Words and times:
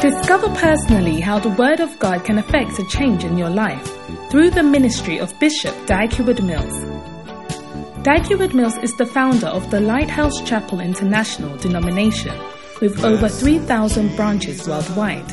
Discover 0.00 0.48
personally 0.54 1.20
how 1.20 1.38
the 1.38 1.50
Word 1.50 1.78
of 1.78 1.98
God 1.98 2.24
can 2.24 2.38
affect 2.38 2.78
a 2.78 2.86
change 2.86 3.22
in 3.22 3.36
your 3.36 3.50
life 3.50 3.86
through 4.30 4.48
the 4.48 4.62
ministry 4.62 5.18
of 5.18 5.38
Bishop 5.38 5.74
Dag 5.84 6.10
Heward-Mills. 6.10 8.02
Dag 8.02 8.24
Heward-Mills 8.26 8.78
is 8.78 8.96
the 8.96 9.04
founder 9.04 9.48
of 9.48 9.70
the 9.70 9.78
Lighthouse 9.78 10.40
Chapel 10.40 10.80
International 10.80 11.54
denomination 11.58 12.34
with 12.80 13.04
over 13.04 13.28
3,000 13.28 14.16
branches 14.16 14.66
worldwide. 14.66 15.30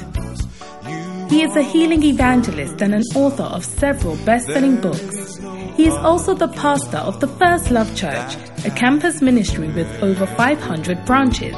He 1.29 1.43
is 1.43 1.55
a 1.55 1.63
healing 1.63 2.03
evangelist 2.03 2.81
and 2.81 2.93
an 2.93 3.03
author 3.15 3.43
of 3.43 3.63
several 3.63 4.17
best 4.25 4.47
selling 4.47 4.81
books. 4.81 5.37
He 5.77 5.87
is 5.87 5.95
also 5.95 6.33
the 6.33 6.49
pastor 6.49 6.97
of 6.97 7.21
the 7.21 7.29
First 7.29 7.71
Love 7.71 7.95
Church, 7.95 8.35
a 8.65 8.71
campus 8.71 9.21
ministry 9.21 9.69
with 9.69 10.03
over 10.03 10.25
500 10.25 11.05
branches. 11.05 11.55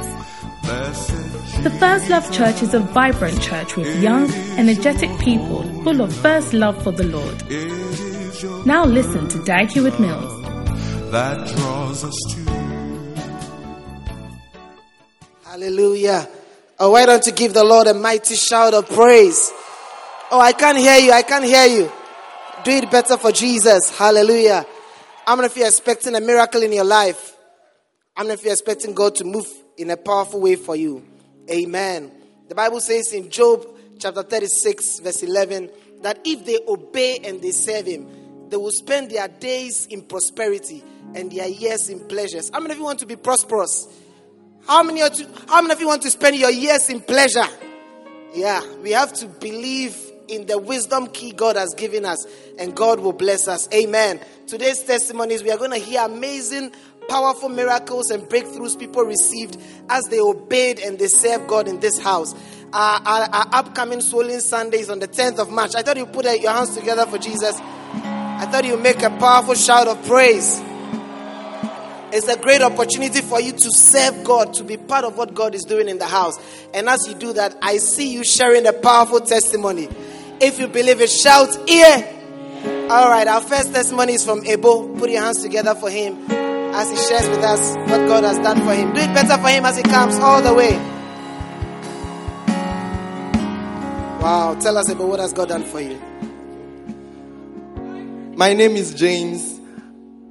The 1.62 1.70
First 1.78 2.08
Love 2.08 2.32
Church 2.32 2.62
is 2.62 2.72
a 2.72 2.80
vibrant 2.80 3.38
church 3.42 3.76
with 3.76 4.02
young, 4.02 4.32
energetic 4.56 5.10
people 5.18 5.62
full 5.84 6.00
of 6.00 6.10
first 6.10 6.54
love 6.54 6.82
for 6.82 6.90
the 6.90 7.04
Lord. 7.04 8.66
Now 8.66 8.86
listen 8.86 9.28
to 9.28 9.44
Dag 9.44 9.68
Heward-Mills. 9.68 10.42
that 11.10 11.46
draws 11.54 12.04
us 12.04 12.14
to 12.30 12.40
Hallelujah. 15.44 16.26
Oh, 16.78 16.92
why 16.92 17.04
don't 17.04 17.26
you 17.26 17.32
give 17.32 17.52
the 17.52 17.62
Lord 17.64 17.88
a 17.88 17.92
mighty 17.92 18.36
shout 18.36 18.72
of 18.72 18.88
praise? 18.88 19.52
Oh, 20.30 20.40
I 20.40 20.52
can't 20.52 20.78
hear 20.78 20.96
you. 20.96 21.12
I 21.12 21.20
can't 21.20 21.44
hear 21.44 21.66
you. 21.66 21.92
Do 22.64 22.70
it 22.70 22.90
better 22.90 23.18
for 23.18 23.32
Jesus. 23.32 23.94
Hallelujah. 23.98 24.64
How 25.26 25.36
many 25.36 25.44
of 25.46 25.56
you 25.58 25.64
are 25.64 25.68
expecting 25.68 26.14
a 26.14 26.20
miracle 26.22 26.62
in 26.62 26.72
your 26.72 26.84
life? 26.84 27.36
How 28.14 28.22
many 28.22 28.32
of 28.32 28.42
you 28.42 28.48
are 28.48 28.54
expecting 28.54 28.94
God 28.94 29.14
to 29.16 29.24
move 29.24 29.46
in 29.76 29.90
a 29.90 29.98
powerful 29.98 30.40
way 30.40 30.56
for 30.56 30.74
you? 30.74 31.09
Amen. 31.50 32.12
The 32.48 32.54
Bible 32.54 32.80
says 32.80 33.12
in 33.12 33.30
Job 33.30 33.66
chapter 33.98 34.22
36, 34.22 35.00
verse 35.00 35.22
11, 35.22 35.70
that 36.02 36.20
if 36.24 36.44
they 36.44 36.58
obey 36.66 37.18
and 37.24 37.40
they 37.42 37.50
serve 37.50 37.86
Him, 37.86 38.48
they 38.48 38.56
will 38.56 38.72
spend 38.72 39.10
their 39.10 39.28
days 39.28 39.86
in 39.86 40.02
prosperity 40.02 40.82
and 41.14 41.30
their 41.30 41.48
years 41.48 41.88
in 41.88 42.06
pleasures. 42.08 42.50
How 42.52 42.60
many 42.60 42.72
of 42.72 42.78
you 42.78 42.84
want 42.84 42.98
to 43.00 43.06
be 43.06 43.16
prosperous? 43.16 43.86
How 44.66 44.82
many, 44.82 45.00
how 45.48 45.62
many 45.62 45.72
of 45.72 45.80
you 45.80 45.86
want 45.86 46.02
to 46.02 46.10
spend 46.10 46.36
your 46.36 46.50
years 46.50 46.88
in 46.90 47.00
pleasure? 47.00 47.46
Yeah, 48.34 48.62
we 48.82 48.92
have 48.92 49.12
to 49.14 49.26
believe 49.26 49.96
in 50.28 50.46
the 50.46 50.58
wisdom 50.58 51.08
key 51.08 51.32
God 51.32 51.56
has 51.56 51.74
given 51.74 52.04
us, 52.04 52.24
and 52.58 52.76
God 52.76 53.00
will 53.00 53.12
bless 53.12 53.48
us. 53.48 53.68
Amen. 53.74 54.20
Today's 54.46 54.82
testimonies, 54.82 55.42
we 55.42 55.50
are 55.50 55.58
going 55.58 55.72
to 55.72 55.78
hear 55.78 56.02
amazing, 56.02 56.72
powerful 57.10 57.48
miracles 57.48 58.10
and 58.10 58.22
breakthroughs 58.22 58.78
people 58.78 59.02
received 59.02 59.60
as 59.88 60.04
they 60.04 60.20
obeyed 60.20 60.78
and 60.78 60.96
they 60.96 61.08
served 61.08 61.48
God 61.48 61.66
in 61.66 61.80
this 61.80 61.98
house. 61.98 62.36
Our, 62.72 63.00
our, 63.04 63.28
our 63.28 63.46
upcoming 63.52 64.00
Swollen 64.00 64.40
Sunday 64.40 64.78
is 64.78 64.90
on 64.90 65.00
the 65.00 65.08
10th 65.08 65.40
of 65.40 65.50
March. 65.50 65.74
I 65.74 65.82
thought 65.82 65.96
you 65.96 66.06
put 66.06 66.24
uh, 66.24 66.30
your 66.30 66.52
hands 66.52 66.76
together 66.76 67.04
for 67.06 67.18
Jesus. 67.18 67.58
I 67.58 68.46
thought 68.46 68.64
you 68.64 68.76
make 68.76 69.02
a 69.02 69.10
powerful 69.10 69.56
shout 69.56 69.88
of 69.88 70.06
praise. 70.06 70.62
It's 72.12 72.28
a 72.28 72.38
great 72.38 72.62
opportunity 72.62 73.22
for 73.22 73.40
you 73.40 73.52
to 73.52 73.70
serve 73.72 74.22
God, 74.22 74.54
to 74.54 74.62
be 74.62 74.76
part 74.76 75.04
of 75.04 75.16
what 75.16 75.34
God 75.34 75.56
is 75.56 75.64
doing 75.64 75.88
in 75.88 75.98
the 75.98 76.06
house. 76.06 76.38
And 76.72 76.88
as 76.88 77.08
you 77.08 77.14
do 77.14 77.32
that, 77.32 77.56
I 77.60 77.78
see 77.78 78.12
you 78.12 78.22
sharing 78.22 78.66
a 78.66 78.72
powerful 78.72 79.20
testimony. 79.20 79.88
If 80.40 80.60
you 80.60 80.68
believe 80.68 81.00
it, 81.00 81.10
shout, 81.10 81.68
Ear. 81.68 82.88
All 82.88 83.10
right, 83.10 83.26
our 83.26 83.40
first 83.40 83.74
testimony 83.74 84.12
is 84.12 84.24
from 84.24 84.46
Ebo. 84.46 84.96
Put 84.96 85.10
your 85.10 85.22
hands 85.22 85.42
together 85.42 85.74
for 85.74 85.90
him 85.90 86.49
as 86.80 86.90
he 86.90 86.96
shares 86.96 87.28
with 87.28 87.44
us 87.44 87.76
what 87.90 88.06
God 88.08 88.24
has 88.24 88.38
done 88.38 88.56
for 88.64 88.74
him. 88.74 88.92
Do 88.94 89.00
it 89.00 89.12
better 89.14 89.36
for 89.42 89.48
him 89.48 89.66
as 89.66 89.76
he 89.76 89.82
comes 89.82 90.16
all 90.16 90.40
the 90.40 90.54
way. 90.54 90.72
Wow, 94.22 94.56
tell 94.60 94.78
us 94.78 94.88
about 94.88 95.08
what 95.08 95.20
has 95.20 95.32
God 95.34 95.48
done 95.50 95.64
for 95.64 95.80
you. 95.80 96.00
My 98.36 98.54
name 98.54 98.72
is 98.72 98.94
James. 98.94 99.60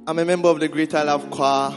I'm 0.08 0.18
a 0.18 0.24
member 0.24 0.48
of 0.48 0.58
the 0.58 0.66
Greater 0.66 1.04
Love 1.04 1.30
Choir. 1.30 1.70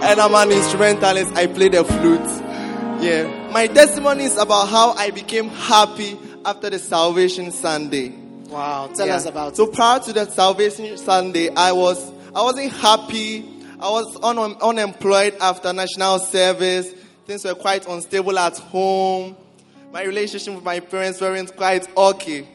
And 0.00 0.18
I'm 0.20 0.34
an 0.34 0.50
instrumentalist. 0.56 1.34
I 1.36 1.46
play 1.48 1.68
the 1.68 1.84
flute. 1.84 3.02
Yeah. 3.02 3.50
My 3.52 3.66
testimony 3.66 4.24
is 4.24 4.38
about 4.38 4.68
how 4.68 4.92
I 4.92 5.10
became 5.10 5.48
happy 5.48 6.18
after 6.46 6.70
the 6.70 6.78
Salvation 6.78 7.50
Sunday. 7.50 8.08
Wow, 8.48 8.88
tell 8.94 9.06
Yeah. 9.06 9.16
us 9.16 9.26
about 9.26 9.54
So 9.56 9.64
it. 9.64 9.74
prior 9.74 10.00
to 10.00 10.12
the 10.14 10.30
Salvation 10.30 10.96
Sunday, 10.96 11.50
I 11.54 11.72
was 11.72 12.10
I 12.34 12.42
wasn't 12.42 12.72
happy. 12.72 13.48
I 13.80 13.90
was 13.90 14.18
un- 14.22 14.56
unemployed 14.60 15.36
after 15.40 15.72
national 15.72 16.18
service. 16.18 16.92
Things 17.26 17.44
were 17.44 17.54
quite 17.54 17.86
unstable 17.86 18.38
at 18.38 18.58
home. 18.58 19.36
My 19.92 20.02
relationship 20.02 20.54
with 20.54 20.64
my 20.64 20.80
parents 20.80 21.20
weren't 21.20 21.54
quite 21.56 21.88
okay. 21.96 22.46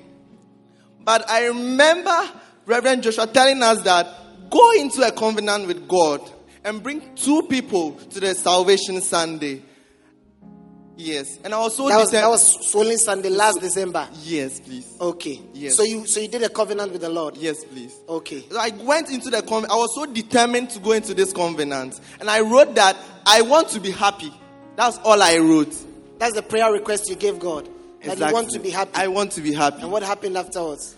But 1.04 1.30
I 1.30 1.48
remember 1.48 2.18
Reverend 2.66 3.04
Joshua 3.04 3.28
telling 3.28 3.62
us 3.64 3.82
that 3.82 4.08
go 4.50 4.72
into 4.74 5.02
a 5.06 5.12
covenant 5.12 5.68
with 5.68 5.88
God 5.88 6.22
and 6.64 6.82
bring 6.82 7.16
two 7.16 7.44
people 7.50 7.94
to 7.94 8.20
the 8.20 8.34
Salvation 8.36 9.02
Sunday. 9.02 9.62
Yes, 10.96 11.40
and 11.44 11.54
I 11.56 11.60
was 11.60 11.76
so 11.76 11.90
That 11.90 11.98
was, 11.98 12.10
deter- 12.12 12.22
that 12.22 12.30
was 12.30 12.70
Swollen 12.70 12.98
Sunday 13.00 13.30
last 13.30 13.60
December. 13.60 14.08
yes, 14.22 14.60
please. 14.60 14.96
Okay. 15.02 15.42
Yes. 15.54 15.76
So 15.76 15.84
you 15.84 16.06
so 16.06 16.20
you 16.20 16.28
did 16.28 16.44
a 16.44 16.50
covenant 16.50 16.92
with 16.92 17.02
the 17.02 17.10
Lord. 17.10 17.36
Yes, 17.36 17.64
please. 17.66 17.96
Okay. 18.08 18.44
So 18.50 18.60
I 18.60 18.70
went 18.70 19.10
into 19.10 19.30
the 19.32 19.42
convent. 19.42 19.72
I 19.72 19.76
was 19.76 19.96
so 19.96 20.06
determined 20.06 20.70
to 20.72 20.80
go 20.80 20.92
into 20.92 21.14
this 21.16 21.34
covenant. 21.34 22.00
And 22.20 22.30
I 22.30 22.42
wrote 22.42 22.76
that 22.76 22.96
I 23.26 23.42
want 23.42 23.70
to 23.70 23.80
be 23.80 23.90
happy. 23.92 24.32
That's 24.76 24.98
all 25.00 25.22
I 25.22 25.38
wrote. 25.38 25.76
That's 26.20 26.36
the 26.36 26.44
prayer 26.44 26.72
request 26.72 27.10
you 27.10 27.16
gave 27.16 27.40
God. 27.40 27.68
That 28.04 28.20
you 28.20 28.32
want 28.34 28.50
to 28.52 28.60
be 28.60 28.70
happy. 28.70 28.92
I 28.94 29.08
want 29.08 29.32
to 29.34 29.42
be 29.42 29.54
happy. 29.54 29.82
and 29.82 29.92
what 29.92 30.04
happened 30.04 30.38
afterwards? 30.38 30.96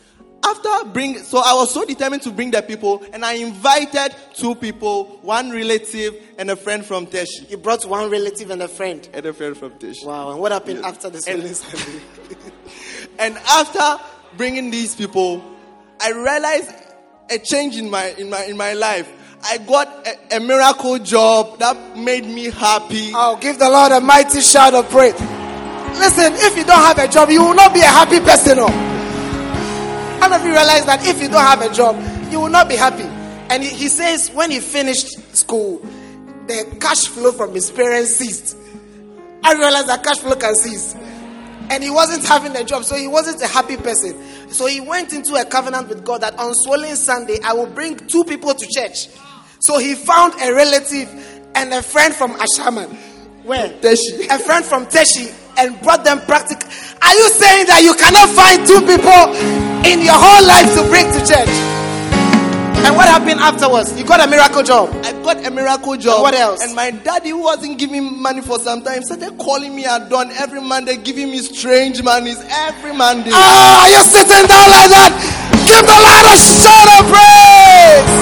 After 0.47 0.89
bring, 0.89 1.17
so 1.19 1.39
I 1.39 1.53
was 1.55 1.73
so 1.73 1.85
determined 1.85 2.21
to 2.23 2.31
bring 2.31 2.51
the 2.51 2.61
people, 2.61 3.03
and 3.13 3.25
I 3.25 3.33
invited 3.33 4.13
two 4.35 4.53
people, 4.55 5.17
one 5.23 5.49
relative 5.51 6.15
and 6.37 6.51
a 6.51 6.55
friend 6.55 6.85
from 6.85 7.07
Teshie. 7.07 7.49
You 7.49 7.57
brought 7.57 7.83
one 7.85 8.09
relative 8.11 8.51
and 8.51 8.61
a 8.61 8.67
friend. 8.67 9.07
And 9.13 9.25
a 9.25 9.33
friend 9.33 9.57
from 9.57 9.71
Teshie. 9.71 10.05
Wow. 10.05 10.31
And 10.31 10.39
what 10.39 10.51
happened 10.51 10.79
Yes. 10.83 10.85
after 10.85 11.09
the 11.09 11.23
And- 11.31 12.11
And 13.19 13.37
after 13.37 14.03
bringing 14.37 14.69
these 14.71 14.95
people, 14.95 15.43
I 16.01 16.11
realized 16.11 16.71
a 17.29 17.39
change 17.39 17.77
in 17.77 17.89
my 17.89 18.07
in 18.17 18.29
my 18.29 18.43
in 18.43 18.57
my 18.57 18.73
life. 18.73 19.09
I 19.43 19.57
got 19.59 19.87
a, 20.07 20.37
a 20.37 20.39
miracle 20.39 20.99
job 20.99 21.59
that 21.59 21.97
made 21.97 22.25
me 22.25 22.45
happy. 22.51 23.11
Oh, 23.15 23.37
give 23.39 23.57
the 23.57 23.69
Lord 23.69 23.91
a 23.93 24.01
mighty 24.01 24.41
shout 24.41 24.73
of 24.73 24.89
praise. 24.89 25.13
Listen, 25.99 26.33
if 26.33 26.57
you 26.57 26.63
don't 26.65 26.77
have 26.81 26.97
a 26.99 27.07
job, 27.07 27.29
you 27.29 27.41
will 27.43 27.53
not 27.55 27.73
be 27.73 27.79
a 27.79 27.85
happy 27.85 28.19
person. 28.19 28.57
Oh. 28.59 28.91
How 30.19 30.29
many 30.29 30.41
of 30.41 30.45
you 30.47 30.53
realize 30.53 30.85
that 30.85 31.05
if 31.05 31.21
you 31.21 31.27
don't 31.27 31.41
have 31.41 31.61
a 31.61 31.73
job, 31.73 31.95
you 32.31 32.39
will 32.39 32.49
not 32.49 32.67
be 32.67 32.75
happy? 32.75 33.03
And 33.49 33.63
he, 33.63 33.69
he 33.69 33.87
says 33.89 34.29
when 34.31 34.49
he 34.51 34.59
finished 34.59 35.35
school, 35.35 35.79
the 36.47 36.77
cash 36.79 37.07
flow 37.07 37.31
from 37.31 37.53
his 37.53 37.71
parents 37.71 38.11
ceased. 38.15 38.57
I 39.43 39.53
realized 39.53 39.87
that 39.87 40.03
cash 40.03 40.19
flow 40.19 40.35
can 40.35 40.55
cease. 40.55 40.95
And 41.69 41.83
he 41.83 41.89
wasn't 41.89 42.25
having 42.25 42.55
a 42.55 42.63
job, 42.63 42.83
so 42.83 42.95
he 42.95 43.07
wasn't 43.07 43.41
a 43.41 43.47
happy 43.47 43.77
person. 43.77 44.49
So 44.49 44.67
he 44.67 44.81
went 44.81 45.13
into 45.13 45.35
a 45.35 45.45
covenant 45.45 45.89
with 45.89 46.05
God 46.05 46.21
that 46.21 46.37
on 46.37 46.53
Swollen 46.53 46.95
Sunday, 46.95 47.39
I 47.43 47.53
will 47.53 47.67
bring 47.67 47.97
two 47.97 48.23
people 48.23 48.53
to 48.53 48.67
church. 48.67 49.07
So 49.59 49.79
he 49.79 49.95
found 49.95 50.33
a 50.41 50.53
relative 50.53 51.09
and 51.55 51.73
a 51.73 51.81
friend 51.81 52.13
from 52.13 52.33
Ashaiman. 52.33 52.95
Where? 53.43 53.69
Teshie. 53.79 54.27
A 54.29 54.39
friend 54.39 54.63
from 54.63 54.85
Teshie 54.85 55.33
and 55.57 55.79
brought 55.81 56.03
them 56.03 56.19
practical. 56.21 56.67
Are 57.01 57.15
you 57.15 57.29
saying 57.29 57.67
that 57.67 57.81
you 57.83 57.93
cannot 57.95 58.29
find 58.33 58.65
two 58.65 58.81
people 58.83 59.21
in 59.85 60.01
your 60.01 60.17
whole 60.17 60.43
life 60.45 60.67
to 60.75 60.81
bring 60.89 61.07
to 61.13 61.21
church? 61.23 61.53
And 62.85 62.93
what 62.93 63.09
happened 63.09 63.41
afterwards? 63.41 63.97
You 63.97 64.05
got 64.05 64.21
a 64.21 64.29
miracle 64.29 64.61
job. 64.61 64.93
I 65.01 65.11
got 65.25 65.41
a 65.41 65.49
miracle 65.49 65.97
job. 65.97 66.21
And 66.21 66.23
what 66.23 66.35
else? 66.35 66.61
And 66.61 66.75
my 66.75 66.91
daddy, 66.91 67.29
who 67.33 67.41
wasn't 67.41 67.79
giving 67.79 68.03
me 68.03 68.09
money 68.13 68.41
for 68.41 68.59
some 68.59 68.83
time, 68.83 69.01
started 69.01 69.37
calling 69.39 69.75
me 69.75 69.85
at 69.85 70.07
dawn 70.09 70.29
every 70.37 70.61
Monday, 70.61 70.97
giving 70.97 71.31
me 71.31 71.39
strange 71.39 72.03
monies 72.03 72.37
every 72.69 72.93
Monday. 72.93 73.31
Ah, 73.33 73.81
are 73.81 73.89
you 73.89 74.01
sitting 74.05 74.45
down 74.45 74.69
like 74.69 74.89
that? 74.93 75.13
Give 75.65 75.81
the 75.81 75.97
Lord 75.97 76.25
a 76.29 76.35
shout 76.37 76.89
of 76.93 77.09
praise. 77.09 78.13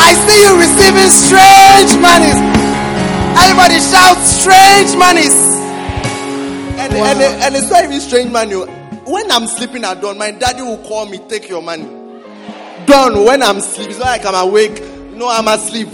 I 0.00 0.16
see 0.16 0.38
you 0.48 0.56
receiving 0.56 1.12
strange 1.12 1.92
monies. 2.00 2.40
Everybody 3.36 3.84
shout 3.84 4.16
strange 4.24 4.96
monies. 4.96 5.43
And, 6.84 6.92
Wow. 6.94 7.04
and, 7.06 7.42
and 7.42 7.56
it's 7.56 7.70
not 7.70 7.84
even 7.84 8.00
strange 8.00 8.30
money. 8.30 8.54
When 8.54 9.30
I'm 9.30 9.46
sleeping 9.46 9.84
at 9.84 10.00
dawn, 10.00 10.18
my 10.18 10.30
daddy 10.30 10.62
will 10.62 10.78
call 10.78 11.06
me, 11.06 11.18
take 11.28 11.48
your 11.48 11.62
money. 11.62 11.84
Dawn, 12.86 13.24
when 13.24 13.42
I'm 13.42 13.60
sleeping, 13.60 13.90
it's 13.90 13.98
not 13.98 14.08
like 14.08 14.26
I'm 14.26 14.34
awake. 14.48 14.82
No, 15.14 15.28
I'm 15.28 15.48
asleep. 15.48 15.88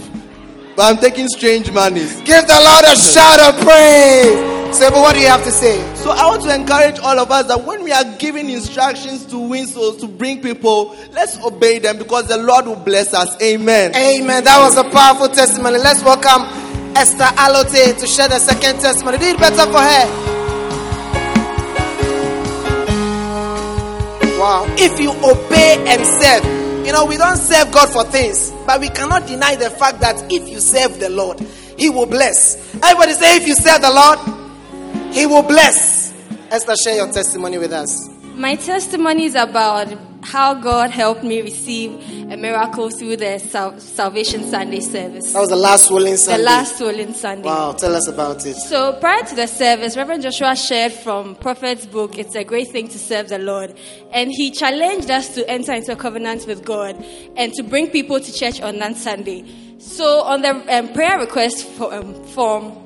But 0.75 0.83
I'm 0.83 0.97
taking 0.97 1.27
strange 1.27 1.71
monies. 1.71 2.13
Give 2.21 2.45
the 2.47 2.59
Lord 2.59 2.85
a 2.85 2.95
shout 2.95 3.39
of 3.39 3.61
praise. 3.61 4.77
So, 4.77 4.89
but 4.89 4.99
what 4.99 5.13
do 5.15 5.19
you 5.21 5.27
have 5.27 5.43
to 5.43 5.51
say? 5.51 5.77
So 5.95 6.11
I 6.11 6.25
want 6.27 6.43
to 6.43 6.55
encourage 6.55 6.97
all 6.99 7.19
of 7.19 7.29
us 7.29 7.47
that 7.47 7.63
when 7.65 7.83
we 7.83 7.91
are 7.91 8.05
giving 8.17 8.49
instructions 8.49 9.25
to 9.27 9.37
win 9.37 9.67
souls, 9.67 9.97
to 9.97 10.07
bring 10.07 10.41
people, 10.41 10.95
let's 11.11 11.37
obey 11.43 11.79
them 11.79 11.97
because 11.97 12.27
the 12.29 12.37
Lord 12.37 12.65
will 12.67 12.77
bless 12.77 13.13
us. 13.13 13.39
Amen. 13.41 13.93
Amen. 13.95 14.43
That 14.45 14.59
was 14.61 14.77
a 14.77 14.83
powerful 14.89 15.27
testimony. 15.27 15.77
Let's 15.77 16.01
welcome 16.03 16.43
Esther 16.95 17.23
Alote 17.35 17.99
to 17.99 18.07
share 18.07 18.29
the 18.29 18.39
second 18.39 18.79
testimony. 18.79 19.17
Do 19.17 19.25
it 19.25 19.37
better 19.39 19.69
for 19.71 19.79
her. 19.79 20.40
Wow. 24.41 24.65
If 24.75 24.99
you 24.99 25.11
obey 25.11 25.85
and 25.87 26.03
serve, 26.03 26.43
you 26.83 26.91
know, 26.91 27.05
we 27.05 27.15
don't 27.15 27.37
serve 27.37 27.71
God 27.71 27.89
for 27.89 28.03
things, 28.05 28.49
but 28.65 28.81
we 28.81 28.89
cannot 28.89 29.27
deny 29.27 29.55
the 29.55 29.69
fact 29.69 29.99
that 29.99 30.31
if 30.31 30.49
you 30.49 30.59
serve 30.59 30.99
the 30.99 31.11
Lord, 31.11 31.39
He 31.77 31.91
will 31.91 32.07
bless. 32.07 32.55
Everybody 32.81 33.13
say, 33.13 33.37
if 33.37 33.45
you 33.45 33.53
serve 33.53 33.81
the 33.81 33.91
Lord, 33.91 35.13
He 35.13 35.27
will 35.27 35.43
bless. 35.43 36.11
Esther, 36.49 36.73
share 36.83 36.95
your 36.95 37.11
testimony 37.11 37.59
with 37.59 37.71
us. 37.71 38.09
My 38.33 38.55
testimony 38.55 39.25
is 39.25 39.35
about 39.35 39.89
how 40.23 40.53
God 40.53 40.91
helped 40.91 41.23
me 41.23 41.41
receive 41.41 41.91
a 42.31 42.37
miracle 42.37 42.89
through 42.89 43.17
the 43.17 43.39
Sal- 43.39 43.79
Salvation 43.79 44.43
Sunday 44.49 44.79
service. 44.79 45.33
That 45.33 45.39
was 45.39 45.49
the 45.49 45.55
last 45.55 45.87
swollen 45.87 46.17
Sunday. 46.17 46.37
The 46.37 46.43
last 46.43 46.77
Swollen 46.77 47.13
Sunday. 47.13 47.47
Wow, 47.47 47.73
tell 47.73 47.95
us 47.95 48.07
about 48.07 48.45
it. 48.45 48.55
So 48.55 48.93
prior 48.93 49.23
to 49.23 49.35
the 49.35 49.47
service, 49.47 49.97
Reverend 49.97 50.23
Joshua 50.23 50.55
shared 50.55 50.93
from 50.93 51.35
Prophet's 51.35 51.85
book, 51.85 52.17
It's 52.17 52.35
a 52.35 52.43
Great 52.43 52.69
Thing 52.69 52.87
to 52.89 52.99
Serve 52.99 53.29
the 53.29 53.39
Lord. 53.39 53.73
And 54.11 54.31
he 54.31 54.51
challenged 54.51 55.09
us 55.09 55.33
to 55.35 55.49
enter 55.49 55.73
into 55.73 55.93
a 55.93 55.95
covenant 55.95 56.47
with 56.47 56.63
God 56.63 57.03
and 57.35 57.53
to 57.53 57.63
bring 57.63 57.89
people 57.89 58.19
to 58.19 58.33
church 58.33 58.61
on 58.61 58.77
that 58.79 58.95
Sunday. 58.95 59.45
So 59.79 60.21
on 60.21 60.41
the 60.41 60.77
um, 60.77 60.93
prayer 60.93 61.17
request 61.19 61.67
for, 61.67 61.93
um, 61.93 62.23
form, 62.25 62.77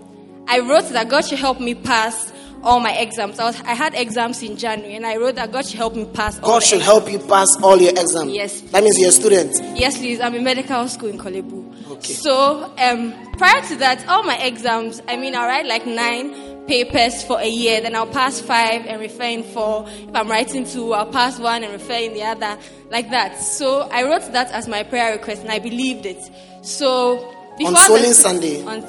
I 0.48 0.60
wrote 0.60 0.90
that 0.90 1.10
God 1.10 1.26
should 1.26 1.40
help 1.40 1.60
me 1.60 1.76
pass 1.76 2.32
all 2.66 2.80
my 2.80 2.92
exams. 2.98 3.40
I, 3.40 3.46
was, 3.46 3.62
I 3.62 3.74
had 3.74 3.94
exams 3.94 4.42
in 4.44 4.58
January 4.58 4.96
and 4.96 5.06
I 5.06 5.18
wrote 5.18 5.36
that 5.36 5.52
God 5.52 5.66
should 5.66 5.78
help 5.78 5.96
me 5.96 6.06
pass 6.06 6.40
all 6.40 6.50
God 6.50 6.64
should 6.64 6.82
help 6.82 7.10
you 7.10 7.20
pass 7.20 7.48
all 7.62 7.78
your 7.80 7.92
exams. 7.92 8.34
Yes. 8.34 8.62
That 8.62 8.84
means 8.84 8.98
you're 9.00 9.10
a 9.10 9.14
student. 9.14 9.54
Yes, 9.78 9.98
please. 9.98 10.20
I'm 10.20 10.34
in 10.36 10.44
medical 10.44 10.88
school 10.88 11.10
in 11.10 11.18
Korle 11.18 11.48
Bu. 11.48 11.94
Okay. 11.94 12.14
So, 12.14 12.74
um, 12.78 13.14
prior 13.34 13.62
to 13.68 13.76
that, 13.78 14.06
all 14.08 14.24
my 14.24 14.38
exams, 14.38 15.02
I 15.08 15.16
mean, 15.16 15.36
I'll 15.36 15.48
write 15.48 15.68
like 15.68 15.86
nine 15.86 16.66
papers 16.66 17.24
for 17.24 17.40
a 17.40 17.48
year, 17.48 17.80
then 17.82 17.96
I'll 17.96 18.08
pass 18.08 18.42
five 18.42 18.88
and 18.88 19.00
refer 19.00 19.24
in 19.26 19.44
four. 19.44 19.86
If 19.88 20.16
I'm 20.16 20.28
writing 20.28 20.66
two, 20.66 20.94
I'll 20.94 21.06
pass 21.06 21.40
one 21.40 21.64
and 21.64 21.72
refer 21.72 21.94
in 21.94 22.14
the 22.14 22.24
other, 22.24 22.58
like 22.90 23.12
that. 23.12 23.38
So, 23.40 23.82
I 23.92 24.04
wrote 24.04 24.32
that 24.34 24.52
as 24.52 24.68
my 24.68 24.82
prayer 24.82 25.12
request 25.14 25.44
and 25.44 25.52
I 25.52 25.60
believed 25.60 26.08
it. 26.08 26.18
So, 26.64 27.18
before 27.60 27.76
Swollen 27.78 28.10
the- 28.10 28.14
Sunday? 28.16 28.64
On, 28.64 28.82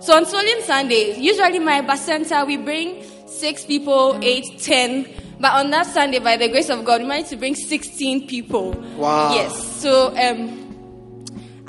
so, 0.00 0.16
on 0.16 0.24
Swollen 0.24 0.62
Sunday, 0.62 1.20
usually 1.20 1.58
my 1.58 1.82
Bacenta, 1.82 2.46
we 2.46 2.56
bring 2.56 3.04
six 3.28 3.64
people, 3.64 4.18
eight, 4.22 4.60
ten. 4.60 5.06
But 5.40 5.52
on 5.52 5.70
that 5.70 5.86
Sunday, 5.86 6.18
by 6.18 6.36
the 6.36 6.48
grace 6.48 6.68
of 6.68 6.84
God, 6.84 7.00
we 7.02 7.06
managed 7.06 7.30
to 7.30 7.36
bring 7.36 7.54
16 7.54 8.26
people. 8.26 8.72
Wow. 8.72 9.34
Yes. 9.34 9.80
So, 9.80 10.08
um, 10.16 10.68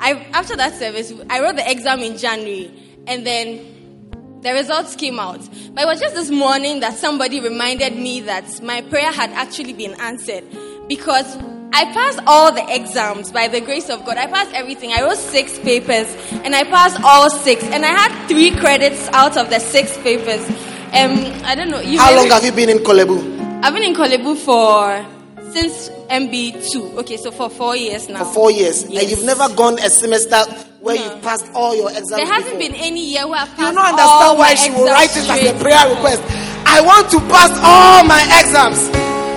I 0.00 0.14
after 0.32 0.56
that 0.56 0.74
service, 0.74 1.12
I 1.28 1.40
wrote 1.40 1.56
the 1.56 1.70
exam 1.70 2.00
in 2.00 2.16
January, 2.16 2.72
and 3.06 3.24
then 3.26 4.40
the 4.42 4.52
results 4.52 4.96
came 4.96 5.20
out. 5.20 5.40
But 5.74 5.82
it 5.82 5.86
was 5.86 6.00
just 6.00 6.14
this 6.14 6.30
morning 6.30 6.80
that 6.80 6.94
somebody 6.94 7.40
reminded 7.40 7.94
me 7.94 8.20
that 8.22 8.62
my 8.62 8.80
prayer 8.80 9.12
had 9.12 9.30
actually 9.30 9.74
been 9.74 9.94
answered 10.00 10.44
because 10.88 11.36
I 11.72 11.84
passed 11.92 12.20
all 12.26 12.52
the 12.52 12.64
exams 12.74 13.30
by 13.30 13.46
the 13.46 13.60
grace 13.60 13.90
of 13.90 14.04
God. 14.04 14.16
I 14.16 14.26
passed 14.26 14.52
everything. 14.54 14.92
I 14.92 15.02
wrote 15.02 15.18
six 15.18 15.58
papers, 15.58 16.12
and 16.32 16.56
I 16.56 16.64
passed 16.64 17.00
all 17.04 17.30
six, 17.30 17.62
and 17.62 17.84
I 17.84 17.90
had 17.90 18.26
three 18.26 18.50
credits 18.56 19.06
out 19.08 19.36
of 19.36 19.50
the 19.50 19.60
six 19.60 19.96
papers. 19.98 20.44
Um, 20.92 21.44
I 21.44 21.54
don't 21.54 21.70
know. 21.70 21.80
You 21.80 21.98
How 21.98 22.14
long 22.16 22.28
have 22.30 22.44
you 22.44 22.52
been 22.52 22.68
in 22.68 22.78
Korle 22.78 23.06
Bu? 23.06 23.18
I've 23.62 23.72
been 23.74 23.82
in 23.84 23.94
Korle 23.94 24.22
Bu 24.22 24.34
for 24.34 25.06
since 25.52 25.88
MB2. 26.10 26.98
Okay, 26.98 27.16
so 27.16 27.30
for 27.30 27.48
four 27.48 27.76
years 27.76 28.08
now. 28.08 28.24
For 28.24 28.32
four 28.34 28.50
years. 28.50 28.84
Yes. 28.88 29.02
And 29.02 29.10
you've 29.10 29.24
never 29.24 29.48
gone 29.54 29.78
a 29.78 29.88
semester 29.90 30.36
where 30.80 30.96
No. 30.96 31.04
you've 31.04 31.22
passed 31.22 31.46
all 31.54 31.74
your 31.76 31.90
exams. 31.90 32.10
There 32.16 32.26
hasn't 32.26 32.58
before. 32.58 32.72
been 32.72 32.74
any 32.74 33.04
year 33.06 33.26
where 33.28 33.40
I've 33.40 33.50
You 33.58 33.70
don't 33.70 33.78
understand 33.78 34.38
why 34.38 34.54
she 34.54 34.70
will 34.70 34.86
write 34.86 35.14
it 35.16 35.28
as 35.30 35.42
a 35.46 35.54
prayer 35.62 35.88
request. 35.94 36.22
I 36.66 36.80
want 36.80 37.10
to 37.10 37.18
pass 37.30 37.50
all 37.62 38.04
my 38.04 38.22
exams. 38.40 38.88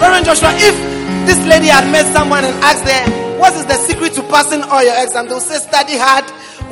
Reverend 0.02 0.26
Joshua, 0.26 0.52
if 0.58 0.76
this 1.28 1.40
lady 1.48 1.68
had 1.68 1.90
met 1.92 2.06
someone 2.14 2.44
and 2.46 2.54
asked 2.64 2.86
them, 2.86 3.40
what 3.40 3.54
is 3.54 3.66
the 3.66 3.76
secret 3.76 4.14
to 4.14 4.24
passing 4.24 4.62
all 4.64 4.84
your 4.84 4.96
exams? 5.02 5.30
They'll 5.30 5.40
say, 5.40 5.58
study 5.60 5.98
hard, 5.98 6.26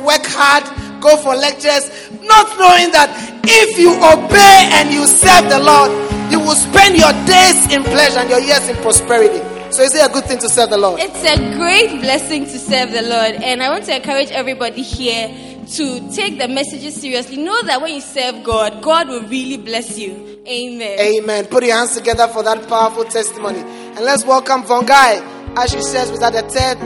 work 0.04 0.24
hard, 0.26 0.64
go 1.02 1.16
for 1.18 1.34
lectures, 1.34 1.90
not 2.22 2.46
knowing 2.56 2.94
that 2.94 3.10
if 3.44 3.78
you 3.78 3.92
obey 3.98 4.70
and 4.78 4.94
you 4.94 5.04
serve 5.06 5.50
the 5.50 5.58
Lord, 5.58 5.90
you 6.30 6.38
will 6.40 6.54
spend 6.54 6.96
your 6.96 7.12
days 7.26 7.74
in 7.74 7.82
pleasure 7.82 8.20
and 8.20 8.30
your 8.30 8.40
years 8.40 8.68
in 8.68 8.76
prosperity. 8.76 9.42
So 9.72 9.82
is 9.82 9.94
it 9.94 10.08
a 10.08 10.12
good 10.12 10.24
thing 10.24 10.38
to 10.38 10.48
serve 10.48 10.70
the 10.70 10.78
Lord? 10.78 11.00
It's 11.00 11.24
a 11.24 11.36
great 11.56 12.00
blessing 12.00 12.44
to 12.44 12.58
serve 12.58 12.92
the 12.92 13.02
Lord, 13.02 13.42
and 13.42 13.62
I 13.62 13.70
want 13.70 13.84
to 13.86 13.96
encourage 13.96 14.30
everybody 14.30 14.82
here 14.82 15.28
to 15.66 16.12
take 16.12 16.38
the 16.38 16.48
messages 16.48 17.00
seriously. 17.00 17.38
Know 17.38 17.62
that 17.62 17.80
when 17.80 17.94
you 17.94 18.00
serve 18.00 18.44
God, 18.44 18.82
God 18.82 19.08
will 19.08 19.22
really 19.22 19.56
bless 19.56 19.98
you. 19.98 20.42
Amen. 20.46 20.98
Amen. 20.98 21.46
Put 21.46 21.64
your 21.64 21.76
hands 21.76 21.96
together 21.96 22.28
for 22.28 22.42
that 22.42 22.68
powerful 22.68 23.04
testimony. 23.04 23.60
And 23.60 24.00
let's 24.00 24.24
welcome 24.24 24.62
Vongai 24.62 25.56
as 25.56 25.70
she 25.70 25.80
says 25.80 26.10
with 26.10 26.20
that 26.20 26.32
the 26.32 26.42
third 26.42 26.78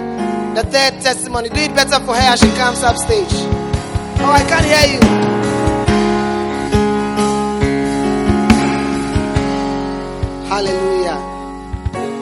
the 0.56 0.62
third 0.62 1.02
testimony. 1.02 1.48
Do 1.48 1.60
it 1.60 1.74
better 1.74 1.98
for 2.04 2.14
her 2.14 2.32
as 2.32 2.40
she 2.40 2.48
comes 2.54 2.82
up 2.82 2.96
stage. 2.96 3.55
Oh, 4.18 4.32
I 4.32 4.42
can't 4.48 4.64
hear 4.64 4.94
you. 4.94 5.00
Hallelujah. 10.48 11.18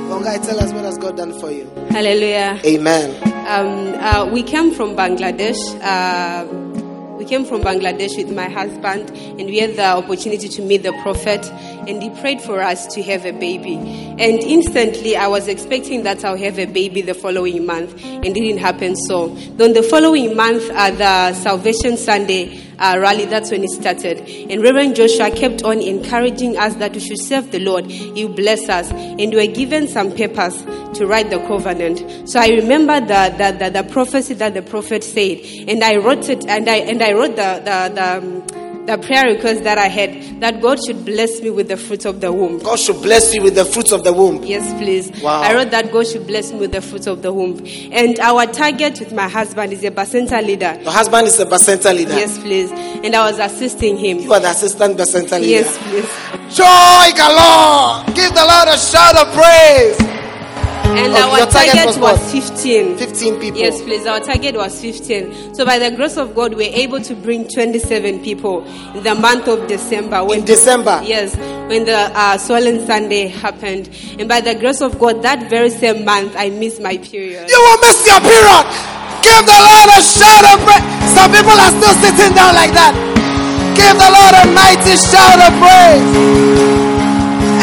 Vongai, 0.08 0.44
tell 0.44 0.58
us 0.60 0.72
what 0.72 0.84
has 0.84 0.98
God 0.98 1.16
done 1.16 1.38
for 1.38 1.50
you. 1.50 1.70
Hallelujah. 1.90 2.60
Amen. 2.64 3.14
Um, 3.46 3.94
uh, 4.00 4.26
we 4.32 4.42
came 4.42 4.72
from 4.72 4.96
Bangladesh. 4.96 5.58
Uh, 5.82 6.46
we 7.16 7.24
came 7.24 7.44
from 7.44 7.60
Bangladesh 7.62 8.16
with 8.16 8.34
my 8.34 8.48
husband, 8.48 9.10
and 9.10 9.46
we 9.46 9.58
had 9.58 9.76
the 9.76 9.84
opportunity 9.84 10.48
to 10.48 10.62
meet 10.62 10.82
the 10.82 10.92
prophet, 11.02 11.44
and 11.88 12.02
he 12.02 12.10
prayed 12.20 12.40
for 12.40 12.60
us 12.60 12.86
to 12.94 13.02
have 13.02 13.24
a 13.24 13.32
baby. 13.32 13.76
And 13.76 14.38
instantly, 14.40 15.16
I 15.16 15.26
was 15.26 15.48
expecting 15.48 16.02
that 16.04 16.24
I'll 16.24 16.36
have 16.36 16.58
a 16.58 16.66
baby 16.66 17.02
the 17.02 17.14
following 17.14 17.66
month, 17.66 18.02
and 18.04 18.26
it 18.26 18.34
didn't 18.34 18.58
happen 18.58 18.96
so. 18.96 19.28
Then 19.28 19.72
the 19.72 19.82
following 19.82 20.36
month, 20.36 20.70
uh, 20.70 20.90
the 20.90 21.34
Salvation 21.34 21.96
Sunday 21.96 22.60
uh, 22.78 22.98
rally, 23.00 23.24
that's 23.24 23.50
when 23.50 23.64
it 23.64 23.70
started. 23.70 24.20
And 24.50 24.62
Reverend 24.62 24.96
Joshua 24.96 25.30
kept 25.30 25.62
on 25.62 25.80
encouraging 25.80 26.56
us 26.56 26.74
that 26.76 26.92
we 26.92 27.00
should 27.00 27.20
serve 27.20 27.50
the 27.50 27.60
Lord. 27.60 27.86
He 27.86 28.26
bless 28.26 28.68
us. 28.68 28.90
And 28.90 29.18
we 29.18 29.36
were 29.36 29.52
given 29.52 29.88
some 29.88 30.12
papers 30.12 30.62
to 30.94 31.06
write 31.06 31.30
the 31.30 31.38
covenant. 31.46 32.28
So 32.28 32.40
I 32.40 32.48
remember 32.48 33.00
the, 33.00 33.34
the, 33.36 33.64
the, 33.64 33.82
the 33.82 33.88
prophecy 33.90 34.34
that 34.34 34.54
the 34.54 34.62
prophet 34.62 35.04
said. 35.04 35.38
And 35.68 35.82
I 35.82 35.96
wrote 35.96 36.28
it, 36.28 36.46
and 36.46 36.68
I, 36.68 36.76
and 36.76 37.02
I 37.02 37.12
wrote 37.12 37.36
the, 37.36 37.62
the, 37.64 37.94
the, 37.94 38.16
um, 38.18 38.63
the 38.86 38.98
prayer 38.98 39.24
request 39.34 39.64
that 39.64 39.78
I 39.78 39.88
had 39.88 40.40
that 40.40 40.60
God 40.60 40.78
should 40.84 41.04
bless 41.04 41.40
me 41.40 41.50
with 41.50 41.68
the 41.68 41.76
fruit 41.76 42.04
of 42.04 42.20
the 42.20 42.32
womb. 42.32 42.58
God 42.58 42.78
should 42.78 43.00
bless 43.02 43.34
you 43.34 43.42
with 43.42 43.54
the 43.54 43.64
fruits 43.64 43.92
of 43.92 44.04
the 44.04 44.12
womb. 44.12 44.42
Yes, 44.44 44.72
please. 44.74 45.10
Wow. 45.22 45.40
I 45.40 45.54
wrote 45.54 45.70
that 45.70 45.90
God 45.90 46.06
should 46.06 46.26
bless 46.26 46.52
me 46.52 46.58
with 46.58 46.72
the 46.72 46.82
fruit 46.82 47.06
of 47.06 47.22
the 47.22 47.32
womb. 47.32 47.64
And 47.92 48.18
our 48.20 48.46
target 48.46 49.00
with 49.00 49.12
my 49.12 49.28
husband 49.28 49.72
is 49.72 49.82
a 49.84 49.90
Bacenta 49.90 50.44
leader. 50.44 50.78
Your 50.82 50.92
husband 50.92 51.26
is 51.26 51.40
a 51.40 51.46
Bacenta 51.46 51.94
leader. 51.94 52.12
Yes, 52.14 52.38
please. 52.38 52.70
And 52.72 53.14
I 53.14 53.30
was 53.30 53.38
assisting 53.38 53.96
him. 53.96 54.18
You 54.18 54.32
are 54.32 54.40
the 54.40 54.50
assistant 54.50 54.98
Bacenta 54.98 55.40
leader. 55.40 55.64
Yes, 55.64 55.78
please. 55.78 56.56
Joy 56.56 57.16
galore. 57.16 58.04
Give 58.14 58.34
the 58.34 58.44
Lord 58.44 58.68
a 58.68 58.76
shout 58.76 59.16
of 59.16 59.32
praise. 59.32 60.23
And 60.84 61.12
our 61.14 61.46
target 61.50 61.74
target 61.74 61.86
was 61.86 61.98
was, 61.98 62.32
15. 62.32 62.98
15 62.98 63.40
people. 63.40 63.58
Yes, 63.58 63.80
please. 63.82 64.06
Our 64.06 64.20
target 64.20 64.54
was 64.54 64.80
15. 64.80 65.54
So 65.54 65.64
by 65.64 65.78
the 65.78 65.90
grace 65.96 66.16
of 66.16 66.34
God, 66.34 66.54
we're 66.54 66.72
able 66.72 67.00
to 67.00 67.14
bring 67.16 67.48
27 67.48 68.22
people 68.22 68.64
in 68.94 69.02
the 69.02 69.14
month 69.14 69.48
of 69.48 69.66
December. 69.66 70.22
In 70.32 70.44
December. 70.44 71.00
Yes, 71.04 71.36
when 71.68 71.84
the 71.84 71.96
uh, 71.96 72.38
Swollen 72.38 72.86
Sunday 72.86 73.28
happened. 73.28 73.88
And 74.18 74.28
by 74.28 74.40
the 74.40 74.54
grace 74.54 74.80
of 74.80 74.98
God, 74.98 75.22
that 75.22 75.50
very 75.50 75.70
same 75.70 76.04
month, 76.04 76.34
I 76.36 76.50
missed 76.50 76.80
my 76.80 76.98
period. 76.98 77.48
You 77.48 77.58
will 77.58 77.78
miss 77.80 78.06
your 78.06 78.20
period. 78.20 78.64
Give 79.24 79.40
the 79.40 79.56
Lord 79.56 79.88
a 79.88 80.00
shout 80.04 80.44
of 80.52 80.60
praise. 80.62 80.84
Some 81.16 81.32
people 81.32 81.56
are 81.56 81.72
still 81.72 81.96
sitting 82.04 82.34
down 82.36 82.54
like 82.54 82.72
that. 82.76 82.92
Give 83.74 83.96
the 83.96 84.10
Lord 84.12 84.34
a 84.36 84.44
mighty 84.52 84.94
shout 85.00 85.40
of 85.40 85.52
praise. 85.58 86.04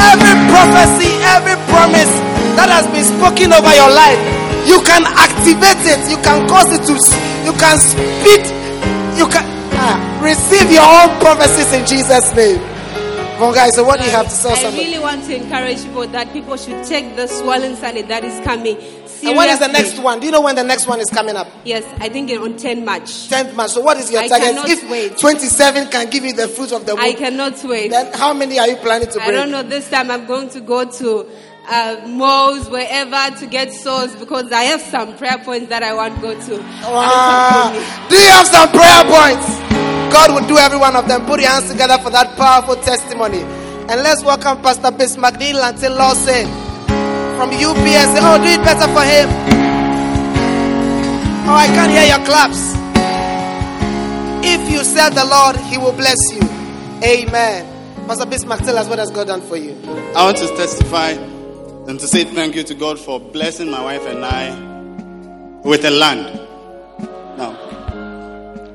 Every 0.01 0.35
prophecy, 0.49 1.13
every 1.21 1.55
promise 1.69 2.30
that 2.57 2.69
has 2.69 2.85
been 2.91 3.05
spoken 3.05 3.53
over 3.53 3.71
your 3.73 3.91
life, 3.91 4.19
you 4.67 4.79
can 4.85 5.03
activate 5.07 5.81
it. 5.87 6.01
You 6.09 6.17
can 6.21 6.47
cause 6.47 6.69
it 6.71 6.83
to. 6.87 6.95
You 7.45 7.53
can 7.57 7.77
speak. 7.79 8.43
You 9.17 9.27
can 9.27 9.45
ah, 9.75 9.97
receive 10.23 10.69
your 10.71 10.85
own 10.85 11.09
prophecies 11.19 11.71
in 11.73 11.85
Jesus' 11.85 12.33
name. 12.35 12.59
Come 13.41 13.49
on, 13.49 13.53
guys. 13.55 13.73
So, 13.75 13.83
what 13.83 13.99
do 13.99 14.05
you 14.05 14.11
have 14.11 14.25
to 14.25 14.31
say? 14.31 14.53
I 14.53 14.71
really 14.77 14.99
want 14.99 15.23
to 15.25 15.35
encourage 15.35 15.83
people 15.83 16.07
that 16.07 16.31
people 16.31 16.57
should 16.57 16.83
take 16.85 17.15
the 17.15 17.27
Swollen 17.27 17.75
Sunday 17.75 18.03
that 18.03 18.23
is 18.23 18.39
coming. 18.45 18.77
and 18.77 19.35
when 19.35 19.49
is 19.49 19.57
the 19.59 19.67
next 19.67 19.97
one? 19.99 20.19
Do 20.19 20.27
you 20.27 20.31
know 20.31 20.41
when 20.41 20.55
the 20.55 20.63
next 20.63 20.85
one 20.87 20.99
is 20.99 21.09
coming 21.09 21.35
up? 21.35 21.47
Yes, 21.65 21.83
I 21.99 22.09
think 22.09 22.29
on 22.39 22.55
10 22.55 22.85
March. 22.85 23.29
10th 23.29 23.55
March. 23.55 23.71
So, 23.71 23.81
what 23.81 23.97
is 23.97 24.11
your 24.11 24.21
I 24.21 24.27
target? 24.27 24.47
cannot 24.49 24.69
If 24.69 24.87
wait. 24.91 25.17
27 25.17 25.87
can 25.89 26.09
give 26.11 26.23
you 26.23 26.33
the 26.33 26.47
fruit 26.47 26.71
of 26.71 26.85
the 26.85 26.93
womb, 26.95 27.03
I 27.03 27.13
cannot 27.13 27.63
wait. 27.63 27.89
then 27.89 28.13
how 28.13 28.31
many 28.33 28.59
are 28.59 28.67
you 28.67 28.75
planning 28.77 29.09
to 29.09 29.19
I 29.19 29.25
bring? 29.25 29.37
don't 29.39 29.51
know. 29.51 29.63
This 29.63 29.89
time 29.89 30.11
I'm 30.11 30.27
going 30.27 30.49
to 30.49 30.61
go 30.61 30.85
to 30.89 31.27
uh, 31.71 32.05
malls, 32.05 32.69
wherever, 32.69 33.33
to 33.37 33.47
get 33.47 33.71
souls 33.71 34.13
because 34.17 34.51
I 34.51 34.63
have 34.63 34.81
some 34.81 35.15
prayer 35.15 35.37
points 35.39 35.69
that 35.69 35.83
I 35.83 35.93
want 35.93 36.15
to 36.15 36.21
go 36.21 36.33
to. 36.35 36.57
Wow. 36.83 37.71
Do 38.09 38.15
you 38.19 38.27
have 38.27 38.47
some 38.47 38.67
prayer 38.75 39.03
points? 39.07 39.47
God 40.11 40.35
will 40.35 40.47
do 40.47 40.57
every 40.57 40.77
one 40.77 40.97
of 40.97 41.07
them. 41.07 41.25
Put 41.25 41.39
your 41.39 41.49
hands 41.49 41.71
together 41.71 41.97
for 42.03 42.09
that 42.09 42.35
powerful 42.35 42.75
testimony. 42.75 43.39
And 43.87 44.03
let's 44.03 44.21
welcome 44.21 44.61
Pastor 44.61 44.91
Bismarck 44.91 45.39
Neil 45.39 45.63
until 45.63 45.95
Lawson 45.95 46.45
from 47.39 47.55
UPS. 47.55 48.19
Oh, 48.19 48.35
do 48.35 48.51
it 48.51 48.63
better 48.67 48.91
for 48.91 49.07
him. 49.07 49.31
Oh, 51.47 51.55
I 51.55 51.67
can't 51.67 51.91
hear 51.91 52.03
your 52.03 52.25
claps. 52.27 52.75
If 54.43 54.69
you 54.69 54.83
serve 54.83 55.15
the 55.15 55.23
Lord, 55.23 55.55
He 55.55 55.77
will 55.77 55.93
bless 55.93 56.19
you. 56.33 56.41
Amen. 57.01 57.65
Pastor 58.07 58.25
Bismarck, 58.25 58.59
tell 58.61 58.77
us 58.77 58.89
what 58.89 58.99
has 58.99 59.09
God 59.09 59.27
done 59.27 59.41
for 59.41 59.55
you. 59.55 59.71
I 60.15 60.25
want 60.25 60.37
to 60.37 60.47
testify 60.47 61.13
and 61.87 61.99
to 61.99 62.07
say 62.07 62.23
thank 62.23 62.55
you 62.55 62.63
to 62.63 62.75
God 62.75 62.99
for 62.99 63.19
blessing 63.19 63.69
my 63.69 63.83
wife 63.83 64.05
and 64.05 64.23
I 64.23 65.61
with 65.63 65.83
a 65.83 65.89
land. 65.89 66.47
Now, 67.37 67.51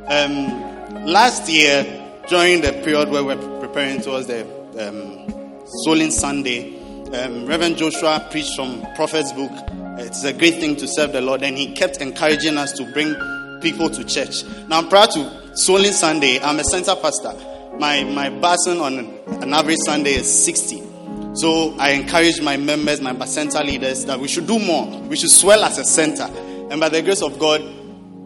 um, 0.08 1.06
last 1.06 1.48
year, 1.48 1.84
during 2.28 2.62
the 2.62 2.72
period 2.84 3.08
where 3.08 3.22
we're 3.22 3.60
preparing 3.60 4.00
towards 4.00 4.26
the 4.26 4.42
um, 4.42 5.64
Soling 5.86 6.10
Sunday, 6.10 6.76
um, 7.12 7.46
Reverend 7.46 7.76
Joshua 7.76 8.26
preached 8.30 8.56
from 8.56 8.84
Prophet's 8.96 9.32
book. 9.32 9.52
It's 9.98 10.24
a 10.24 10.32
great 10.32 10.54
thing 10.54 10.74
to 10.76 10.88
serve 10.88 11.12
the 11.12 11.20
Lord, 11.20 11.42
and 11.42 11.56
he 11.56 11.72
kept 11.74 11.98
encouraging 11.98 12.58
us 12.58 12.72
to 12.72 12.84
bring 12.92 13.14
people 13.60 13.88
to 13.88 14.04
church. 14.04 14.44
Now, 14.68 14.82
prior 14.82 15.06
to 15.06 15.18
Soling 15.54 15.92
Sunday, 15.92 16.40
I'm 16.40 16.58
a 16.58 16.64
center 16.64 16.96
pastor. 16.96 17.34
My 17.78 18.02
my 18.04 18.30
person 18.30 18.80
on 18.80 18.98
an 19.42 19.54
average 19.54 19.78
Sunday 19.84 20.14
is 20.14 20.44
60. 20.44 20.85
So 21.36 21.74
I 21.78 21.90
encourage 21.90 22.40
my 22.40 22.56
members, 22.56 23.02
my 23.02 23.12
center 23.26 23.62
leaders, 23.62 24.06
that 24.06 24.18
we 24.18 24.26
should 24.26 24.46
do 24.46 24.58
more. 24.58 24.86
We 25.02 25.16
should 25.16 25.30
swell 25.30 25.64
as 25.64 25.76
a 25.76 25.84
center. 25.84 26.24
And 26.70 26.80
by 26.80 26.88
the 26.88 27.02
grace 27.02 27.20
of 27.20 27.38
God, 27.38 27.62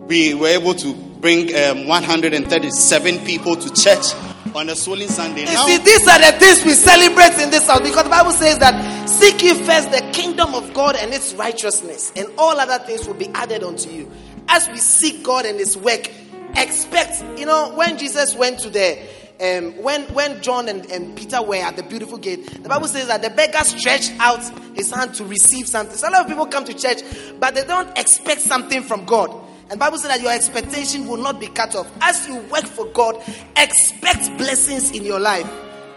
we 0.07 0.33
were 0.35 0.47
able 0.47 0.75
to 0.75 0.95
bring 0.95 1.53
um, 1.57 1.89
137 1.89 3.19
people 3.25 3.57
to 3.57 3.69
church 3.75 4.15
on 4.55 4.69
a 4.69 4.73
Soling 4.75 5.09
Sunday. 5.09 5.41
You 5.41 5.47
Now- 5.47 5.67
see, 5.67 5.79
these 5.79 6.07
are 6.07 6.19
the 6.21 6.39
things 6.39 6.65
we 6.65 6.73
celebrate 6.73 7.43
in 7.43 7.51
this 7.51 7.67
house 7.67 7.81
because 7.81 8.05
the 8.05 8.11
Bible 8.11 8.31
says 8.31 8.59
that 8.59 9.09
seek 9.09 9.43
ye 9.43 9.55
first 9.55 9.91
the 9.91 10.09
kingdom 10.13 10.55
of 10.55 10.73
God 10.73 10.95
and 10.95 11.13
its 11.13 11.35
righteousness, 11.35 12.13
and 12.15 12.29
all 12.39 12.59
other 12.61 12.79
things 12.85 13.09
will 13.09 13.15
be 13.15 13.29
added 13.35 13.65
unto 13.65 13.91
you. 13.91 14.11
As 14.49 14.69
we 14.69 14.79
seek 14.79 15.25
God 15.25 15.47
and 15.47 15.59
His 15.59 15.77
work, 15.77 16.11
expect, 16.57 17.23
you 17.39 17.47
know, 17.47 17.73
when 17.75 17.99
Jesus 17.99 18.35
went 18.37 18.61
to 18.61 18.71
the 18.71 18.99
um, 19.41 19.83
when 19.83 20.03
when 20.15 20.43
John 20.43 20.69
and, 20.69 20.85
and 20.91 21.17
Peter 21.17 21.43
were 21.43 21.57
at 21.57 21.77
the 21.77 21.83
beautiful 21.83 22.19
gate, 22.19 22.63
the 22.63 22.69
Bible 22.69 22.89
says 22.89 23.09
that 23.09 23.23
the 23.23 23.31
beggar 23.31 23.65
stretched 23.65 24.13
out 24.19 24.43
his 24.75 24.91
hand 24.91 25.15
to 25.15 25.25
receive 25.25 25.67
something. 25.67 25.97
So 25.97 26.09
a 26.09 26.11
lot 26.11 26.23
of 26.23 26.29
people 26.29 26.47
come 26.47 26.65
to 26.65 26.75
church, 26.75 27.03
but 27.39 27.55
they 27.55 27.65
don't 27.65 27.97
expect 27.99 28.41
something 28.41 28.83
from 28.83 29.05
God. 29.05 29.35
And 29.71 29.79
Bible 29.79 29.99
says 29.99 30.11
that 30.11 30.21
your 30.21 30.33
expectation 30.33 31.07
will 31.07 31.17
not 31.17 31.39
be 31.39 31.47
cut 31.47 31.75
off. 31.77 31.91
As 32.01 32.27
you 32.27 32.37
work 32.51 32.65
for 32.65 32.87
God, 32.87 33.23
expect 33.57 34.37
blessings 34.37 34.91
in 34.91 35.05
your 35.05 35.21
life. 35.21 35.49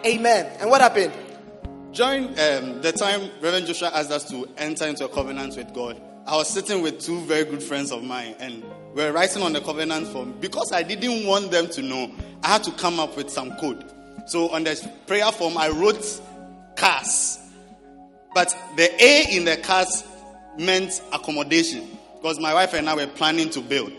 Amen. 0.05 0.45
And 0.59 0.69
what 0.69 0.81
happened? 0.81 1.11
During 1.91 2.27
um, 2.27 2.81
the 2.81 2.91
time 2.95 3.29
Reverend 3.41 3.67
Joshua 3.67 3.91
asked 3.93 4.11
us 4.11 4.29
to 4.29 4.47
enter 4.57 4.85
into 4.85 5.05
a 5.05 5.09
covenant 5.09 5.57
with 5.57 5.73
God, 5.73 5.99
I 6.25 6.35
was 6.37 6.49
sitting 6.49 6.81
with 6.81 6.99
two 7.01 7.19
very 7.21 7.45
good 7.45 7.61
friends 7.61 7.91
of 7.91 8.03
mine, 8.03 8.35
and 8.39 8.63
were 8.93 9.11
writing 9.11 9.41
on 9.43 9.53
the 9.53 9.61
covenant 9.61 10.07
form. 10.07 10.33
Because 10.39 10.71
I 10.71 10.83
didn't 10.83 11.25
want 11.25 11.51
them 11.51 11.67
to 11.69 11.81
know, 11.81 12.11
I 12.43 12.49
had 12.49 12.63
to 12.63 12.71
come 12.71 12.99
up 12.99 13.15
with 13.17 13.29
some 13.29 13.55
code. 13.57 13.83
So 14.27 14.49
on 14.49 14.63
the 14.63 14.91
prayer 15.07 15.31
form, 15.31 15.57
I 15.57 15.69
wrote 15.69 16.21
cars, 16.75 17.39
but 18.33 18.55
the 18.77 18.89
A 19.03 19.35
in 19.35 19.45
the 19.45 19.57
cars 19.57 20.03
meant 20.57 21.01
accommodation 21.11 21.97
because 22.15 22.39
my 22.39 22.53
wife 22.53 22.73
and 22.73 22.89
I 22.89 22.95
were 22.95 23.07
planning 23.07 23.49
to 23.51 23.61
build. 23.61 23.91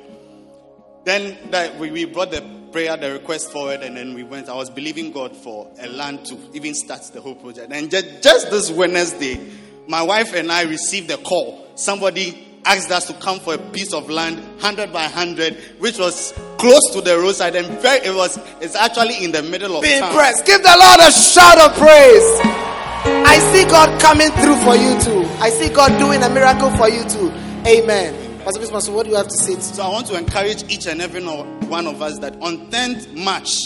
Then 1.04 1.36
that 1.50 1.78
we, 1.78 1.90
we 1.90 2.06
brought 2.06 2.30
the 2.30 2.42
prayer, 2.72 2.96
the 2.96 3.12
request 3.12 3.52
forward, 3.52 3.82
and 3.82 3.96
then 3.96 4.14
we 4.14 4.22
went. 4.22 4.48
I 4.48 4.54
was 4.54 4.70
believing 4.70 5.12
God 5.12 5.36
for 5.36 5.70
a 5.78 5.86
land 5.88 6.24
to 6.26 6.38
even 6.54 6.74
start 6.74 7.02
the 7.12 7.20
whole 7.20 7.34
project. 7.34 7.70
And 7.70 7.90
just, 7.90 8.22
just 8.22 8.50
this 8.50 8.70
Wednesday, 8.70 9.38
my 9.86 10.02
wife 10.02 10.34
and 10.34 10.50
I 10.50 10.62
received 10.62 11.10
a 11.10 11.18
call. 11.18 11.68
Somebody 11.74 12.53
asked 12.64 12.90
us 12.90 13.06
to 13.06 13.14
come 13.14 13.40
for 13.40 13.54
a 13.54 13.58
piece 13.58 13.92
of 13.92 14.10
land, 14.10 14.42
hundred 14.60 14.92
by 14.92 15.04
hundred, 15.04 15.56
which 15.78 15.98
was 15.98 16.32
close 16.58 16.90
to 16.92 17.00
the 17.00 17.18
roadside, 17.18 17.56
and 17.56 17.66
very, 17.80 18.06
it 18.06 18.14
was. 18.14 18.38
It's 18.60 18.74
actually 18.76 19.24
in 19.24 19.32
the 19.32 19.42
middle 19.42 19.76
of 19.76 19.82
Be 19.82 19.98
town. 19.98 20.08
impressed. 20.10 20.46
Give 20.46 20.62
the 20.62 20.76
Lord 20.78 21.00
a 21.00 21.12
shout 21.12 21.58
of 21.58 21.76
praise. 21.76 22.64
I 23.06 23.38
see 23.52 23.64
God 23.64 24.00
coming 24.00 24.30
through 24.30 24.56
for 24.64 24.74
you 24.76 24.98
too. 25.00 25.28
I 25.40 25.50
see 25.50 25.68
God 25.68 25.98
doing 25.98 26.22
a 26.22 26.30
miracle 26.30 26.70
for 26.70 26.88
you 26.88 27.04
too. 27.08 27.30
Amen. 27.66 28.24
Pastor 28.44 28.80
so 28.80 28.92
what 28.92 29.04
do 29.04 29.10
you 29.10 29.16
have 29.16 29.28
to 29.28 29.36
say? 29.36 29.54
To 29.54 29.60
So 29.62 29.82
I 29.82 29.88
want 29.88 30.06
to 30.08 30.18
encourage 30.18 30.70
each 30.70 30.86
and 30.86 31.00
every 31.00 31.24
one 31.24 31.86
of 31.86 32.02
us 32.02 32.18
that 32.18 32.34
on 32.42 32.70
10th 32.70 33.14
March, 33.14 33.56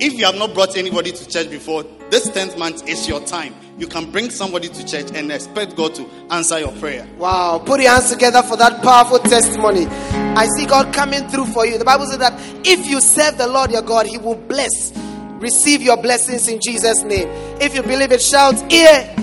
if 0.00 0.14
you 0.14 0.24
have 0.26 0.34
not 0.36 0.54
brought 0.54 0.76
anybody 0.76 1.12
to 1.12 1.28
church 1.28 1.48
before, 1.48 1.84
this 2.10 2.28
10th 2.30 2.58
month 2.58 2.88
is 2.88 3.08
your 3.08 3.20
time. 3.24 3.54
You 3.78 3.86
can 3.86 4.10
bring 4.10 4.28
somebody 4.30 4.68
to 4.68 4.84
church 4.84 5.12
and 5.14 5.30
expect 5.30 5.76
God 5.76 5.94
to 5.94 6.06
answer 6.30 6.58
your 6.58 6.72
prayer. 6.72 7.06
Wow. 7.16 7.62
Put 7.64 7.80
your 7.80 7.92
hands 7.92 8.10
together 8.10 8.42
for 8.42 8.56
that 8.56 8.82
powerful 8.82 9.20
testimony. 9.20 9.86
I 9.86 10.46
see 10.56 10.66
God 10.66 10.92
coming 10.92 11.28
through 11.28 11.46
for 11.46 11.64
you. 11.64 11.78
The 11.78 11.84
Bible 11.84 12.06
says 12.06 12.18
that 12.18 12.34
if 12.66 12.86
you 12.86 13.00
serve 13.00 13.38
the 13.38 13.46
Lord 13.46 13.70
your 13.70 13.82
God, 13.82 14.06
He 14.06 14.18
will 14.18 14.34
bless. 14.34 14.92
Receive 15.40 15.80
your 15.82 15.96
blessings 15.96 16.48
in 16.48 16.58
Jesus' 16.60 17.02
name. 17.04 17.28
If 17.60 17.76
you 17.76 17.82
believe 17.82 18.10
it, 18.10 18.20
shout, 18.20 18.56
Yeah. 18.70 19.14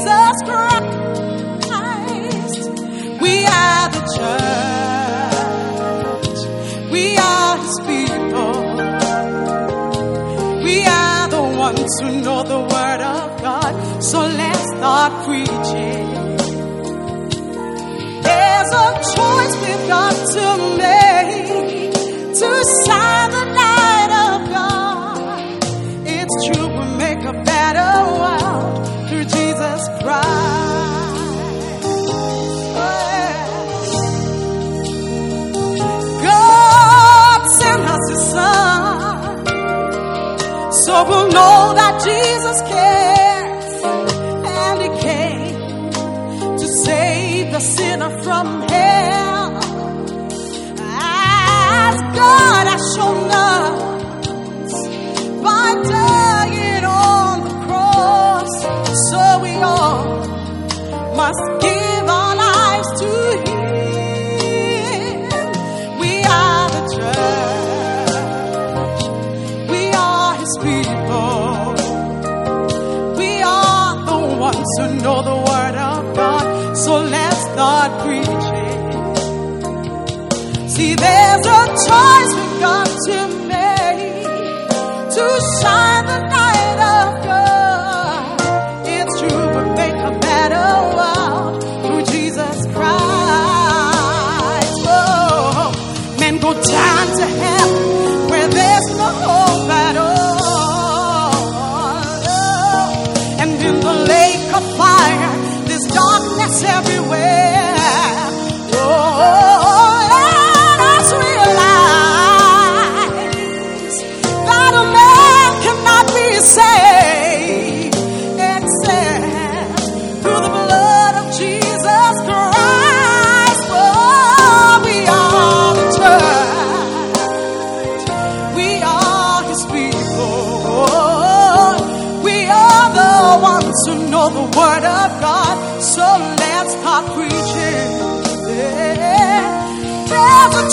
Jesus 0.00 0.36
Christ. 0.46 0.88
We 3.20 3.44
are 3.44 3.88
the 3.96 4.02
church. 4.16 5.60
We 6.90 7.04
are 7.18 7.58
his 7.58 7.76
people. 7.90 8.54
We 10.64 10.76
are 10.86 11.28
the 11.28 11.42
ones 11.58 12.00
who 12.00 12.10
know 12.22 12.42
the 12.44 12.60
word 12.60 13.00
of 13.02 13.42
God. 13.42 14.02
So 14.02 14.20
let's 14.20 14.64
start 14.76 15.12
preaching. 15.26 16.06
There's 18.22 18.72
a 18.72 18.88
choice 19.14 19.54
we've 19.64 19.86
got 19.88 20.14
to 20.32 20.76
make. 20.78 20.99
must 61.20 61.44
give 61.60 62.04
our 62.18 62.34
lives 62.46 62.90
to 63.02 63.10
Him. 63.44 65.18
We 66.02 66.12
are 66.40 66.66
the 66.76 66.82
church. 66.96 68.22
We 69.72 69.82
are 70.08 70.30
His 70.42 70.54
people. 70.66 71.58
We 73.20 73.30
are 73.58 73.90
the 74.10 74.20
ones 74.48 74.70
who 74.78 74.86
know 75.04 75.18
the 75.30 75.38
Word 75.48 75.76
of 75.92 76.00
God. 76.20 76.44
So 76.84 76.92
let's 77.16 77.40
start 77.52 77.90
preaching. 78.04 78.80
See, 80.74 80.92
there's 81.04 81.44
a 81.60 81.62
choice 81.86 82.30
we've 82.38 82.58
got 82.68 82.88
to 83.08 83.18
make 83.52 84.24
to 85.16 85.24
shine. 85.60 85.89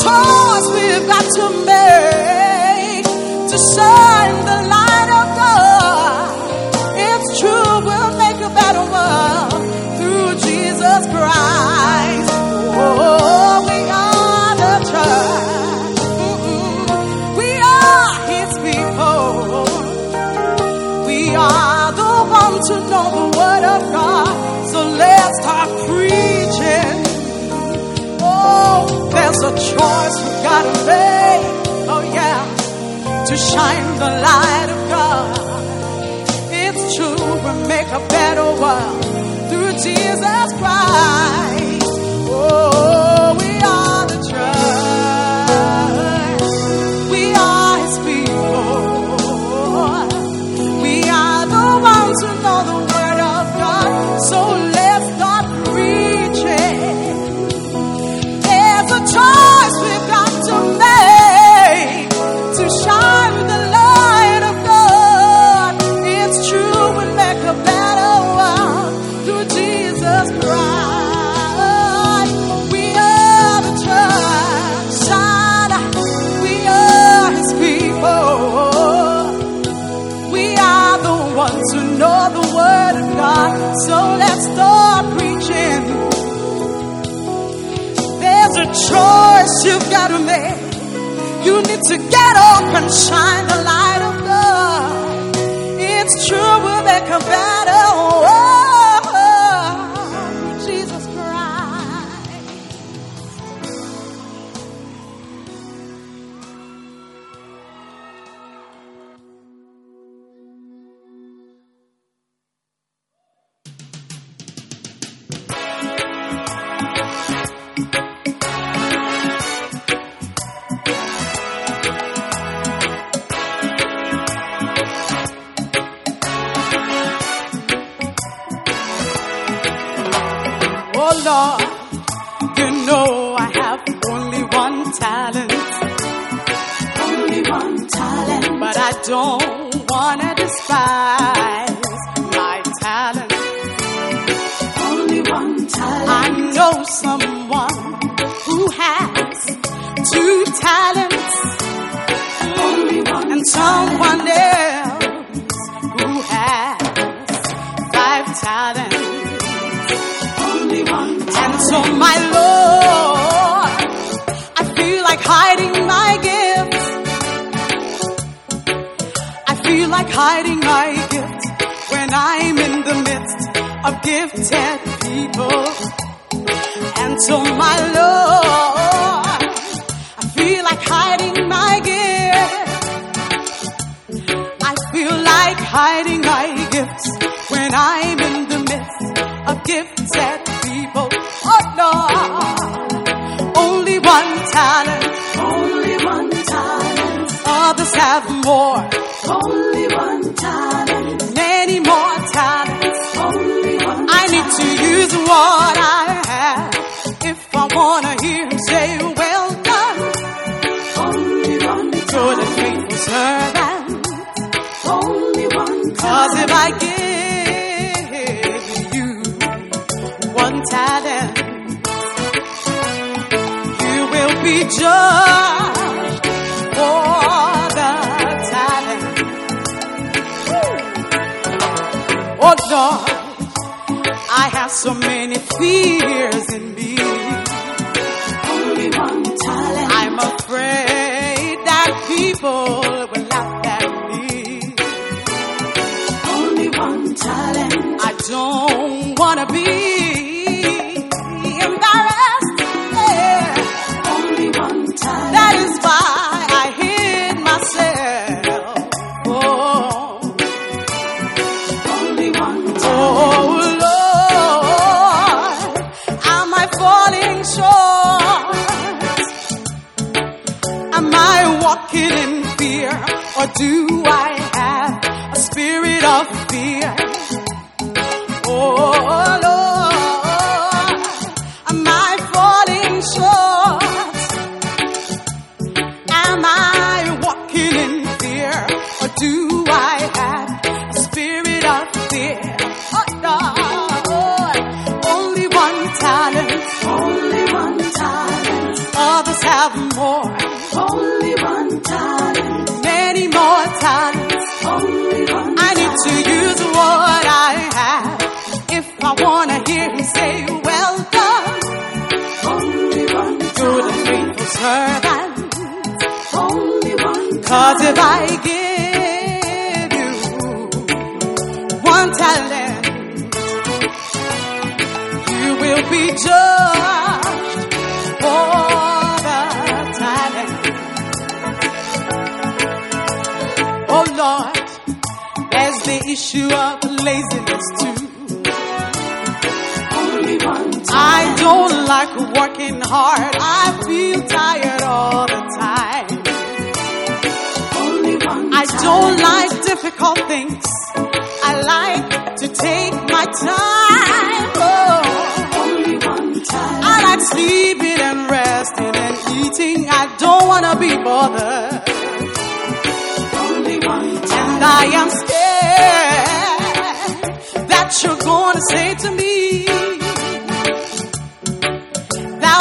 choice 0.08 0.68
we've 0.76 1.08
got 1.08 1.26
to 1.38 1.46
make 1.66 3.06
to 3.50 3.58
serve. 3.58 4.07
got 30.48 30.66
a 30.66 30.76
faith, 30.90 31.46
oh 31.94 32.04
yeah, 32.18 32.42
to 33.28 33.36
shine 33.52 33.90
the 34.04 34.12
light 34.28 34.70
of 34.76 34.82
God. 34.96 35.30
It's 36.64 36.84
true, 36.96 37.22
we'll 37.44 37.68
make 37.68 37.90
a 38.00 38.02
better 38.18 38.48
world 38.62 39.04
through 39.50 39.74
Jesus 39.88 40.48
Christ. 40.60 41.27
You 91.48 91.62
need 91.62 91.82
to 91.92 91.98
get 91.98 92.36
up 92.36 92.76
and 92.76 92.94
shine 92.94 93.48
the 93.48 93.60
light 93.64 94.02
of 94.10 94.16
God. 94.26 95.36
It's 95.80 96.28
true, 96.28 96.38
we'll 96.38 96.84
make 96.84 97.06
be 97.06 97.12
compared. 97.12 97.47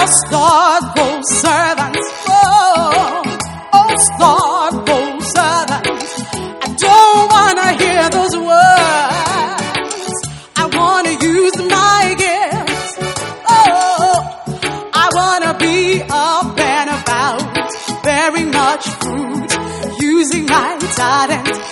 Thou 0.07 0.13
starved 0.13 1.25
servants. 1.27 2.07
Oh, 2.29 3.23
oh, 3.73 3.91
starved 4.15 4.87
servants. 5.35 6.11
I 6.63 6.69
don't 6.79 7.27
want 7.35 7.57
to 7.59 7.69
hear 7.83 8.05
those 8.11 8.37
words. 8.37 10.13
I 10.55 10.65
want 10.79 11.07
to 11.09 11.15
use 11.27 11.57
my 11.59 12.15
gifts. 12.23 12.93
Oh, 13.49 14.15
I 14.95 15.09
want 15.13 15.43
to 15.43 15.53
be 15.59 16.03
up 16.09 16.57
and 16.57 16.91
about, 17.03 17.43
bearing 18.05 18.51
much 18.53 18.87
fruit, 19.03 19.51
using 20.01 20.47
my 20.47 20.79
talent, 20.95 21.66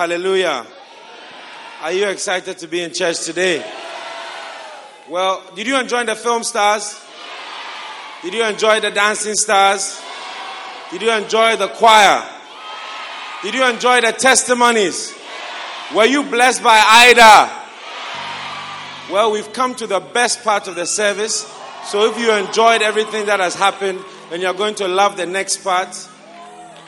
Hallelujah. 0.00 0.64
Are 1.82 1.92
you 1.92 2.08
excited 2.08 2.56
to 2.56 2.66
be 2.66 2.80
in 2.80 2.90
church 2.90 3.22
today? 3.22 3.62
Well, 5.10 5.42
did 5.54 5.66
you 5.66 5.78
enjoy 5.78 6.04
the 6.04 6.14
film 6.14 6.42
stars? 6.42 6.98
Did 8.22 8.32
you 8.32 8.42
enjoy 8.42 8.80
the 8.80 8.90
dancing 8.90 9.34
stars? 9.34 10.00
Did 10.90 11.02
you 11.02 11.12
enjoy 11.12 11.56
the 11.56 11.68
choir? 11.68 12.26
Did 13.42 13.52
you 13.52 13.62
enjoy 13.62 14.00
the 14.00 14.12
testimonies? 14.12 15.14
Were 15.94 16.06
you 16.06 16.22
blessed 16.22 16.62
by 16.62 16.82
Ida? 16.82 17.52
Well, 19.12 19.32
we've 19.32 19.52
come 19.52 19.74
to 19.74 19.86
the 19.86 20.00
best 20.00 20.42
part 20.42 20.66
of 20.66 20.76
the 20.76 20.86
service. 20.86 21.42
So 21.84 22.10
if 22.10 22.18
you 22.18 22.32
enjoyed 22.32 22.80
everything 22.80 23.26
that 23.26 23.40
has 23.40 23.54
happened, 23.54 24.00
then 24.30 24.40
you're 24.40 24.54
going 24.54 24.76
to 24.76 24.88
love 24.88 25.18
the 25.18 25.26
next 25.26 25.58
part. 25.58 25.94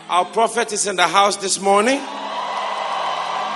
Our 0.09 0.25
prophet 0.25 0.73
is 0.73 0.87
in 0.87 0.97
the 0.97 1.07
house 1.07 1.37
this 1.37 1.61
morning. 1.61 2.01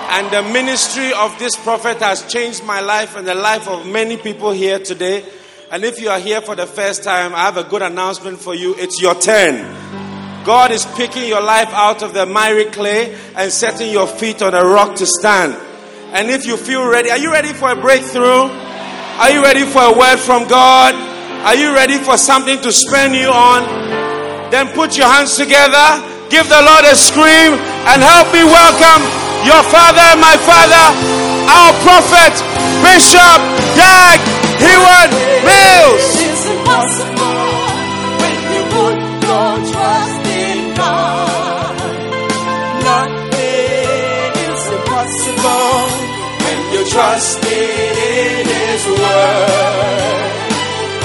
And 0.09 0.31
the 0.31 0.43
ministry 0.53 1.13
of 1.13 1.37
this 1.39 1.57
prophet 1.57 1.99
has 1.99 2.27
changed 2.33 2.65
my 2.65 2.81
life 2.81 3.17
and 3.17 3.27
the 3.27 3.35
life 3.35 3.69
of 3.69 3.87
many 3.87 4.17
people 4.17 4.53
here 4.53 4.79
today. 4.79 5.25
And 5.71 5.85
if 5.85 6.01
you 6.01 6.09
are 6.09 6.21
here 6.21 6.41
for 6.41 6.55
the 6.55 6.67
first 6.67 7.03
time, 7.03 7.35
I 7.35 7.41
have 7.41 7.57
a 7.57 7.65
good 7.65 7.83
announcement 7.83 8.39
for 8.39 8.55
you. 8.55 8.75
It's 8.79 9.03
your 9.03 9.15
turn. 9.17 9.57
God 10.45 10.71
is 10.71 10.87
picking 10.95 11.27
your 11.27 11.43
life 11.43 11.69
out 11.71 12.05
of 12.05 12.15
the 12.15 12.25
miry 12.25 12.67
clay 12.67 13.19
and 13.35 13.51
setting 13.51 13.91
your 13.91 14.07
feet 14.07 14.43
on 14.43 14.55
a 14.55 14.65
rock 14.65 14.95
to 14.97 15.07
stand. 15.07 15.55
And 16.15 16.31
if 16.31 16.47
you 16.47 16.57
feel 16.57 16.87
ready, 16.89 17.11
are 17.11 17.19
you 17.19 17.33
ready 17.33 17.53
for 17.53 17.73
a 17.73 17.77
breakthrough? 17.77 18.47
Are 19.19 19.31
you 19.33 19.43
ready 19.43 19.65
for 19.65 19.83
a 19.83 19.99
word 19.99 20.19
from 20.19 20.47
God? 20.47 20.95
Are 21.45 21.57
you 21.57 21.75
ready 21.75 21.99
for 21.99 22.17
something 22.17 22.61
to 22.61 22.71
spend 22.71 23.17
you 23.17 23.29
on? 23.29 23.65
Then 24.53 24.69
put 24.69 24.97
your 24.97 25.09
hands 25.09 25.37
together, 25.37 25.99
give 26.31 26.49
the 26.49 26.63
Lord 26.63 26.85
a 26.85 26.95
scream, 26.95 27.59
and 27.91 28.01
help 28.01 28.33
me 28.33 28.45
welcome 28.45 29.26
your 29.45 29.63
father 29.69 30.07
my 30.21 30.37
father, 30.49 30.87
our 31.57 31.73
prophet, 31.85 32.35
Bishop 32.83 33.41
Dag 33.77 34.19
Heward 34.59 35.11
Mills. 35.47 36.07
It's 36.19 36.47
impossible 36.47 37.41
when 38.21 38.37
you 38.55 38.63
your 38.73 39.59
trust 39.73 40.23
in 40.27 40.75
God, 40.75 41.77
nothing 42.91 44.33
is 44.51 44.63
impossible 44.79 45.79
when 46.43 46.59
you 46.73 46.83
trust 46.91 47.45
in 47.45 48.43
His 48.47 48.83
word. 48.87 50.31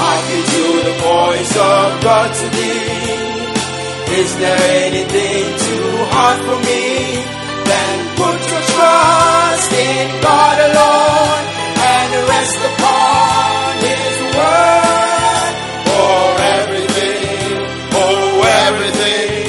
Hearken 0.02 0.42
to 0.54 0.64
the 0.88 0.96
voice 1.04 1.54
of 1.58 1.88
God 2.02 2.30
today. 2.34 3.22
Is 4.22 4.36
there 4.38 4.88
anything 4.88 5.46
too 5.66 5.90
hard 6.12 6.40
for 6.48 6.60
me? 6.68 7.41
Then 7.72 7.98
put 8.20 8.40
your 8.52 8.64
trust 8.74 9.72
in 9.72 10.06
God 10.28 10.58
alone 10.70 11.44
and 11.94 12.10
rest 12.34 12.60
upon 12.72 13.70
His 13.88 14.16
word. 14.36 15.54
For 15.88 16.24
everything, 16.58 17.56
oh 18.04 18.44
everything, 18.68 19.48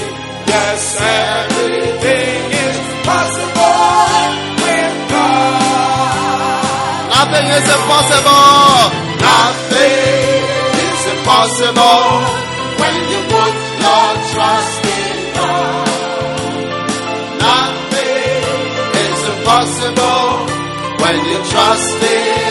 yes 0.52 0.82
everything 1.02 2.38
is 2.66 2.78
Possible 3.02 4.30
with 4.62 4.94
God. 5.10 7.02
Nothing 7.16 7.46
is 7.58 7.66
impossible. 7.76 8.78
Nothing 9.26 10.42
is 10.86 11.00
impossible 11.14 12.41
when 21.54 22.41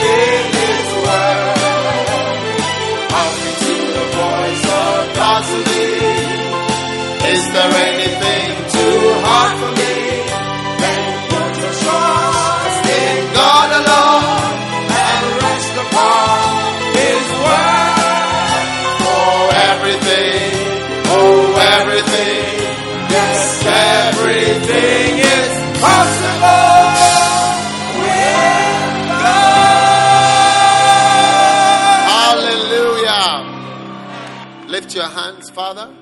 Father. 35.52 35.94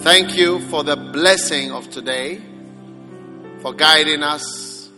Thank 0.00 0.36
you 0.36 0.60
for 0.68 0.84
the 0.84 0.94
blessing 0.94 1.72
of 1.72 1.90
today, 1.90 2.40
for 3.60 3.72
guiding 3.72 4.22
us, 4.22 4.88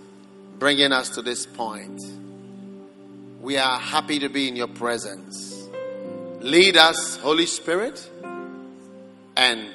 bringing 0.59 0.93
us 0.93 1.11
to 1.11 1.23
this 1.23 1.47
point. 1.47 1.99
We 3.41 3.57
are 3.57 3.79
happy 3.79 4.19
to 4.19 4.29
be 4.29 4.49
in 4.49 4.57
your 4.57 4.69
presence. 4.69 5.67
Lead 6.41 6.77
us, 6.77 7.17
Holy 7.17 7.47
Spirit, 7.47 8.07
and 9.35 9.73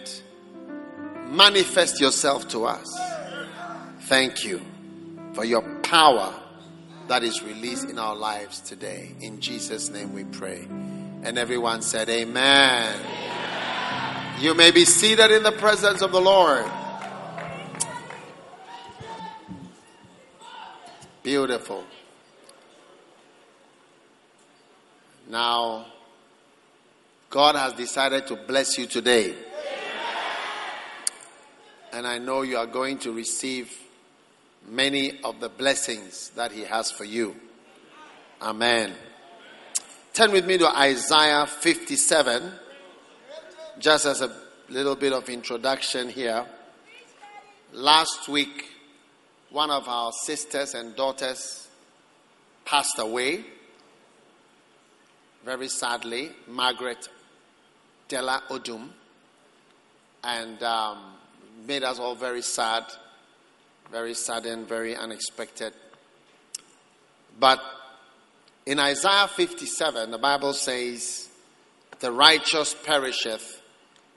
manifest 1.28 1.99
yourself 1.99 2.47
to 2.49 2.65
us. 2.65 2.88
Thank 4.02 4.45
you 4.45 4.62
for 5.34 5.45
your 5.45 5.63
power 5.82 6.34
that 7.08 7.23
is 7.23 7.41
released 7.41 7.89
in 7.89 7.97
our 7.97 8.15
lives 8.15 8.62
today. 8.62 9.15
In 9.19 9.41
Jesus' 9.41 9.89
name 9.89 10.13
we 10.13 10.25
pray. 10.25 10.67
And 11.23 11.39
everyone 11.39 11.82
said, 11.82 12.08
Amen. 12.08 13.38
You 14.39 14.54
may 14.54 14.71
be 14.71 14.86
seated 14.86 15.32
in 15.32 15.43
the 15.43 15.52
presence 15.52 16.02
of 16.02 16.13
the 16.13 16.21
Lord. 16.21 16.65
Beautiful. 21.21 21.84
Now, 25.30 25.88
God 27.30 27.56
has 27.56 27.73
decided 27.73 28.28
to 28.28 28.38
bless 28.38 28.78
you 28.78 28.86
today. 28.86 29.36
And 31.91 32.08
I 32.08 32.17
know 32.17 32.43
you 32.43 32.58
are 32.60 32.65
going 32.65 32.99
to 32.99 33.12
receive 33.12 33.78
many 34.65 35.19
of 35.21 35.41
the 35.41 35.49
blessings 35.49 36.30
that 36.38 36.54
He 36.54 36.62
has 36.62 36.91
for 36.91 37.04
you. 37.04 37.36
Amen. 38.41 38.93
Turn 40.13 40.32
with 40.32 40.45
me 40.45 40.58
to 40.60 40.67
Isaiah 40.67 41.45
57, 41.45 42.54
just 43.79 44.05
as 44.05 44.21
a 44.21 44.31
little 44.67 44.95
bit 44.95 45.13
of 45.13 45.29
introduction 45.29 46.09
here. 46.09 46.45
Last 47.71 48.27
week, 48.27 48.65
one 49.49 49.71
of 49.71 49.87
our 49.87 50.11
sisters 50.25 50.73
and 50.73 50.95
daughters 50.95 51.67
passed 52.65 52.99
away, 52.99 53.45
very 55.45 55.69
sadly, 55.69 56.31
Margaret 56.47 57.07
Della 58.09 58.43
Odum, 58.49 58.89
and 60.23 60.61
um, 60.61 60.97
made 61.65 61.83
us 61.83 61.99
all 61.99 62.15
very 62.15 62.41
sad, 62.41 62.83
very 63.91 64.13
sudden, 64.13 64.65
very 64.65 64.95
unexpected. 64.95 65.73
But 67.39 67.61
in 68.65 68.77
Isaiah 68.77 69.29
57, 69.29 70.11
the 70.11 70.17
Bible 70.17 70.53
says, 70.53 71.29
The 71.99 72.11
righteous 72.11 72.73
perisheth, 72.73 73.59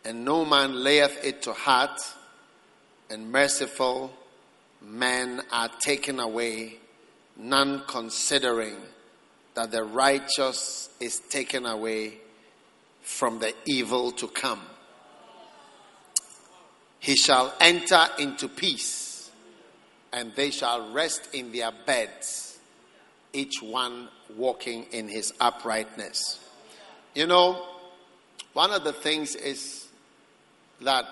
and 0.05 0.25
no 0.25 0.45
man 0.45 0.83
layeth 0.83 1.25
it 1.25 1.43
to 1.43 1.53
heart, 1.53 1.99
and 3.11 3.31
merciful 3.31 4.13
men 4.81 5.43
are 5.53 5.71
taken 5.81 6.19
away, 6.19 6.79
none 7.37 7.83
considering 7.87 8.77
that 9.55 9.71
the 9.71 9.85
righteous 9.85 10.89
is 10.99 11.21
taken 11.31 11.67
away 11.67 12.15
from 13.03 13.39
the 13.39 13.55
evil 13.67 14.11
to 14.13 14.27
come. 14.29 14.63
He 16.99 17.17
shall 17.17 17.53
enter 17.61 18.07
into 18.19 18.49
peace, 18.49 19.31
and 20.13 20.33
they 20.35 20.51
shall 20.51 20.93
rest 20.93 21.29
in 21.35 21.53
their 21.53 21.73
beds, 21.85 22.59
each 23.33 23.61
one 23.61 24.09
walking 24.37 24.87
in 24.93 25.09
his 25.09 25.33
uprightness. 25.41 26.39
You 27.15 27.27
know, 27.27 27.67
one 28.53 28.71
of 28.71 28.85
the 28.85 28.93
things 28.93 29.35
is 29.35 29.82
that 30.85 31.07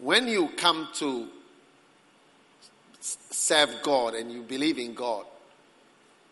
when 0.00 0.28
you 0.28 0.48
come 0.56 0.88
to 0.94 1.28
serve 3.00 3.70
God 3.82 4.14
and 4.14 4.32
you 4.32 4.42
believe 4.42 4.78
in 4.78 4.94
God, 4.94 5.24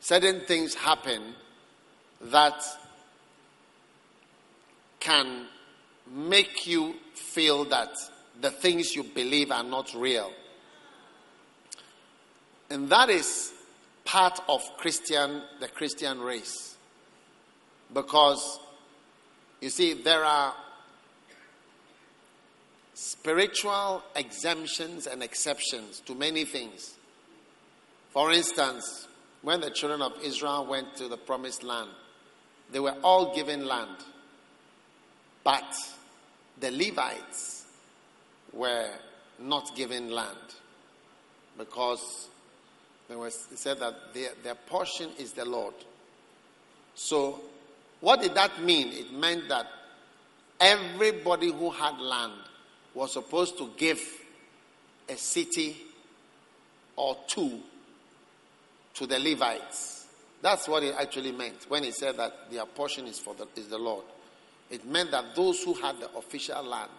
certain 0.00 0.40
things 0.40 0.74
happen 0.74 1.22
that 2.22 2.62
can 5.00 5.46
make 6.10 6.66
you 6.66 6.94
feel 7.14 7.64
that 7.66 7.90
the 8.40 8.50
things 8.50 8.94
you 8.94 9.02
believe 9.02 9.50
are 9.50 9.64
not 9.64 9.92
real. 9.94 10.32
And 12.70 12.88
that 12.88 13.10
is 13.10 13.52
part 14.04 14.40
of 14.48 14.62
Christian 14.78 15.42
the 15.60 15.68
Christian 15.68 16.20
race. 16.20 16.76
Because 17.92 18.58
you 19.60 19.68
see 19.68 19.92
there 19.92 20.24
are 20.24 20.54
spiritual 23.02 24.00
exemptions 24.14 25.08
and 25.08 25.24
exceptions 25.24 25.98
to 26.06 26.14
many 26.14 26.44
things. 26.44 26.94
For 28.10 28.30
instance, 28.30 29.08
when 29.42 29.60
the 29.60 29.70
children 29.70 30.02
of 30.02 30.12
Israel 30.22 30.64
went 30.66 30.94
to 30.96 31.08
the 31.08 31.16
promised 31.16 31.64
land, 31.64 31.90
they 32.70 32.78
were 32.78 32.94
all 33.02 33.34
given 33.34 33.66
land. 33.66 33.96
But 35.42 35.74
the 36.60 36.70
Levites 36.70 37.66
were 38.52 38.90
not 39.40 39.74
given 39.74 40.12
land 40.12 40.38
because 41.58 42.28
was, 43.10 43.48
it 43.50 43.58
said 43.58 43.80
that 43.80 44.14
their, 44.14 44.30
their 44.44 44.54
portion 44.54 45.10
is 45.18 45.32
the 45.32 45.44
Lord. 45.44 45.74
So, 46.94 47.40
what 48.00 48.22
did 48.22 48.34
that 48.36 48.62
mean? 48.62 48.92
It 48.92 49.12
meant 49.12 49.48
that 49.48 49.66
everybody 50.60 51.52
who 51.52 51.70
had 51.70 51.98
land 51.98 52.32
was 52.94 53.12
supposed 53.12 53.58
to 53.58 53.70
give 53.76 54.00
a 55.08 55.16
city 55.16 55.76
or 56.96 57.16
two 57.26 57.60
to 58.94 59.06
the 59.06 59.18
Levites. 59.18 60.06
That's 60.42 60.68
what 60.68 60.82
it 60.82 60.94
actually 60.98 61.32
meant 61.32 61.66
when 61.68 61.84
he 61.84 61.92
said 61.92 62.16
that 62.16 62.50
their 62.50 62.66
portion 62.66 63.06
is 63.06 63.18
for 63.18 63.34
the, 63.34 63.46
is 63.56 63.68
the 63.68 63.78
Lord. 63.78 64.04
It 64.70 64.86
meant 64.86 65.10
that 65.12 65.34
those 65.34 65.62
who 65.62 65.74
had 65.74 66.00
the 66.00 66.10
official 66.16 66.62
land 66.62 66.90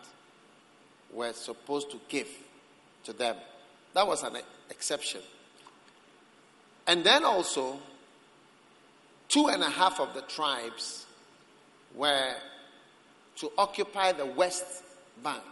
were 1.12 1.34
supposed 1.34 1.92
to 1.92 2.00
give 2.08 2.30
to 3.04 3.14
them. 3.14 3.36
That 3.94 4.08
was 4.08 4.24
an 4.24 4.38
exception. 4.70 5.22
And 6.88 7.04
then 7.04 7.24
also, 7.24 7.80
two 9.28 9.48
and 9.48 9.62
a 9.62 9.70
half 9.70 10.00
of 10.00 10.14
the 10.14 10.22
tribes 10.22 11.06
were 11.96 12.34
to 13.38 13.52
occupy 13.58 14.14
the 14.14 14.26
west 14.26 14.84
Bank 15.22 15.44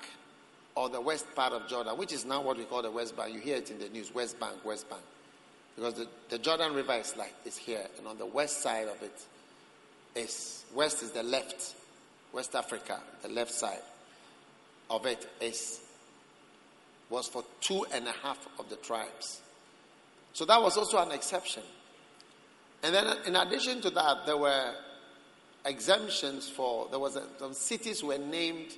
or 0.75 0.89
the 0.89 1.01
west 1.01 1.25
part 1.35 1.53
of 1.53 1.67
Jordan, 1.67 1.97
which 1.97 2.13
is 2.13 2.25
now 2.25 2.41
what 2.41 2.57
we 2.57 2.63
call 2.63 2.81
the 2.81 2.91
West 2.91 3.15
Bank. 3.17 3.33
You 3.33 3.39
hear 3.39 3.57
it 3.57 3.71
in 3.71 3.79
the 3.79 3.89
news, 3.89 4.13
West 4.13 4.39
Bank, 4.39 4.63
West 4.63 4.89
Bank. 4.89 5.01
Because 5.75 5.95
the, 5.95 6.07
the 6.29 6.37
Jordan 6.37 6.73
River 6.73 6.93
is 6.93 7.15
like, 7.17 7.33
is 7.45 7.57
here, 7.57 7.85
and 7.97 8.07
on 8.07 8.17
the 8.17 8.25
west 8.25 8.61
side 8.61 8.87
of 8.87 9.01
it 9.01 9.25
is, 10.15 10.65
west 10.73 11.01
is 11.03 11.11
the 11.11 11.23
left, 11.23 11.75
West 12.33 12.55
Africa, 12.55 12.99
the 13.21 13.29
left 13.29 13.51
side 13.51 13.81
of 14.89 15.05
it 15.05 15.27
is, 15.39 15.81
was 17.09 17.27
for 17.27 17.43
two 17.61 17.85
and 17.93 18.07
a 18.07 18.13
half 18.23 18.47
of 18.59 18.69
the 18.69 18.75
tribes. 18.77 19.41
So 20.33 20.45
that 20.45 20.61
was 20.61 20.77
also 20.77 20.97
an 20.97 21.11
exception. 21.11 21.63
And 22.83 22.95
then 22.95 23.05
in 23.25 23.35
addition 23.35 23.81
to 23.81 23.89
that, 23.91 24.25
there 24.25 24.37
were 24.37 24.73
exemptions 25.65 26.49
for, 26.49 26.87
there 26.89 26.99
was 26.99 27.15
a, 27.15 27.23
some 27.39 27.53
cities 27.53 28.03
were 28.03 28.17
named 28.17 28.75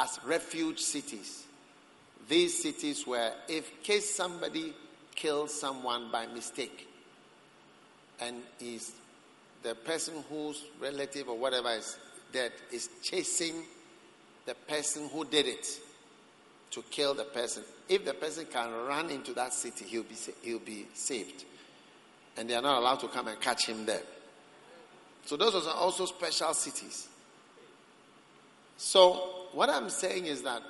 as 0.00 0.18
refuge 0.24 0.80
cities. 0.80 1.44
These 2.28 2.62
cities 2.62 3.06
were, 3.06 3.32
if 3.48 3.82
case 3.82 4.14
somebody 4.14 4.72
kills 5.14 5.58
someone 5.58 6.10
by 6.10 6.26
mistake, 6.26 6.88
and 8.20 8.36
is 8.60 8.92
the 9.62 9.74
person 9.74 10.14
whose 10.28 10.64
relative 10.80 11.28
or 11.28 11.36
whatever 11.36 11.70
is 11.70 11.98
dead 12.32 12.52
is 12.72 12.88
chasing 13.02 13.62
the 14.46 14.54
person 14.54 15.08
who 15.08 15.24
did 15.24 15.46
it 15.46 15.66
to 16.70 16.82
kill 16.90 17.14
the 17.14 17.24
person. 17.24 17.62
If 17.88 18.04
the 18.04 18.14
person 18.14 18.46
can 18.50 18.72
run 18.86 19.10
into 19.10 19.32
that 19.34 19.52
city, 19.52 19.84
he'll 19.84 20.02
be 20.04 20.16
he'll 20.42 20.60
be 20.60 20.86
saved, 20.94 21.44
and 22.36 22.48
they 22.48 22.54
are 22.54 22.62
not 22.62 22.78
allowed 22.78 23.00
to 23.00 23.08
come 23.08 23.28
and 23.28 23.40
catch 23.40 23.66
him 23.66 23.84
there. 23.84 24.02
So 25.26 25.36
those 25.36 25.66
are 25.66 25.74
also 25.74 26.06
special 26.06 26.54
cities. 26.54 27.09
So 28.82 29.12
what 29.52 29.68
I'm 29.68 29.90
saying 29.90 30.24
is 30.24 30.42
that 30.42 30.62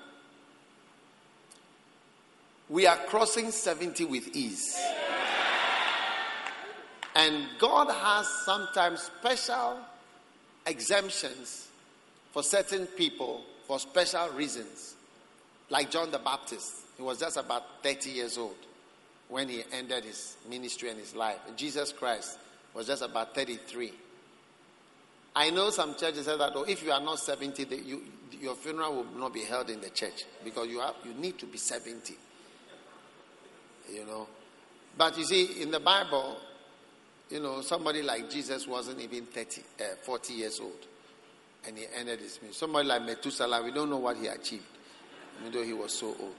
we 2.69 2.85
are 2.85 2.97
crossing 2.97 3.53
70 3.53 4.05
with 4.07 4.35
ease. 4.35 4.77
And 7.15 7.47
God 7.61 7.89
has 7.89 8.27
sometimes 8.45 9.03
special 9.03 9.79
exemptions 10.67 11.69
for 12.33 12.43
certain 12.43 12.87
people 12.87 13.45
for 13.69 13.79
special 13.79 14.29
reasons. 14.31 14.97
Like 15.71 15.93
John 15.93 16.11
the 16.11 16.19
Baptist, 16.19 16.79
he 16.97 17.05
was 17.05 17.21
just 17.21 17.37
about 17.37 17.63
30 17.85 18.11
years 18.11 18.37
old 18.37 18.57
when 19.29 19.49
he 19.49 19.63
ended 19.73 20.03
his 20.03 20.37
ministry 20.49 20.89
and 20.89 20.99
his 20.99 21.15
life. 21.15 21.39
Jesus 21.57 21.93
Christ 21.93 22.39
was 22.75 22.89
just 22.89 23.03
about 23.03 23.37
33. 23.37 23.93
I 25.35 25.51
know 25.51 25.71
some 25.71 25.95
churches 25.97 26.27
say 26.27 26.37
that, 26.37 26.53
oh, 26.55 26.65
if 26.65 26.83
you 26.83 26.91
are 26.91 27.01
not 27.01 27.19
70, 27.19 27.67
you, 27.85 28.03
your 28.41 28.55
funeral 28.55 28.97
will 28.97 29.19
not 29.19 29.33
be 29.33 29.43
held 29.43 29.71
in 29.71 29.81
the 29.81 29.91
church 29.91 30.25
because 30.45 30.69
you, 30.69 30.81
have, 30.81 30.95
you 31.05 31.15
need 31.15 31.39
to 31.39 31.47
be 31.47 31.59
70. 31.59 32.15
You 33.93 34.07
know. 34.07 34.27
But 34.97 35.17
you 35.19 35.25
see, 35.25 35.63
in 35.63 35.71
the 35.71 35.81
Bible, 35.81 36.37
you 37.31 37.41
know, 37.41 37.61
somebody 37.61 38.03
like 38.03 38.29
Jesus 38.29 38.67
wasn't 38.67 39.01
even 39.01 39.27
30, 39.27 39.63
uh, 39.81 39.85
40 40.03 40.33
years 40.33 40.61
old. 40.61 40.87
And 41.67 41.77
he 41.77 41.85
ended 41.95 42.21
his 42.21 42.41
ministry. 42.41 42.53
Somebody 42.53 42.89
like 42.89 43.03
Methuselah, 43.03 43.63
we 43.63 43.71
don't 43.71 43.91
know 43.91 43.99
what 43.99 44.17
he 44.17 44.27
achieved, 44.27 44.65
even 45.41 45.53
though 45.53 45.63
he 45.63 45.73
was 45.73 45.93
so 45.93 46.09
old. 46.09 46.35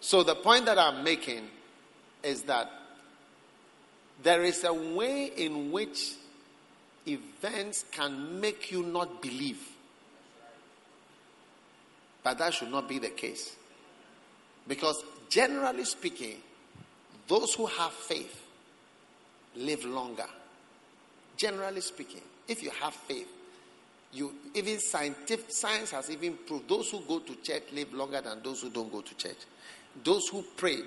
So 0.00 0.22
the 0.22 0.36
point 0.36 0.66
that 0.66 0.78
I'm 0.78 1.02
making 1.02 1.48
is 2.22 2.42
that 2.42 2.70
there 4.22 4.42
is 4.42 4.64
a 4.64 4.72
way 4.72 5.26
in 5.36 5.72
which 5.72 6.14
events 7.06 7.84
can 7.90 8.40
make 8.40 8.70
you 8.70 8.82
not 8.82 9.22
believe. 9.22 9.60
But 12.22 12.38
that 12.38 12.54
should 12.54 12.70
not 12.70 12.88
be 12.88 12.98
the 12.98 13.10
case. 13.10 13.54
Because 14.66 15.02
generally 15.28 15.84
speaking, 15.84 16.36
those 17.28 17.54
who 17.54 17.66
have 17.66 17.92
faith 17.92 18.42
live 19.56 19.84
longer. 19.84 20.26
Generally 21.36 21.80
speaking, 21.82 22.22
if 22.48 22.62
you 22.62 22.70
have 22.80 22.94
faith, 22.94 23.28
you 24.12 24.32
even 24.54 24.78
scientific 24.78 25.50
science 25.50 25.90
has 25.90 26.10
even 26.10 26.36
proved 26.46 26.68
those 26.68 26.90
who 26.90 27.00
go 27.00 27.18
to 27.18 27.34
church 27.36 27.64
live 27.72 27.92
longer 27.92 28.20
than 28.20 28.42
those 28.42 28.62
who 28.62 28.70
don't 28.70 28.90
go 28.90 29.00
to 29.00 29.14
church. 29.16 29.36
Those 30.02 30.28
who 30.28 30.44
pray 30.56 30.78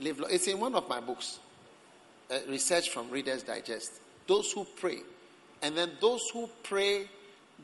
live. 0.00 0.22
It's 0.30 0.46
in 0.48 0.58
one 0.58 0.74
of 0.74 0.88
my 0.88 1.00
books, 1.00 1.38
uh, 2.30 2.38
research 2.48 2.90
from 2.90 3.10
Reader's 3.10 3.42
Digest. 3.42 3.92
Those 4.26 4.50
who 4.52 4.64
pray 4.64 4.98
and 5.64 5.74
then 5.74 5.92
those 5.98 6.28
who 6.30 6.48
pray 6.62 7.08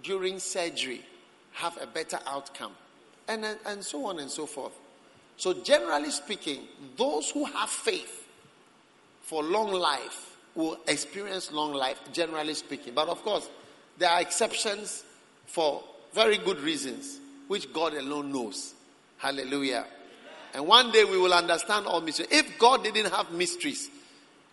during 0.02 0.38
surgery 0.38 1.04
have 1.52 1.78
a 1.82 1.86
better 1.86 2.18
outcome. 2.26 2.72
And, 3.28 3.44
and 3.66 3.84
so 3.84 4.06
on 4.06 4.18
and 4.18 4.30
so 4.30 4.46
forth. 4.46 4.72
So, 5.36 5.52
generally 5.52 6.10
speaking, 6.10 6.62
those 6.96 7.30
who 7.30 7.44
have 7.44 7.68
faith 7.68 8.26
for 9.22 9.42
long 9.42 9.70
life 9.70 10.34
will 10.54 10.78
experience 10.88 11.52
long 11.52 11.74
life, 11.74 12.00
generally 12.12 12.54
speaking. 12.54 12.94
But 12.94 13.08
of 13.08 13.22
course, 13.22 13.48
there 13.98 14.08
are 14.08 14.20
exceptions 14.22 15.04
for 15.46 15.82
very 16.14 16.38
good 16.38 16.58
reasons, 16.60 17.20
which 17.48 17.70
God 17.70 17.92
alone 17.92 18.32
knows. 18.32 18.72
Hallelujah. 19.18 19.84
And 20.54 20.66
one 20.66 20.90
day 20.90 21.04
we 21.04 21.18
will 21.18 21.34
understand 21.34 21.86
all 21.86 22.00
mysteries. 22.00 22.28
If 22.32 22.58
God 22.58 22.82
didn't 22.82 23.12
have 23.12 23.30
mysteries, 23.30 23.90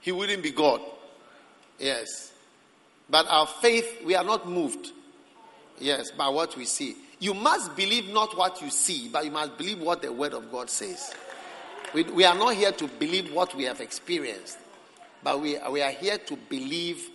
He 0.01 0.11
wouldn't 0.11 0.43
be 0.43 0.51
God. 0.51 0.81
Yes. 1.79 2.33
But 3.09 3.27
our 3.29 3.47
faith, 3.47 4.01
we 4.05 4.15
are 4.15 4.23
not 4.23 4.47
moved. 4.49 4.91
Yes, 5.79 6.11
by 6.11 6.27
what 6.29 6.55
we 6.57 6.65
see. 6.65 6.95
You 7.19 7.33
must 7.33 7.75
believe 7.75 8.09
not 8.09 8.37
what 8.37 8.61
you 8.61 8.69
see, 8.69 9.09
but 9.11 9.25
you 9.25 9.31
must 9.31 9.57
believe 9.57 9.79
what 9.79 10.01
the 10.01 10.11
Word 10.11 10.33
of 10.33 10.51
God 10.51 10.69
says. 10.69 11.13
We, 11.93 12.03
we 12.03 12.25
are 12.25 12.35
not 12.35 12.55
here 12.55 12.71
to 12.71 12.87
believe 12.87 13.33
what 13.33 13.55
we 13.55 13.63
have 13.63 13.79
experienced, 13.79 14.57
but 15.23 15.41
we, 15.41 15.57
we 15.71 15.81
are 15.81 15.91
here 15.91 16.17
to 16.17 16.35
believe 16.49 17.09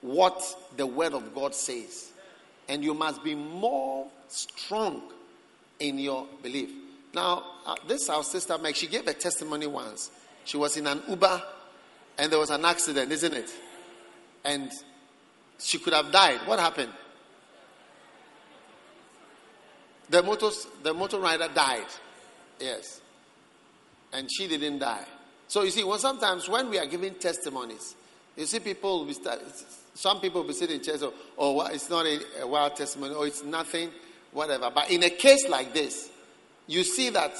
what 0.00 0.42
the 0.76 0.86
Word 0.86 1.14
of 1.14 1.34
God 1.34 1.54
says. 1.54 2.12
And 2.68 2.82
you 2.82 2.94
must 2.94 3.22
be 3.24 3.34
more 3.34 4.06
strong 4.28 5.02
in 5.80 5.98
your 5.98 6.26
belief. 6.42 6.70
Now, 7.14 7.44
uh, 7.66 7.76
this 7.86 8.08
our 8.08 8.22
sister 8.22 8.56
Meg, 8.58 8.76
she 8.76 8.86
gave 8.86 9.06
a 9.06 9.14
testimony 9.14 9.66
once. 9.66 10.10
She 10.44 10.56
was 10.56 10.76
in 10.76 10.86
an 10.86 11.02
Uber 11.08 11.42
and 12.18 12.30
there 12.30 12.38
was 12.38 12.50
an 12.50 12.64
accident, 12.64 13.12
isn't 13.12 13.34
it? 13.34 13.50
And 14.44 14.70
she 15.58 15.78
could 15.78 15.92
have 15.92 16.10
died. 16.10 16.40
What 16.46 16.58
happened? 16.58 16.92
The 20.10 20.22
motor, 20.22 20.50
the 20.82 20.94
motor 20.94 21.18
rider 21.18 21.48
died. 21.54 21.86
Yes. 22.60 23.00
And 24.12 24.30
she 24.30 24.46
didn't 24.46 24.78
die. 24.78 25.04
So 25.48 25.62
you 25.62 25.70
see, 25.70 25.84
well, 25.84 25.98
sometimes 25.98 26.48
when 26.48 26.70
we 26.70 26.78
are 26.78 26.86
giving 26.86 27.14
testimonies, 27.14 27.94
you 28.36 28.46
see 28.46 28.60
people, 28.60 29.04
we 29.04 29.12
start, 29.12 29.40
some 29.94 30.20
people 30.20 30.42
will 30.42 30.48
be 30.48 30.54
sitting 30.54 30.76
in 30.76 30.82
chairs, 30.82 31.02
oh, 31.02 31.14
oh 31.38 31.66
it's 31.66 31.88
not 31.88 32.06
a, 32.06 32.42
a 32.42 32.46
wild 32.46 32.76
testimony, 32.76 33.14
or 33.14 33.18
oh, 33.18 33.22
it's 33.22 33.44
nothing, 33.44 33.90
whatever. 34.32 34.70
But 34.74 34.90
in 34.90 35.02
a 35.04 35.10
case 35.10 35.48
like 35.48 35.72
this, 35.72 36.10
you 36.66 36.82
see 36.82 37.10
that 37.10 37.32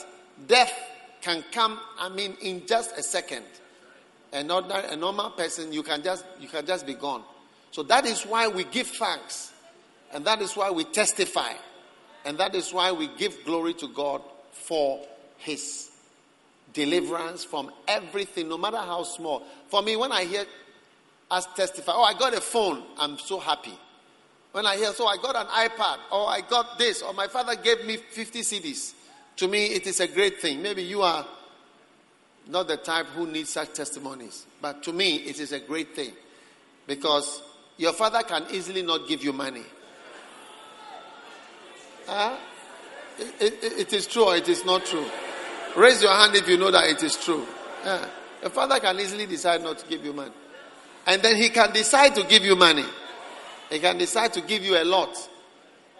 death 0.46 0.72
can 1.20 1.44
come, 1.52 1.80
I 1.98 2.08
mean, 2.10 2.36
in 2.42 2.66
just 2.66 2.96
a 2.98 3.02
second. 3.02 3.44
A, 4.32 4.42
ordinary, 4.52 4.88
a 4.88 4.96
normal 4.96 5.30
person, 5.30 5.72
you 5.72 5.82
can 5.82 6.02
just 6.02 6.24
you 6.40 6.48
can 6.48 6.66
just 6.66 6.86
be 6.86 6.94
gone. 6.94 7.22
So 7.74 7.82
that 7.82 8.06
is 8.06 8.22
why 8.22 8.46
we 8.46 8.62
give 8.62 8.86
thanks. 8.86 9.52
And 10.12 10.24
that 10.26 10.40
is 10.40 10.56
why 10.56 10.70
we 10.70 10.84
testify. 10.84 11.54
And 12.24 12.38
that 12.38 12.54
is 12.54 12.72
why 12.72 12.92
we 12.92 13.08
give 13.18 13.44
glory 13.44 13.74
to 13.74 13.88
God 13.88 14.22
for 14.52 15.04
his 15.38 15.90
deliverance 16.72 17.42
from 17.42 17.72
everything, 17.88 18.48
no 18.48 18.56
matter 18.56 18.76
how 18.76 19.02
small. 19.02 19.42
For 19.66 19.82
me, 19.82 19.96
when 19.96 20.12
I 20.12 20.22
hear 20.22 20.44
us 21.28 21.48
testify, 21.56 21.90
oh, 21.96 22.04
I 22.04 22.14
got 22.14 22.32
a 22.32 22.40
phone, 22.40 22.80
I'm 22.96 23.18
so 23.18 23.40
happy. 23.40 23.76
When 24.52 24.66
I 24.66 24.76
hear, 24.76 24.92
so 24.92 25.08
I 25.08 25.16
got 25.16 25.34
an 25.34 25.48
iPad, 25.48 25.98
or 26.12 26.28
I 26.28 26.42
got 26.48 26.78
this, 26.78 27.02
or 27.02 27.12
my 27.12 27.26
father 27.26 27.56
gave 27.56 27.84
me 27.84 27.96
50 27.96 28.42
CDs, 28.42 28.92
to 29.38 29.48
me, 29.48 29.66
it 29.66 29.88
is 29.88 29.98
a 29.98 30.06
great 30.06 30.40
thing. 30.40 30.62
Maybe 30.62 30.84
you 30.84 31.02
are 31.02 31.26
not 32.46 32.68
the 32.68 32.76
type 32.76 33.06
who 33.06 33.26
needs 33.26 33.50
such 33.50 33.72
testimonies, 33.72 34.46
but 34.62 34.84
to 34.84 34.92
me, 34.92 35.16
it 35.16 35.40
is 35.40 35.50
a 35.50 35.58
great 35.58 35.96
thing 35.96 36.12
because 36.86 37.42
your 37.76 37.92
father 37.92 38.22
can 38.22 38.46
easily 38.52 38.82
not 38.82 39.08
give 39.08 39.22
you 39.24 39.32
money. 39.32 39.64
Huh? 42.06 42.36
It, 43.18 43.54
it, 43.62 43.72
it 43.78 43.92
is 43.92 44.06
true 44.06 44.24
or 44.24 44.36
it 44.36 44.48
is 44.48 44.64
not 44.64 44.84
true. 44.84 45.06
Raise 45.76 46.02
your 46.02 46.12
hand 46.12 46.34
if 46.34 46.48
you 46.48 46.56
know 46.56 46.70
that 46.70 46.88
it 46.88 47.02
is 47.02 47.16
true. 47.16 47.46
Yeah. 47.84 48.06
Your 48.42 48.50
father 48.50 48.78
can 48.78 48.98
easily 49.00 49.26
decide 49.26 49.62
not 49.62 49.78
to 49.78 49.86
give 49.86 50.04
you 50.04 50.12
money. 50.12 50.32
And 51.06 51.22
then 51.22 51.36
he 51.36 51.48
can 51.48 51.72
decide 51.72 52.14
to 52.14 52.24
give 52.24 52.44
you 52.44 52.56
money. 52.56 52.84
He 53.70 53.78
can 53.78 53.98
decide 53.98 54.32
to 54.34 54.40
give 54.40 54.62
you 54.62 54.80
a 54.80 54.84
lot. 54.84 55.16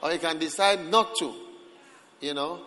Or 0.03 0.11
he 0.11 0.19
can 0.19 0.39
decide 0.39 0.85
not 0.91 1.17
to. 1.17 1.33
You 2.21 2.35
know. 2.35 2.61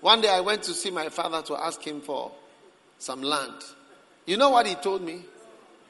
One 0.00 0.20
day 0.20 0.28
I 0.28 0.40
went 0.40 0.62
to 0.64 0.72
see 0.72 0.90
my 0.90 1.08
father 1.08 1.42
to 1.42 1.56
ask 1.56 1.82
him 1.82 2.00
for 2.00 2.32
some 2.98 3.22
land. 3.22 3.62
You 4.26 4.36
know 4.36 4.50
what 4.50 4.66
he 4.66 4.74
told 4.76 5.02
me? 5.02 5.22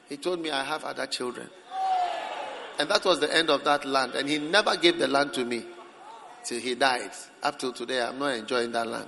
He 0.09 0.17
told 0.17 0.41
me 0.41 0.51
I 0.51 0.63
have 0.63 0.83
other 0.83 1.07
children. 1.07 1.49
And 2.81 2.89
that 2.89 3.05
was 3.05 3.19
the 3.19 3.31
end 3.31 3.51
of 3.51 3.63
that 3.65 3.85
land. 3.85 4.15
And 4.15 4.27
he 4.27 4.39
never 4.39 4.75
gave 4.75 4.97
the 4.97 5.07
land 5.07 5.33
to 5.33 5.45
me. 5.45 5.63
till 6.43 6.59
he 6.59 6.73
died. 6.73 7.11
Up 7.43 7.59
till 7.59 7.71
today, 7.71 8.01
I'm 8.01 8.17
not 8.17 8.33
enjoying 8.33 8.71
that 8.71 8.87
land. 8.87 9.07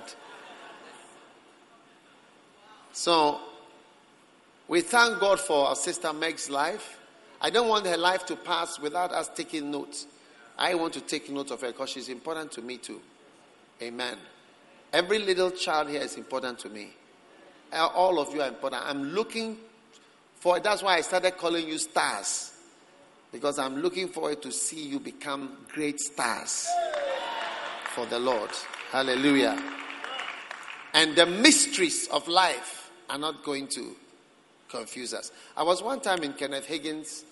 So, 2.91 3.41
we 4.67 4.81
thank 4.81 5.19
God 5.19 5.39
for 5.39 5.69
our 5.69 5.75
sister 5.75 6.13
Meg's 6.13 6.51
life. 6.51 6.99
I 7.41 7.49
don't 7.49 7.67
want 7.67 7.87
her 7.87 7.97
life 7.97 8.27
to 8.27 8.35
pass 8.35 8.77
without 8.77 9.11
us 9.11 9.29
taking 9.29 9.71
notes. 9.71 10.05
I 10.55 10.75
want 10.75 10.93
to 10.93 11.01
take 11.01 11.31
note 11.31 11.49
of 11.49 11.61
her 11.61 11.71
because 11.71 11.89
she's 11.89 12.09
important 12.09 12.51
to 12.51 12.61
me 12.61 12.77
too. 12.77 13.01
Amen. 13.81 14.19
Every 14.93 15.17
little 15.17 15.49
child 15.49 15.89
here 15.89 16.01
is 16.01 16.15
important 16.15 16.59
to 16.59 16.69
me. 16.69 16.91
All 17.73 18.19
of 18.19 18.35
you 18.35 18.43
are 18.43 18.49
important. 18.49 18.83
I'm 18.85 19.15
looking 19.15 19.57
for 20.35 20.59
that's 20.59 20.83
why 20.83 20.97
I 20.97 21.01
started 21.01 21.39
calling 21.39 21.67
you 21.67 21.79
stars. 21.79 22.51
Because 23.33 23.59
I'm 23.59 23.81
looking 23.81 24.07
forward 24.07 24.41
to 24.43 24.51
see 24.51 24.87
you 24.87 24.99
become 24.99 25.57
great 25.73 25.99
stars 25.99 26.65
for 27.93 28.05
the 28.05 28.19
Lord. 28.19 28.51
Hallelujah. 28.91 29.61
And 30.93 31.15
the 31.15 31.25
mysteries 31.25 32.07
of 32.07 32.27
life 32.29 32.91
are 33.09 33.17
not 33.17 33.43
going 33.43 33.67
to 33.75 33.95
confuse 34.69 35.13
us. 35.13 35.31
I 35.57 35.63
was 35.63 35.83
one 35.83 35.99
time 35.99 36.23
in 36.23 36.33
Kenneth 36.33 36.67
Hagin's 36.67 37.25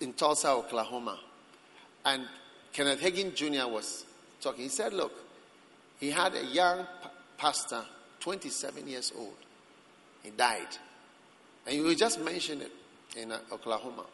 in 0.00 0.12
Tulsa, 0.12 0.50
Oklahoma, 0.50 1.18
and 2.04 2.26
Kenneth 2.72 3.00
Hagin 3.00 3.34
Jr. 3.34 3.68
was 3.68 4.04
talking. 4.40 4.64
He 4.64 4.68
said, 4.68 4.92
Look, 4.92 5.12
he 6.00 6.10
had 6.10 6.34
a 6.34 6.44
young 6.44 6.86
pastor, 7.38 7.82
27 8.20 8.88
years 8.88 9.12
old. 9.16 9.34
He 10.22 10.30
died. 10.30 10.66
And 11.66 11.76
you 11.76 11.94
just 11.94 12.20
mentioned 12.20 12.62
it 12.62 12.72
in 13.16 13.32
uh, 13.32 13.38
Oklahoma. 13.52 14.04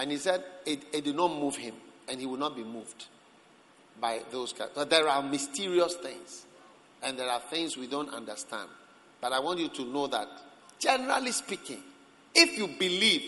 And 0.00 0.10
he 0.10 0.16
said 0.16 0.42
it, 0.64 0.82
it, 0.94 1.04
did 1.04 1.14
not 1.14 1.28
move 1.28 1.56
him, 1.56 1.74
and 2.08 2.18
he 2.18 2.24
will 2.24 2.38
not 2.38 2.56
be 2.56 2.64
moved 2.64 3.04
by 4.00 4.22
those. 4.30 4.54
But 4.74 4.88
there 4.88 5.06
are 5.06 5.22
mysterious 5.22 5.94
things, 5.96 6.46
and 7.02 7.18
there 7.18 7.28
are 7.28 7.38
things 7.38 7.76
we 7.76 7.86
don't 7.86 8.08
understand. 8.08 8.70
But 9.20 9.34
I 9.34 9.40
want 9.40 9.58
you 9.58 9.68
to 9.68 9.84
know 9.84 10.06
that, 10.06 10.26
generally 10.78 11.32
speaking, 11.32 11.82
if 12.34 12.56
you 12.56 12.68
believe, 12.78 13.24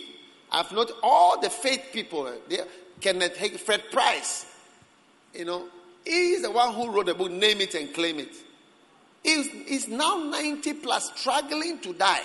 I've 0.51 0.71
not 0.71 0.89
all 1.03 1.39
the 1.39 1.51
faith 1.51 1.89
people, 1.93 2.25
eh, 2.27 2.31
they, 2.49 2.59
Kenneth 2.99 3.37
Hagin, 3.37 3.59
Fred 3.59 3.91
Price, 3.91 4.47
you 5.35 5.45
know, 5.45 5.67
he 6.03 6.31
is 6.31 6.41
the 6.41 6.49
one 6.49 6.73
who 6.73 6.89
wrote 6.89 7.05
the 7.05 7.13
book, 7.13 7.29
Name 7.29 7.61
It 7.61 7.75
and 7.75 7.93
Claim 7.93 8.17
It. 8.17 8.35
He's, 9.21 9.47
he's 9.67 9.87
now 9.87 10.17
90 10.17 10.73
plus, 10.73 11.11
struggling 11.19 11.81
to 11.81 11.93
die. 11.93 12.23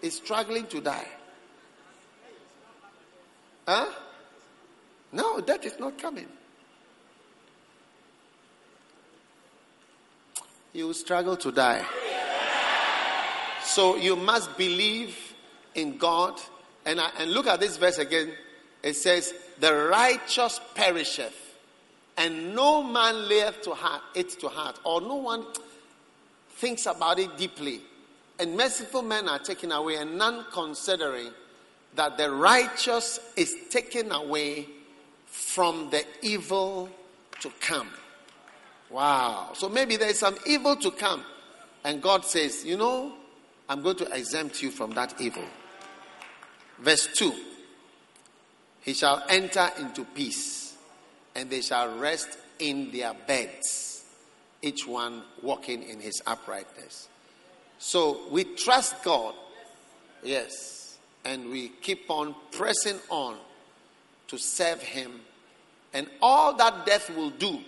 He's 0.00 0.16
struggling 0.16 0.66
to 0.66 0.80
die. 0.80 1.06
Huh? 3.66 3.86
No, 5.12 5.40
that 5.40 5.64
is 5.64 5.78
not 5.78 5.98
coming. 5.98 6.26
You 10.72 10.86
will 10.86 10.94
struggle 10.94 11.36
to 11.36 11.52
die. 11.52 11.84
So 13.64 13.96
you 13.96 14.16
must 14.16 14.56
believe 14.56 15.16
in 15.74 15.98
God. 15.98 16.40
And, 16.84 17.00
I, 17.00 17.10
and 17.18 17.30
look 17.30 17.46
at 17.46 17.60
this 17.60 17.76
verse 17.76 17.98
again. 17.98 18.32
It 18.82 18.94
says, 18.94 19.32
The 19.60 19.72
righteous 19.72 20.60
perisheth, 20.74 21.56
and 22.16 22.54
no 22.54 22.82
man 22.82 23.28
layeth 23.28 23.62
to 23.62 23.74
heart, 23.74 24.02
it 24.14 24.30
to 24.40 24.48
heart, 24.48 24.80
or 24.84 25.00
no 25.00 25.16
one 25.16 25.44
thinks 26.56 26.86
about 26.86 27.18
it 27.18 27.36
deeply. 27.36 27.80
And 28.38 28.56
merciful 28.56 29.02
men 29.02 29.28
are 29.28 29.38
taken 29.38 29.70
away, 29.70 29.96
and 29.96 30.18
none 30.18 30.44
considering 30.52 31.30
that 31.94 32.16
the 32.16 32.30
righteous 32.30 33.20
is 33.36 33.54
taken 33.70 34.12
away 34.12 34.66
from 35.26 35.90
the 35.90 36.04
evil 36.22 36.88
to 37.40 37.50
come. 37.60 37.88
Wow. 38.90 39.50
So 39.54 39.68
maybe 39.68 39.96
there 39.96 40.10
is 40.10 40.18
some 40.18 40.36
evil 40.46 40.76
to 40.76 40.90
come. 40.90 41.24
And 41.84 42.02
God 42.02 42.24
says, 42.24 42.64
You 42.64 42.76
know, 42.76 43.12
I'm 43.68 43.82
going 43.82 43.96
to 43.96 44.16
exempt 44.16 44.62
you 44.62 44.70
from 44.70 44.92
that 44.92 45.20
evil. 45.20 45.44
Verse 46.78 47.08
2 47.14 47.32
He 48.82 48.92
shall 48.94 49.22
enter 49.28 49.68
into 49.78 50.04
peace, 50.04 50.76
and 51.34 51.50
they 51.50 51.62
shall 51.62 51.98
rest 51.98 52.38
in 52.58 52.90
their 52.92 53.14
beds, 53.26 54.04
each 54.60 54.86
one 54.86 55.22
walking 55.42 55.82
in 55.82 56.00
his 56.00 56.22
uprightness. 56.26 57.08
So 57.78 58.20
we 58.30 58.44
trust 58.44 59.02
God, 59.02 59.34
yes, 60.22 60.81
and 61.24 61.50
we 61.50 61.68
keep 61.68 62.10
on 62.10 62.34
pressing 62.50 62.98
on 63.08 63.36
to 64.28 64.38
serve 64.38 64.82
Him. 64.82 65.20
And 65.94 66.08
all 66.20 66.54
that 66.54 66.86
death 66.86 67.14
will 67.14 67.30
do 67.30 67.60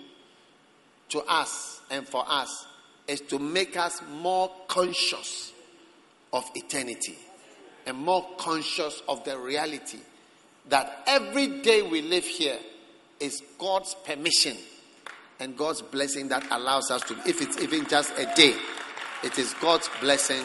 to 1.10 1.20
us 1.20 1.80
and 1.90 2.06
for 2.06 2.24
us 2.26 2.66
is 3.06 3.20
to 3.20 3.38
make 3.38 3.76
us 3.76 4.00
more 4.10 4.50
conscious 4.66 5.52
of 6.32 6.44
eternity 6.54 7.18
and 7.86 7.96
more 7.96 8.26
conscious 8.38 9.02
of 9.08 9.24
the 9.24 9.38
reality 9.38 9.98
that 10.68 11.02
every 11.06 11.60
day 11.60 11.82
we 11.82 12.00
live 12.02 12.24
here 12.24 12.58
is 13.20 13.42
God's 13.58 13.94
permission 14.06 14.56
and 15.40 15.56
God's 15.56 15.82
blessing 15.82 16.28
that 16.28 16.46
allows 16.50 16.90
us 16.90 17.02
to, 17.02 17.14
if 17.26 17.42
it's 17.42 17.60
even 17.60 17.86
just 17.86 18.12
a 18.18 18.26
day, 18.34 18.54
it 19.22 19.38
is 19.38 19.54
God's 19.60 19.90
blessing 20.00 20.44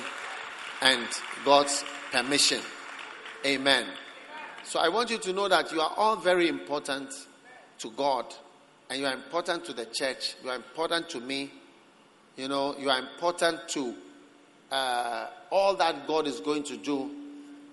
and 0.81 1.07
God's 1.45 1.83
permission. 2.11 2.59
Amen. 3.45 3.85
So 4.63 4.79
I 4.79 4.89
want 4.89 5.09
you 5.09 5.17
to 5.17 5.31
know 5.31 5.47
that 5.47 5.71
you 5.71 5.79
are 5.79 5.93
all 5.95 6.17
very 6.17 6.49
important 6.49 7.13
to 7.79 7.91
God 7.91 8.25
and 8.89 8.99
you 8.99 9.05
are 9.05 9.13
important 9.13 9.63
to 9.65 9.73
the 9.73 9.85
church. 9.85 10.35
You 10.43 10.49
are 10.49 10.55
important 10.55 11.09
to 11.09 11.21
me. 11.21 11.51
You 12.35 12.49
know, 12.49 12.75
you 12.77 12.89
are 12.89 12.99
important 12.99 13.67
to 13.69 13.95
uh, 14.71 15.27
all 15.51 15.75
that 15.75 16.05
God 16.05 16.27
is 16.27 16.41
going 16.41 16.63
to 16.63 16.77
do 16.77 17.09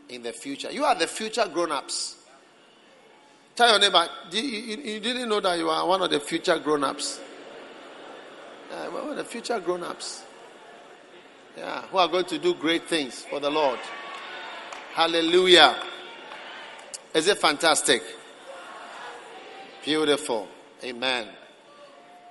in 0.09 0.23
the 0.23 0.33
future. 0.33 0.71
You 0.71 0.85
are 0.85 0.95
the 0.95 1.09
future 1.09 1.47
grown 1.53 1.73
ups. 1.73 2.17
Tell 3.57 3.71
your 3.71 3.81
neighbor, 3.81 4.09
you, 4.31 5.01
didn't 5.01 5.29
know 5.29 5.41
that 5.41 5.59
you 5.59 5.69
are 5.69 5.87
one 5.87 6.03
of 6.03 6.11
the 6.11 6.21
future 6.21 6.59
grown 6.59 6.85
ups. 6.85 7.19
Uh, 8.71 8.87
one 8.87 9.11
of 9.11 9.17
the 9.17 9.25
future 9.25 9.59
grown 9.59 9.83
ups. 9.83 10.23
Yeah, 11.57 11.83
who 11.83 11.99
are 11.99 12.09
going 12.09 12.27
to 12.27 12.39
do 12.39 12.55
great 12.55 12.87
things 12.87 13.23
for 13.23 13.41
the 13.41 13.51
Lord. 13.51 13.79
Hallelujah. 14.97 15.76
Is 17.12 17.28
it 17.28 17.36
fantastic? 17.36 18.03
Beautiful. 19.84 20.49
Amen. 20.82 21.28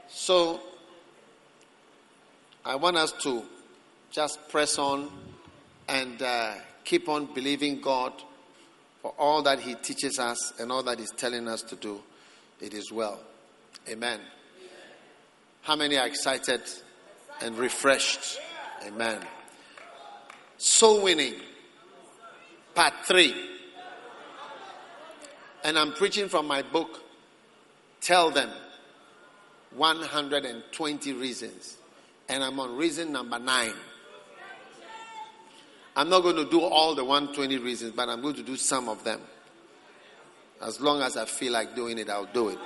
So, 0.07 0.59
I 2.65 2.73
want 2.73 2.97
us 2.97 3.11
to 3.21 3.43
just 4.09 4.49
press 4.49 4.79
on 4.79 5.11
and 5.87 6.19
uh, 6.19 6.53
keep 6.83 7.07
on 7.07 7.31
believing 7.35 7.81
God 7.81 8.13
for 9.03 9.13
all 9.19 9.43
that 9.43 9.59
He 9.59 9.75
teaches 9.75 10.17
us 10.17 10.59
and 10.59 10.71
all 10.71 10.81
that 10.81 10.97
He's 10.97 11.11
telling 11.11 11.47
us 11.47 11.61
to 11.61 11.75
do. 11.75 12.01
It 12.59 12.73
is 12.73 12.91
well. 12.91 13.19
Amen. 13.87 14.19
How 15.61 15.75
many 15.75 15.97
are 15.97 16.07
excited 16.07 16.61
and 17.43 17.59
refreshed? 17.59 18.39
Amen. 18.87 19.21
Soul 20.57 21.03
winning, 21.03 21.35
part 22.75 22.93
three. 23.05 23.33
And 25.63 25.79
I'm 25.79 25.93
preaching 25.93 26.29
from 26.29 26.45
my 26.47 26.61
book, 26.61 27.01
Tell 28.01 28.29
Them 28.29 28.51
120 29.75 31.13
Reasons. 31.13 31.77
And 32.29 32.43
I'm 32.43 32.59
on 32.59 32.77
reason 32.77 33.11
number 33.11 33.39
nine. 33.39 33.73
I'm 35.95 36.09
not 36.09 36.21
going 36.21 36.35
to 36.35 36.45
do 36.49 36.61
all 36.61 36.93
the 36.93 37.05
120 37.05 37.57
reasons, 37.57 37.93
but 37.95 38.09
I'm 38.09 38.21
going 38.21 38.35
to 38.35 38.43
do 38.43 38.57
some 38.57 38.89
of 38.89 39.03
them. 39.03 39.21
As 40.61 40.81
long 40.81 41.01
as 41.01 41.15
I 41.15 41.25
feel 41.25 41.53
like 41.53 41.75
doing 41.75 41.97
it, 41.97 42.09
I'll 42.09 42.25
do 42.25 42.49
it. 42.49 42.59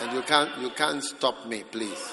And 0.00 0.12
you 0.12 0.22
can't, 0.22 0.50
you 0.60 0.70
can't 0.70 1.02
stop 1.02 1.46
me, 1.46 1.64
please. 1.64 2.12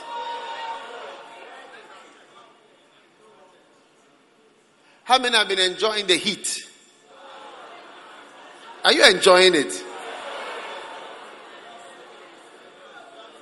How 5.03 5.19
many 5.19 5.35
have 5.35 5.47
been 5.47 5.59
enjoying 5.59 6.07
the 6.07 6.15
heat? 6.15 6.67
Are 8.83 8.93
you 8.93 9.05
enjoying 9.05 9.55
it? 9.55 9.83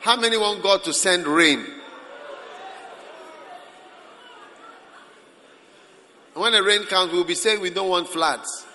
How 0.02 0.18
many 0.18 0.38
want 0.38 0.64
God 0.64 0.84
to 0.86 0.94
send 0.94 1.28
rain? 1.28 1.66
When 6.34 6.54
the 6.54 6.64
rain 6.64 6.86
comes, 6.86 7.12
we'll 7.12 7.24
be 7.24 7.36
saying 7.36 7.62
we 7.62 7.70
don't 7.70 7.90
want 7.90 8.08
floods. 8.08 8.66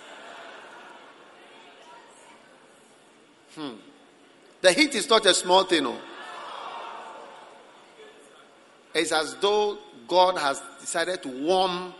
Hmm. 3.56 3.72
The 4.60 4.72
heat 4.72 4.94
is 4.94 5.08
not 5.08 5.26
a 5.26 5.34
small 5.34 5.64
thing. 5.64 5.84
No. 5.84 5.98
It's 8.94 9.10
as 9.10 9.34
though 9.36 9.78
God 10.06 10.38
has 10.38 10.60
decided 10.80 11.22
to 11.22 11.28
warm 11.28 11.92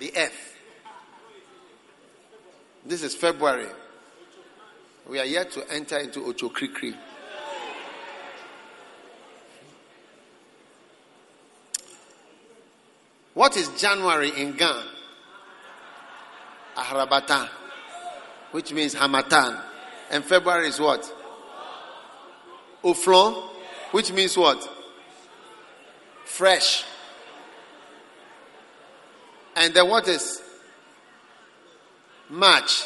the 0.00 0.12
earth. 0.16 0.56
This 2.84 3.02
is 3.02 3.14
February. 3.14 3.66
We 5.06 5.20
are 5.20 5.26
yet 5.26 5.52
to 5.52 5.72
enter 5.72 5.98
into 5.98 6.24
Ocho 6.24 6.48
Ochokrikri. 6.48 6.96
What 13.34 13.56
is 13.56 13.68
January 13.80 14.30
in 14.36 14.52
Ghana? 14.56 14.84
Ahrabata, 16.76 17.48
which 18.52 18.72
means 18.72 18.94
Harmattan. 18.94 19.56
And 20.10 20.24
February 20.24 20.68
is 20.68 20.80
what? 20.80 21.12
Oflon, 22.82 23.34
which 23.92 24.12
means 24.12 24.36
what? 24.36 24.66
Fresh. 26.24 26.84
And 29.56 29.74
then 29.74 29.88
what 29.88 30.08
is 30.08 30.42
March? 32.28 32.84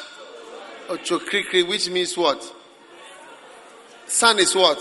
Ochokrikri, 0.88 1.66
which 1.66 1.88
means 1.90 2.16
what? 2.16 2.42
Sun 4.06 4.38
is 4.38 4.54
what? 4.54 4.78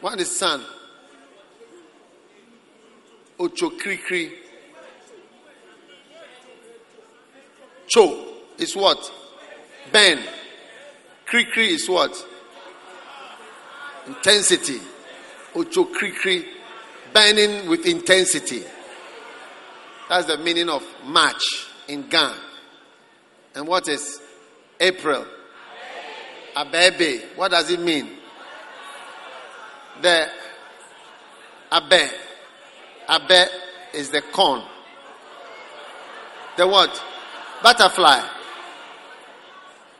What 0.00 0.20
is 0.20 0.36
sun? 0.36 0.62
Ochokrikri. 3.38 4.32
Cho 7.86 8.34
is 8.58 8.74
what? 8.74 9.12
Ben. 9.92 10.22
Krikri 11.26 11.68
is 11.68 11.88
what? 11.88 12.14
Intensity. 14.06 14.80
Ochokrikri. 15.54 16.44
Burning 17.12 17.68
with 17.68 17.86
intensity. 17.86 18.62
That's 20.08 20.26
the 20.26 20.38
meaning 20.38 20.68
of 20.68 20.84
March 21.04 21.66
in 21.88 22.08
Ghana. 22.08 22.36
And 23.54 23.66
what 23.66 23.88
is 23.88 24.20
April? 24.78 25.26
Abebe. 26.54 27.36
What 27.36 27.50
does 27.50 27.70
it 27.70 27.80
mean? 27.80 28.10
The 30.00 30.28
Abe. 31.72 32.10
Abe 33.08 33.48
is 33.94 34.10
the 34.10 34.22
corn. 34.32 34.62
The 36.56 36.66
what? 36.66 37.02
Butterfly. 37.62 38.20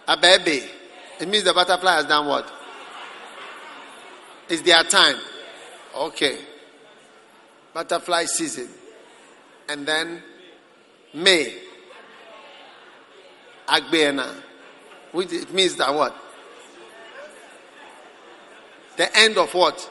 Abebe. 0.09 0.69
It 1.21 1.29
means 1.29 1.45
the 1.45 1.55
butterfly 1.55 1.97
has 1.97 2.05
done 2.05 2.27
what? 2.27 2.53
It's 4.49 4.63
their 4.63 4.83
time. 4.85 5.17
Okay. 5.95 6.39
Butterfly 7.75 8.25
season. 8.27 8.69
And 9.69 9.87
then 9.87 10.23
May. 11.14 11.55
Agbeena. 13.69 14.43
Which 15.12 15.33
it 15.33 15.53
means 15.53 15.77
that 15.77 15.95
what? 15.95 16.14
The 18.97 19.17
end 19.19 19.39
of 19.39 19.53
what? 19.55 19.89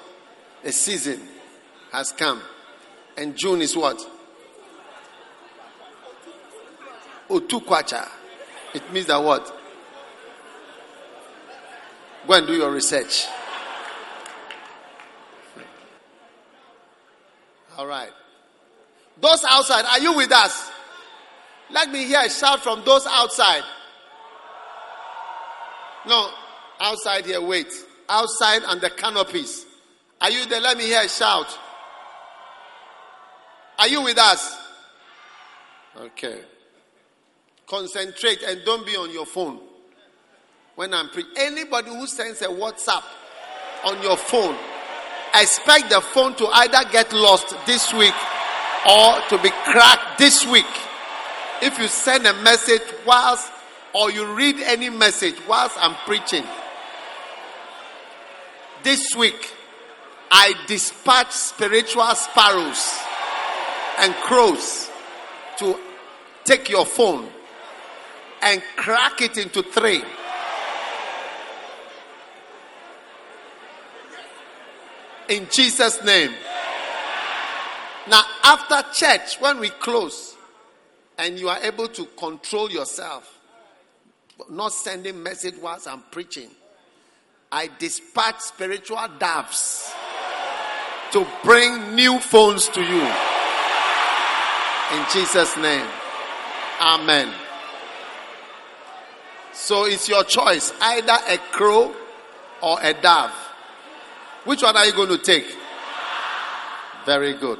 The 0.64 0.72
season 0.72 1.20
has 1.92 2.12
come. 2.12 2.42
And 3.18 3.36
June 3.36 3.62
is 3.62 3.76
what? 3.76 4.00
Otukwacha. 7.30 8.08
It 8.74 8.92
means 8.92 9.08
that 9.08 9.24
what? 9.24 9.52
Go 12.28 12.34
and 12.34 12.48
do 12.48 12.54
your 12.54 12.72
research. 12.72 13.26
All 17.78 17.88
right. 17.88 18.12
Those 19.22 19.44
outside, 19.50 19.86
are 19.86 20.00
you 20.00 20.16
with 20.16 20.32
us? 20.32 20.72
Let 21.72 21.90
me 21.90 22.06
hear 22.06 22.22
a 22.24 22.30
shout 22.30 22.62
from 22.62 22.84
those 22.86 23.08
outside. 23.10 23.64
No, 26.08 26.30
outside 26.80 27.26
here, 27.26 27.42
wait. 27.42 27.72
Outside 28.08 28.64
on 28.64 28.80
the 28.80 28.90
canopies. 28.90 29.66
Are 30.22 30.30
you 30.30 30.46
there? 30.46 30.62
Let 30.62 30.78
me 30.78 30.84
hear 30.84 31.02
a 31.02 31.10
shout. 31.10 31.48
Are 33.80 33.88
you 33.88 34.04
with 34.04 34.18
us? 34.18 34.56
Okay. 35.98 36.42
Concentrate 37.68 38.44
and 38.44 38.64
don't 38.64 38.86
be 38.86 38.96
on 38.96 39.12
your 39.12 39.26
phone. 39.26 39.60
When 40.76 40.94
I'm 40.94 41.10
pre 41.10 41.24
anybody 41.38 41.90
who 41.90 42.06
sends 42.06 42.42
a 42.42 42.48
WhatsApp 42.48 43.04
on 43.86 44.02
your 44.04 44.18
phone, 44.18 44.56
expect 45.34 45.90
the 45.90 46.02
phone 46.02 46.36
to 46.36 46.48
either 46.48 46.90
get 46.92 47.12
lost 47.12 47.56
this 47.66 47.92
week 47.94 48.14
or 48.90 49.20
to 49.30 49.38
be 49.42 49.50
cracked 49.50 50.20
this 50.20 50.46
week. 50.46 50.66
If 51.62 51.80
you 51.80 51.88
send 51.88 52.28
a 52.28 52.34
message 52.42 52.84
whilst 53.06 53.52
or 53.94 54.12
you 54.12 54.34
read 54.34 54.58
any 54.58 54.90
message 54.90 55.36
whilst 55.48 55.78
I'm 55.80 55.96
preaching, 56.06 56.44
this 58.84 59.16
week 59.16 59.54
I 60.30 60.54
dispatch 60.68 61.32
spiritual 61.32 62.14
sparrows 62.14 63.00
and 64.00 64.14
crows 64.16 64.90
to 65.58 65.80
take 66.44 66.70
your 66.70 66.86
phone 66.86 67.30
and 68.42 68.62
crack 68.76 69.22
it 69.22 69.38
into 69.38 69.64
three. 69.64 70.04
In 75.30 75.48
Jesus' 75.50 76.04
name. 76.04 76.32
Now, 78.08 78.24
after 78.44 78.84
church, 78.94 79.40
when 79.40 79.60
we 79.60 79.70
close, 79.70 80.36
and 81.18 81.40
you 81.40 81.50
are 81.50 81.60
able 81.64 81.88
to 81.88 82.06
control 82.18 82.70
yourself, 82.70 83.40
not 84.50 84.74
sending 84.74 85.24
message 85.24 85.56
whilst 85.62 85.88
I'm 85.88 86.04
preaching, 86.12 86.50
I 87.52 87.70
dispatch 87.80 88.40
spiritual 88.42 89.08
doves 89.18 89.92
to 91.12 91.26
bring 91.44 91.96
new 91.96 92.20
phones 92.20 92.68
to 92.70 92.82
you. 92.82 93.08
In 94.94 95.06
Jesus' 95.12 95.56
name. 95.58 95.88
Amen. 96.82 97.34
So 99.54 99.86
it's 99.86 100.10
your 100.10 100.26
choice 100.26 100.74
either 100.82 101.18
a 101.30 101.38
crow 101.38 101.96
or 102.62 102.78
a 102.82 102.94
dove. 102.94 103.32
Which 104.44 104.62
one 104.62 104.76
are 104.76 104.86
you 104.86 104.94
going 104.94 105.10
to 105.10 105.18
take? 105.18 105.56
Very 107.06 107.34
good. 107.34 107.60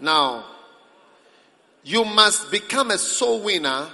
Now, 0.00 0.44
you 1.82 2.04
must 2.04 2.50
become 2.50 2.90
a 2.90 2.98
soul 2.98 3.42
winner 3.42 3.88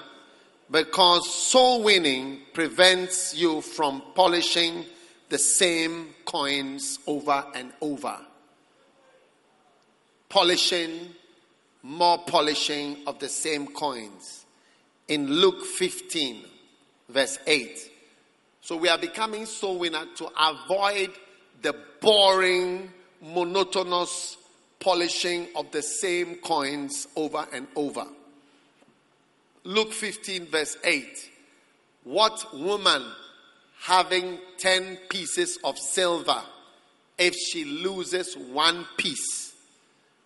because 0.71 1.33
soul 1.33 1.83
winning 1.83 2.41
prevents 2.53 3.35
you 3.35 3.61
from 3.61 4.03
polishing 4.15 4.85
the 5.29 5.39
same 5.39 6.15
coins 6.25 6.99
over 7.07 7.45
and 7.55 7.73
over. 7.81 8.19
Polishing, 10.29 11.11
more 11.83 12.19
polishing 12.19 12.99
of 13.07 13.19
the 13.19 13.29
same 13.29 13.67
coins. 13.69 14.45
In 15.09 15.27
Luke 15.27 15.65
15, 15.65 16.45
verse 17.11 17.39
8. 17.47 17.91
So 18.63 18.77
we 18.77 18.89
are 18.89 18.99
becoming 18.99 19.47
soul 19.47 19.79
winner 19.79 20.07
to 20.17 20.29
avoid 20.41 21.11
the 21.61 21.75
boring, 22.01 22.91
monotonous 23.21 24.37
polishing 24.83 25.47
of 25.55 25.71
the 25.71 25.81
same 25.81 26.35
coins 26.37 27.07
over 27.15 27.47
and 27.53 27.69
over. 27.77 28.05
Luke 29.65 29.93
15, 29.93 30.47
verse 30.47 30.77
8. 30.83 31.31
What 32.03 32.45
woman 32.53 33.05
having 33.81 34.39
10 34.59 34.99
pieces 35.09 35.57
of 35.63 35.79
silver, 35.79 36.43
if 37.17 37.33
she 37.35 37.65
loses 37.65 38.37
one 38.37 38.85
piece, 38.97 39.55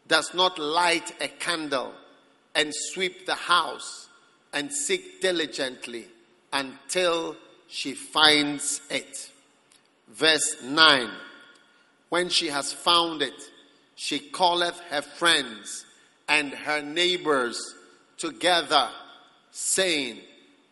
does 0.08 0.32
not 0.32 0.58
light 0.58 1.12
a 1.20 1.28
candle 1.28 1.92
and 2.54 2.72
sweep 2.74 3.26
the 3.26 3.34
house 3.34 4.08
and 4.54 4.72
seek 4.72 5.20
diligently 5.20 6.06
until 6.50 7.36
she 7.68 7.92
finds 7.92 8.80
it? 8.88 9.30
Verse 10.08 10.62
9. 10.62 11.10
When 12.08 12.30
she 12.30 12.46
has 12.46 12.72
found 12.72 13.20
it, 13.20 13.50
she 13.96 14.18
calleth 14.18 14.78
her 14.90 15.02
friends 15.02 15.84
and 16.28 16.52
her 16.52 16.82
neighbors 16.82 17.74
together, 18.18 18.88
saying, 19.50 20.18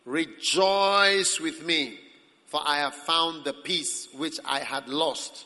Rejoice 0.05 1.39
with 1.39 1.65
me, 1.65 1.99
for 2.45 2.61
I 2.63 2.77
have 2.77 2.93
found 2.93 3.43
the 3.43 3.53
peace 3.53 4.07
which 4.15 4.39
I 4.45 4.59
had 4.59 4.87
lost. 4.87 5.45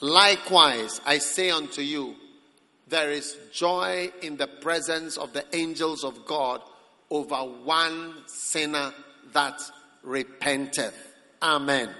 Likewise, 0.00 1.00
I 1.04 1.18
say 1.18 1.50
unto 1.50 1.82
you, 1.82 2.14
there 2.86 3.10
is 3.10 3.36
joy 3.52 4.12
in 4.22 4.36
the 4.36 4.46
presence 4.46 5.16
of 5.16 5.32
the 5.32 5.44
angels 5.52 6.04
of 6.04 6.24
God 6.24 6.60
over 7.10 7.36
one 7.36 8.14
sinner 8.26 8.92
that 9.32 9.60
repenteth. 10.04 10.94
Amen. 11.42 11.90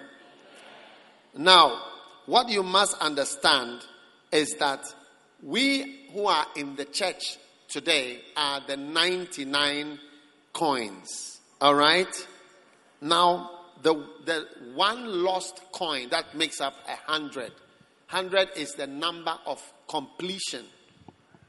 Now, 1.37 1.83
what 2.27 2.49
you 2.49 2.63
must 2.63 2.97
understand 2.99 3.81
is 4.35 4.57
that 4.59 4.85
we 5.43 6.09
who 6.13 6.27
are 6.27 6.47
in 6.57 6.75
the 6.75 6.85
church 6.85 7.39
today 7.69 8.21
are 8.37 8.61
the 8.67 8.77
99 8.77 9.99
coins. 10.53 11.41
All 11.61 11.75
right? 11.75 12.27
Now, 13.01 13.51
the, 13.83 13.95
the 14.25 14.47
one 14.75 15.23
lost 15.23 15.61
coin 15.71 16.09
that 16.11 16.35
makes 16.35 16.61
up 16.61 16.75
a 16.89 17.11
hundred. 17.11 17.53
Hundred 18.09 18.49
is 18.57 18.75
the 18.75 18.87
number 18.87 19.35
of 19.47 19.63
completion. 19.89 20.65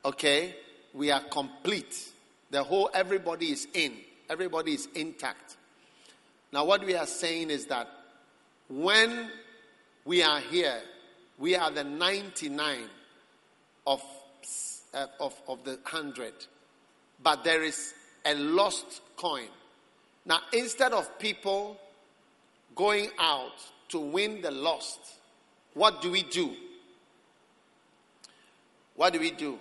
Okay? 0.03 0.55
We 0.93 1.09
are 1.11 1.21
complete. 1.21 2.11
The 2.51 2.63
whole, 2.63 2.91
everybody 2.93 3.47
is 3.47 3.67
in. 3.73 3.93
Everybody 4.29 4.73
is 4.73 4.88
intact. 4.93 5.57
Now, 6.51 6.65
what 6.65 6.86
we 6.86 6.95
are 6.95 7.07
saying 7.07 7.49
is 7.49 7.65
that 7.65 7.88
when 8.69 9.29
we 10.05 10.21
are 10.21 10.39
here, 10.39 10.81
we 11.38 11.55
are 11.55 11.71
the 11.71 11.83
99 11.83 12.77
of, 13.88 14.01
uh, 14.93 15.07
of, 15.19 15.33
of 15.47 15.63
the 15.63 15.71
100. 15.71 16.33
But 17.21 17.43
there 17.43 17.63
is 17.63 17.93
a 18.25 18.36
lost 18.36 19.01
coin. 19.17 19.47
Now, 20.25 20.39
instead 20.53 20.93
of 20.93 21.19
people 21.19 21.77
going 22.75 23.09
out 23.19 23.53
to 23.89 23.99
win 23.99 24.41
the 24.41 24.51
lost, 24.51 24.99
what 25.73 26.01
do 26.01 26.11
we 26.11 26.23
do? 26.23 26.51
What 28.95 29.13
do 29.13 29.19
we 29.19 29.31
do? 29.31 29.59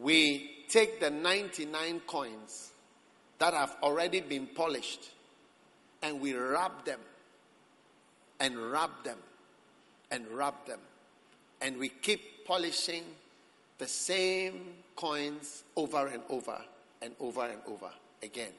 We 0.00 0.50
take 0.68 1.00
the 1.00 1.10
99 1.10 2.00
coins 2.06 2.70
that 3.38 3.54
have 3.54 3.76
already 3.82 4.20
been 4.20 4.46
polished 4.46 5.10
and 6.02 6.20
we 6.20 6.32
rub 6.32 6.84
them 6.84 7.00
and 8.38 8.56
rub 8.56 8.90
them 9.04 9.18
and 10.10 10.26
rub 10.28 10.66
them. 10.66 10.80
And 11.60 11.78
we 11.78 11.88
keep 11.88 12.46
polishing 12.46 13.04
the 13.78 13.86
same 13.86 14.60
coins 14.96 15.64
over 15.76 16.06
and 16.06 16.22
over 16.28 16.58
and 17.02 17.12
over 17.20 17.46
and 17.46 17.60
over 17.66 17.90
again. 18.22 18.52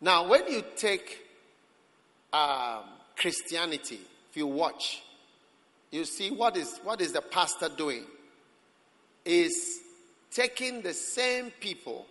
Now, 0.00 0.28
when 0.28 0.46
you 0.50 0.62
take 0.76 1.26
um, 2.32 2.82
Christianity, 3.16 4.00
if 4.30 4.36
you 4.36 4.46
watch, 4.46 5.02
you 5.90 6.04
see 6.04 6.30
what 6.30 6.56
is 6.56 6.80
what 6.82 7.00
is 7.00 7.12
the 7.12 7.22
pastor 7.22 7.68
doing? 7.68 8.04
Is 9.24 9.80
taking 10.30 10.82
the 10.82 10.92
same 10.92 11.50
people 11.60 12.06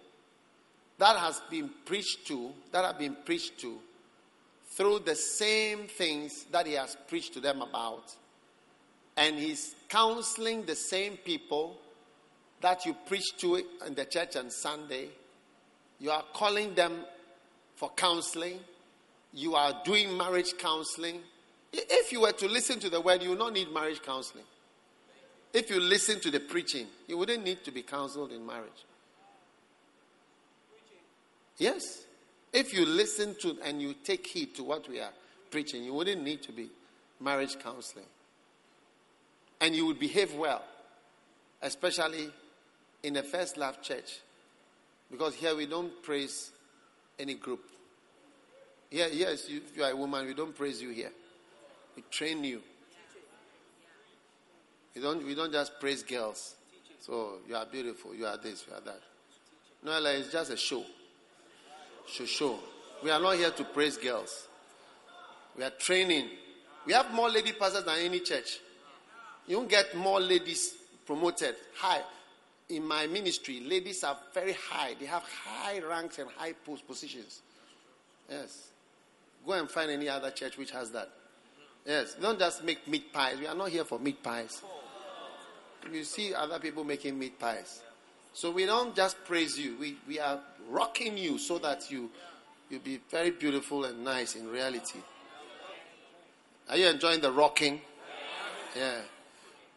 that 0.97 1.17
has 1.17 1.41
been 1.49 1.69
preached 1.85 2.25
to, 2.27 2.51
that 2.71 2.85
have 2.85 2.97
been 2.97 3.17
preached 3.25 3.59
to, 3.59 3.77
through 4.75 4.99
the 4.99 5.15
same 5.15 5.87
things 5.87 6.45
that 6.51 6.65
he 6.65 6.73
has 6.73 6.97
preached 7.07 7.33
to 7.33 7.39
them 7.39 7.61
about. 7.61 8.13
And 9.15 9.37
he's 9.37 9.75
counseling 9.89 10.65
the 10.65 10.75
same 10.75 11.17
people 11.17 11.77
that 12.61 12.85
you 12.85 12.95
preach 13.05 13.37
to 13.37 13.61
in 13.85 13.93
the 13.93 14.05
church 14.05 14.35
on 14.35 14.49
Sunday. 14.49 15.09
You 15.99 16.11
are 16.11 16.23
calling 16.33 16.73
them 16.73 17.05
for 17.75 17.91
counseling. 17.95 18.59
You 19.33 19.55
are 19.55 19.73
doing 19.83 20.17
marriage 20.17 20.57
counseling. 20.57 21.19
If 21.71 22.11
you 22.11 22.21
were 22.21 22.31
to 22.31 22.47
listen 22.47 22.79
to 22.79 22.89
the 22.89 23.01
word, 23.01 23.21
you 23.21 23.29
would 23.29 23.39
not 23.39 23.53
need 23.53 23.71
marriage 23.71 24.01
counseling. 24.01 24.45
If 25.53 25.69
you 25.69 25.79
listen 25.79 26.19
to 26.21 26.31
the 26.31 26.39
preaching, 26.39 26.87
you 27.07 27.17
wouldn't 27.17 27.43
need 27.43 27.63
to 27.65 27.71
be 27.71 27.83
counseled 27.83 28.31
in 28.31 28.45
marriage. 28.45 28.85
Yes. 31.57 32.05
If 32.53 32.71
you 32.73 32.85
listen 32.85 33.35
to 33.41 33.57
and 33.63 33.81
you 33.81 33.95
take 34.03 34.27
heed 34.27 34.55
to 34.55 34.63
what 34.63 34.87
we 34.87 34.99
are 34.99 35.09
preaching, 35.49 35.83
you 35.83 35.93
wouldn't 35.93 36.23
need 36.23 36.43
to 36.43 36.51
be 36.51 36.69
marriage 37.19 37.57
counseling. 37.59 38.05
And 39.59 39.75
you 39.75 39.87
would 39.87 39.99
behave 39.99 40.35
well, 40.35 40.63
especially 41.61 42.29
in 43.01 43.13
the 43.13 43.23
first 43.23 43.57
love 43.57 43.81
church. 43.81 44.19
Because 45.09 45.33
here 45.35 45.55
we 45.55 45.65
don't 45.65 46.01
praise 46.03 46.51
any 47.17 47.33
group. 47.33 47.61
Here, 48.89 49.07
yes, 49.11 49.49
you, 49.49 49.61
you 49.75 49.83
are 49.83 49.91
a 49.91 49.95
woman, 49.95 50.25
we 50.27 50.35
don't 50.35 50.55
praise 50.55 50.81
you 50.81 50.89
here. 50.89 51.11
We 51.95 52.03
train 52.11 52.43
you. 52.43 52.61
We 54.95 55.01
don't, 55.01 55.25
we 55.25 55.33
don't 55.33 55.51
just 55.51 55.79
praise 55.79 56.03
girls. 56.03 56.55
So 56.99 57.39
you 57.47 57.55
are 57.55 57.65
beautiful, 57.65 58.13
you 58.13 58.27
are 58.27 58.37
this, 58.37 58.65
you 58.67 58.75
are 58.75 58.81
that. 58.81 59.01
No, 59.83 59.99
like 59.99 60.19
it's 60.19 60.31
just 60.31 60.51
a 60.51 60.57
show. 60.57 60.83
Show, 62.07 62.25
show. 62.25 62.59
We 63.03 63.09
are 63.09 63.19
not 63.19 63.35
here 63.35 63.51
to 63.51 63.63
praise 63.63 63.97
girls. 63.97 64.47
We 65.57 65.63
are 65.63 65.71
training. 65.71 66.29
We 66.85 66.93
have 66.93 67.13
more 67.13 67.29
lady 67.29 67.51
pastors 67.53 67.83
than 67.83 67.99
any 67.99 68.19
church. 68.19 68.59
You 69.47 69.57
don't 69.57 69.69
get 69.69 69.95
more 69.95 70.19
ladies 70.19 70.75
promoted. 71.05 71.55
High. 71.75 72.01
In 72.69 72.85
my 72.85 73.07
ministry, 73.07 73.59
ladies 73.59 74.03
are 74.03 74.17
very 74.33 74.53
high. 74.53 74.95
They 74.99 75.05
have 75.05 75.23
high 75.23 75.79
ranks 75.79 76.19
and 76.19 76.29
high 76.37 76.53
post 76.53 76.87
positions. 76.87 77.41
Yes. 78.29 78.69
Go 79.45 79.53
and 79.53 79.69
find 79.69 79.91
any 79.91 80.07
other 80.07 80.31
church 80.31 80.57
which 80.57 80.71
has 80.71 80.91
that. 80.91 81.09
Yes. 81.85 82.15
Don't 82.21 82.39
just 82.39 82.63
make 82.63 82.87
meat 82.87 83.11
pies. 83.11 83.37
We 83.39 83.47
are 83.47 83.55
not 83.55 83.69
here 83.69 83.83
for 83.83 83.99
meat 83.99 84.23
pies. 84.23 84.61
You 85.91 86.03
see 86.05 86.33
other 86.33 86.59
people 86.59 86.85
making 86.85 87.19
meat 87.19 87.37
pies. 87.37 87.81
So 88.33 88.51
we 88.51 88.65
don't 88.65 88.95
just 88.95 89.23
praise 89.25 89.57
you. 89.57 89.77
We, 89.79 89.97
we 90.07 90.19
are 90.19 90.39
rocking 90.69 91.17
you 91.17 91.37
so 91.37 91.57
that 91.59 91.91
you 91.91 92.09
you 92.69 92.79
be 92.79 92.99
very 93.11 93.29
beautiful 93.29 93.85
and 93.85 94.03
nice 94.03 94.35
in 94.35 94.49
reality. 94.49 94.99
Are 96.69 96.77
you 96.77 96.87
enjoying 96.87 97.21
the 97.21 97.31
rocking? 97.31 97.81
Yeah. 98.75 99.01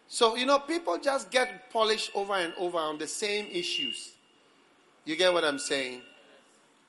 So, 0.09 0.36
you 0.36 0.46
know, 0.46 0.61
people 0.61 0.96
just 0.98 1.30
get 1.30 1.70
polished 1.70 2.11
over 2.14 2.34
and 2.34 2.54
over 2.57 2.78
on 2.78 2.96
the 2.96 3.07
same 3.07 3.46
issues. 3.52 4.12
You 5.04 5.16
get 5.16 5.32
what 5.32 5.44
I'm 5.44 5.59
saying? 5.59 6.00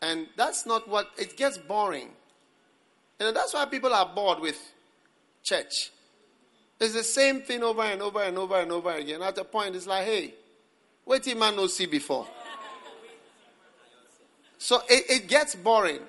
And 0.02 0.28
that's 0.38 0.66
not 0.66 0.88
what, 0.88 1.10
it 1.18 1.36
gets 1.36 1.58
boring. 1.58 2.10
And 3.20 3.36
that's 3.36 3.54
why 3.54 3.66
people 3.66 3.94
are 3.94 4.06
bored 4.06 4.40
with 4.40 4.58
church. 5.44 5.92
It's 6.80 6.94
the 6.94 7.04
same 7.04 7.42
thing 7.42 7.64
over 7.64 7.82
and 7.82 8.02
over 8.02 8.22
and 8.22 8.38
over 8.38 8.62
and 8.62 8.72
over 8.72 8.92
again. 8.92 9.24
At 9.24 9.38
a 9.40 9.44
point, 9.44 9.76
it's 9.76 9.88
like, 9.88 10.06
hey, 10.06 10.36
did 11.24 11.38
man 11.38 11.56
no 11.56 11.68
see 11.68 11.86
before? 11.86 12.28
So 14.58 14.82
it, 14.90 15.06
it 15.10 15.28
gets 15.28 15.56
boring. 15.56 16.00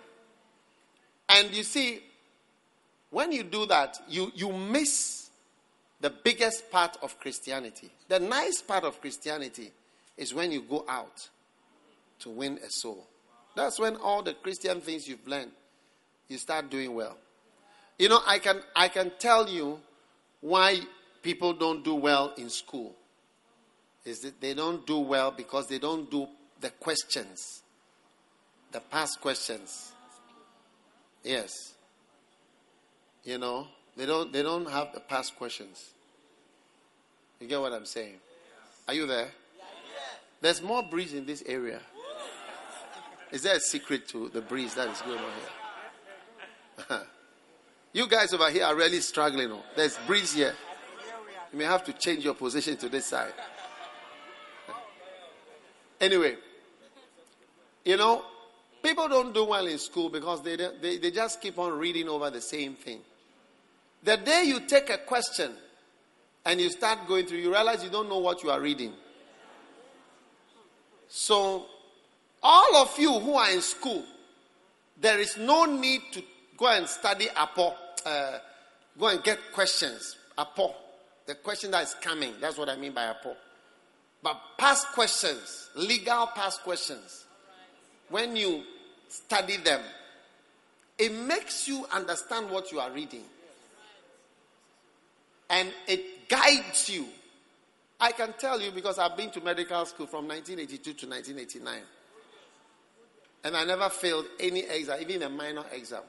And 1.29 1.55
you 1.55 1.63
see, 1.63 2.01
when 3.11 3.33
you 3.33 3.43
do 3.43 3.67
that, 3.67 4.01
you, 4.09 4.33
you 4.35 4.53
miss 4.53 5.31
the 6.01 6.11
biggest 6.11 6.71
part 6.71 6.97
of 7.03 7.19
Christianity. 7.21 7.91
The 8.09 8.19
nice 8.19 8.63
part 8.63 8.85
of 8.85 9.01
Christianity 9.01 9.71
is 10.17 10.35
when 10.35 10.51
you 10.53 10.63
go 10.63 10.85
out 10.89 11.29
to 12.21 12.31
win 12.31 12.59
a 12.67 12.71
soul. 12.71 13.07
That's 13.55 13.79
when 13.79 13.97
all 13.97 14.23
the 14.23 14.35
Christian 14.35 14.81
things 14.81 15.09
you've 15.09 15.27
learned, 15.27 15.51
you 16.29 16.39
start 16.39 16.71
doing 16.71 16.95
well. 16.95 17.17
You 17.99 18.09
know, 18.09 18.21
I 18.27 18.39
can 18.39 18.61
I 18.77 18.89
can 18.89 19.13
tell 19.19 19.49
you 19.49 19.81
why 20.41 20.81
people 21.23 21.53
don't 21.53 21.83
do 21.83 21.95
well 21.95 22.33
in 22.37 22.49
school. 22.49 22.95
Is 24.09 24.21
that 24.21 24.41
they 24.41 24.55
don't 24.55 24.87
do 24.87 24.99
well 24.99 25.31
because 25.31 25.67
they 25.69 25.79
don't 25.79 26.11
do 26.11 26.27
the 26.61 26.71
questions 26.71 27.63
the 28.73 28.81
past 28.81 29.21
questions. 29.21 29.93
Yes. 31.25 31.75
You 33.25 33.39
know, 33.39 33.67
they 33.97 34.07
don't 34.07 34.33
they 34.33 34.43
don't 34.43 34.71
have 34.71 34.93
the 34.93 35.01
past 35.01 35.37
questions. 35.37 35.91
You 37.41 37.47
get 37.47 37.61
what 37.61 37.73
I'm 37.73 37.87
saying? 37.87 38.17
Are 38.87 38.95
you 38.95 39.07
there? 39.07 39.29
There's 40.41 40.63
more 40.63 40.83
breeze 40.83 41.15
in 41.15 41.27
this 41.27 41.43
area. 41.47 41.81
Is 43.31 43.43
there 43.43 43.57
a 43.57 43.61
secret 43.61 44.09
to 44.09 44.29
the 44.29 44.41
breeze 44.41 44.75
that 44.75 44.89
is 44.89 45.03
going 45.03 45.19
on 45.19 45.33
here? 46.89 47.01
you 47.93 48.09
guys 48.09 48.33
over 48.33 48.49
here 48.51 48.65
are 48.65 48.75
really 48.75 49.01
struggling. 49.01 49.51
Oh. 49.53 49.63
There's 49.77 49.99
breeze 50.07 50.33
here. 50.33 50.55
You 51.53 51.59
may 51.59 51.65
have 51.65 51.85
to 51.85 51.93
change 51.93 52.25
your 52.25 52.35
position 52.35 52.77
to 52.79 52.89
this 52.89 53.07
side. 53.07 53.33
Anyway, 56.01 56.37
you 57.85 57.97
know, 57.97 58.25
People 58.83 59.09
don't 59.09 59.35
do 59.35 59.45
well 59.45 59.67
in 59.67 59.79
school 59.79 60.09
because 60.09 60.43
they, 60.43 60.57
they, 60.57 60.99
they 60.99 61.11
just 61.11 61.41
keep 61.41 61.59
on 61.59 61.79
reading 61.79 62.09
over 62.09 62.31
the 62.31 62.41
same 62.41 62.75
thing. 62.75 63.01
The 64.05 64.17
day 64.17 64.45
you 64.47 64.61
take 64.61 64.89
a 64.91 64.99
question 64.99 65.53
and 66.45 66.61
you 66.61 66.71
start 66.71 67.07
going 67.09 67.27
through, 67.27 67.39
you 67.39 67.51
realize 67.53 67.83
you 67.83 67.91
don't 67.91 68.09
know 68.09 68.19
what 68.19 68.43
you 68.43 68.51
are 68.51 68.61
reading. 68.61 68.93
So, 71.09 71.67
all 72.43 72.77
of 72.77 72.97
you 72.99 73.19
who 73.19 73.35
are 73.35 73.51
in 73.51 73.61
school, 73.61 74.05
there 75.01 75.19
is 75.19 75.37
no 75.37 75.65
need 75.65 76.03
to 76.13 76.23
go 76.57 76.69
and 76.69 76.87
study 76.87 77.29
Apo, 77.37 77.75
uh, 78.07 78.39
go 78.99 79.09
and 79.09 79.23
get 79.25 79.39
questions. 79.53 80.17
Apo, 80.37 80.75
the 81.27 81.35
question 81.35 81.73
that 81.73 81.83
is 81.83 81.95
coming. 82.01 82.35
That's 82.41 82.57
what 82.57 82.69
I 82.69 82.77
mean 82.77 82.93
by 82.93 83.07
Apo. 83.09 83.35
But 84.23 84.41
past 84.59 84.89
questions, 84.89 85.71
legal 85.77 86.27
past 86.29 86.63
questions 86.63 87.25
when 88.09 88.37
you 88.37 88.63
study 89.09 89.59
them, 89.59 89.81
it 90.99 91.13
makes 91.13 91.69
you 91.69 91.87
understand 91.93 92.51
what 92.51 92.73
you 92.73 92.81
are 92.81 92.91
reading. 92.91 93.23
And 95.51 95.73
it 95.87 96.29
guides 96.29 96.91
you 96.91 97.07
I 98.01 98.13
can 98.13 98.35
tell 98.39 98.61
you 98.61 98.71
because 98.71 98.99
I've 98.99 99.17
been 99.17 99.31
to 99.31 99.41
medical 99.41 99.85
school 99.85 100.07
from 100.07 100.29
1982 100.29 100.95
to 100.95 101.07
1989. 101.09 101.81
And 103.45 103.57
I 103.57 103.65
never 103.65 103.89
failed 103.89 104.27
any 104.39 104.61
exam, 104.61 104.99
even 105.01 105.23
a 105.23 105.29
minor 105.29 105.65
exam. 105.73 106.03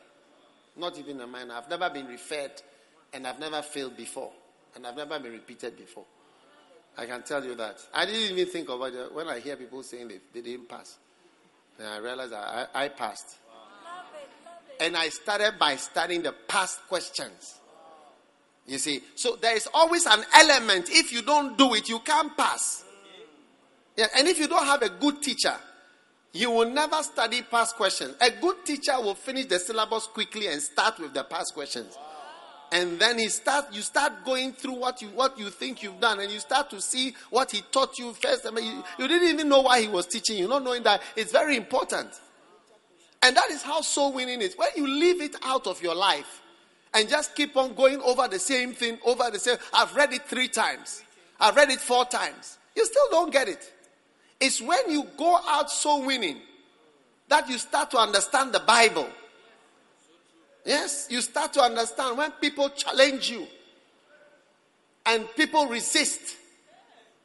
Not 0.77 0.97
even 0.99 1.19
a 1.21 1.27
minor. 1.27 1.55
I've 1.55 1.69
never 1.69 1.89
been 1.89 2.07
referred 2.07 2.51
and 3.11 3.25
I've 3.25 3.39
never 3.39 3.61
failed 3.61 3.97
before. 3.97 4.31
And 4.75 4.85
I've 4.85 4.95
never 4.95 5.19
been 5.19 5.31
repeated 5.31 5.77
before. 5.77 6.05
I 6.99 7.05
can 7.05 7.23
tell 7.23 7.43
you 7.45 7.55
that. 7.55 7.77
I 7.93 8.05
didn't 8.05 8.37
even 8.37 8.51
think 8.51 8.67
about 8.67 8.93
it 8.93 9.15
when 9.15 9.29
I 9.29 9.39
hear 9.39 9.55
people 9.55 9.81
saying 9.83 10.09
they, 10.09 10.19
they 10.33 10.41
didn't 10.41 10.67
pass. 10.67 10.97
Then 11.77 11.87
I 11.87 11.97
realized 11.97 12.33
I, 12.33 12.67
I, 12.73 12.89
passed. 12.89 13.37
And 14.81 14.97
I 14.97 15.07
started 15.07 15.53
by 15.57 15.77
studying 15.77 16.23
the 16.23 16.33
past 16.33 16.81
questions. 16.89 17.55
You 18.67 18.77
see, 18.77 18.99
so 19.15 19.37
there 19.37 19.55
is 19.55 19.69
always 19.73 20.05
an 20.07 20.25
element. 20.35 20.89
If 20.89 21.13
you 21.13 21.21
don't 21.21 21.57
do 21.57 21.73
it, 21.73 21.87
you 21.87 21.99
can't 21.99 22.35
pass. 22.35 22.83
Yeah, 23.95 24.07
and 24.17 24.27
if 24.27 24.37
you 24.37 24.49
don't 24.49 24.65
have 24.65 24.81
a 24.81 24.89
good 24.89 25.21
teacher, 25.21 25.55
you 26.33 26.51
will 26.51 26.69
never 26.69 27.01
study 27.01 27.43
past 27.43 27.77
questions. 27.77 28.13
A 28.19 28.29
good 28.29 28.65
teacher 28.65 28.99
will 28.99 29.15
finish 29.15 29.45
the 29.45 29.57
syllabus 29.57 30.07
quickly 30.07 30.47
and 30.47 30.61
start 30.61 30.99
with 30.99 31.13
the 31.13 31.23
past 31.23 31.53
questions. 31.53 31.97
And 32.71 32.99
then 32.99 33.17
he 33.17 33.29
start, 33.29 33.73
you 33.73 33.81
start 33.81 34.23
going 34.23 34.53
through 34.53 34.75
what 34.75 35.01
you 35.01 35.07
what 35.09 35.39
you 35.39 35.49
think 35.49 35.81
you've 35.81 35.99
done, 35.99 36.19
and 36.19 36.31
you 36.31 36.39
start 36.39 36.69
to 36.69 36.79
see 36.81 37.15
what 37.31 37.51
he 37.51 37.61
taught 37.71 37.97
you 37.97 38.13
first. 38.13 38.45
I 38.45 38.51
mean, 38.51 38.65
you, 38.65 38.83
you 38.99 39.07
didn't 39.07 39.29
even 39.29 39.49
know 39.49 39.61
why 39.61 39.81
he 39.81 39.87
was 39.87 40.05
teaching 40.05 40.37
you, 40.37 40.47
not 40.47 40.63
knowing 40.63 40.83
that 40.83 41.01
it's 41.15 41.31
very 41.31 41.55
important. 41.55 42.09
And 43.23 43.35
that 43.35 43.49
is 43.49 43.63
how 43.63 43.81
soul 43.81 44.13
winning 44.13 44.41
is. 44.41 44.55
When 44.55 44.69
you 44.75 44.87
leave 44.87 45.21
it 45.21 45.35
out 45.43 45.67
of 45.67 45.81
your 45.81 45.95
life 45.95 46.41
and 46.93 47.09
just 47.09 47.35
keep 47.35 47.57
on 47.57 47.73
going 47.73 48.01
over 48.01 48.27
the 48.27 48.39
same 48.39 48.73
thing, 48.73 48.97
over 49.05 49.29
the 49.31 49.39
same, 49.39 49.57
I've 49.73 49.93
read 49.95 50.13
it 50.13 50.27
three 50.27 50.47
times, 50.47 51.03
I've 51.39 51.55
read 51.55 51.69
it 51.69 51.81
four 51.81 52.05
times, 52.05 52.59
you 52.75 52.85
still 52.85 53.07
don't 53.09 53.31
get 53.31 53.49
it. 53.49 53.73
It's 54.39 54.61
when 54.61 54.89
you 54.89 55.05
go 55.17 55.39
out 55.47 55.69
soul 55.69 56.05
winning 56.05 56.37
that 57.27 57.49
you 57.49 57.57
start 57.57 57.91
to 57.91 57.97
understand 57.97 58.53
the 58.53 58.59
Bible. 58.59 59.07
Yes, 60.65 61.07
you 61.09 61.21
start 61.21 61.53
to 61.53 61.61
understand 61.61 62.17
when 62.17 62.31
people 62.33 62.69
challenge 62.69 63.29
you 63.29 63.47
and 65.05 65.27
people 65.35 65.65
resist, 65.67 66.35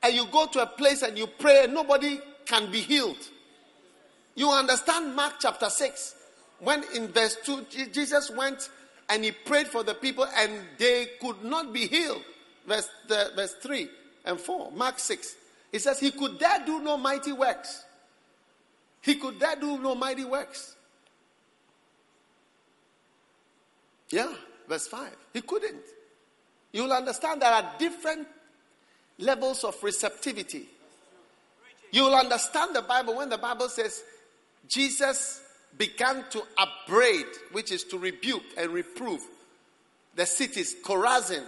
and 0.03 0.14
you 0.14 0.26
go 0.26 0.47
to 0.47 0.62
a 0.62 0.66
place 0.66 1.03
and 1.03 1.18
you 1.18 1.26
pray 1.26 1.64
and 1.64 1.74
nobody 1.74 2.18
can 2.47 2.70
be 2.70 2.80
healed. 2.80 3.16
You 4.35 4.51
understand 4.51 5.14
Mark 5.14 5.35
chapter 5.41 5.70
6 5.70 6.14
when 6.61 6.85
in 6.95 7.09
verse 7.09 7.37
2 7.45 7.66
Jesus 7.93 8.30
went 8.30 8.68
and 9.09 9.24
he 9.24 9.32
prayed 9.32 9.68
for 9.68 9.82
the 9.82 9.95
people 9.95 10.26
and 10.37 10.53
they 10.78 11.07
could 11.20 11.43
not 11.45 11.72
be 11.72 11.87
healed. 11.87 12.22
Verse, 12.66 12.89
the, 13.09 13.30
verse 13.37 13.55
3 13.61 13.89
and 14.24 14.41
4, 14.41 14.72
Mark 14.72 14.99
6. 14.99 15.37
He 15.72 15.78
says, 15.78 16.01
He 16.01 16.11
could 16.11 16.39
there 16.39 16.62
do 16.64 16.80
no 16.80 16.97
mighty 16.97 17.32
works. 17.32 17.85
He 19.03 19.16
could 19.16 19.39
there 19.39 19.57
do 19.57 19.78
no 19.78 19.95
mighty 19.95 20.24
works. 20.24 20.73
Yeah, 24.11 24.32
verse 24.68 24.86
5. 24.86 25.11
He 25.32 25.40
couldn't. 25.40 25.82
You'll 26.72 26.92
understand 26.92 27.42
there 27.42 27.52
are 27.52 27.72
different 27.78 28.26
levels 29.18 29.64
of 29.64 29.80
receptivity. 29.82 30.68
You'll 31.92 32.14
understand 32.14 32.74
the 32.74 32.82
Bible 32.82 33.16
when 33.16 33.28
the 33.28 33.38
Bible 33.38 33.68
says 33.68 34.02
Jesus 34.68 35.40
began 35.78 36.24
to 36.30 36.42
upbraid, 36.59 37.26
which 37.52 37.70
is 37.70 37.84
to 37.84 37.98
rebuke 37.98 38.42
and 38.57 38.70
reprove 38.70 39.22
the 40.16 40.26
cities 40.26 40.74
Chorazin 40.82 41.44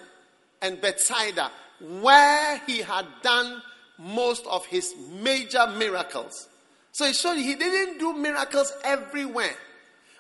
and 0.62 0.80
Bethsaida, 0.80 1.50
where 1.80 2.61
he 2.66 2.78
had 2.78 3.07
done 3.22 3.62
most 3.98 4.46
of 4.46 4.66
his 4.66 4.94
major 5.22 5.66
miracles. 5.78 6.48
So 6.92 7.04
it 7.04 7.14
showed 7.14 7.36
he 7.36 7.54
didn't 7.54 7.98
do 7.98 8.12
miracles 8.14 8.72
everywhere. 8.84 9.54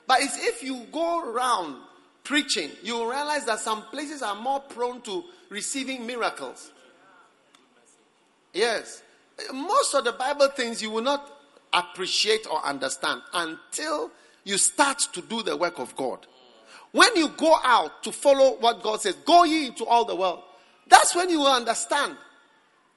But 0.06 0.20
it's 0.20 0.36
if 0.46 0.62
you 0.62 0.86
go 0.92 1.30
around 1.30 1.76
preaching, 2.26 2.70
you 2.82 2.94
will 2.94 3.06
realize 3.06 3.44
that 3.44 3.60
some 3.60 3.82
places 3.84 4.20
are 4.20 4.34
more 4.34 4.58
prone 4.58 5.00
to 5.02 5.22
receiving 5.48 6.04
miracles. 6.04 6.72
Yes. 8.52 9.02
Most 9.54 9.94
of 9.94 10.04
the 10.04 10.12
Bible 10.12 10.48
things 10.48 10.82
you 10.82 10.90
will 10.90 11.04
not 11.04 11.32
appreciate 11.72 12.44
or 12.50 12.64
understand 12.66 13.22
until 13.32 14.10
you 14.42 14.58
start 14.58 14.98
to 15.12 15.22
do 15.22 15.42
the 15.44 15.56
work 15.56 15.78
of 15.78 15.94
God. 15.94 16.26
When 16.90 17.14
you 17.14 17.28
go 17.28 17.56
out 17.62 18.02
to 18.02 18.10
follow 18.10 18.56
what 18.58 18.82
God 18.82 19.00
says, 19.02 19.14
go 19.24 19.44
ye 19.44 19.68
into 19.68 19.84
all 19.84 20.04
the 20.04 20.16
world. 20.16 20.42
That's 20.88 21.14
when 21.14 21.30
you 21.30 21.40
will 21.40 21.52
understand 21.52 22.16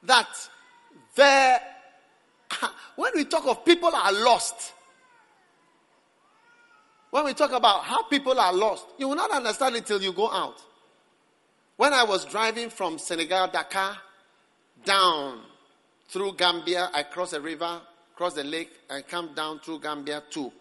that 0.04 0.28
there, 1.16 1.60
when 2.96 3.12
we 3.14 3.26
talk 3.26 3.46
of 3.46 3.64
people 3.64 3.94
are 3.94 4.12
lost, 4.12 4.74
when 7.12 7.26
we 7.26 7.34
talk 7.34 7.52
about 7.52 7.84
how 7.84 8.04
people 8.04 8.40
are 8.40 8.54
lost, 8.54 8.86
you 8.98 9.08
will 9.08 9.16
not 9.16 9.32
understand 9.32 9.76
it 9.76 9.80
until 9.80 10.02
you 10.02 10.14
go 10.14 10.30
out. 10.32 10.62
When 11.78 11.94
I 11.94 12.04
was 12.04 12.26
driving 12.26 12.70
from 12.70 13.00
Senegal, 13.00 13.48
Dakar, 13.48 13.98
down 14.84 15.40
through 16.10 16.34
Gambia, 16.34 16.90
I 16.94 17.04
crossed 17.04 17.34
a 17.34 17.42
river, 17.42 17.82
crossed 18.16 18.36
the 18.36 18.44
lake, 18.44 18.72
and 18.90 19.08
come 19.08 19.34
down 19.34 19.60
through 19.60 19.80
Gambia 19.80 20.24
to 20.32 20.52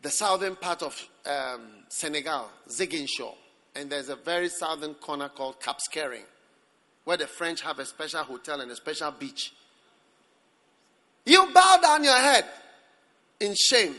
the 0.00 0.10
southern 0.10 0.56
part 0.56 0.82
of 0.82 1.08
um, 1.26 1.68
Senegal, 1.88 2.48
Ziguinchor. 2.68 3.34
And 3.74 3.90
there's 3.90 4.08
a 4.08 4.16
very 4.16 4.48
southern 4.48 4.94
corner 4.94 5.28
called 5.28 5.60
Cap 5.60 5.78
Skirring 5.80 6.24
where 7.04 7.16
the 7.16 7.26
French 7.26 7.60
have 7.60 7.78
a 7.78 7.84
special 7.84 8.22
hotel 8.22 8.60
and 8.60 8.70
a 8.70 8.76
special 8.76 9.10
beach. 9.12 9.52
You 11.26 11.48
bow 11.54 11.78
down 11.82 12.04
your 12.04 12.16
head 12.16 12.44
in 13.40 13.54
shame. 13.54 13.94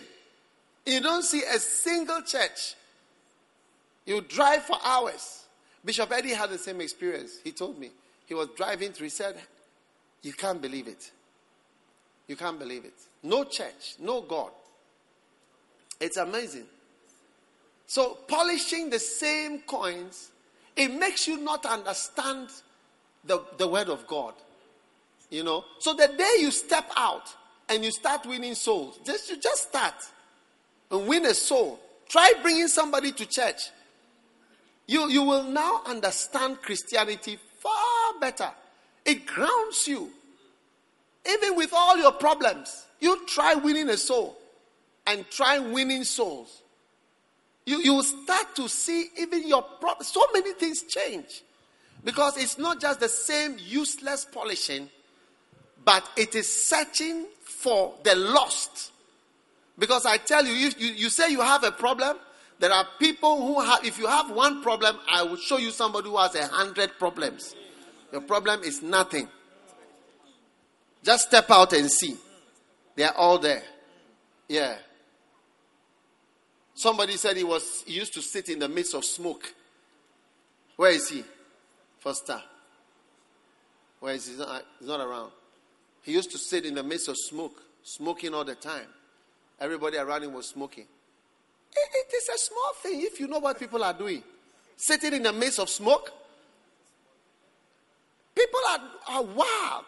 You 0.86 1.02
don't 1.02 1.24
see 1.24 1.42
a 1.44 1.60
single 1.60 2.22
church. 2.22 2.76
You 4.06 4.22
drive 4.22 4.64
for 4.64 4.78
hours. 4.84 5.46
Bishop 5.84 6.12
Eddie 6.12 6.34
had 6.34 6.50
the 6.50 6.58
same 6.58 6.82
experience. 6.82 7.40
He 7.44 7.52
told 7.52 7.80
me. 7.80 7.92
He 8.28 8.34
was 8.34 8.50
driving 8.56 8.92
through. 8.92 9.06
He 9.06 9.10
said, 9.10 9.36
You 10.22 10.34
can't 10.34 10.62
believe 10.62 10.88
it. 10.88 11.12
You 12.28 12.36
can't 12.36 12.58
believe 12.58 12.86
it. 12.86 12.94
No 13.24 13.44
church, 13.44 13.96
no 14.00 14.22
God. 14.22 14.52
It's 16.00 16.18
amazing. 16.18 16.66
So, 17.88 18.18
polishing 18.28 18.90
the 18.90 19.00
same 19.00 19.60
coins, 19.60 20.32
it 20.76 20.92
makes 20.92 21.28
you 21.28 21.38
not 21.38 21.66
understand 21.66 22.50
the, 23.24 23.44
the 23.58 23.68
word 23.68 23.90
of 23.90 24.08
God. 24.08 24.34
You 25.30 25.44
know? 25.44 25.66
So 25.80 25.94
the 25.94 26.08
day 26.08 26.36
you 26.40 26.52
step 26.52 26.90
out 26.96 27.34
and 27.70 27.84
you 27.84 27.92
start 27.92 28.26
winning 28.26 28.56
souls, 28.56 29.00
just 29.06 29.30
you 29.30 29.40
just 29.40 29.70
start 29.70 29.96
and 30.92 31.08
win 31.08 31.26
a 31.26 31.34
soul. 31.34 31.80
Try 32.10 32.34
bringing 32.42 32.68
somebody 32.68 33.12
to 33.12 33.26
church. 33.26 33.72
You, 34.88 35.10
you 35.10 35.24
will 35.24 35.44
now 35.44 35.82
understand 35.86 36.62
Christianity 36.62 37.40
far 37.60 38.20
better. 38.20 38.50
It 39.04 39.26
grounds 39.26 39.88
you. 39.88 40.10
Even 41.28 41.56
with 41.56 41.74
all 41.74 41.98
your 41.98 42.12
problems, 42.12 42.86
you 43.00 43.26
try 43.26 43.56
winning 43.56 43.90
a 43.90 43.98
soul 43.98 44.38
and 45.08 45.28
try 45.30 45.60
winning 45.60 46.04
souls. 46.04 46.62
You, 47.66 47.80
you 47.80 48.04
start 48.04 48.56
to 48.58 48.70
see 48.70 49.08
even 49.18 49.48
your 49.48 49.64
problems. 49.64 50.08
So 50.08 50.24
many 50.34 50.54
things 50.54 50.84
change. 50.84 51.44
Because 52.04 52.38
it's 52.38 52.60
not 52.60 52.80
just 52.80 53.00
the 53.00 53.10
same 53.10 53.58
useless 53.60 54.28
polishing, 54.32 54.90
but 55.84 56.08
it 56.16 56.36
is 56.36 56.52
searching 56.52 57.26
for 57.44 57.96
the 58.04 58.16
lost. 58.16 58.92
Because 59.78 60.06
I 60.06 60.18
tell 60.18 60.46
you, 60.46 60.54
you, 60.54 60.72
you, 60.78 60.94
you 60.94 61.10
say 61.10 61.30
you 61.32 61.42
have 61.42 61.64
a 61.64 61.72
problem, 61.72 62.18
there 62.60 62.72
are 62.72 62.88
people 63.00 63.46
who 63.46 63.62
have, 63.62 63.84
if 63.84 64.00
you 64.00 64.08
have 64.08 64.32
one 64.32 64.64
problem, 64.64 64.98
I 65.12 65.24
will 65.24 65.36
show 65.36 65.58
you 65.58 65.72
somebody 65.72 66.10
who 66.10 66.18
has 66.18 66.36
a 66.36 66.48
hundred 66.48 66.98
problems. 66.98 67.56
Your 68.12 68.22
problem 68.22 68.64
is 68.64 68.82
nothing. 68.82 69.28
Just 71.04 71.28
step 71.28 71.52
out 71.52 71.74
and 71.74 71.92
see. 71.92 72.16
They 72.96 73.04
are 73.04 73.14
all 73.16 73.38
there. 73.38 73.62
Yeah. 74.48 74.76
Somebody 76.74 77.18
said 77.18 77.38
he 77.38 77.44
was 77.44 77.84
he 77.86 77.94
used 77.94 78.14
to 78.14 78.22
sit 78.22 78.50
in 78.50 78.60
the 78.60 78.70
midst 78.70 78.94
of 78.94 79.04
smoke. 79.04 79.54
Where 80.78 80.92
is 80.92 81.10
he? 81.10 81.24
Foster. 82.00 82.42
Where 84.00 84.14
is 84.14 84.26
he? 84.26 84.32
He's 84.32 84.40
not, 84.40 84.66
he's 84.80 84.88
not 84.88 85.00
around. 85.00 85.32
He 86.02 86.12
used 86.12 86.32
to 86.32 86.38
sit 86.38 86.66
in 86.66 86.76
the 86.76 86.84
midst 86.84 87.08
of 87.08 87.16
smoke, 87.18 87.62
smoking 87.84 88.34
all 88.34 88.44
the 88.44 88.56
time. 88.56 88.88
Everybody 89.60 89.98
around 89.98 90.24
him 90.24 90.34
was 90.34 90.48
smoking. 90.48 90.86
it, 91.76 91.90
it 91.94 92.16
is 92.16 92.30
a 92.30 92.38
small 92.38 92.74
thing 92.82 93.02
if 93.02 93.20
you 93.20 93.28
know 93.28 93.40
what 93.40 93.60
people 93.60 93.84
are 93.84 93.94
doing. 93.94 94.24
Sitting 94.78 95.14
in 95.14 95.24
the 95.24 95.32
midst 95.34 95.60
of 95.60 95.70
smoke. 95.70 96.12
People 98.36 98.60
are, 98.70 98.80
are 99.10 99.24
wild. 99.24 99.86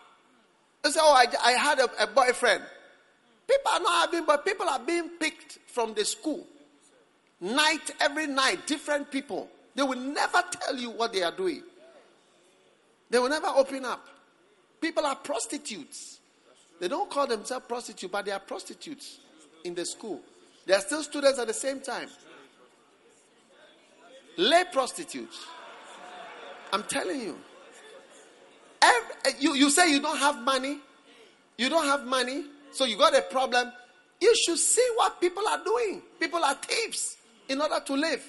They 0.84 0.92
say, 0.92 1.00
Oh, 1.04 1.14
I, 1.14 1.26
I 1.44 1.52
had 1.52 1.80
a, 1.80 2.04
a 2.04 2.08
boyfriend. 2.08 2.64
People 3.46 3.72
are 3.74 3.80
not 3.80 4.10
having, 4.10 4.26
but 4.26 4.46
people 4.46 4.68
are 4.68 4.80
being 4.80 5.10
picked 5.20 5.60
from 5.68 5.94
the 5.94 6.06
school. 6.06 6.46
Night, 7.42 7.92
every 8.00 8.28
night, 8.28 8.66
different 8.66 9.12
people. 9.12 9.50
They 9.76 9.84
will 9.84 10.00
never 10.00 10.42
tell 10.50 10.76
you 10.76 10.92
what 10.92 11.14
they 11.14 11.24
are 11.24 11.32
doing. 11.32 11.62
They 13.10 13.20
will 13.20 13.30
never 13.30 13.48
open 13.48 13.86
up. 13.86 14.06
People 14.82 15.06
are 15.06 15.16
prostitutes. 15.16 16.20
They 16.80 16.88
don't 16.88 17.10
call 17.10 17.28
themselves 17.28 17.66
prostitutes, 17.68 18.12
but 18.12 18.26
they 18.26 18.32
are 18.32 18.40
prostitutes 18.40 19.20
in 19.68 19.76
the 19.76 19.86
school. 19.86 20.22
They 20.66 20.74
are 20.74 20.82
still 20.82 21.04
students 21.04 21.38
at 21.38 21.48
the 21.48 21.54
same 21.54 21.80
time. 21.80 22.10
Lay 24.38 24.64
prostitutes. 24.72 25.46
I'm 26.74 26.84
telling 26.84 27.22
you. 27.22 27.38
Every, 28.82 29.16
eh, 29.26 29.32
you. 29.40 29.56
You 29.56 29.70
say 29.70 29.92
you 29.92 30.02
don't 30.02 30.18
have 30.18 30.42
money. 30.42 30.80
You 31.58 31.70
don't 31.70 31.86
have 31.86 32.06
money, 32.06 32.46
so 32.72 32.86
you 32.86 32.98
got 32.98 33.18
a 33.18 33.22
problem. 33.24 33.72
You 34.22 34.36
should 34.36 34.60
see 34.60 34.88
what 34.96 35.20
people 35.20 35.48
are 35.48 35.64
doing. 35.64 36.04
People 36.20 36.44
are 36.44 36.54
thieves 36.56 37.18
in 37.50 37.62
order 37.62 37.80
to 37.84 37.94
live. 37.94 38.24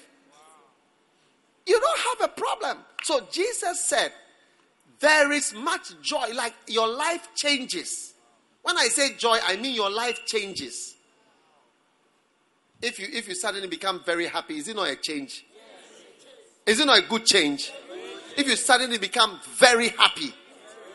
You 1.67 1.79
don't 1.79 1.99
have 2.21 2.29
a 2.29 2.33
problem. 2.33 2.77
So 3.03 3.27
Jesus 3.31 3.83
said, 3.83 4.11
There 4.99 5.31
is 5.31 5.53
much 5.53 6.01
joy, 6.01 6.29
like 6.33 6.53
your 6.67 6.87
life 6.87 7.29
changes. 7.35 8.13
When 8.63 8.77
I 8.77 8.87
say 8.87 9.15
joy, 9.15 9.37
I 9.45 9.57
mean 9.57 9.75
your 9.75 9.91
life 9.91 10.25
changes. 10.25 10.95
If 12.81 12.99
you 12.99 13.07
if 13.11 13.27
you 13.27 13.35
suddenly 13.35 13.67
become 13.67 14.01
very 14.03 14.27
happy, 14.27 14.57
is 14.57 14.67
it 14.67 14.75
not 14.75 14.87
a 14.87 14.95
change? 14.95 15.45
Is 16.65 16.79
it 16.79 16.85
not 16.85 16.99
a 16.99 17.01
good 17.01 17.25
change? 17.25 17.71
If 18.37 18.47
you 18.47 18.55
suddenly 18.55 18.97
become 18.97 19.39
very 19.57 19.89
happy, 19.89 20.33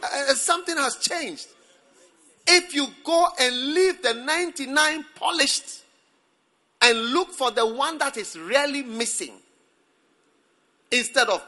uh, 0.03 0.07
uh 0.31 0.35
something 0.35 0.77
has 0.77 0.97
changed. 0.97 1.47
If 2.47 2.75
you 2.75 2.87
go 3.05 3.27
and 3.39 3.75
leave 3.75 4.03
the 4.03 4.15
99 4.15 5.05
polished 5.15 5.83
and 6.81 6.99
look 7.13 7.31
for 7.31 7.51
the 7.51 7.67
one 7.67 7.99
that 7.99 8.17
is 8.17 8.39
really 8.39 8.83
missing, 8.83 9.35
instead 10.91 11.29
of 11.29 11.43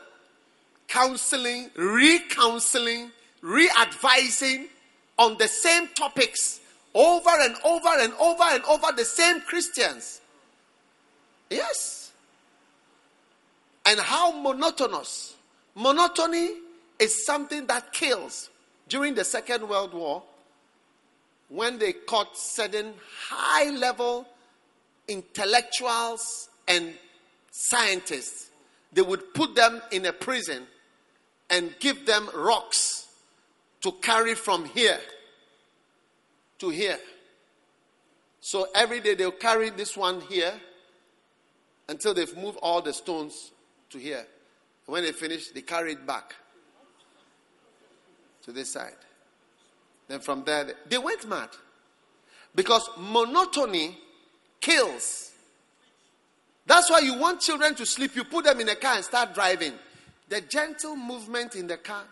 counseling, 0.89 1.71
re-counseling, 1.77 3.11
re-advising 3.43 4.69
on 5.19 5.37
the 5.39 5.49
same 5.49 5.89
topics 5.89 6.61
over 6.95 7.31
and 7.41 7.55
over 7.65 7.89
and 7.99 8.13
over 8.15 8.43
and 8.45 8.65
over 8.65 8.93
the 8.97 9.05
same 9.05 9.41
Christians. 9.43 10.21
Yes. 11.51 12.13
And 13.89 14.01
how 14.01 14.33
monotonous. 14.33 15.35
Monotony 15.75 16.51
is 16.99 17.25
something 17.25 17.67
that 17.67 17.93
kills. 17.93 18.51
During 18.89 19.15
the 19.15 19.25
Second 19.25 19.69
World 19.69 19.95
War, 19.95 20.23
when 21.49 21.79
they 21.79 21.93
caught 21.93 22.37
certain 22.37 22.95
high 23.29 23.71
level 23.71 24.27
intellectuals 25.09 26.49
and 26.67 26.95
scientists, 27.51 28.51
they 28.93 29.03
would 29.03 29.35
put 29.35 29.55
them 29.55 29.83
in 29.91 30.07
a 30.07 30.13
prison 30.13 30.67
and 31.51 31.75
give 31.79 32.07
them 32.07 32.29
rocks 32.35 33.09
to 33.83 33.93
carry 33.93 34.35
from 34.35 34.65
here 34.65 34.99
to 36.59 36.71
here. 36.71 36.99
So 38.41 38.69
every 38.75 39.01
day 39.01 39.15
they'll 39.15 39.31
carry 39.33 39.71
this 39.71 39.97
one 39.97 40.21
here 40.23 40.55
until 41.89 42.15
they've 42.15 42.37
moved 42.37 42.59
all 42.63 42.83
the 42.83 42.93
stones 42.93 43.53
to 43.91 43.99
here. 43.99 44.27
When 44.87 45.03
they 45.03 45.13
finish, 45.13 45.49
they 45.49 45.63
carry 45.63 45.93
it 45.93 46.07
back 46.07 46.35
to 48.45 48.53
this 48.53 48.73
side. 48.73 48.93
Then 50.09 50.21
from 50.21 50.45
there, 50.45 50.73
they 50.89 50.99
went 50.99 51.29
mad. 51.29 51.49
Because 52.55 52.89
monotony 52.99 53.99
kills. 54.61 55.33
That's 56.65 56.91
why 56.91 57.01
you 57.01 57.19
want 57.19 57.41
children 57.41 57.75
to 57.75 57.87
sleep. 57.87 58.17
You 58.17 58.25
put 58.25 58.45
them 58.45 58.61
in 58.61 58.69
a 58.69 58.77
car 58.77 58.97
and 58.97 59.05
start 59.05 59.35
driving. 59.35 59.73
The 60.29 60.41
gentle 60.41 60.97
movement 60.97 61.55
in 61.55 61.67
the 61.67 61.77
car, 61.77 62.03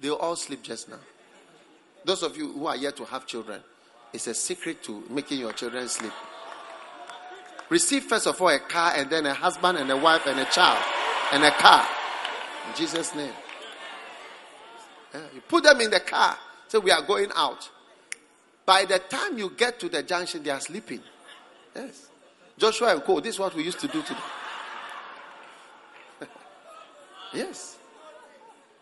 they'll 0.00 0.14
all 0.14 0.34
sleep 0.34 0.62
just 0.62 0.88
now. 0.88 0.98
Those 2.04 2.24
of 2.24 2.36
you 2.36 2.52
who 2.52 2.66
are 2.66 2.76
yet 2.76 2.96
to 2.96 3.04
have 3.04 3.26
children, 3.26 3.60
it's 4.12 4.26
a 4.26 4.34
secret 4.34 4.82
to 4.84 5.04
making 5.10 5.38
your 5.38 5.52
children 5.52 5.88
sleep. 5.88 6.12
Receive 7.72 8.02
first 8.02 8.26
of 8.26 8.38
all 8.38 8.50
a 8.50 8.58
car 8.58 8.92
and 8.96 9.08
then 9.08 9.24
a 9.24 9.32
husband 9.32 9.78
and 9.78 9.90
a 9.90 9.96
wife 9.96 10.26
and 10.26 10.38
a 10.38 10.44
child 10.44 10.84
and 11.32 11.42
a 11.42 11.50
car. 11.52 11.88
In 12.68 12.76
Jesus' 12.76 13.14
name. 13.14 13.32
Yeah, 15.14 15.20
you 15.34 15.40
put 15.40 15.64
them 15.64 15.80
in 15.80 15.88
the 15.88 16.00
car. 16.00 16.36
So 16.68 16.80
we 16.80 16.90
are 16.90 17.00
going 17.00 17.30
out. 17.34 17.70
By 18.66 18.84
the 18.84 18.98
time 18.98 19.38
you 19.38 19.48
get 19.56 19.80
to 19.80 19.88
the 19.88 20.02
junction, 20.02 20.42
they 20.42 20.50
are 20.50 20.60
sleeping. 20.60 21.00
Yes. 21.74 22.10
Joshua 22.58 22.92
and 22.92 23.02
Co. 23.04 23.20
This 23.20 23.36
is 23.36 23.40
what 23.40 23.54
we 23.54 23.62
used 23.62 23.80
to 23.80 23.88
do 23.88 24.02
today. 24.02 24.20
yes. 27.32 27.78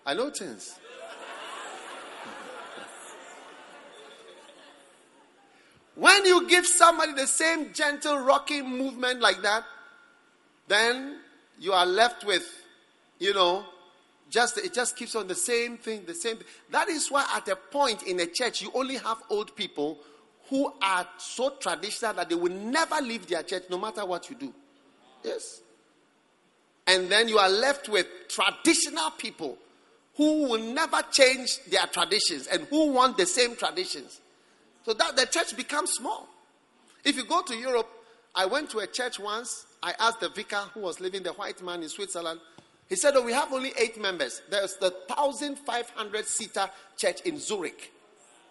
I 0.04 0.14
know 0.14 0.30
things. 0.30 0.79
When 6.00 6.24
you 6.24 6.48
give 6.48 6.66
somebody 6.66 7.12
the 7.12 7.26
same 7.26 7.74
gentle 7.74 8.20
rocking 8.20 8.66
movement 8.66 9.20
like 9.20 9.42
that, 9.42 9.64
then 10.66 11.18
you 11.58 11.74
are 11.74 11.84
left 11.84 12.24
with, 12.24 12.42
you 13.18 13.34
know, 13.34 13.66
just 14.30 14.56
it 14.56 14.72
just 14.72 14.96
keeps 14.96 15.14
on 15.14 15.28
the 15.28 15.34
same 15.34 15.76
thing, 15.76 16.04
the 16.06 16.14
same. 16.14 16.38
That 16.70 16.88
is 16.88 17.10
why 17.10 17.26
at 17.36 17.46
a 17.48 17.56
point 17.56 18.04
in 18.04 18.18
a 18.18 18.24
church 18.24 18.62
you 18.62 18.70
only 18.72 18.96
have 18.96 19.18
old 19.28 19.54
people 19.54 19.98
who 20.48 20.72
are 20.80 21.06
so 21.18 21.50
traditional 21.60 22.14
that 22.14 22.30
they 22.30 22.34
will 22.34 22.50
never 22.50 22.98
leave 23.02 23.26
their 23.26 23.42
church 23.42 23.64
no 23.68 23.76
matter 23.76 24.06
what 24.06 24.30
you 24.30 24.36
do. 24.36 24.54
Yes. 25.22 25.60
And 26.86 27.10
then 27.10 27.28
you 27.28 27.36
are 27.36 27.50
left 27.50 27.90
with 27.90 28.06
traditional 28.26 29.10
people 29.18 29.58
who 30.16 30.48
will 30.48 30.62
never 30.72 31.02
change 31.12 31.62
their 31.64 31.86
traditions 31.88 32.46
and 32.46 32.62
who 32.70 32.90
want 32.92 33.18
the 33.18 33.26
same 33.26 33.54
traditions. 33.54 34.18
So 34.84 34.94
that 34.94 35.16
the 35.16 35.26
church 35.26 35.56
becomes 35.56 35.92
small. 35.92 36.28
If 37.04 37.16
you 37.16 37.24
go 37.24 37.42
to 37.42 37.56
Europe, 37.56 37.88
I 38.34 38.46
went 38.46 38.70
to 38.70 38.78
a 38.78 38.86
church 38.86 39.18
once. 39.18 39.66
I 39.82 39.94
asked 39.98 40.20
the 40.20 40.28
vicar 40.28 40.62
who 40.74 40.80
was 40.80 41.00
living, 41.00 41.22
the 41.22 41.32
white 41.32 41.62
man 41.62 41.82
in 41.82 41.88
Switzerland. 41.88 42.40
He 42.88 42.96
said, 42.96 43.14
Oh, 43.16 43.22
we 43.22 43.32
have 43.32 43.52
only 43.52 43.72
eight 43.78 44.00
members. 44.00 44.42
There's 44.50 44.74
the 44.76 44.90
1,500 45.06 46.26
seater 46.26 46.68
church 46.96 47.20
in 47.22 47.38
Zurich. 47.38 47.92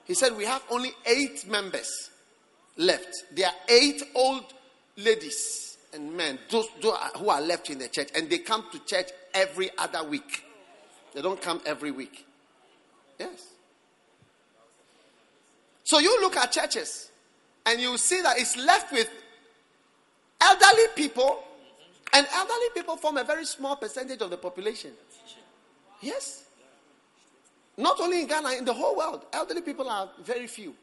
He 0.05 0.13
said, 0.13 0.35
We 0.35 0.45
have 0.45 0.63
only 0.71 0.91
eight 1.05 1.47
members 1.47 2.09
left. 2.77 3.15
There 3.35 3.47
are 3.47 3.53
eight 3.67 4.01
old 4.15 4.45
ladies 4.97 5.77
and 5.93 6.15
men 6.15 6.39
who 6.49 7.29
are 7.29 7.41
left 7.41 7.69
in 7.69 7.79
the 7.79 7.87
church, 7.87 8.09
and 8.15 8.29
they 8.29 8.39
come 8.39 8.65
to 8.71 8.79
church 8.85 9.09
every 9.33 9.69
other 9.77 10.03
week. 10.03 10.45
They 11.13 11.21
don't 11.21 11.41
come 11.41 11.61
every 11.65 11.91
week. 11.91 12.25
Yes. 13.19 13.45
So 15.89 15.97
you 15.97 16.21
look 16.21 16.37
at 16.37 16.51
churches 16.51 17.09
and 17.65 17.81
you 17.81 17.97
see 17.97 18.21
that 18.21 18.37
it's 18.37 18.55
left 18.55 18.91
with 18.91 19.09
elderly 20.39 20.85
people, 20.95 21.43
and 22.13 22.27
elderly 22.31 22.69
people 22.75 22.95
form 22.95 23.17
a 23.17 23.23
very 23.23 23.43
small 23.43 23.75
percentage 23.75 24.21
of 24.21 24.29
the 24.29 24.37
population. 24.37 24.91
Yes. 25.99 26.43
Not 27.75 27.99
only 27.99 28.21
in 28.21 28.27
Ghana, 28.27 28.51
in 28.51 28.65
the 28.65 28.73
whole 28.73 28.95
world, 28.97 29.25
elderly 29.33 29.63
people 29.63 29.89
are 29.89 30.11
very 30.23 30.45
few. 30.45 30.75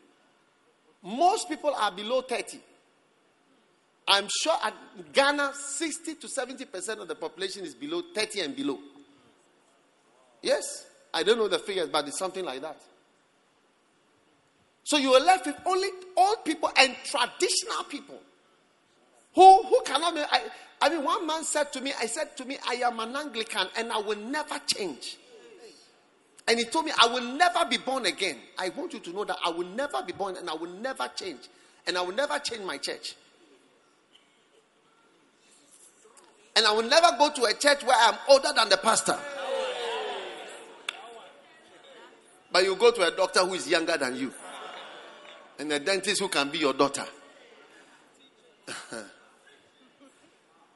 Most 1.05 1.49
people 1.49 1.73
are 1.73 1.93
below 1.93 2.23
30. 2.23 2.59
I'm 4.09 4.27
sure 4.43 4.57
at 4.65 4.75
Ghana, 5.13 5.53
60 5.55 6.17
to 6.17 6.27
70% 6.27 7.01
of 7.01 7.07
the 7.07 7.15
population 7.15 7.65
is 7.65 7.77
below 7.77 8.03
30 8.13 8.41
and 8.41 8.57
below. 8.57 8.81
Yes. 10.43 10.65
I 11.15 11.23
don't 11.23 11.39
know 11.39 11.47
the 11.47 11.61
figures, 11.61 11.91
but 11.91 12.09
it's 12.09 12.19
something 12.19 12.45
like 12.45 12.61
that. 12.63 12.81
So 14.87 14.99
you 14.99 15.13
are 15.15 15.21
left 15.21 15.47
with 15.47 15.57
only 15.67 15.89
old 16.17 16.45
people 16.45 16.71
and 16.77 16.95
traditional 17.05 17.83
people 17.89 18.21
who, 19.35 19.65
who 19.65 19.83
cannot 19.85 20.15
be. 20.15 20.21
I, 20.21 20.43
I 20.81 20.91
mean, 20.91 21.03
one 21.03 21.27
man 21.27 21.43
said 21.43 21.73
to 21.73 21.81
me, 21.81 21.93
I 21.99 22.07
said 22.07 22.37
to 22.37 22.45
me, 22.45 22.57
I 22.69 22.75
am 22.75 23.01
an 23.01 23.17
Anglican 23.17 23.67
and 23.77 23.91
I 23.91 23.99
will 23.99 24.17
never 24.17 24.61
change. 24.65 25.17
And 26.47 26.61
he 26.61 26.67
told 26.67 26.85
me, 26.85 26.93
I 27.03 27.09
will 27.09 27.35
never 27.35 27.65
be 27.69 27.79
born 27.79 28.07
again. 28.07 28.37
I 28.57 28.69
want 28.69 28.93
you 28.93 29.01
to 29.01 29.11
know 29.11 29.25
that 29.25 29.37
I 29.45 29.51
will 29.51 29.67
never 29.67 30.05
be 30.05 30.13
born 30.13 30.37
and 30.37 30.49
I 30.49 30.55
will 30.55 30.71
never 30.71 31.11
change. 31.17 31.49
And 31.89 31.99
I 31.99 32.03
will 32.03 32.15
never 32.15 32.39
change 32.39 32.63
my 32.63 32.79
church. 32.79 33.17
And 36.55 36.65
I 36.65 36.71
will 36.71 36.89
never 36.89 37.09
go 37.19 37.33
to 37.33 37.43
a 37.43 37.55
church 37.55 37.83
where 37.83 37.97
I'm 37.99 38.15
older 38.29 38.53
than 38.55 38.69
the 38.69 38.77
pastor. 38.77 39.19
But 42.53 42.63
you 42.63 42.77
go 42.77 42.93
to 42.93 43.03
a 43.03 43.11
doctor 43.11 43.41
who 43.41 43.55
is 43.55 43.69
younger 43.69 43.97
than 43.97 44.15
you 44.15 44.33
and 45.59 45.73
a 45.73 45.79
dentist 45.79 46.21
who 46.21 46.29
can 46.29 46.51
be 46.51 46.59
your 46.59 46.73
daughter. 46.73 47.05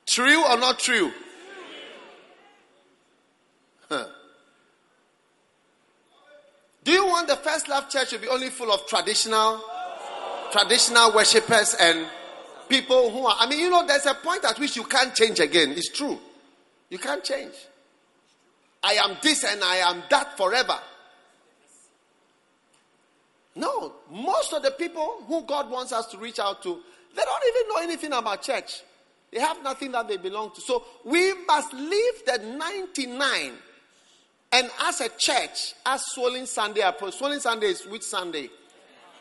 true 0.06 0.44
or 0.44 0.56
not 0.58 0.78
true? 0.78 1.12
Do 6.82 6.92
you 6.92 7.06
want 7.06 7.28
the 7.28 7.36
first 7.36 7.68
love 7.68 7.88
church 7.90 8.10
to 8.10 8.18
be 8.18 8.28
only 8.28 8.48
full 8.48 8.72
of 8.72 8.86
traditional, 8.86 9.62
traditional 10.50 11.12
worshippers 11.12 11.76
and 11.78 12.06
people 12.68 13.10
who 13.10 13.26
are? 13.26 13.36
I 13.38 13.48
mean, 13.48 13.60
you 13.60 13.70
know, 13.70 13.86
there's 13.86 14.06
a 14.06 14.14
point 14.14 14.44
at 14.44 14.58
which 14.58 14.76
you 14.76 14.84
can't 14.84 15.14
change 15.14 15.40
again. 15.40 15.72
It's 15.72 15.90
true, 15.90 16.18
you 16.88 16.98
can't 16.98 17.22
change. 17.22 17.54
I 18.82 18.94
am 18.94 19.18
this 19.22 19.44
and 19.44 19.62
I 19.62 19.76
am 19.76 20.02
that 20.08 20.36
forever. 20.38 20.78
No, 23.57 23.94
most 24.11 24.53
of 24.53 24.62
the 24.62 24.70
people 24.70 25.24
who 25.26 25.42
God 25.42 25.70
wants 25.70 25.92
us 25.92 26.07
to 26.07 26.18
reach 26.18 26.38
out 26.38 26.62
to, 26.62 26.80
they 27.16 27.22
don't 27.22 27.42
even 27.48 27.68
know 27.68 27.82
anything 27.82 28.12
about 28.12 28.42
church. 28.42 28.82
They 29.32 29.40
have 29.40 29.62
nothing 29.62 29.92
that 29.92 30.09
they 30.09 30.16
belong 30.16 30.53
to. 30.55 30.61
So 30.61 30.84
we 31.05 31.32
must 31.46 31.72
leave 31.72 32.24
the 32.26 32.38
99 32.59 33.53
and 34.53 34.68
as 34.82 35.01
a 35.01 35.09
church, 35.09 35.74
as 35.86 36.03
Swollen 36.07 36.46
Sunday 36.46 36.80
approach, 36.80 37.14
Swollen 37.14 37.40
Sunday 37.40 37.68
is 37.68 37.86
which 37.86 38.03
Sunday? 38.03 38.51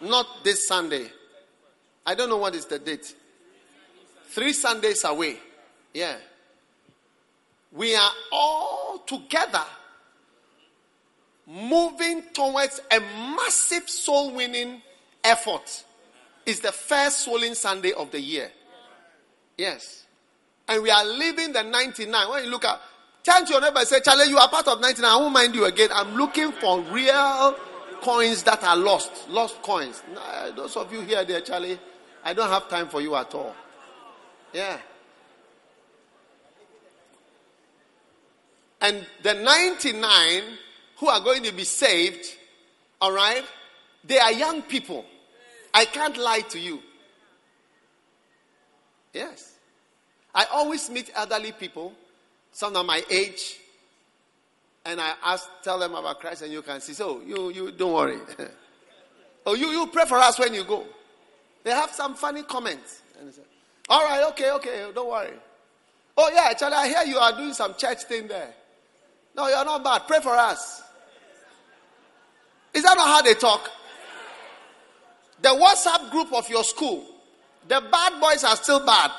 Not 0.02 0.44
this 0.44 0.68
Sunday. 0.68 1.08
I 2.06 2.16
don't 2.16 2.30
know 2.30 2.38
what 2.38 2.56
is 2.56 2.66
the 2.66 2.80
date. 2.80 3.14
Three 4.30 4.54
Sundays 4.54 5.04
away. 5.04 5.38
Yeah. 5.94 6.16
We 7.72 7.96
are 7.96 8.12
all 8.32 9.04
together 9.06 9.64
moving 11.50 12.22
towards 12.32 12.80
a 12.92 13.00
massive 13.00 13.90
soul 13.90 14.36
winning 14.36 14.82
effort. 15.24 15.84
It's 16.46 16.60
the 16.60 16.72
first 16.72 17.22
Swollen 17.22 17.56
Sunday 17.56 17.92
of 17.92 18.12
the 18.12 18.22
year. 18.22 18.52
Yes. 19.58 20.06
And 20.68 20.84
we 20.84 20.92
are 20.92 21.04
leaving 21.06 21.52
the 21.52 21.64
99. 21.64 22.30
When 22.30 22.44
you 22.44 22.52
look 22.52 22.66
at, 22.66 22.80
turn 23.24 23.46
to 23.46 23.54
your 23.54 23.62
neighbor 23.62 23.80
and 23.80 23.88
say, 23.88 24.00
Charlie, 24.00 24.30
you 24.30 24.38
are 24.38 24.48
part 24.48 24.68
of 24.68 24.80
99. 24.80 25.12
I 25.12 25.18
won't 25.18 25.34
mind 25.34 25.56
you 25.56 25.66
again. 25.66 25.90
I'm 25.92 26.16
looking 26.16 26.52
for 26.52 26.82
real 26.82 27.56
coins 28.02 28.44
that 28.44 28.64
are 28.64 28.78
lost. 28.78 29.28
Lost 29.30 29.62
coins. 29.64 30.04
Those 30.56 30.78
of 30.78 30.94
you 30.94 31.02
here 31.02 31.26
there, 31.26 31.42
Charlie, 31.42 31.80
I 32.24 32.34
don't 32.34 32.50
have 32.50 32.70
time 32.70 32.88
for 32.88 33.02
you 33.02 33.16
at 33.16 33.34
all. 33.34 33.56
Yeah. 34.54 34.78
And 38.82 39.06
the 39.24 39.34
99 39.34 40.44
who 41.00 41.08
are 41.08 41.22
going 41.22 41.44
to 41.44 41.54
be 41.54 41.64
saved, 41.64 42.26
all 43.02 43.12
right, 43.12 43.44
they 44.04 44.20
are 44.20 44.32
young 44.32 44.62
people. 44.62 45.06
I 45.74 45.86
can't 45.86 46.18
lie 46.18 46.42
to 46.50 46.60
you. 46.60 46.80
Yes. 49.14 49.54
I 50.36 50.46
always 50.52 50.90
meet 50.90 51.12
elderly 51.16 51.52
people, 51.52 51.94
some 52.52 52.76
of 52.76 52.86
my 52.86 53.02
age, 53.10 53.60
and 54.86 55.00
I 55.00 55.14
ask, 55.24 55.50
tell 55.64 55.80
them 55.80 55.96
about 55.96 56.20
Christ, 56.20 56.42
and 56.42 56.52
you 56.52 56.62
can 56.62 56.82
see. 56.82 56.94
So 56.94 57.22
you, 57.26 57.50
you 57.52 57.72
don't 57.72 57.94
worry. 57.94 58.18
oh, 59.46 59.56
you, 59.56 59.68
you 59.68 59.88
pray 59.88 60.06
for 60.06 60.18
us 60.18 60.40
when 60.40 60.54
you 60.54 60.64
go. 60.64 60.86
They 61.64 61.72
have 61.72 61.92
some 61.92 62.16
funny 62.16 62.44
comments. 62.44 63.02
And 63.20 63.34
say, 63.34 63.42
All 63.90 64.04
right, 64.04 64.24
okay, 64.32 64.52
okay, 64.52 64.92
don't 64.94 65.10
worry. 65.10 65.34
Oh 66.18 66.30
yeah, 66.34 66.54
Charlie, 66.54 66.76
I 66.76 66.88
hear 66.88 67.04
you 67.14 67.18
are 67.18 67.32
doing 67.36 67.54
some 67.54 67.76
church 67.76 68.04
thing 68.04 68.28
there. 68.28 68.54
No, 69.36 69.48
you're 69.48 69.66
not 69.66 69.84
bad. 69.84 70.08
Pray 70.08 70.20
for 70.22 70.36
us. 70.36 70.84
Is 72.74 72.84
that 72.84 72.96
not 72.96 73.08
how 73.08 73.22
they 73.22 73.34
talk? 73.34 73.70
The 75.42 75.50
WhatsApp 75.50 76.12
group 76.12 76.34
of 76.34 76.50
your 76.50 76.64
school, 76.64 77.06
the 77.68 77.82
bad 77.92 78.20
boys 78.20 78.44
are 78.44 78.56
still 78.56 78.86
bad. 78.86 79.12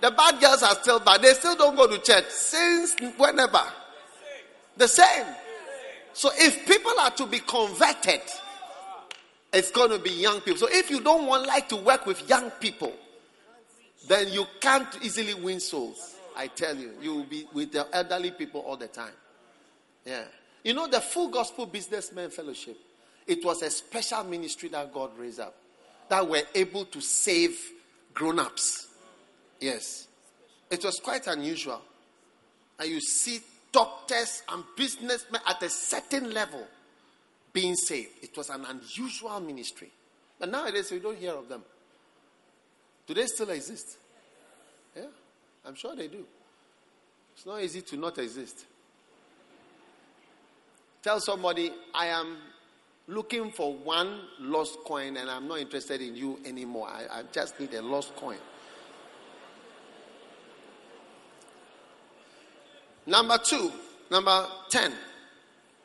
The 0.00 0.10
bad 0.10 0.40
girls 0.40 0.62
are 0.62 0.74
still 0.74 0.98
bad. 0.98 1.22
They 1.22 1.32
still 1.34 1.56
don't 1.56 1.76
go 1.76 1.86
to 1.86 1.98
church 1.98 2.28
since 2.28 2.96
whenever. 3.16 3.62
The 4.76 4.88
same. 4.88 5.26
So 6.12 6.30
if 6.34 6.66
people 6.66 6.92
are 7.00 7.10
to 7.12 7.26
be 7.26 7.38
converted, 7.38 8.20
it's 9.52 9.70
going 9.70 9.90
to 9.90 9.98
be 9.98 10.10
young 10.10 10.40
people. 10.40 10.58
So 10.58 10.68
if 10.70 10.90
you 10.90 11.00
don't 11.00 11.26
want 11.26 11.46
like 11.46 11.68
to 11.68 11.76
work 11.76 12.06
with 12.06 12.28
young 12.28 12.50
people, 12.50 12.92
then 14.08 14.32
you 14.32 14.46
can't 14.60 14.88
easily 15.02 15.34
win 15.34 15.60
souls. 15.60 16.16
I 16.36 16.48
tell 16.48 16.76
you, 16.76 16.92
you 17.00 17.14
will 17.14 17.24
be 17.24 17.46
with 17.52 17.72
the 17.72 17.86
elderly 17.92 18.30
people 18.30 18.62
all 18.62 18.76
the 18.76 18.88
time. 18.88 19.12
Yeah. 20.04 20.24
You 20.62 20.74
know, 20.74 20.86
the 20.86 21.00
Full 21.00 21.28
Gospel 21.28 21.66
Businessmen 21.66 22.30
Fellowship, 22.30 22.76
it 23.26 23.44
was 23.44 23.62
a 23.62 23.70
special 23.70 24.24
ministry 24.24 24.68
that 24.70 24.92
God 24.92 25.10
raised 25.18 25.40
up 25.40 25.54
that 26.08 26.28
were 26.28 26.42
able 26.54 26.84
to 26.86 27.00
save 27.00 27.58
grown 28.14 28.38
ups. 28.38 28.88
Yes. 29.60 30.06
It 30.70 30.84
was 30.84 31.00
quite 31.00 31.26
unusual. 31.26 31.80
And 32.78 32.88
you 32.90 33.00
see 33.00 33.40
doctors 33.72 34.42
and 34.48 34.64
businessmen 34.76 35.40
at 35.48 35.62
a 35.62 35.68
certain 35.68 36.32
level 36.32 36.66
being 37.52 37.74
saved. 37.74 38.10
It 38.22 38.36
was 38.36 38.50
an 38.50 38.64
unusual 38.64 39.40
ministry. 39.40 39.90
But 40.38 40.50
nowadays, 40.50 40.90
we 40.90 40.98
don't 40.98 41.16
hear 41.16 41.32
of 41.32 41.48
them. 41.48 41.62
Do 43.06 43.14
they 43.14 43.26
still 43.26 43.50
exist? 43.50 43.96
Yeah, 44.96 45.06
I'm 45.66 45.74
sure 45.74 45.94
they 45.94 46.08
do. 46.08 46.24
It's 47.34 47.46
not 47.46 47.62
easy 47.62 47.82
to 47.82 47.96
not 47.96 48.18
exist. 48.18 48.64
Tell 51.02 51.18
somebody, 51.18 51.72
I 51.92 52.06
am 52.06 52.36
looking 53.08 53.50
for 53.50 53.74
one 53.74 54.20
lost 54.38 54.78
coin 54.84 55.16
and 55.16 55.28
I'm 55.28 55.48
not 55.48 55.58
interested 55.58 56.00
in 56.00 56.14
you 56.14 56.38
anymore. 56.44 56.88
I, 56.88 57.18
I 57.18 57.22
just 57.32 57.58
need 57.58 57.74
a 57.74 57.82
lost 57.82 58.14
coin. 58.14 58.38
Number 63.04 63.36
two, 63.38 63.72
number 64.12 64.46
10. 64.70 64.92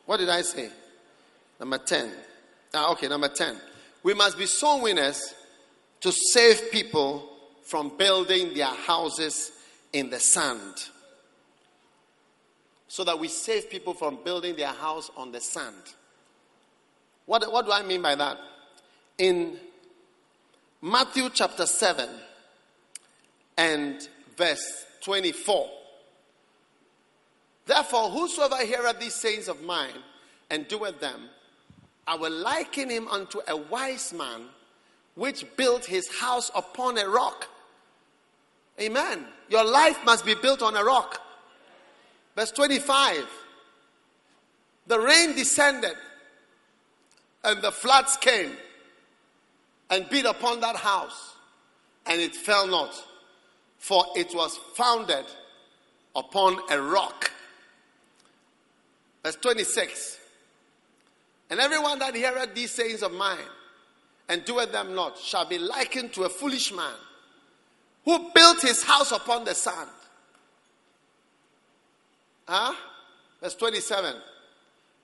What 0.06 0.18
did 0.18 0.28
I 0.28 0.42
say? 0.42 0.70
Number 1.58 1.78
10. 1.78 2.12
Ah, 2.74 2.92
okay, 2.92 3.08
number 3.08 3.28
10. 3.28 3.56
We 4.04 4.14
must 4.14 4.38
be 4.38 4.46
soul 4.46 4.82
winners 4.82 5.34
to 6.00 6.12
save 6.12 6.70
people 6.70 7.28
from 7.64 7.96
building 7.98 8.54
their 8.54 8.66
houses 8.66 9.50
in 9.92 10.10
the 10.10 10.20
sand 10.20 10.90
so 12.88 13.04
that 13.04 13.18
we 13.18 13.28
save 13.28 13.70
people 13.70 13.94
from 13.94 14.18
building 14.24 14.56
their 14.56 14.72
house 14.72 15.10
on 15.16 15.30
the 15.30 15.40
sand. 15.40 15.76
What, 17.26 17.50
what 17.52 17.66
do 17.66 17.72
I 17.72 17.82
mean 17.82 18.00
by 18.00 18.14
that? 18.14 18.38
In 19.18 19.58
Matthew 20.80 21.28
chapter 21.32 21.66
7 21.66 22.08
and 23.58 24.08
verse 24.36 24.86
24. 25.02 25.68
Therefore, 27.66 28.08
whosoever 28.08 28.64
heareth 28.64 28.98
these 28.98 29.14
sayings 29.14 29.48
of 29.48 29.62
mine 29.62 29.92
and 30.48 30.66
doeth 30.66 31.00
them, 31.00 31.28
I 32.06 32.16
will 32.16 32.32
liken 32.32 32.88
him 32.88 33.06
unto 33.08 33.40
a 33.46 33.54
wise 33.54 34.14
man 34.14 34.46
which 35.14 35.44
built 35.56 35.84
his 35.84 36.08
house 36.08 36.50
upon 36.54 36.96
a 36.96 37.06
rock. 37.06 37.48
Amen. 38.80 39.26
Your 39.50 39.64
life 39.64 39.98
must 40.06 40.24
be 40.24 40.34
built 40.34 40.62
on 40.62 40.74
a 40.74 40.82
rock. 40.82 41.20
Verse 42.38 42.52
25 42.52 43.26
The 44.86 45.00
rain 45.00 45.34
descended, 45.34 45.96
and 47.42 47.60
the 47.60 47.72
floods 47.72 48.16
came 48.16 48.52
and 49.90 50.08
beat 50.08 50.24
upon 50.24 50.60
that 50.60 50.76
house, 50.76 51.34
and 52.06 52.22
it 52.22 52.36
fell 52.36 52.68
not, 52.68 52.94
for 53.78 54.04
it 54.14 54.32
was 54.36 54.56
founded 54.76 55.24
upon 56.14 56.60
a 56.70 56.80
rock. 56.80 57.32
Verse 59.24 59.34
26 59.34 60.18
And 61.50 61.58
everyone 61.58 61.98
that 61.98 62.14
heareth 62.14 62.54
these 62.54 62.70
sayings 62.70 63.02
of 63.02 63.10
mine 63.10 63.50
and 64.28 64.44
doeth 64.44 64.70
them 64.70 64.94
not 64.94 65.18
shall 65.18 65.44
be 65.44 65.58
likened 65.58 66.12
to 66.12 66.22
a 66.22 66.28
foolish 66.28 66.72
man 66.72 66.94
who 68.04 68.30
built 68.32 68.62
his 68.62 68.84
house 68.84 69.10
upon 69.10 69.44
the 69.44 69.56
sand. 69.56 69.90
Huh? 72.48 72.72
Verse 73.42 73.54
27. 73.54 74.14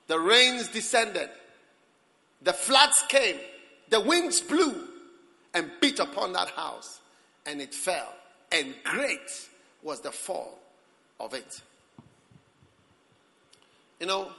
The 0.07 0.19
rains 0.19 0.69
descended, 0.69 1.29
the 2.43 2.53
floods 2.53 3.05
came, 3.09 3.37
the 3.91 4.01
winds 4.01 4.41
blew 4.41 4.75
and 5.53 5.71
beat 5.81 5.99
upon 5.99 6.33
that 6.33 6.49
house, 6.51 7.01
and 7.47 7.61
it 7.61 7.75
fell. 7.75 8.13
And 8.51 8.75
great 8.83 9.49
was 9.83 10.01
the 10.01 10.11
fall 10.11 10.59
of 11.21 11.35
it. 11.35 11.61
You 14.01 14.07
know, 14.07 14.31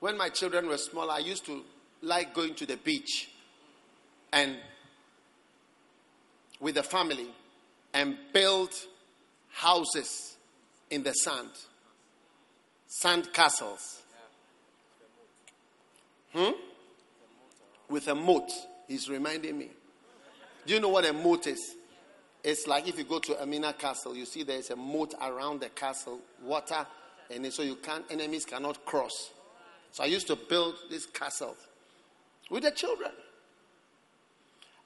when 0.00 0.16
my 0.16 0.28
children 0.28 0.68
were 0.68 0.78
small, 0.78 1.10
I 1.10 1.18
used 1.18 1.46
to 1.46 1.62
like 2.02 2.34
going 2.34 2.54
to 2.56 2.66
the 2.66 2.76
beach 2.76 3.30
and 4.32 4.56
with 6.60 6.74
the 6.74 6.82
family 6.82 7.28
and 7.94 8.16
build 8.32 8.70
houses 9.50 10.31
in 10.92 11.02
the 11.02 11.12
sand. 11.14 11.48
Sand 12.86 13.32
castles. 13.32 14.02
Hmm? 16.34 16.52
With 17.88 18.06
a 18.08 18.14
moat. 18.14 18.50
He's 18.86 19.08
reminding 19.08 19.56
me. 19.56 19.70
Do 20.66 20.74
you 20.74 20.80
know 20.80 20.90
what 20.90 21.06
a 21.06 21.12
moat 21.14 21.46
is? 21.46 21.76
It's 22.44 22.66
like 22.66 22.86
if 22.86 22.98
you 22.98 23.04
go 23.04 23.18
to 23.20 23.40
Elmina 23.40 23.72
Castle, 23.72 24.14
you 24.14 24.26
see 24.26 24.42
there's 24.42 24.68
a 24.70 24.76
moat 24.76 25.14
around 25.20 25.60
the 25.60 25.70
castle, 25.70 26.20
water, 26.42 26.86
and 27.30 27.50
so 27.52 27.62
you 27.62 27.76
can't 27.76 28.04
enemies 28.10 28.44
cannot 28.44 28.84
cross. 28.84 29.30
So 29.92 30.02
I 30.02 30.06
used 30.06 30.26
to 30.26 30.36
build 30.36 30.74
this 30.90 31.06
castle 31.06 31.56
with 32.50 32.64
the 32.64 32.70
children. 32.70 33.12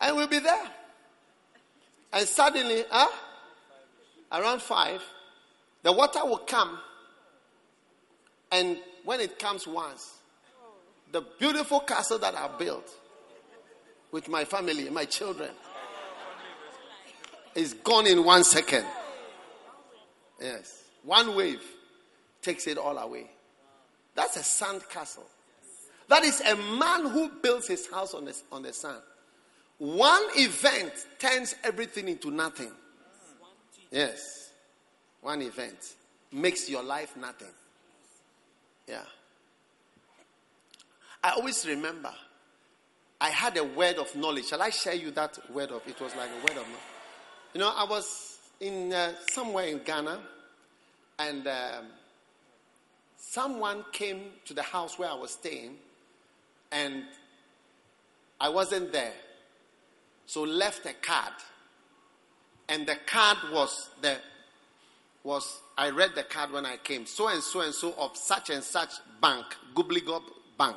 And 0.00 0.16
we'll 0.16 0.28
be 0.28 0.38
there. 0.38 0.70
And 2.12 2.28
suddenly, 2.28 2.84
huh? 2.90 3.08
Around 4.30 4.62
five, 4.62 5.02
the 5.86 5.92
water 5.92 6.26
will 6.26 6.38
come 6.38 6.80
And 8.50 8.78
when 9.04 9.20
it 9.20 9.38
comes 9.38 9.68
once, 9.68 10.14
the 11.12 11.22
beautiful 11.38 11.78
castle 11.78 12.18
that 12.18 12.34
I 12.34 12.48
built 12.58 12.90
with 14.10 14.28
my 14.28 14.44
family, 14.44 14.90
my 14.90 15.04
children, 15.04 15.50
is 17.54 17.74
gone 17.74 18.08
in 18.08 18.24
one 18.24 18.42
second. 18.42 18.84
Yes. 20.40 20.82
One 21.04 21.36
wave 21.36 21.62
takes 22.42 22.66
it 22.66 22.78
all 22.78 22.98
away. 22.98 23.30
That's 24.16 24.36
a 24.36 24.42
sand 24.42 24.82
castle. 24.90 25.26
That 26.08 26.24
is 26.24 26.40
a 26.40 26.56
man 26.56 27.06
who 27.10 27.30
builds 27.42 27.68
his 27.68 27.88
house 27.88 28.12
on 28.12 28.24
the, 28.24 28.36
on 28.50 28.62
the 28.62 28.72
sand. 28.72 29.02
One 29.78 30.24
event 30.34 30.92
turns 31.20 31.54
everything 31.62 32.08
into 32.08 32.32
nothing. 32.32 32.72
Yes. 33.92 34.45
One 35.20 35.42
event 35.42 35.94
makes 36.32 36.68
your 36.68 36.82
life 36.82 37.16
nothing. 37.16 37.52
Yeah. 38.88 39.02
I 41.22 41.30
always 41.30 41.66
remember 41.66 42.12
I 43.20 43.30
had 43.30 43.56
a 43.56 43.64
word 43.64 43.96
of 43.96 44.14
knowledge. 44.14 44.46
Shall 44.46 44.62
I 44.62 44.70
share 44.70 44.94
you 44.94 45.10
that 45.12 45.38
word 45.52 45.70
of? 45.70 45.82
It 45.86 46.00
was 46.00 46.14
like 46.14 46.28
a 46.28 46.40
word 46.42 46.50
of 46.50 46.66
knowledge. 46.66 46.92
You 47.54 47.60
know, 47.60 47.72
I 47.74 47.84
was 47.84 48.38
in 48.60 48.92
uh, 48.92 49.14
somewhere 49.32 49.66
in 49.66 49.78
Ghana, 49.78 50.20
and 51.18 51.46
um, 51.46 51.86
someone 53.16 53.84
came 53.92 54.32
to 54.44 54.54
the 54.54 54.62
house 54.62 54.98
where 54.98 55.08
I 55.08 55.14
was 55.14 55.30
staying, 55.30 55.76
and 56.70 57.04
I 58.38 58.50
wasn't 58.50 58.92
there, 58.92 59.14
so 60.26 60.42
left 60.42 60.84
a 60.84 60.92
card, 60.92 61.32
and 62.68 62.86
the 62.86 62.96
card 63.06 63.38
was 63.50 63.88
the 64.02 64.18
was 65.26 65.60
I 65.76 65.90
read 65.90 66.14
the 66.14 66.22
card 66.22 66.52
when 66.52 66.64
I 66.64 66.76
came, 66.76 67.04
so 67.04 67.28
and 67.28 67.42
so 67.42 67.60
and 67.60 67.74
so 67.74 67.94
of 67.98 68.16
such 68.16 68.50
and 68.50 68.62
such 68.62 68.92
bank, 69.20 69.44
Gobblegob 69.74 70.22
Bank. 70.56 70.76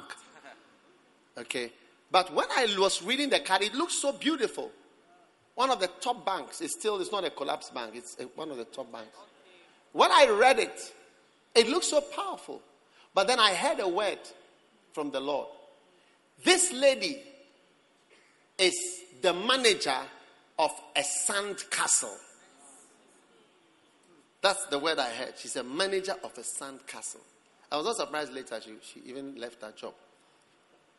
Okay, 1.37 1.71
but 2.11 2.33
when 2.33 2.47
I 2.57 2.75
was 2.77 3.01
reading 3.03 3.29
the 3.29 3.39
card, 3.39 3.61
it 3.61 3.73
looked 3.75 3.93
so 3.93 4.11
beautiful. 4.11 4.71
One 5.55 5.69
of 5.69 5.79
the 5.79 5.87
top 6.01 6.25
banks. 6.25 6.61
It's 6.61 6.73
still, 6.73 6.99
it's 6.99 7.11
not 7.11 7.23
a 7.23 7.29
collapsed 7.29 7.73
bank. 7.73 7.93
It's 7.93 8.17
one 8.35 8.49
of 8.49 8.57
the 8.57 8.65
top 8.65 8.91
banks. 8.91 9.15
When 9.93 10.11
I 10.11 10.29
read 10.29 10.59
it, 10.59 10.93
it 11.53 11.67
looked 11.67 11.85
so 11.85 12.01
powerful. 12.01 12.61
But 13.13 13.27
then 13.27 13.39
I 13.39 13.53
heard 13.53 13.79
a 13.79 13.87
word 13.87 14.19
from 14.93 15.11
the 15.11 15.19
Lord. 15.19 15.47
This 16.43 16.71
lady 16.71 17.21
is 18.57 18.75
the 19.21 19.33
manager 19.33 19.97
of 20.57 20.71
a 20.95 21.03
sand 21.03 21.63
castle. 21.69 22.15
That's 24.41 24.65
the 24.67 24.79
word 24.79 24.99
I 24.99 25.09
heard. 25.09 25.33
She's 25.37 25.55
a 25.55 25.63
manager 25.63 26.15
of 26.23 26.37
a 26.37 26.43
sand 26.43 26.85
castle. 26.87 27.21
I 27.71 27.77
was 27.77 27.85
not 27.85 27.97
surprised 27.97 28.33
later 28.33 28.59
she, 28.63 28.71
she 28.81 29.09
even 29.09 29.35
left 29.35 29.61
her 29.61 29.71
job. 29.71 29.93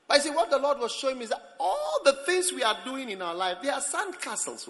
But 0.07 0.19
I 0.19 0.21
see, 0.21 0.31
what 0.31 0.51
the 0.51 0.59
Lord 0.59 0.79
was 0.79 0.93
showing 0.93 1.19
me 1.19 1.25
is 1.25 1.31
that 1.31 1.43
all 1.59 2.01
the 2.05 2.13
things 2.27 2.53
we 2.53 2.63
are 2.63 2.77
doing 2.85 3.11
in 3.11 3.23
our 3.23 3.35
life, 3.35 3.59
they 3.63 3.71
are 3.71 3.81
sand 3.81 4.21
castles. 4.21 4.69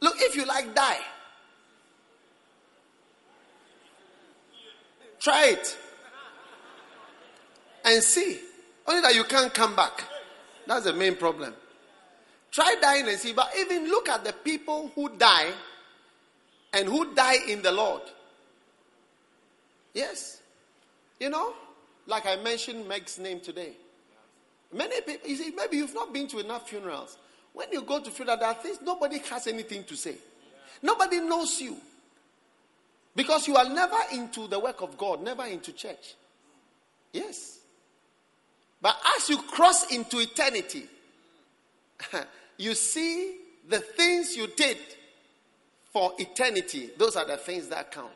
Look, 0.00 0.14
if 0.18 0.36
you 0.36 0.44
like, 0.44 0.74
die. 0.74 0.98
Try 5.20 5.46
it. 5.46 5.78
And 7.84 8.02
see. 8.02 8.40
Only 8.86 9.00
that 9.00 9.14
you 9.14 9.24
can't 9.24 9.52
come 9.52 9.74
back. 9.74 10.04
That's 10.66 10.84
the 10.84 10.92
main 10.92 11.16
problem. 11.16 11.54
Try 12.50 12.76
dying 12.80 13.08
and 13.08 13.18
see. 13.18 13.32
But 13.32 13.50
even 13.58 13.88
look 13.88 14.08
at 14.08 14.24
the 14.24 14.32
people 14.32 14.90
who 14.94 15.16
die 15.16 15.52
and 16.76 16.86
who 16.86 17.14
die 17.14 17.38
in 17.48 17.62
the 17.62 17.72
Lord. 17.72 18.02
Yes. 19.94 20.42
You 21.18 21.30
know, 21.30 21.54
like 22.06 22.26
I 22.26 22.36
mentioned 22.36 22.86
Meg's 22.86 23.18
name 23.18 23.40
today. 23.40 23.72
Many 24.72 25.00
people, 25.00 25.26
you 25.28 25.36
see, 25.36 25.52
maybe 25.56 25.78
you've 25.78 25.94
not 25.94 26.12
been 26.12 26.28
to 26.28 26.38
enough 26.38 26.68
funerals. 26.68 27.16
When 27.54 27.72
you 27.72 27.80
go 27.80 28.00
to 28.00 28.10
funeral, 28.10 28.36
there 28.36 28.48
are 28.48 28.54
things 28.54 28.78
nobody 28.82 29.18
has 29.20 29.46
anything 29.46 29.84
to 29.84 29.96
say. 29.96 30.16
Nobody 30.82 31.20
knows 31.20 31.58
you. 31.62 31.78
Because 33.14 33.48
you 33.48 33.56
are 33.56 33.68
never 33.70 33.96
into 34.12 34.46
the 34.46 34.58
work 34.58 34.82
of 34.82 34.98
God, 34.98 35.22
never 35.22 35.46
into 35.46 35.72
church. 35.72 36.14
Yes. 37.14 37.58
But 38.82 38.98
as 39.16 39.30
you 39.30 39.38
cross 39.38 39.90
into 39.90 40.18
eternity, 40.18 40.84
you 42.58 42.74
see 42.74 43.36
the 43.66 43.78
things 43.78 44.36
you 44.36 44.48
did 44.48 44.76
for 45.96 46.12
eternity. 46.18 46.90
Those 46.98 47.16
are 47.16 47.24
the 47.24 47.38
things 47.38 47.68
that 47.68 47.90
count. 47.90 48.12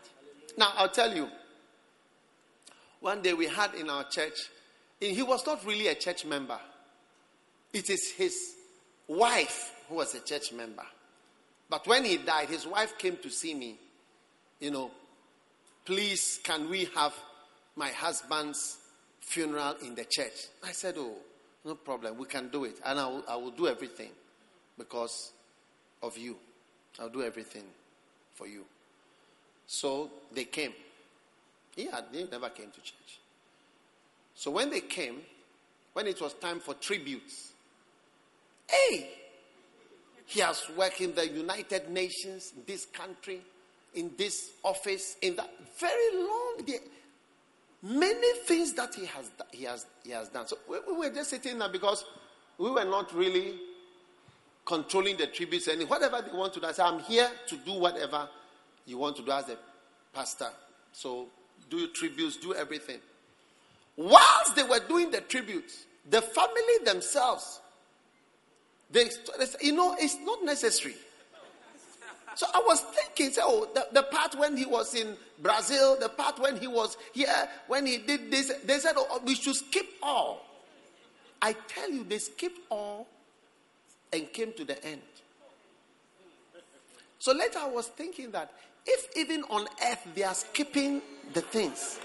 Now, 0.59 0.71
I'll 0.77 0.91
tell 0.91 1.17
you. 1.17 1.27
One 3.01 3.23
day 3.23 3.33
we 3.33 3.47
had 3.47 3.73
in 3.75 3.89
our 3.89 4.05
church 4.05 4.51
he 5.01 5.23
was 5.23 5.47
not 5.47 5.65
really 5.65 5.87
a 5.87 5.95
church 5.95 6.27
member. 6.27 6.59
It 7.73 7.89
is 7.89 8.11
his 8.11 8.55
wife 9.09 9.73
who 9.89 9.95
was 9.95 10.15
a 10.15 10.21
church 10.21 10.53
member. 10.53 10.85
But 11.71 11.87
when 11.87 12.05
he 12.05 12.19
died, 12.19 12.51
his 12.51 12.67
wife 12.67 12.99
came 12.99 13.17
to 13.17 13.31
see 13.31 13.55
me. 13.55 13.79
You 14.59 14.73
know, 14.73 14.91
please, 15.87 16.39
can 16.43 16.69
we 16.69 16.87
have 16.95 17.15
my 17.77 17.89
husband's 17.89 18.77
funeral 19.23 19.77
in 19.83 19.95
the 19.95 20.05
church? 20.05 20.49
I 20.63 20.73
said, 20.73 20.97
Oh, 20.99 21.15
no 21.65 21.77
problem. 21.77 22.19
We 22.19 22.27
can 22.27 22.51
do 22.51 22.65
it. 22.65 22.79
And 22.85 23.01
I 23.01 23.07
will, 23.07 23.25
I 23.27 23.37
will 23.37 23.53
do 23.53 23.69
everything 23.69 24.11
because 24.77 25.33
of 26.03 26.19
you. 26.19 26.37
I'll 26.99 27.09
do 27.09 27.23
everything 27.23 27.65
for 28.35 28.47
you. 28.47 28.65
So 29.67 30.11
they 30.33 30.45
came. 30.45 30.73
He, 31.77 31.87
had, 31.87 32.05
never 32.13 32.49
came 32.49 32.71
to 32.71 32.81
church. 32.81 33.21
So 34.35 34.51
when 34.51 34.71
they 34.71 34.81
came, 34.81 35.21
when 35.93 36.07
it 36.07 36.21
was 36.21 36.35
time 36.35 36.61
for 36.61 36.75
tributes, 36.75 37.53
hey, 38.69 39.11
he 40.27 40.41
has 40.41 40.63
worked 40.77 41.01
in 41.01 41.15
the 41.15 41.29
United 41.29 41.91
Nations, 41.91 42.53
in 42.57 42.63
this 42.67 42.87
country, 42.87 43.41
in 43.95 44.13
this 44.17 44.53
office, 44.63 45.17
in 45.23 45.37
that 45.37 45.51
very 45.79 46.17
long 46.17 46.65
day. 46.65 46.79
Many 47.83 48.39
things 48.41 48.75
that 48.75 48.95
he 48.95 49.07
has, 49.07 49.31
he 49.53 49.65
has, 49.65 49.87
he 50.05 50.11
has 50.11 50.29
done. 50.29 50.47
So 50.47 50.59
we, 50.69 50.79
we 50.87 50.99
were 50.99 51.15
just 51.15 51.31
sitting 51.31 51.59
there 51.59 51.69
because 51.69 52.05
we 52.59 52.71
were 52.71 52.85
not 52.85 53.15
really 53.15 53.55
controlling 54.71 55.17
the 55.17 55.27
tributes 55.27 55.67
and 55.67 55.83
whatever 55.91 56.23
they 56.23 56.37
want 56.37 56.55
to 56.55 56.61
do. 56.61 56.67
I 56.67 56.71
said, 56.73 56.87
I'm 56.87 57.01
here 57.01 57.29
to 57.49 57.57
do 57.57 57.73
whatever 57.73 58.29
you 58.87 58.99
want 58.99 59.17
to 59.17 59.23
do 59.23 59.33
as 59.33 59.49
a 59.49 59.57
pastor. 60.15 60.47
So 60.93 61.27
do 61.69 61.79
your 61.79 61.89
tributes, 61.89 62.37
do 62.37 62.55
everything. 62.55 63.01
Whilst 63.97 64.55
they 64.55 64.63
were 64.63 64.79
doing 64.79 65.11
the 65.11 65.23
tributes, 65.23 65.87
the 66.09 66.23
family 66.23 66.85
themselves, 66.85 67.61
they, 68.93 69.11
you 69.61 69.73
know, 69.73 69.97
it's 69.99 70.17
not 70.21 70.45
necessary. 70.45 70.95
So 72.37 72.47
I 72.55 72.63
was 72.65 72.81
thinking, 72.81 73.33
so 73.33 73.43
oh, 73.45 73.69
the, 73.75 73.89
the, 73.93 74.03
part 74.05 74.39
when 74.39 74.57
he 74.57 74.67
was 74.67 74.95
in 74.95 75.17
Brazil, 75.43 75.97
the 76.01 76.09
part 76.09 76.39
when 76.39 76.57
he 76.59 76.69
was 76.69 76.97
here, 77.13 77.49
when 77.67 77.87
he 77.87 77.99
did 77.99 78.31
this, 78.31 78.53
they 78.65 78.79
said, 78.79 78.95
oh, 78.97 79.21
we 79.25 79.35
should 79.35 79.57
skip 79.57 79.87
all. 80.01 80.47
I 81.43 81.55
tell 81.67 81.91
you, 81.91 82.05
they 82.05 82.19
skipped 82.19 82.61
all 82.71 83.09
and 84.13 84.33
came 84.33 84.53
to 84.55 84.65
the 84.65 84.83
end. 84.85 85.03
So 87.19 87.33
later 87.33 87.59
I 87.59 87.69
was 87.69 87.89
thinking 87.89 88.31
that 88.33 88.53
if 88.87 89.17
even 89.17 89.43
on 89.45 89.67
earth 89.91 90.07
they 90.15 90.23
are 90.23 90.35
skipping 90.35 91.03
the 91.35 91.43
things, 91.43 92.01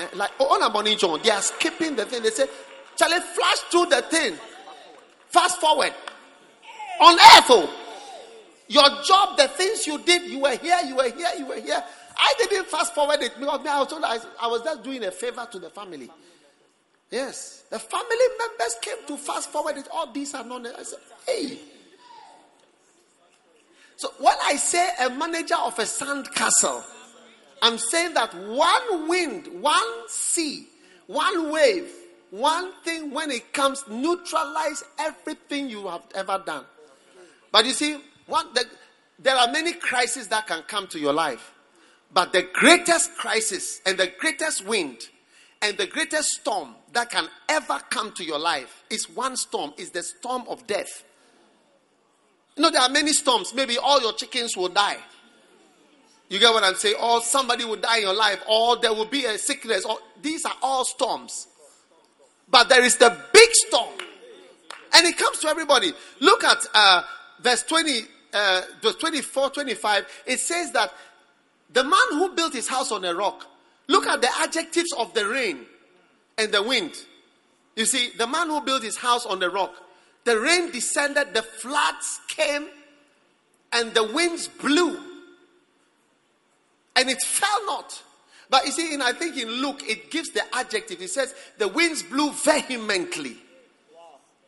Eh, 0.00 0.06
like 0.14 0.30
on 0.40 0.62
a 0.62 0.70
morning 0.70 0.96
John, 0.96 1.20
they 1.22 1.30
are 1.30 1.42
skipping 1.42 1.94
the 1.96 2.06
thing. 2.06 2.22
They 2.22 2.30
say, 2.30 2.46
Charlie, 2.96 3.20
flash 3.20 3.58
through 3.70 3.86
the 3.86 4.02
thing. 4.02 4.34
Fast 5.28 5.60
forward. 5.60 5.92
On 7.00 7.14
earth, 7.14 7.46
oh. 7.50 7.76
Your 8.68 8.88
job, 9.02 9.36
the 9.36 9.48
things 9.48 9.86
you 9.86 9.98
did, 9.98 10.30
you 10.30 10.40
were 10.40 10.56
here, 10.56 10.78
you 10.86 10.96
were 10.96 11.10
here, 11.10 11.28
you 11.36 11.46
were 11.46 11.60
here. 11.60 11.82
I 12.16 12.34
didn't 12.38 12.66
fast 12.66 12.94
forward 12.94 13.20
it 13.20 13.32
because 13.38 13.66
I 13.66 13.78
was, 13.78 13.88
told 13.88 14.04
I, 14.04 14.18
I 14.40 14.46
was 14.46 14.62
just 14.62 14.82
doing 14.82 15.02
a 15.04 15.10
favor 15.10 15.46
to 15.50 15.58
the 15.58 15.70
family. 15.70 16.10
Yes. 17.10 17.64
The 17.70 17.78
family 17.78 18.16
members 18.38 18.76
came 18.80 19.06
to 19.06 19.16
fast 19.16 19.50
forward 19.50 19.76
it. 19.76 19.88
All 19.92 20.12
these 20.12 20.34
are 20.34 20.44
not. 20.44 20.66
I 20.66 20.82
said, 20.82 20.98
hey. 21.26 21.58
So 23.96 24.10
when 24.18 24.34
I 24.44 24.56
say 24.56 24.88
a 25.00 25.10
manager 25.10 25.56
of 25.56 25.78
a 25.78 25.86
sand 25.86 26.32
castle, 26.34 26.82
I'm 27.62 27.78
saying 27.78 28.14
that 28.14 28.34
one 28.34 29.08
wind, 29.08 29.48
one 29.60 30.08
sea, 30.08 30.66
one 31.06 31.52
wave, 31.52 31.90
one 32.30 32.72
thing 32.84 33.10
when 33.10 33.30
it 33.30 33.52
comes 33.52 33.84
neutralize 33.88 34.84
everything 34.98 35.68
you 35.68 35.86
have 35.88 36.02
ever 36.14 36.42
done. 36.44 36.64
But 37.52 37.66
you 37.66 37.72
see, 37.72 37.98
one, 38.26 38.46
the, 38.54 38.64
there 39.18 39.36
are 39.36 39.50
many 39.52 39.72
crises 39.72 40.28
that 40.28 40.46
can 40.46 40.62
come 40.62 40.86
to 40.88 40.98
your 40.98 41.12
life. 41.12 41.52
But 42.12 42.32
the 42.32 42.48
greatest 42.52 43.16
crisis 43.16 43.80
and 43.84 43.98
the 43.98 44.12
greatest 44.18 44.64
wind 44.64 45.08
and 45.62 45.76
the 45.76 45.86
greatest 45.86 46.28
storm 46.40 46.74
that 46.92 47.10
can 47.10 47.28
ever 47.48 47.80
come 47.90 48.12
to 48.12 48.24
your 48.24 48.38
life 48.38 48.84
is 48.88 49.10
one 49.10 49.36
storm, 49.36 49.72
is 49.76 49.90
the 49.90 50.02
storm 50.02 50.44
of 50.48 50.66
death. 50.66 51.04
You 52.56 52.62
know, 52.62 52.70
there 52.70 52.80
are 52.80 52.88
many 52.88 53.12
storms. 53.12 53.54
Maybe 53.54 53.78
all 53.78 54.00
your 54.00 54.12
chickens 54.14 54.56
will 54.56 54.68
die. 54.68 54.98
You 56.28 56.38
get 56.38 56.52
what 56.52 56.62
I'm 56.62 56.76
saying? 56.76 56.96
Or 57.02 57.20
somebody 57.20 57.64
will 57.64 57.76
die 57.76 57.98
in 57.98 58.02
your 58.04 58.14
life, 58.14 58.42
or 58.48 58.76
there 58.76 58.94
will 58.94 59.06
be 59.06 59.24
a 59.26 59.36
sickness, 59.36 59.84
or 59.84 59.98
these 60.22 60.44
are 60.44 60.54
all 60.62 60.84
storms. 60.84 61.48
But 62.48 62.68
there 62.68 62.82
is 62.82 62.96
the 62.96 63.16
big 63.32 63.48
storm. 63.52 63.94
And 64.92 65.06
it 65.06 65.16
comes 65.18 65.38
to 65.40 65.48
everybody. 65.48 65.92
Look 66.20 66.44
at 66.44 66.58
uh, 66.74 67.02
verse 67.40 67.62
20, 67.64 68.00
uh, 68.32 68.62
verse 68.82 68.96
24, 68.96 69.50
25. 69.50 70.06
It 70.26 70.40
says 70.40 70.72
that 70.72 70.92
the 71.72 71.84
man 71.84 71.98
who 72.10 72.34
built 72.34 72.52
his 72.52 72.68
house 72.68 72.90
on 72.92 73.04
a 73.04 73.14
rock, 73.14 73.46
look 73.90 74.06
at 74.06 74.22
the 74.22 74.30
adjectives 74.40 74.92
of 74.96 75.12
the 75.14 75.26
rain 75.26 75.66
and 76.38 76.52
the 76.52 76.62
wind. 76.62 76.92
You 77.76 77.84
see, 77.84 78.10
the 78.16 78.26
man 78.26 78.48
who 78.48 78.60
built 78.60 78.82
his 78.82 78.96
house 78.96 79.26
on 79.26 79.40
the 79.40 79.50
rock, 79.50 79.74
the 80.24 80.38
rain 80.38 80.70
descended, 80.70 81.34
the 81.34 81.42
floods 81.42 82.20
came, 82.28 82.66
and 83.72 83.92
the 83.92 84.04
winds 84.04 84.48
blew, 84.48 84.98
and 86.96 87.08
it 87.08 87.20
fell 87.22 87.66
not. 87.66 88.02
But 88.48 88.66
you 88.66 88.72
see, 88.72 88.94
in 88.94 89.02
I 89.02 89.12
think 89.12 89.36
in 89.36 89.48
Luke, 89.48 89.82
it 89.88 90.10
gives 90.10 90.30
the 90.30 90.42
adjective. 90.54 91.00
It 91.00 91.10
says 91.10 91.34
the 91.58 91.68
winds 91.68 92.02
blew 92.02 92.32
vehemently. 92.32 93.36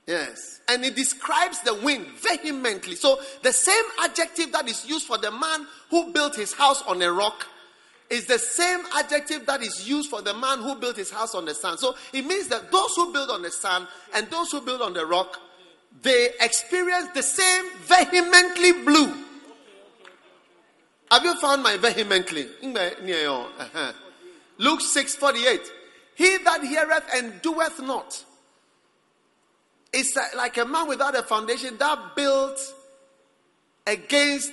Yes. 0.06 0.60
And 0.68 0.84
it 0.84 0.96
describes 0.96 1.60
the 1.60 1.74
wind 1.74 2.06
vehemently. 2.16 2.96
So 2.96 3.20
the 3.42 3.52
same 3.52 3.84
adjective 4.02 4.50
that 4.52 4.68
is 4.68 4.84
used 4.86 5.06
for 5.06 5.18
the 5.18 5.30
man 5.30 5.66
who 5.90 6.12
built 6.12 6.34
his 6.34 6.52
house 6.52 6.82
on 6.82 7.00
a 7.00 7.12
rock 7.12 7.46
is 8.12 8.26
the 8.26 8.38
same 8.38 8.80
adjective 8.94 9.46
that 9.46 9.62
is 9.62 9.88
used 9.88 10.10
for 10.10 10.20
the 10.20 10.34
man 10.34 10.58
who 10.58 10.74
built 10.74 10.96
his 10.96 11.10
house 11.10 11.34
on 11.34 11.46
the 11.46 11.54
sand. 11.54 11.78
So 11.78 11.94
it 12.12 12.26
means 12.26 12.46
that 12.48 12.70
those 12.70 12.90
who 12.94 13.10
build 13.10 13.30
on 13.30 13.40
the 13.40 13.50
sand 13.50 13.88
and 14.14 14.28
those 14.28 14.52
who 14.52 14.60
build 14.60 14.82
on 14.82 14.92
the 14.92 15.06
rock, 15.06 15.40
they 16.02 16.28
experience 16.38 17.08
the 17.14 17.22
same 17.22 17.70
vehemently 17.78 18.72
blue. 18.84 19.14
Have 21.10 21.24
you 21.24 21.34
found 21.40 21.62
my 21.62 21.78
vehemently? 21.78 22.48
Uh-huh. 22.62 23.92
Luke 24.58 24.82
6 24.82 25.16
48. 25.16 25.72
He 26.14 26.36
that 26.44 26.62
heareth 26.62 27.04
and 27.14 27.40
doeth 27.40 27.80
not 27.80 28.24
is 29.94 30.18
like 30.36 30.58
a 30.58 30.66
man 30.66 30.86
without 30.86 31.16
a 31.16 31.22
foundation 31.22 31.78
that 31.78 32.14
built 32.14 32.60
against 33.86 34.52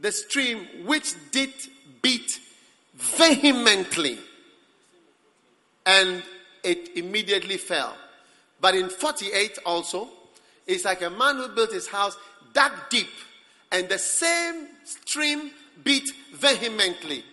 the 0.00 0.10
stream 0.10 0.66
which 0.84 1.14
did 1.30 1.52
beat 2.02 2.40
vehemently 2.98 4.18
and 5.86 6.22
it 6.62 6.96
immediately 6.96 7.56
fell. 7.56 7.96
But 8.60 8.74
in 8.74 8.88
48 8.88 9.58
also, 9.64 10.08
it's 10.66 10.84
like 10.84 11.02
a 11.02 11.10
man 11.10 11.36
who 11.36 11.48
built 11.48 11.72
his 11.72 11.86
house 11.86 12.16
dug 12.52 12.72
deep 12.90 13.08
and 13.70 13.88
the 13.88 13.98
same 13.98 14.68
stream 14.84 15.50
beat 15.84 16.10
vehemently. 16.34 17.24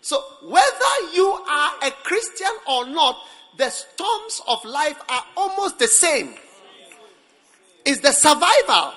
So 0.00 0.22
whether 0.42 1.14
you 1.14 1.26
are 1.26 1.72
a 1.82 1.90
Christian 1.90 2.52
or 2.68 2.86
not, 2.86 3.16
the 3.56 3.70
storms 3.70 4.42
of 4.46 4.64
life 4.64 5.00
are 5.08 5.24
almost 5.36 5.78
the 5.78 5.88
same. 5.88 6.34
It's 7.84 8.00
the 8.00 8.12
survival. 8.12 8.94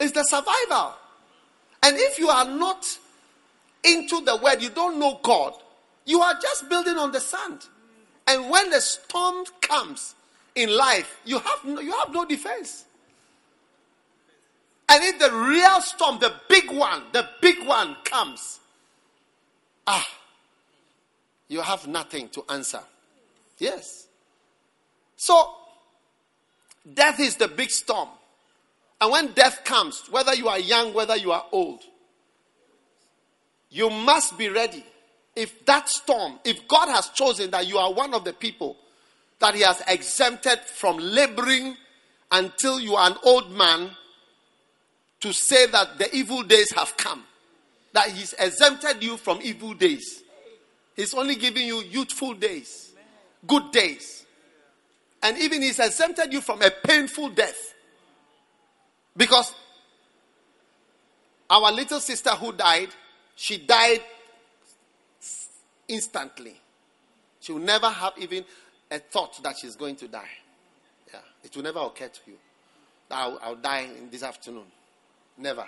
It's 0.00 0.12
the 0.12 0.22
survival. 0.24 0.94
And 1.82 1.96
if 1.98 2.18
you 2.18 2.28
are 2.28 2.46
not 2.46 2.86
into 3.84 4.20
the 4.22 4.36
word, 4.36 4.62
you 4.62 4.70
don't 4.70 4.98
know 4.98 5.20
God, 5.22 5.54
you 6.04 6.20
are 6.20 6.34
just 6.40 6.68
building 6.68 6.96
on 6.96 7.12
the 7.12 7.20
sand. 7.20 7.66
And 8.26 8.50
when 8.50 8.70
the 8.70 8.80
storm 8.80 9.44
comes 9.60 10.14
in 10.54 10.74
life, 10.74 11.20
you 11.24 11.38
have 11.38 11.64
no, 11.64 11.80
you 11.80 11.92
have 11.92 12.12
no 12.12 12.24
defense. 12.24 12.84
And 14.88 15.02
if 15.02 15.18
the 15.18 15.32
real 15.32 15.80
storm, 15.80 16.18
the 16.20 16.32
big 16.48 16.70
one, 16.70 17.02
the 17.12 17.28
big 17.40 17.66
one 17.66 17.96
comes, 18.04 18.60
ah, 19.86 20.06
you 21.48 21.60
have 21.60 21.86
nothing 21.86 22.28
to 22.30 22.44
answer. 22.48 22.80
Yes. 23.58 24.06
So, 25.16 25.54
death 26.92 27.20
is 27.20 27.36
the 27.36 27.48
big 27.48 27.70
storm. 27.70 28.08
And 29.00 29.10
when 29.10 29.32
death 29.32 29.64
comes, 29.64 30.04
whether 30.10 30.34
you 30.34 30.48
are 30.48 30.58
young, 30.58 30.94
whether 30.94 31.16
you 31.16 31.32
are 31.32 31.44
old, 31.52 31.82
you 33.74 33.90
must 33.90 34.38
be 34.38 34.48
ready. 34.48 34.84
If 35.34 35.66
that 35.66 35.88
storm, 35.88 36.38
if 36.44 36.68
God 36.68 36.88
has 36.90 37.08
chosen 37.08 37.50
that 37.50 37.66
you 37.66 37.76
are 37.76 37.92
one 37.92 38.14
of 38.14 38.22
the 38.22 38.32
people 38.32 38.76
that 39.40 39.56
He 39.56 39.62
has 39.62 39.82
exempted 39.88 40.60
from 40.60 40.96
laboring 40.98 41.76
until 42.30 42.78
you 42.78 42.94
are 42.94 43.10
an 43.10 43.16
old 43.24 43.50
man 43.50 43.90
to 45.18 45.32
say 45.32 45.66
that 45.66 45.98
the 45.98 46.14
evil 46.14 46.44
days 46.44 46.70
have 46.70 46.96
come, 46.96 47.24
that 47.92 48.10
He's 48.10 48.32
exempted 48.34 49.02
you 49.02 49.16
from 49.16 49.40
evil 49.42 49.74
days. 49.74 50.22
He's 50.94 51.12
only 51.12 51.34
giving 51.34 51.66
you 51.66 51.80
youthful 51.80 52.34
days, 52.34 52.92
good 53.44 53.72
days. 53.72 54.24
And 55.20 55.36
even 55.38 55.62
He's 55.62 55.80
exempted 55.80 56.32
you 56.32 56.40
from 56.40 56.62
a 56.62 56.70
painful 56.70 57.30
death. 57.30 57.74
Because 59.16 59.52
our 61.50 61.72
little 61.72 61.98
sister 61.98 62.30
who 62.30 62.52
died, 62.52 62.90
she 63.34 63.58
died 63.58 64.00
instantly. 65.88 66.60
She 67.40 67.52
will 67.52 67.60
never 67.60 67.88
have 67.88 68.14
even 68.18 68.44
a 68.90 68.98
thought 68.98 69.42
that 69.42 69.58
she's 69.58 69.76
going 69.76 69.96
to 69.96 70.08
die. 70.08 70.28
Yeah, 71.12 71.20
it 71.42 71.54
will 71.54 71.62
never 71.62 71.80
occur 71.80 72.08
to 72.08 72.20
you 72.26 72.36
that 73.08 73.18
I'll, 73.18 73.38
I'll 73.42 73.56
die 73.56 73.88
in 73.98 74.10
this 74.10 74.22
afternoon. 74.22 74.64
Never. 75.36 75.66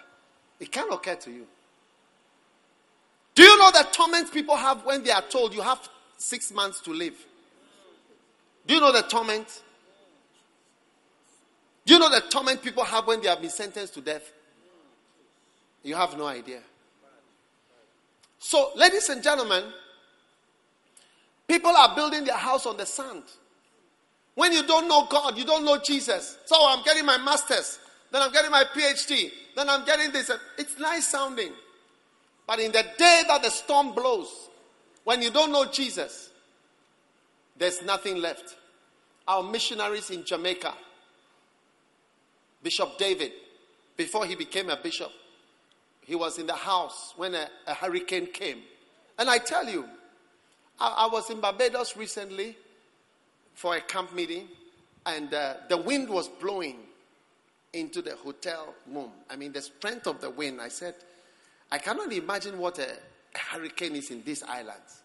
It 0.60 0.70
can't 0.72 0.92
occur 0.92 1.16
to 1.16 1.30
you. 1.30 1.46
Do 3.34 3.42
you 3.42 3.58
know 3.58 3.70
the 3.70 3.86
torment 3.92 4.32
people 4.32 4.56
have 4.56 4.84
when 4.86 5.02
they 5.02 5.10
are 5.10 5.22
told 5.22 5.54
you 5.54 5.60
have 5.60 5.86
six 6.16 6.50
months 6.52 6.80
to 6.80 6.92
live? 6.92 7.14
Do 8.66 8.74
you 8.74 8.80
know 8.80 8.92
the 8.92 9.02
torment? 9.02 9.62
Do 11.84 11.94
you 11.94 12.00
know 12.00 12.08
the 12.08 12.22
torment 12.22 12.62
people 12.62 12.82
have 12.84 13.06
when 13.06 13.20
they 13.20 13.28
have 13.28 13.40
been 13.40 13.50
sentenced 13.50 13.94
to 13.94 14.00
death? 14.00 14.32
You 15.82 15.94
have 15.94 16.16
no 16.16 16.26
idea. 16.26 16.60
So, 18.46 18.70
ladies 18.76 19.08
and 19.08 19.24
gentlemen, 19.24 19.64
people 21.48 21.72
are 21.72 21.96
building 21.96 22.22
their 22.22 22.36
house 22.36 22.64
on 22.64 22.76
the 22.76 22.86
sand. 22.86 23.24
When 24.36 24.52
you 24.52 24.64
don't 24.64 24.86
know 24.86 25.04
God, 25.10 25.36
you 25.36 25.44
don't 25.44 25.64
know 25.64 25.80
Jesus. 25.84 26.38
So, 26.44 26.54
I'm 26.60 26.84
getting 26.84 27.04
my 27.04 27.18
master's, 27.18 27.80
then 28.12 28.22
I'm 28.22 28.30
getting 28.30 28.52
my 28.52 28.62
PhD, 28.62 29.32
then 29.56 29.68
I'm 29.68 29.84
getting 29.84 30.12
this. 30.12 30.30
It's 30.58 30.78
nice 30.78 31.08
sounding. 31.08 31.50
But 32.46 32.60
in 32.60 32.70
the 32.70 32.84
day 32.96 33.22
that 33.26 33.42
the 33.42 33.50
storm 33.50 33.92
blows, 33.96 34.28
when 35.02 35.22
you 35.22 35.30
don't 35.32 35.50
know 35.50 35.64
Jesus, 35.64 36.30
there's 37.58 37.82
nothing 37.82 38.18
left. 38.18 38.54
Our 39.26 39.42
missionaries 39.42 40.10
in 40.10 40.24
Jamaica, 40.24 40.72
Bishop 42.62 42.96
David, 42.96 43.32
before 43.96 44.24
he 44.24 44.36
became 44.36 44.70
a 44.70 44.76
bishop, 44.76 45.10
he 46.06 46.14
was 46.14 46.38
in 46.38 46.46
the 46.46 46.54
house 46.54 47.12
when 47.16 47.34
a, 47.34 47.48
a 47.66 47.74
hurricane 47.74 48.26
came. 48.26 48.62
And 49.18 49.28
I 49.28 49.38
tell 49.38 49.68
you, 49.68 49.84
I, 50.78 51.06
I, 51.08 51.12
was 51.12 51.30
in 51.30 51.40
Barbados 51.40 51.96
recently 51.96 52.56
for 53.54 53.74
a 53.74 53.80
camp 53.80 54.14
meeting, 54.14 54.46
and 55.04 55.34
uh, 55.34 55.54
the 55.68 55.76
wind 55.76 56.08
was 56.08 56.28
blowing 56.28 56.76
into 57.72 58.02
the 58.02 58.14
hotel 58.16 58.72
room. 58.86 59.10
I 59.28 59.34
mean, 59.34 59.52
the 59.52 59.62
strength 59.62 60.06
of 60.06 60.20
the 60.20 60.30
wind. 60.30 60.60
I 60.60 60.68
said, 60.68 60.94
I 61.72 61.78
cannot 61.78 62.12
imagine 62.12 62.56
what 62.58 62.78
a, 62.78 62.88
a 62.88 63.38
hurricane 63.38 63.96
is 63.96 64.10
in 64.10 64.22
these 64.22 64.44
islands. 64.44 65.02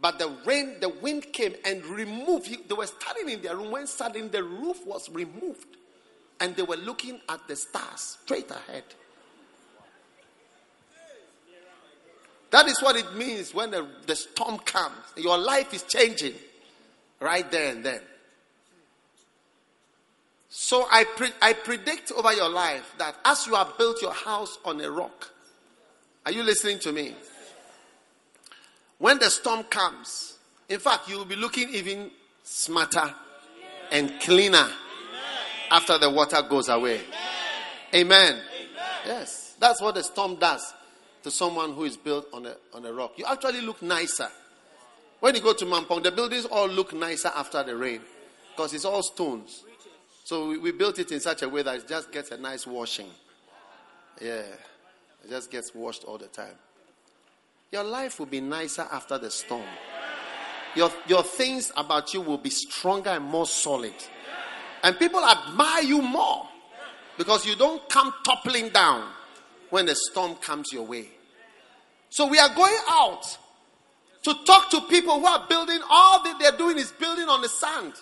But 0.00 0.18
the 0.18 0.34
rain, 0.46 0.80
the 0.80 0.88
wind 0.88 1.30
came 1.34 1.54
and 1.66 1.84
removed. 1.84 2.68
They 2.68 2.74
were 2.74 2.86
standing 2.86 3.28
in 3.28 3.42
their 3.42 3.56
room 3.56 3.72
when 3.72 3.86
suddenly 3.86 4.28
the 4.28 4.42
roof 4.42 4.86
was 4.86 5.10
removed, 5.10 5.76
and 6.40 6.56
they 6.56 6.62
were 6.62 6.76
looking 6.76 7.20
at 7.28 7.46
the 7.46 7.56
stars 7.56 8.16
straight 8.22 8.50
ahead. 8.50 8.84
That 12.50 12.66
is 12.66 12.80
what 12.80 12.96
it 12.96 13.14
means 13.14 13.54
when 13.54 13.70
the, 13.70 13.86
the 14.06 14.16
storm 14.16 14.58
comes. 14.58 14.96
Your 15.16 15.38
life 15.38 15.72
is 15.72 15.84
changing 15.84 16.34
right 17.20 17.48
there 17.50 17.72
and 17.72 17.84
then. 17.84 18.00
So 20.48 20.86
I, 20.90 21.04
pre- 21.04 21.32
I 21.40 21.52
predict 21.52 22.10
over 22.10 22.32
your 22.32 22.48
life 22.48 22.94
that 22.98 23.14
as 23.24 23.46
you 23.46 23.54
have 23.54 23.78
built 23.78 24.02
your 24.02 24.12
house 24.12 24.58
on 24.64 24.80
a 24.80 24.90
rock, 24.90 25.30
are 26.26 26.32
you 26.32 26.42
listening 26.42 26.80
to 26.80 26.92
me? 26.92 27.14
When 28.98 29.18
the 29.18 29.30
storm 29.30 29.62
comes, 29.64 30.36
in 30.68 30.80
fact, 30.80 31.08
you 31.08 31.18
will 31.18 31.24
be 31.24 31.36
looking 31.36 31.68
even 31.70 32.10
smarter 32.42 33.14
and 33.92 34.20
cleaner 34.20 34.68
after 35.70 35.98
the 35.98 36.10
water 36.10 36.42
goes 36.42 36.68
away. 36.68 37.00
Amen. 37.94 38.40
Yes, 39.06 39.54
that's 39.60 39.80
what 39.80 39.94
the 39.94 40.02
storm 40.02 40.34
does 40.34 40.74
to 41.22 41.30
someone 41.30 41.72
who 41.74 41.84
is 41.84 41.96
built 41.96 42.26
on 42.32 42.46
a, 42.46 42.56
on 42.74 42.84
a 42.86 42.92
rock. 42.92 43.12
You 43.16 43.24
actually 43.26 43.60
look 43.60 43.82
nicer. 43.82 44.28
When 45.20 45.34
you 45.34 45.42
go 45.42 45.52
to 45.52 45.64
Mampong, 45.66 46.02
the 46.02 46.10
buildings 46.10 46.46
all 46.46 46.68
look 46.68 46.94
nicer 46.94 47.30
after 47.34 47.62
the 47.62 47.76
rain 47.76 48.00
because 48.50 48.72
it's 48.72 48.84
all 48.84 49.02
stones. 49.02 49.64
So 50.24 50.48
we, 50.48 50.58
we, 50.58 50.72
built 50.72 50.98
it 50.98 51.12
in 51.12 51.20
such 51.20 51.42
a 51.42 51.48
way 51.48 51.62
that 51.62 51.76
it 51.76 51.88
just 51.88 52.12
gets 52.12 52.30
a 52.30 52.38
nice 52.38 52.66
washing. 52.66 53.08
Yeah, 54.20 54.42
it 55.24 55.28
just 55.28 55.50
gets 55.50 55.74
washed 55.74 56.04
all 56.04 56.18
the 56.18 56.26
time. 56.26 56.54
your 57.72 57.84
life 57.84 58.18
will 58.18 58.26
be 58.26 58.40
nicer 58.40 58.86
after 58.92 59.18
the 59.18 59.30
storm. 59.30 59.66
Your, 60.76 60.90
your 61.08 61.22
things 61.22 61.72
about 61.76 62.14
you 62.14 62.20
will 62.20 62.38
be 62.38 62.50
stronger 62.50 63.10
and 63.10 63.24
more 63.24 63.46
solid. 63.46 63.94
And 64.82 64.98
people 64.98 65.20
admire 65.24 65.82
you 65.82 66.00
more 66.00 66.48
because 67.18 67.44
you 67.44 67.56
don't 67.56 67.86
come 67.88 68.14
toppling 68.24 68.70
down 68.70 69.06
when 69.70 69.86
the 69.86 69.94
storm 69.94 70.34
comes 70.36 70.72
your 70.72 70.84
way. 70.84 71.08
So 72.10 72.26
we 72.26 72.38
are 72.38 72.54
going 72.54 72.76
out 72.88 73.38
to 74.24 74.34
talk 74.44 74.70
to 74.70 74.80
people 74.82 75.18
who 75.18 75.26
are 75.26 75.46
building, 75.48 75.80
all 75.88 76.22
that 76.24 76.38
they're 76.38 76.56
doing 76.56 76.76
is 76.76 76.92
building 76.92 77.28
on 77.28 77.40
the 77.40 77.48
sand. 77.48 77.94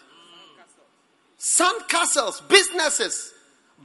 Sand 1.37 1.83
castles, 1.89 2.41
businesses, 2.49 3.33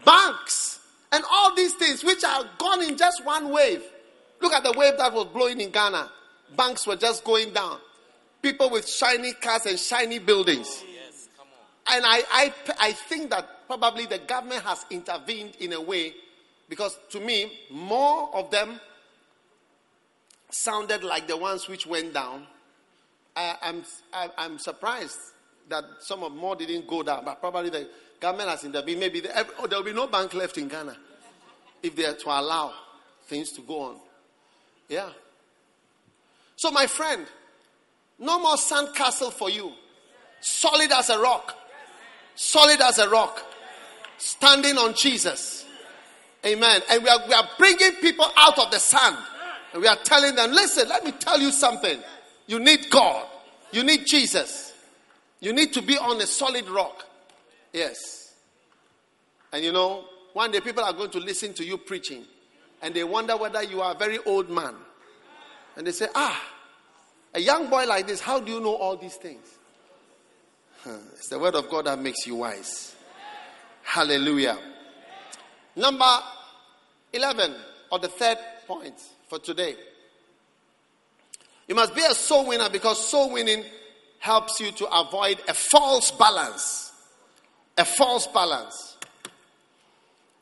banks, 0.04 0.80
and 1.12 1.24
all 1.32 1.54
these 1.56 1.74
things 1.76 2.04
which 2.04 2.24
are 2.24 2.46
gone 2.58 2.82
in 2.84 2.98
just 2.98 3.24
one 3.24 3.52
wave. 3.52 3.84
Look 4.42 4.54
at 4.54 4.64
the 4.64 4.72
wave 4.72 4.98
that 4.98 5.14
was 5.14 5.28
blowing 5.28 5.62
in 5.62 5.70
Ghana. 5.70 6.10
Banks 6.58 6.88
were 6.88 6.96
just 6.96 7.24
going 7.24 7.54
down. 7.54 7.78
People 8.42 8.70
with 8.70 8.90
shiny 8.90 9.34
cars 9.34 9.66
and 9.68 9.78
shiny 9.78 10.20
buildings. 10.20 10.84
And 11.88 12.04
I, 12.06 12.24
I, 12.32 12.54
I 12.80 12.92
think 12.94 13.30
that 13.30 13.68
probably 13.68 14.06
the 14.06 14.18
government 14.18 14.64
has 14.64 14.86
intervened 14.90 15.56
in 15.60 15.74
a 15.74 15.82
way 15.82 16.14
because 16.74 16.98
to 17.12 17.20
me, 17.20 17.52
more 17.70 18.36
of 18.36 18.50
them 18.50 18.80
sounded 20.50 21.04
like 21.04 21.28
the 21.28 21.38
ones 21.38 21.70
which 21.70 21.86
went 21.86 22.16
down. 22.16 22.48
I, 23.36 23.56
I'm, 23.62 23.84
I, 24.12 24.30
I'm 24.40 24.58
surprised 24.58 25.20
that 25.70 25.84
some 26.00 26.24
of 26.24 26.32
more 26.34 26.56
didn't 26.56 26.88
go 26.88 27.04
down, 27.04 27.26
but 27.26 27.40
probably 27.40 27.70
the 27.70 27.88
government 28.20 28.50
has 28.50 28.64
intervened. 28.64 29.00
Maybe 29.00 29.20
the, 29.20 29.48
oh, 29.60 29.68
there 29.68 29.78
will 29.78 29.86
be 29.86 29.94
no 29.94 30.08
bank 30.08 30.34
left 30.34 30.58
in 30.58 30.68
Ghana 30.68 30.98
if 31.84 31.96
they 31.96 32.06
are 32.06 32.16
to 32.16 32.28
allow 32.30 32.74
things 33.28 33.52
to 33.52 33.62
go 33.62 33.80
on. 33.82 33.98
Yeah. 34.90 35.10
So, 36.56 36.72
my 36.72 36.88
friend, 36.88 37.28
no 38.18 38.40
more 38.40 38.56
sandcastle 38.56 39.32
for 39.32 39.52
you. 39.52 39.74
Solid 40.42 40.92
as 40.92 41.12
a 41.12 41.20
rock. 41.20 41.56
Solid 42.34 42.82
as 42.82 42.98
a 42.98 43.08
rock. 43.08 43.46
Standing 44.18 44.80
on 44.80 44.96
Jesus. 44.96 45.63
Amen. 46.46 46.82
And 46.90 47.04
we 47.04 47.10
are, 47.10 47.20
we 47.28 47.34
are 47.34 47.48
bringing 47.58 47.94
people 48.02 48.26
out 48.38 48.60
of 48.60 48.72
the 48.72 48.80
sand. 48.80 49.18
And 49.72 49.82
we 49.82 49.88
are 49.88 49.96
telling 49.96 50.36
them, 50.36 50.52
listen, 50.52 50.88
let 50.90 51.04
me 51.04 51.12
tell 51.12 51.40
you 51.40 51.52
something. 51.52 52.00
You 52.48 52.60
need 52.60 52.90
God. 52.90 53.26
You 53.72 53.84
need 53.84 54.06
Jesus. 54.06 54.74
You 55.40 55.54
need 55.54 55.74
to 55.74 55.82
be 55.82 55.98
on 55.98 56.22
a 56.22 56.28
solid 56.28 56.68
rock. 56.70 57.06
Yes. 57.72 58.34
And 59.52 59.64
you 59.64 59.72
know, 59.72 60.06
one 60.34 60.52
day 60.52 60.60
people 60.60 60.84
are 60.84 60.94
going 60.94 61.12
to 61.12 61.20
listen 61.20 61.54
to 61.54 61.64
you 61.64 61.78
preaching 61.78 62.26
and 62.82 62.94
they 62.94 63.04
wonder 63.04 63.38
whether 63.38 63.64
you 63.64 63.82
are 63.82 63.94
a 63.94 63.98
very 63.98 64.20
old 64.26 64.50
man. 64.50 64.76
And 65.76 65.88
they 65.88 65.92
say, 65.92 66.08
ah, 66.14 66.40
a 67.34 67.40
young 67.40 67.70
boy 67.70 67.86
like 67.86 68.08
this, 68.08 68.20
how 68.20 68.40
do 68.40 68.52
you 68.52 68.60
know 68.60 68.76
all 68.76 68.98
these 68.98 69.16
things? 69.16 69.48
Huh. 70.84 70.98
It's 71.14 71.30
the 71.30 71.40
word 71.40 71.56
of 71.56 71.70
God 71.70 71.86
that 71.86 72.00
makes 72.00 72.28
you 72.28 72.36
wise. 72.36 72.96
Hallelujah. 73.84 74.58
Number 75.76 76.20
11, 77.14 77.54
or 77.92 78.00
the 78.00 78.08
third 78.08 78.38
point 78.68 79.00
for 79.28 79.40
today. 79.40 79.76
You 81.68 81.76
must 81.76 81.96
be 81.96 82.02
a 82.02 82.14
soul 82.14 82.48
winner 82.48 82.70
because 82.70 83.08
soul 83.08 83.32
winning 83.32 83.64
helps 84.20 84.60
you 84.60 84.72
to 84.72 84.86
avoid 84.88 85.40
a 85.48 85.54
false 85.54 86.12
balance. 86.12 86.92
A 87.78 87.86
false 87.86 88.28
balance. 88.28 88.98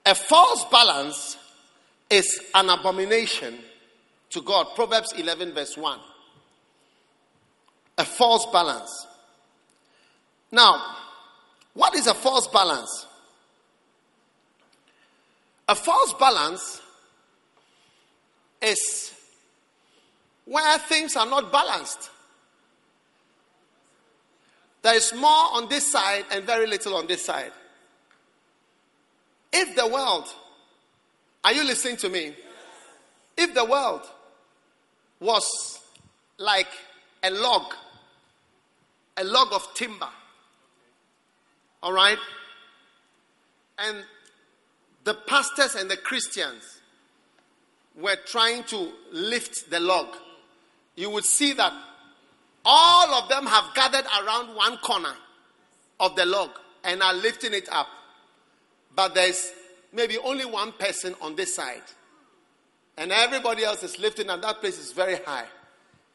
A 0.06 0.16
false 0.16 0.66
balance 0.66 1.38
is 2.10 2.42
an 2.54 2.70
abomination 2.70 3.58
to 4.32 4.42
God. 4.42 4.68
Proverbs 4.76 5.14
11, 5.14 5.54
verse 5.54 5.78
1. 5.78 6.00
A 7.98 8.06
false 8.06 8.48
balance. 8.52 9.08
Now, 10.52 10.82
what 11.74 11.96
is 11.96 12.08
a 12.08 12.14
false 12.14 12.48
balance? 12.48 13.08
A 15.72 15.76
false 15.76 16.14
balance 16.16 16.82
is 18.62 19.14
where 20.44 20.78
things 20.80 21.16
are 21.16 21.26
not 21.26 21.50
balanced. 21.50 22.10
There 24.82 24.96
is 24.96 25.14
more 25.14 25.54
on 25.54 25.70
this 25.70 25.90
side 25.90 26.26
and 26.30 26.44
very 26.44 26.68
little 26.68 26.94
on 26.94 27.08
this 27.08 27.24
side. 27.24 27.54
If 29.54 29.74
the 29.78 29.88
world, 29.88 30.28
are 31.46 31.54
you 31.54 31.64
listening 31.64 31.96
to 31.98 32.10
me? 32.10 32.34
If 33.38 33.54
the 33.54 33.64
world 33.64 34.02
was 35.22 35.80
like 36.38 36.68
a 37.24 37.32
log, 37.32 37.74
a 39.16 39.24
log 39.24 39.54
of 39.54 39.74
timber, 39.74 40.10
all 41.82 41.94
right? 41.94 42.20
And 43.80 44.04
the 45.04 45.14
pastors 45.14 45.76
and 45.76 45.90
the 45.90 45.98
Christians 45.98 46.80
were 47.96 48.18
trying 48.26 48.64
to 48.66 48.92
lift 49.12 49.70
the 49.70 49.80
log, 49.80 50.08
you 50.96 51.10
would 51.10 51.26
see 51.26 51.54
that 51.54 51.74
all 52.64 53.14
of 53.16 53.30
them 53.30 53.46
have 53.46 53.74
gathered 53.74 54.06
around 54.06 54.56
one 54.56 54.78
corner 54.78 55.14
of 56.00 56.16
the 56.16 56.26
log 56.26 56.50
and 56.84 57.02
are 57.02 57.14
lifting 57.14 57.54
it 57.54 57.68
up. 57.72 57.88
But 58.96 59.16
there's 59.16 59.52
maybe 59.94 60.18
only 60.18 60.46
one 60.46 60.72
person 60.74 61.16
on 61.22 61.36
this 61.36 61.56
side. 61.56 61.82
And 62.98 63.12
everybody 63.12 63.64
else 63.64 63.84
is 63.84 63.98
lifting, 64.00 64.30
and 64.30 64.44
that 64.44 64.60
place 64.60 64.78
is 64.78 64.92
very 64.92 65.16
high. 65.26 65.46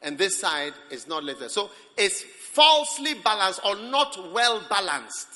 And 0.01 0.17
this 0.17 0.39
side 0.39 0.73
is 0.91 1.07
not 1.07 1.23
lifted. 1.23 1.49
So 1.49 1.71
it's 1.97 2.21
falsely 2.21 3.15
balanced 3.15 3.61
or 3.65 3.75
not 3.75 4.31
well 4.31 4.61
balanced. 4.69 5.27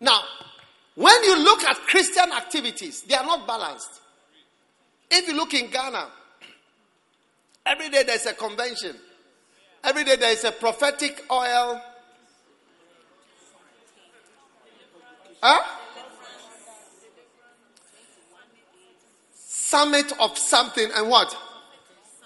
Now, 0.00 0.20
when 0.94 1.24
you 1.24 1.38
look 1.42 1.64
at 1.64 1.76
Christian 1.86 2.32
activities, 2.32 3.02
they 3.02 3.14
are 3.14 3.24
not 3.24 3.46
balanced. 3.46 4.00
If 5.10 5.28
you 5.28 5.34
look 5.34 5.54
in 5.54 5.70
Ghana, 5.70 6.08
every 7.66 7.88
day 7.88 8.04
there's 8.04 8.26
a 8.26 8.34
convention, 8.34 8.96
every 9.82 10.04
day 10.04 10.16
there 10.16 10.32
is 10.32 10.44
a 10.44 10.52
prophetic 10.52 11.24
oil. 11.30 11.80
Huh? 15.42 15.62
Summit 19.34 20.12
of 20.20 20.38
something 20.38 20.88
and 20.94 21.08
what? 21.08 21.36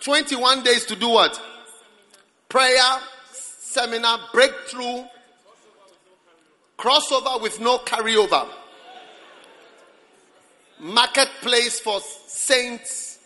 21 0.01 0.62
days 0.62 0.85
to 0.86 0.95
do 0.95 1.09
what? 1.09 1.40
Prayer, 2.49 2.99
seminar, 3.32 4.20
breakthrough, 4.32 5.05
crossover 6.78 7.40
with 7.43 7.61
no 7.61 7.78
carryover, 7.78 8.47
marketplace 10.81 11.81
for 11.81 12.01
saints. 12.01 13.19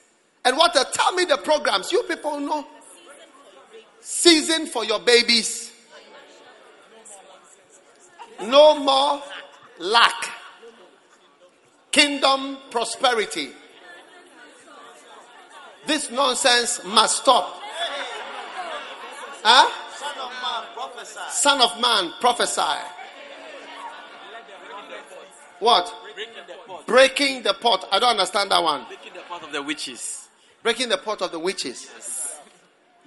And 0.45 0.57
what? 0.57 0.75
Uh, 0.77 0.85
tell 0.93 1.13
me 1.13 1.25
the 1.25 1.37
programs. 1.39 1.93
You 1.93 2.03
people 2.05 2.41
know. 2.41 2.67
Season 4.01 4.67
for 4.67 4.85
your 4.85 4.99
babies. 5.01 5.73
No 8.43 8.79
more 8.79 9.23
lack. 9.79 10.31
Kingdom 11.93 12.59
prosperity. 12.71 13.51
This 15.87 16.11
nonsense 16.11 16.81
must 16.85 17.23
stop. 17.23 17.61
Huh? 19.45 19.69
Son 21.31 21.61
of 21.61 21.81
man, 21.81 22.13
prophesy. 22.21 22.61
Son 25.61 25.93
man, 26.17 26.27
prophesy. 26.35 26.59
What? 26.67 26.87
Breaking 26.87 27.43
the 27.43 27.55
pot. 27.55 27.89
I 27.91 27.99
don't 27.99 28.11
understand 28.11 28.51
that 28.51 28.63
one. 28.63 28.85
Breaking 28.87 29.13
the 29.15 29.21
pot 29.29 29.43
of 29.43 29.53
the 29.53 29.63
witches. 29.63 30.29
Breaking 30.63 30.89
the 30.89 30.99
pot 30.99 31.23
of 31.23 31.33
the 31.33 31.39
witches. 31.39 31.91
Yes. 31.95 32.41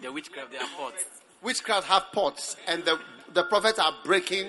The 0.02 0.12
witchcraft, 0.12 0.52
they 0.52 0.58
have 0.58 0.70
pots. 0.78 1.06
Witchcraft 1.42 1.88
have 1.88 2.04
pots, 2.12 2.58
and 2.68 2.84
the, 2.84 3.00
the 3.34 3.44
prophets 3.44 3.80
are 3.80 3.94
breaking 4.04 4.48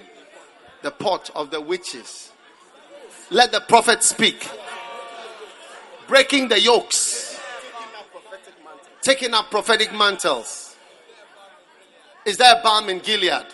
the 0.83 0.91
pot 0.91 1.31
of 1.35 1.51
the 1.51 1.61
witches. 1.61 2.33
Let 3.31 3.53
the 3.53 3.61
prophet 3.61 4.03
speak. 4.03 4.49
Breaking 6.09 6.49
the 6.49 6.61
yokes. 6.61 7.39
Taking 9.03 9.35
up 9.35 9.51
prophetic 9.51 9.93
mantles. 9.93 10.77
Is 12.25 12.37
there 12.39 12.59
a 12.59 12.63
balm 12.63 12.89
in 12.89 12.99
Gilead? 12.99 13.47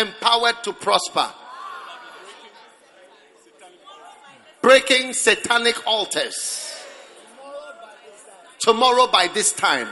Empowered 0.00 0.62
to 0.64 0.72
prosper. 0.72 1.28
breaking 4.68 5.14
satanic 5.14 5.86
altars. 5.86 6.74
Tomorrow 8.58 9.06
by 9.06 9.28
this 9.28 9.52
time. 9.52 9.88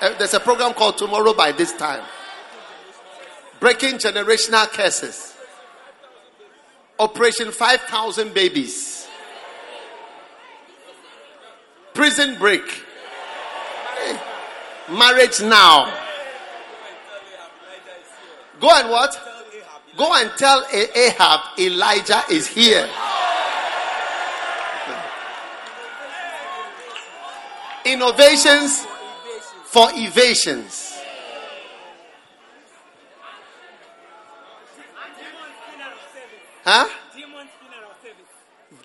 Uh, 0.00 0.16
there's 0.18 0.34
a 0.34 0.38
program 0.38 0.72
called 0.72 0.96
Tomorrow 0.98 1.34
by 1.34 1.50
this 1.50 1.72
time. 1.72 2.04
Breaking 3.58 3.96
generational 3.96 4.68
curses. 4.68 5.34
Operation 6.98 7.50
5,000 7.50 8.32
babies. 8.32 9.08
Prison 11.92 12.38
break. 12.38 12.84
Marriage 14.90 15.40
now. 15.42 15.92
Go 18.60 18.68
and 18.70 18.90
what? 18.90 19.29
Go 20.00 20.14
and 20.14 20.30
tell 20.38 20.64
Ahab 20.72 21.58
Elijah 21.58 22.22
is 22.30 22.46
here. 22.46 22.88
Innovations 27.84 28.86
for 29.66 29.88
evasions. 29.92 30.98
Huh? 36.64 36.88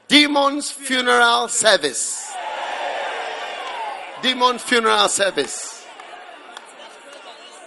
Demon's 0.10 0.70
funeral 0.70 1.48
service. 1.48 2.36
Demon 4.22 4.58
funeral 4.58 5.08
service. 5.08 5.88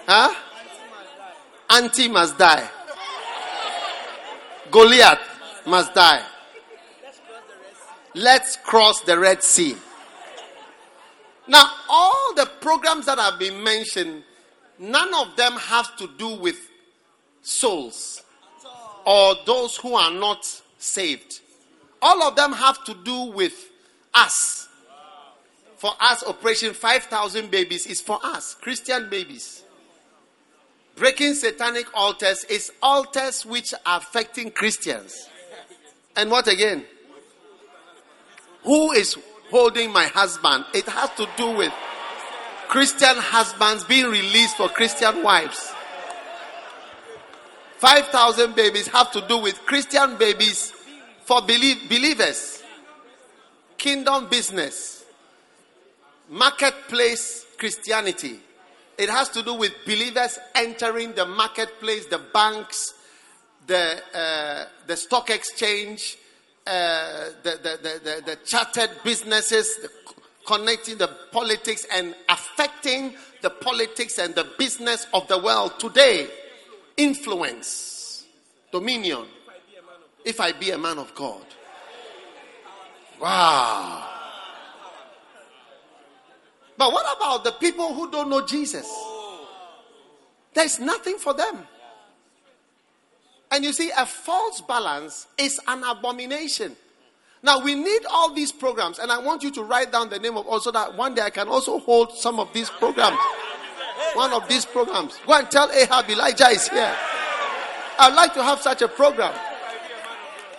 Huh? 0.07 0.35
Auntie 1.70 2.09
must 2.09 2.37
die. 2.37 2.73
Goliath 4.70 5.20
must 5.66 5.95
die. 5.95 6.23
Let's 8.15 8.57
cross 8.57 9.01
the 9.03 9.19
Red 9.19 9.43
Sea. 9.43 9.77
Now, 11.47 11.70
all 11.89 12.35
the 12.35 12.47
programs 12.61 13.07
that 13.07 13.19
have 13.19 13.39
been 13.39 13.62
mentioned, 13.62 14.23
none 14.78 15.15
of 15.15 15.36
them 15.36 15.53
have 15.55 15.97
to 15.97 16.09
do 16.19 16.35
with 16.36 16.57
souls 17.43 18.23
or 19.07 19.35
those 19.47 19.77
who 19.77 19.95
are 19.95 20.11
not 20.11 20.45
saved. 20.78 21.40
All 22.03 22.23
of 22.23 22.36
them 22.36 22.53
have 22.53 22.85
to 22.85 22.95
do 22.95 23.32
with 23.32 23.70
us. 24.15 24.69
For 25.77 25.93
us, 26.01 26.24
Operation 26.24 26.74
5,000 26.74 27.51
Babies 27.51 27.86
is 27.86 28.01
for 28.01 28.19
us, 28.23 28.55
Christian 28.55 29.09
babies. 29.09 29.62
Breaking 30.99 31.35
satanic 31.35 31.87
altars 31.95 32.45
is 32.45 32.73
altars 32.83 33.47
which 33.47 33.73
are 33.87 33.99
affecting 33.99 34.51
Christians. 34.51 35.29
And 36.16 36.31
what 36.31 36.49
again? 36.49 36.85
Who 38.65 38.93
is 38.93 39.16
holding 39.51 39.93
my 39.93 40.07
husband? 40.07 40.65
It 40.75 40.87
has 40.87 41.11
to 41.15 41.29
do 41.37 41.57
with 41.57 41.73
Christian 42.66 43.16
husbands 43.16 43.85
being 43.85 44.07
released 44.07 44.57
for 44.57 44.69
Christian 44.69 45.23
wives. 45.23 45.73
5,000 47.79 48.57
babies 48.57 48.89
have 48.89 49.12
to 49.12 49.20
do 49.29 49.39
with 49.39 49.55
Christian 49.65 50.16
babies 50.16 50.73
for 51.25 51.41
believe, 51.43 51.89
believers. 51.89 52.62
Kingdom 53.77 54.29
business. 54.29 55.05
Marketplace 56.29 57.47
Christianity. 57.57 58.41
It 58.99 59.09
has 59.11 59.29
to 59.31 59.45
do 59.45 59.55
with 59.55 59.73
believers 59.87 60.39
entering 60.57 61.12
the 61.12 61.25
marketplace, 61.25 62.07
the 62.07 62.19
banks, 62.19 62.95
the, 63.69 64.03
uh, 64.12 64.65
the 64.89 64.97
stock 64.97 65.31
exchange, 65.31 66.19
uh, 66.66 67.27
the, 67.45 67.51
the, 67.62 68.01
the, 68.03 68.23
the, 68.27 68.39
chartered 68.45 68.91
businesses, 69.05 69.87
connecting 70.45 70.99
the 70.99 71.09
politics 71.31 71.87
and 71.95 72.15
affecting 72.29 73.15
the 73.41 73.51
politics 73.51 74.19
and 74.19 74.35
the 74.35 74.47
business 74.59 75.07
of 75.15 75.29
the 75.29 75.39
world 75.39 75.79
today. 75.79 76.29
Influence, 76.97 78.25
dominion. 78.73 79.27
If 80.25 80.41
I 80.41 80.51
be 80.53 80.73
a 80.73 80.79
man 80.79 80.99
of 80.99 81.15
God. 81.15 81.45
Wow. 83.20 84.18
But 86.79 86.93
what 86.93 87.17
about 87.17 87.43
the 87.43 87.53
people 87.53 87.93
who 87.93 88.11
don't 88.11 88.31
know 88.31 88.47
Jesus? 88.47 88.89
There's 90.55 90.79
nothing 90.79 91.19
for 91.19 91.35
them. 91.35 91.67
And 93.51 93.65
you 93.65 93.73
see, 93.73 93.91
a 93.97 94.07
false 94.07 94.61
balance 94.61 95.27
is 95.37 95.61
an 95.67 95.83
abomination. 95.83 96.77
Now, 97.43 97.61
we 97.61 97.75
need 97.75 98.03
all 98.11 98.33
these 98.33 98.53
programs, 98.53 98.99
and 98.99 99.11
I 99.11 99.19
want 99.19 99.43
you 99.43 99.51
to 99.53 99.63
write 99.63 99.93
down 99.93 100.09
the 100.09 100.19
name 100.19 100.37
of 100.37 100.47
oh, 100.47 100.51
also 100.51 100.73
that 100.73 100.97
one 100.97 101.15
day 101.15 101.23
I 101.23 101.31
can 101.31 101.49
also 101.49 101.79
hold 101.79 102.13
some 102.13 102.39
of 102.41 102.53
these 102.53 102.69
programs. 102.69 103.19
One 104.15 104.33
of 104.33 104.49
these 104.49 104.65
programs. 104.65 105.19
Go 105.27 105.35
and 105.35 105.51
tell 105.51 105.71
Ahab 105.71 106.09
Elijah 106.11 106.49
is 106.49 106.69
here. 106.69 106.95
I'd 107.99 108.15
like 108.15 108.35
to 108.35 108.43
have 108.43 108.61
such 108.61 108.83
a 108.83 108.89
program. 108.89 109.35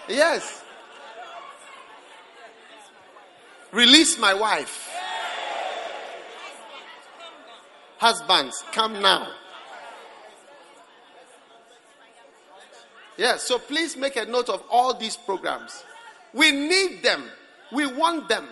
Yes. 0.07 0.63
Release 3.71 4.17
my 4.17 4.33
wife. 4.33 4.89
Husbands, 7.99 8.63
come 8.71 9.01
now. 9.01 9.27
Yes, 13.17 13.43
so 13.43 13.59
please 13.59 13.97
make 13.97 14.15
a 14.15 14.23
note 14.23 14.47
of 14.47 14.63
all 14.71 14.93
these 14.93 15.17
programs. 15.17 15.83
We 16.33 16.51
need 16.51 17.03
them, 17.03 17.25
we 17.73 17.85
want 17.85 18.29
them, 18.29 18.47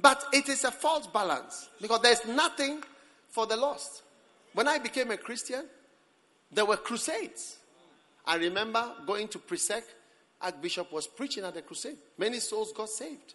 but 0.00 0.24
it 0.32 0.48
is 0.48 0.64
a 0.64 0.72
false 0.72 1.06
balance 1.06 1.68
because 1.80 2.00
there's 2.02 2.26
nothing 2.26 2.82
for 3.28 3.46
the 3.46 3.56
lost. 3.56 4.02
When 4.54 4.66
I 4.66 4.78
became 4.78 5.12
a 5.12 5.16
Christian, 5.16 5.64
there 6.50 6.64
were 6.64 6.78
crusades. 6.78 7.58
I 8.26 8.34
remember 8.36 8.92
going 9.06 9.28
to 9.28 9.38
Presec, 9.38 9.82
Archbishop 10.42 10.90
was 10.92 11.06
preaching 11.06 11.44
at 11.44 11.54
the 11.54 11.62
crusade. 11.62 11.98
Many 12.18 12.40
souls 12.40 12.72
got 12.72 12.88
saved. 12.88 13.34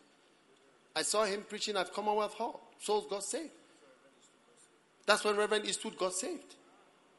I 0.93 1.03
saw 1.03 1.23
him 1.23 1.45
preaching 1.47 1.77
at 1.77 1.93
Commonwealth 1.93 2.33
Hall. 2.33 2.69
Souls 2.77 3.05
got 3.09 3.23
saved. 3.23 3.51
That's 5.05 5.23
when 5.23 5.35
Reverend 5.35 5.65
Eastwood 5.65 5.97
got 5.97 6.13
saved. 6.13 6.55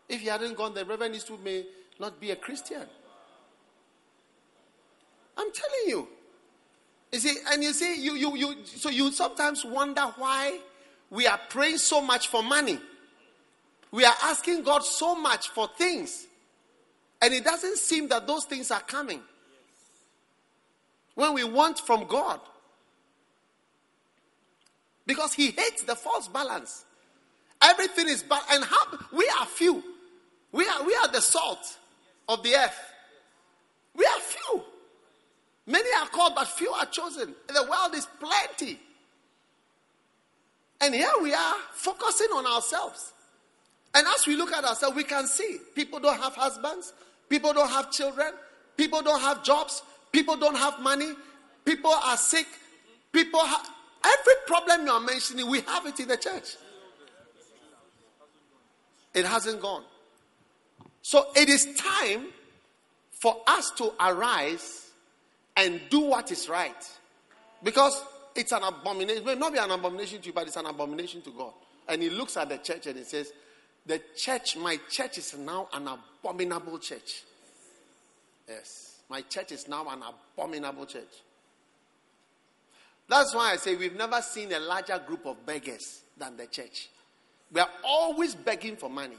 If 0.09 0.20
he 0.20 0.28
hadn't 0.28 0.56
gone 0.56 0.74
there, 0.74 0.85
Reverend 0.85 1.15
Eastwood 1.15 1.43
may 1.43 1.65
not 1.98 2.20
be 2.20 2.31
a 2.31 2.36
Christian. 2.36 2.82
I'm 5.36 5.52
telling 5.52 5.89
you. 5.89 6.09
You 7.12 7.19
see, 7.20 7.36
and 7.52 7.62
you 7.62 7.73
see, 7.73 8.02
you, 8.02 8.16
you, 8.16 8.36
you, 8.36 8.56
so 8.65 8.89
you 8.89 9.12
sometimes 9.12 9.65
wonder 9.65 10.02
why 10.16 10.59
we 11.11 11.27
are 11.27 11.39
praying 11.48 11.78
so 11.78 12.01
much 12.01 12.28
for 12.28 12.43
money. 12.43 12.78
We 13.93 14.05
are 14.05 14.15
asking 14.24 14.65
God 14.65 14.85
so 14.85 15.15
much 15.15 15.48
for 15.51 15.69
things. 15.78 16.27
And 17.23 17.32
it 17.32 17.44
doesn't 17.44 17.78
seem 17.78 18.09
that 18.09 18.27
those 18.27 18.44
things 18.44 18.70
are 18.70 18.81
coming. 18.81 19.20
When 21.15 21.35
we 21.35 21.44
want 21.44 21.78
from 21.78 22.06
God. 22.06 22.40
Because 25.06 25.32
He 25.35 25.52
hates 25.52 25.85
the 25.85 25.94
false 25.94 26.27
balance. 26.27 26.85
Everything 27.62 28.09
is 28.09 28.22
bad. 28.22 28.43
And 28.51 28.64
how, 28.64 28.98
we 29.12 29.31
are 29.40 29.47
few. 29.47 29.82
We 30.52 30.66
are, 30.66 30.85
we 30.85 30.94
are 30.94 31.09
the 31.09 31.20
salt 31.20 31.78
of 32.28 32.43
the 32.43 32.55
earth. 32.55 32.93
We 33.97 34.05
are 34.05 34.20
few. 34.20 34.62
Many 35.66 35.89
are 36.01 36.09
called, 36.09 36.35
but 36.35 36.47
few 36.48 36.70
are 36.70 36.86
chosen. 36.86 37.35
The 37.48 37.66
world 37.68 37.94
is 37.94 38.06
plenty. 38.20 38.78
And 40.81 40.94
here 40.94 41.10
we 41.22 41.32
are 41.32 41.55
focusing 41.72 42.28
on 42.35 42.47
ourselves. 42.47 43.12
And 43.94 44.06
as 44.06 44.26
we 44.26 44.36
look 44.36 44.52
at 44.52 44.64
ourselves, 44.64 44.97
we 44.97 45.05
can 45.05 45.26
see 45.26 45.59
people 45.74 46.01
don't 46.01 46.20
have 46.20 46.35
husbands, 46.35 46.93
people 47.28 47.52
don't 47.52 47.70
have 47.70 47.90
children, 47.90 48.32
people 48.76 49.01
don't 49.02 49.20
have 49.20 49.43
jobs, 49.44 49.82
people 50.12 50.36
don't 50.36 50.56
have 50.56 50.81
money, 50.81 51.12
people 51.64 51.93
are 51.93 52.16
sick, 52.16 52.47
people 53.12 53.40
have 53.40 53.66
every 54.05 54.35
problem 54.47 54.86
you 54.86 54.93
are 54.93 55.01
mentioning, 55.01 55.48
we 55.48 55.60
have 55.62 55.86
it 55.86 55.98
in 56.01 56.09
the 56.09 56.16
church. 56.16 56.56
It 59.15 59.24
hasn't 59.24 59.61
gone. 59.61 59.85
So 61.03 61.27
it 61.36 61.49
is 61.49 61.66
time 61.77 62.28
for 63.11 63.36
us 63.47 63.70
to 63.77 63.93
arise 64.01 64.91
and 65.57 65.81
do 65.89 66.01
what 66.01 66.31
is 66.32 66.49
right. 66.49 66.74
Because 67.62 68.03
it's 68.35 68.53
an 68.53 68.62
abomination. 68.62 69.23
It 69.23 69.27
may 69.27 69.35
not 69.35 69.53
be 69.53 69.59
an 69.59 69.70
abomination 69.70 70.20
to 70.20 70.27
you, 70.27 70.32
but 70.32 70.47
it's 70.47 70.57
an 70.57 70.66
abomination 70.66 71.23
to 71.23 71.31
God. 71.31 71.53
And 71.89 72.03
he 72.03 72.11
looks 72.11 72.36
at 72.36 72.49
the 72.49 72.59
church 72.59 72.86
and 72.86 72.99
he 72.99 73.05
says, 73.05 73.32
The 73.86 74.01
church, 74.16 74.57
my 74.57 74.78
church 74.91 75.19
is 75.19 75.36
now 75.39 75.69
an 75.73 75.89
abominable 75.89 76.78
church. 76.78 77.23
Yes. 78.49 79.03
My 79.09 79.20
church 79.23 79.53
is 79.53 79.69
now 79.69 79.86
an 79.89 80.03
abominable 80.03 80.86
church. 80.86 81.23
That's 83.09 83.35
why 83.35 83.53
I 83.53 83.57
say 83.57 83.77
we've 83.77 83.97
never 83.97 84.20
seen 84.23 84.53
a 84.53 84.59
larger 84.59 84.99
group 85.07 85.27
of 85.27 85.45
beggars 85.45 86.01
than 86.16 86.36
the 86.36 86.47
church. 86.47 86.89
We 87.55 87.60
are 87.60 87.70
always 87.85 88.35
begging 88.35 88.76
for 88.76 88.90
money. 88.90 89.16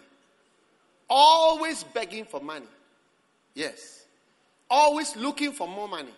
Always 1.09 1.83
begging 1.83 2.25
for 2.25 2.41
money. 2.41 2.67
Yes. 3.53 4.03
Always 4.69 5.15
looking 5.15 5.53
for 5.53 5.67
more 5.67 5.87
money. 5.87 6.11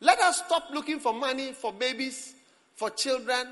Let 0.00 0.18
us 0.20 0.42
stop 0.46 0.70
looking 0.72 0.98
for 0.98 1.12
money 1.12 1.52
for 1.52 1.74
babies, 1.74 2.34
for 2.74 2.88
children, 2.88 3.48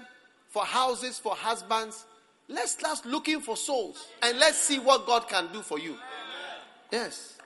for 0.49 0.65
houses, 0.65 1.19
for 1.19 1.35
husbands. 1.35 2.07
Let's 2.49 2.73
start 2.73 3.05
looking 3.05 3.41
for 3.41 3.55
souls 3.55 4.09
and 4.23 4.39
let's 4.39 4.57
see 4.57 4.79
what 4.79 5.07
God 5.07 5.29
can 5.29 5.53
do 5.53 5.61
for 5.61 5.79
you. 5.79 5.97
Yes. 6.91 7.37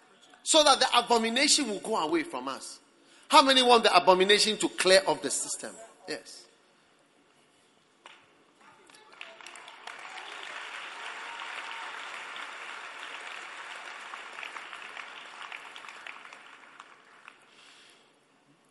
So 0.44 0.62
that 0.62 0.78
the 0.78 0.86
abomination 0.96 1.68
will 1.68 1.80
go 1.80 1.96
away 1.96 2.22
from 2.22 2.46
us. 2.46 2.78
How 3.28 3.42
many 3.42 3.62
want 3.62 3.82
the 3.82 3.96
abomination 3.96 4.56
to 4.58 4.68
clear 4.68 5.02
off 5.04 5.20
the 5.20 5.30
system? 5.30 5.72
Yes. 6.08 6.44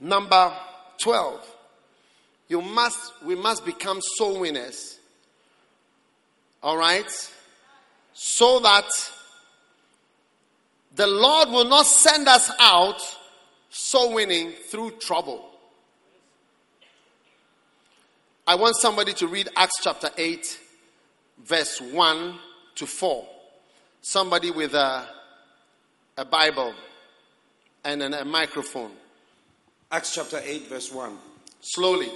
Number 0.01 0.51
12. 0.97 1.47
You 2.49 2.61
must, 2.61 3.13
we 3.23 3.35
must 3.35 3.65
become 3.65 4.01
soul 4.17 4.39
winners. 4.41 4.99
All 6.61 6.75
right? 6.75 7.09
So 8.13 8.59
that 8.59 8.89
the 10.95 11.07
Lord 11.07 11.49
will 11.49 11.65
not 11.65 11.85
send 11.85 12.27
us 12.27 12.51
out 12.59 12.99
soul 13.69 14.15
winning 14.15 14.51
through 14.69 14.91
trouble. 14.99 15.47
I 18.45 18.55
want 18.55 18.75
somebody 18.75 19.13
to 19.13 19.27
read 19.27 19.47
Acts 19.55 19.81
chapter 19.81 20.09
8, 20.17 20.59
verse 21.45 21.79
1 21.79 22.39
to 22.75 22.87
4. 22.87 23.25
Somebody 24.01 24.51
with 24.51 24.73
a, 24.73 25.05
a 26.17 26.25
Bible 26.25 26.73
and 27.85 28.01
an, 28.01 28.13
a 28.13 28.25
microphone. 28.25 28.91
Acts 29.91 30.15
chapter 30.15 30.39
8, 30.41 30.68
verse 30.68 30.91
1. 30.91 31.18
Slowly. 31.59 32.09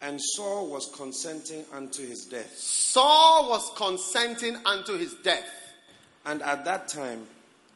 And 0.00 0.20
Saul 0.20 0.70
was 0.70 0.90
consenting 0.94 1.64
unto 1.72 2.06
his 2.06 2.24
death. 2.24 2.56
Saul 2.56 3.50
was 3.50 3.70
consenting 3.76 4.56
unto 4.64 4.96
his 4.96 5.14
death. 5.22 5.44
And 6.24 6.42
at 6.42 6.64
that 6.64 6.88
time, 6.88 7.26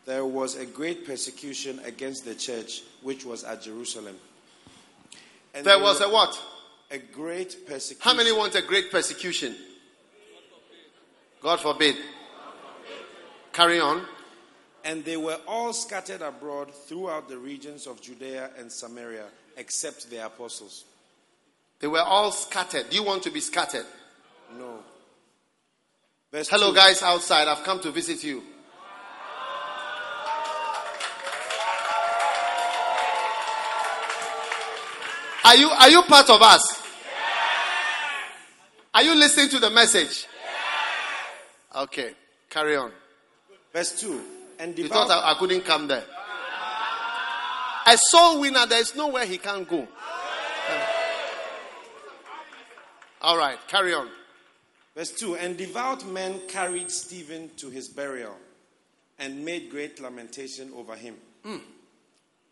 there 0.06 0.24
was 0.24 0.56
a 0.56 0.64
great 0.64 1.06
persecution 1.06 1.80
against 1.84 2.24
the 2.24 2.34
church 2.34 2.82
which 3.02 3.24
was 3.24 3.44
at 3.44 3.62
Jerusalem. 3.62 4.16
And 5.54 5.66
there 5.66 5.78
was 5.78 6.00
a 6.00 6.08
what? 6.08 6.38
A 6.90 6.98
great 6.98 7.66
persecution. 7.66 8.02
How 8.02 8.14
many 8.14 8.32
want 8.32 8.54
a 8.54 8.62
great 8.62 8.90
persecution? 8.90 9.54
God 11.42 11.60
forbid. 11.60 11.96
Carry 13.52 13.80
on. 13.80 14.02
And 14.84 15.04
they 15.04 15.16
were 15.16 15.38
all 15.46 15.72
scattered 15.72 16.22
abroad 16.22 16.74
throughout 16.74 17.28
the 17.28 17.36
regions 17.36 17.86
of 17.86 18.00
Judea 18.00 18.50
and 18.58 18.70
Samaria, 18.72 19.26
except 19.56 20.08
the 20.10 20.24
apostles. 20.24 20.84
They 21.80 21.86
were 21.86 22.00
all 22.02 22.30
scattered. 22.32 22.90
Do 22.90 22.96
you 22.96 23.02
want 23.02 23.22
to 23.24 23.30
be 23.30 23.40
scattered? 23.40 23.86
No. 24.58 24.78
Verse 26.32 26.48
Hello, 26.48 26.70
two. 26.70 26.76
guys 26.76 27.02
outside. 27.02 27.48
I've 27.48 27.64
come 27.64 27.80
to 27.80 27.90
visit 27.90 28.22
you. 28.22 28.42
Are 35.44 35.56
you, 35.56 35.68
are 35.68 35.90
you 35.90 36.02
part 36.02 36.30
of 36.30 36.40
us? 36.42 36.82
Are 38.94 39.02
you 39.02 39.14
listening 39.14 39.48
to 39.50 39.58
the 39.58 39.70
message? 39.70 40.26
Okay, 41.74 42.12
carry 42.48 42.76
on. 42.76 42.92
Verse 43.72 44.00
2. 44.00 44.39
And 44.60 44.76
You 44.76 44.84
devout, 44.84 45.08
thought 45.08 45.24
I, 45.24 45.32
I 45.32 45.34
couldn't 45.38 45.64
come 45.64 45.88
there. 45.88 46.04
A 47.86 47.96
soul 47.96 48.40
winner, 48.40 48.66
there 48.66 48.80
is 48.80 48.94
nowhere 48.94 49.24
he 49.24 49.38
can't 49.38 49.66
go. 49.66 49.88
All 53.22 53.36
right, 53.36 53.58
carry 53.68 53.94
on. 53.94 54.08
verse 54.94 55.12
2 55.12 55.36
And 55.36 55.56
devout 55.56 56.06
men 56.06 56.40
carried 56.46 56.90
Stephen 56.90 57.50
to 57.56 57.70
his 57.70 57.88
burial 57.88 58.36
and 59.18 59.44
made 59.44 59.70
great 59.70 60.00
lamentation 60.00 60.72
over 60.76 60.94
him. 60.94 61.16
Hmm. 61.44 61.56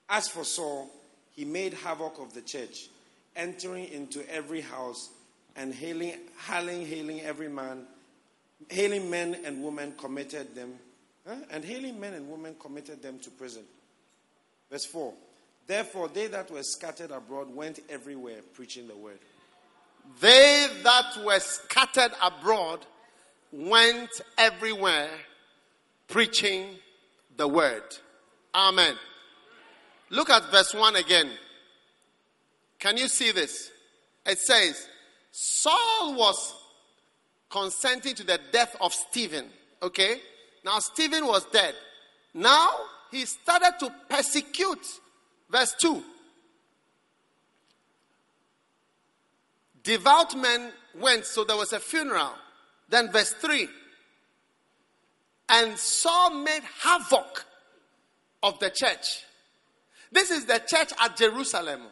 As 0.09 0.29
for 0.29 0.45
Saul, 0.45 0.91
he 1.35 1.45
made 1.45 1.75
havoc 1.75 2.19
of 2.19 2.33
the 2.35 2.43
church, 2.43 2.89
entering 3.37 3.87
into 3.87 4.29
every 4.33 4.63
house 4.63 5.11
and 5.57 5.75
hailing, 5.75 6.15
hailing, 6.47 6.87
hailing 6.87 7.21
every 7.21 7.49
man, 7.49 7.85
hailing 8.71 9.11
men 9.11 9.37
and 9.45 9.63
women 9.63 9.93
committed 9.99 10.55
them? 10.55 10.75
And 11.51 11.65
hailing 11.65 11.99
men 12.01 12.15
and 12.15 12.29
women 12.29 12.55
committed 12.59 13.03
them 13.03 13.19
to 13.21 13.31
prison. 13.31 13.63
Verse 14.71 14.85
4 14.87 15.13
Therefore, 15.67 16.09
they 16.09 16.27
that 16.29 16.51
were 16.51 16.63
scattered 16.63 17.11
abroad 17.11 17.55
went 17.55 17.81
everywhere 17.91 18.41
preaching 18.55 18.89
the 18.89 18.97
word. 18.97 19.19
They 20.21 20.67
that 20.83 21.25
were 21.25 21.39
scattered 21.41 22.13
abroad 22.23 22.87
went 23.53 24.11
everywhere 24.39 25.11
preaching 26.09 26.77
the 27.37 27.47
word. 27.47 27.83
Amen. 28.55 28.95
Look 30.11 30.31
at 30.31 30.51
verse 30.51 30.75
1 30.75 30.97
again. 30.97 31.31
Can 32.79 32.97
you 32.97 33.09
see 33.09 33.33
this? 33.33 33.71
It 34.25 34.39
says, 34.39 34.89
Saul 35.33 36.15
was 36.15 36.55
consenting 37.51 38.15
to 38.15 38.25
the 38.25 38.41
death 38.53 38.75
of 38.81 38.95
Stephen. 38.95 39.47
Okay? 39.83 40.21
Now, 40.65 40.79
Stephen 40.79 41.27
was 41.27 41.45
dead. 41.47 41.75
Now, 42.35 42.71
he 43.11 43.25
started 43.25 43.75
to 43.81 43.93
persecute. 44.09 44.87
Verse 45.51 45.75
2. 45.81 46.03
Devout 49.83 50.37
men 50.37 50.73
went, 51.01 51.25
so 51.25 51.45
there 51.45 51.57
was 51.57 51.73
a 51.73 51.81
funeral. 51.81 52.33
Then, 52.89 53.11
verse 53.11 53.33
3. 53.33 53.69
And 55.49 55.79
Saul 55.79 56.43
made 56.43 56.63
havoc 56.83 57.47
of 58.43 58.59
the 58.59 58.71
church. 58.71 59.25
This 60.13 60.31
is 60.31 60.45
the 60.45 60.63
church 60.67 60.93
at 61.03 61.17
Jerusalem. 61.17 61.83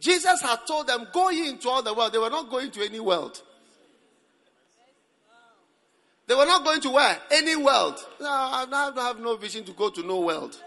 Jesus 0.00 0.40
had 0.40 0.60
told 0.66 0.86
them, 0.86 1.06
Go 1.12 1.30
ye 1.30 1.48
into 1.48 1.68
all 1.68 1.82
the 1.82 1.94
world. 1.94 2.12
They 2.12 2.18
were 2.18 2.30
not 2.30 2.50
going 2.50 2.70
to 2.72 2.84
any 2.84 3.00
world. 3.00 3.42
They 6.28 6.34
were 6.34 6.44
not 6.44 6.62
going 6.62 6.82
to 6.82 6.90
where? 6.90 7.18
Any 7.30 7.56
world. 7.56 8.06
No, 8.20 8.28
I 8.28 8.92
have- 8.96 9.18
no 9.18 9.36
vision 9.36 9.64
to 9.64 9.72
go 9.72 9.88
to 9.88 10.02
no 10.02 10.20
world. 10.20 10.62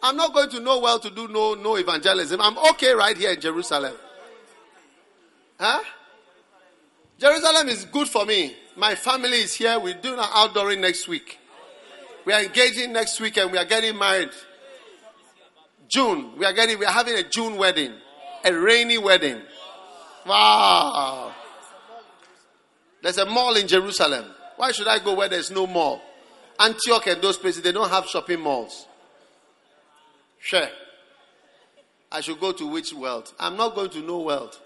I'm 0.00 0.16
not 0.16 0.32
going 0.32 0.48
to 0.50 0.60
no 0.60 0.78
world 0.78 1.02
to 1.02 1.10
do 1.10 1.26
no, 1.26 1.54
no 1.54 1.76
evangelism. 1.76 2.40
I'm 2.40 2.56
okay 2.70 2.92
right 2.92 3.16
here 3.16 3.32
in 3.32 3.40
Jerusalem. 3.40 3.94
Huh? 5.58 5.80
Jerusalem 7.18 7.68
is 7.68 7.84
good 7.86 8.08
for 8.08 8.24
me. 8.24 8.56
My 8.76 8.94
family 8.94 9.38
is 9.38 9.54
here. 9.54 9.80
We're 9.80 9.94
doing 9.94 10.20
our 10.20 10.48
outdooring 10.48 10.78
next 10.78 11.08
week. 11.08 11.40
We 12.24 12.32
are 12.32 12.42
engaging 12.42 12.92
next 12.92 13.18
week 13.20 13.36
and 13.36 13.50
we 13.50 13.58
are 13.58 13.64
getting 13.64 13.98
married. 13.98 14.30
June. 15.88 16.38
We 16.38 16.44
are 16.44 16.52
getting, 16.52 16.78
we 16.78 16.86
are 16.86 16.92
having 16.92 17.16
a 17.16 17.24
June 17.24 17.56
wedding. 17.56 17.94
A 18.44 18.52
rainy 18.52 18.98
wedding. 18.98 19.40
Wow. 20.24 21.34
There's 23.02 23.18
a 23.18 23.26
mall 23.26 23.56
in 23.56 23.66
Jerusalem. 23.66 24.34
Why 24.58 24.72
should 24.72 24.88
I 24.88 24.98
go 24.98 25.14
where 25.14 25.28
there's 25.28 25.52
no 25.52 25.68
mall? 25.68 26.02
Antioch 26.58 27.06
and 27.06 27.22
those 27.22 27.36
places, 27.36 27.62
they 27.62 27.70
don't 27.70 27.88
have 27.88 28.06
shopping 28.06 28.40
malls. 28.40 28.88
Sure. 30.40 30.66
I 32.10 32.20
should 32.20 32.40
go 32.40 32.50
to 32.50 32.66
which 32.66 32.92
world? 32.92 33.32
I'm 33.38 33.56
not 33.56 33.76
going 33.76 33.90
to 33.90 34.00
no 34.00 34.18
world. 34.18 34.58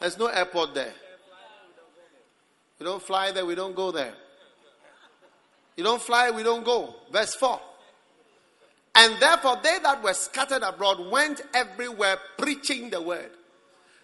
There's 0.00 0.18
no 0.18 0.26
airport 0.26 0.74
there. 0.74 0.92
We 2.80 2.84
don't 2.84 3.00
fly 3.00 3.30
there, 3.30 3.46
we 3.46 3.54
don't 3.54 3.76
go 3.76 3.92
there. 3.92 4.12
You 5.76 5.84
don't 5.84 6.02
fly, 6.02 6.32
we 6.32 6.42
don't 6.42 6.64
go. 6.64 6.96
Verse 7.12 7.36
4. 7.36 7.60
And 8.96 9.14
therefore, 9.20 9.60
they 9.62 9.78
that 9.84 10.02
were 10.02 10.14
scattered 10.14 10.64
abroad 10.64 11.10
went 11.12 11.42
everywhere 11.54 12.16
preaching 12.36 12.90
the 12.90 13.00
word. 13.00 13.30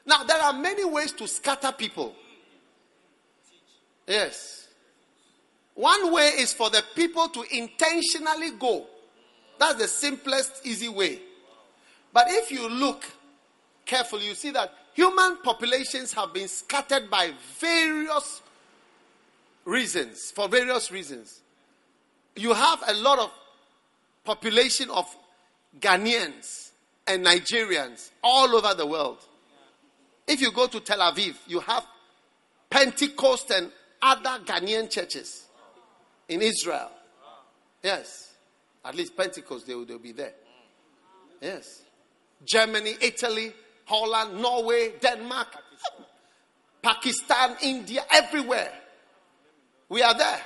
Now, 0.06 0.22
there 0.22 0.40
are 0.40 0.52
many 0.52 0.84
ways 0.84 1.12
to 1.14 1.26
scatter 1.26 1.72
people. 1.72 2.14
Yes. 4.06 4.61
One 5.82 6.12
way 6.12 6.28
is 6.38 6.52
for 6.52 6.70
the 6.70 6.84
people 6.94 7.28
to 7.30 7.42
intentionally 7.50 8.52
go. 8.52 8.86
That's 9.58 9.74
the 9.80 9.88
simplest, 9.88 10.64
easy 10.64 10.88
way. 10.88 11.18
But 12.12 12.26
if 12.28 12.52
you 12.52 12.68
look 12.68 13.04
carefully, 13.84 14.28
you 14.28 14.36
see 14.36 14.52
that 14.52 14.72
human 14.94 15.38
populations 15.38 16.12
have 16.12 16.32
been 16.32 16.46
scattered 16.46 17.10
by 17.10 17.32
various 17.58 18.42
reasons, 19.64 20.30
for 20.30 20.46
various 20.46 20.92
reasons. 20.92 21.40
You 22.36 22.54
have 22.54 22.80
a 22.86 22.94
lot 22.94 23.18
of 23.18 23.32
population 24.22 24.88
of 24.88 25.12
Ghanaians 25.80 26.70
and 27.08 27.26
Nigerians 27.26 28.12
all 28.22 28.54
over 28.54 28.72
the 28.74 28.86
world. 28.86 29.18
If 30.28 30.40
you 30.40 30.52
go 30.52 30.68
to 30.68 30.78
Tel 30.78 31.00
Aviv, 31.00 31.34
you 31.48 31.58
have 31.58 31.84
Pentecost 32.70 33.50
and 33.50 33.72
other 34.00 34.44
Ghanaian 34.44 34.88
churches 34.88 35.41
in 36.28 36.42
Israel. 36.42 36.90
Yes. 37.82 38.34
At 38.84 38.94
least 38.94 39.16
Pentecost, 39.16 39.66
they 39.66 39.74
will, 39.74 39.84
they'll 39.84 39.98
be 39.98 40.12
there. 40.12 40.32
Yes. 41.40 41.82
Germany, 42.44 42.94
Italy, 43.00 43.52
Holland, 43.84 44.40
Norway, 44.40 44.92
Denmark, 45.00 45.48
Pakistan, 46.82 47.56
India, 47.62 48.04
everywhere. 48.10 48.72
We 49.88 50.02
are 50.02 50.16
there. 50.16 50.40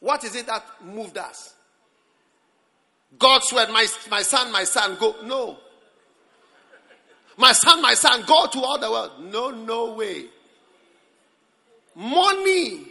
What 0.00 0.24
is 0.24 0.34
it 0.34 0.46
that 0.46 0.64
moved 0.84 1.16
us? 1.16 1.54
God's 3.18 3.52
word, 3.52 3.70
my, 3.70 3.86
my 4.10 4.22
son, 4.22 4.50
my 4.50 4.64
son, 4.64 4.96
go. 4.98 5.16
No. 5.24 5.58
My 7.36 7.52
son, 7.52 7.80
my 7.80 7.94
son, 7.94 8.24
go 8.26 8.46
to 8.46 8.60
all 8.60 8.78
the 8.78 8.90
world. 8.90 9.12
No, 9.32 9.50
no 9.50 9.94
way. 9.94 10.26
Money, 11.94 12.86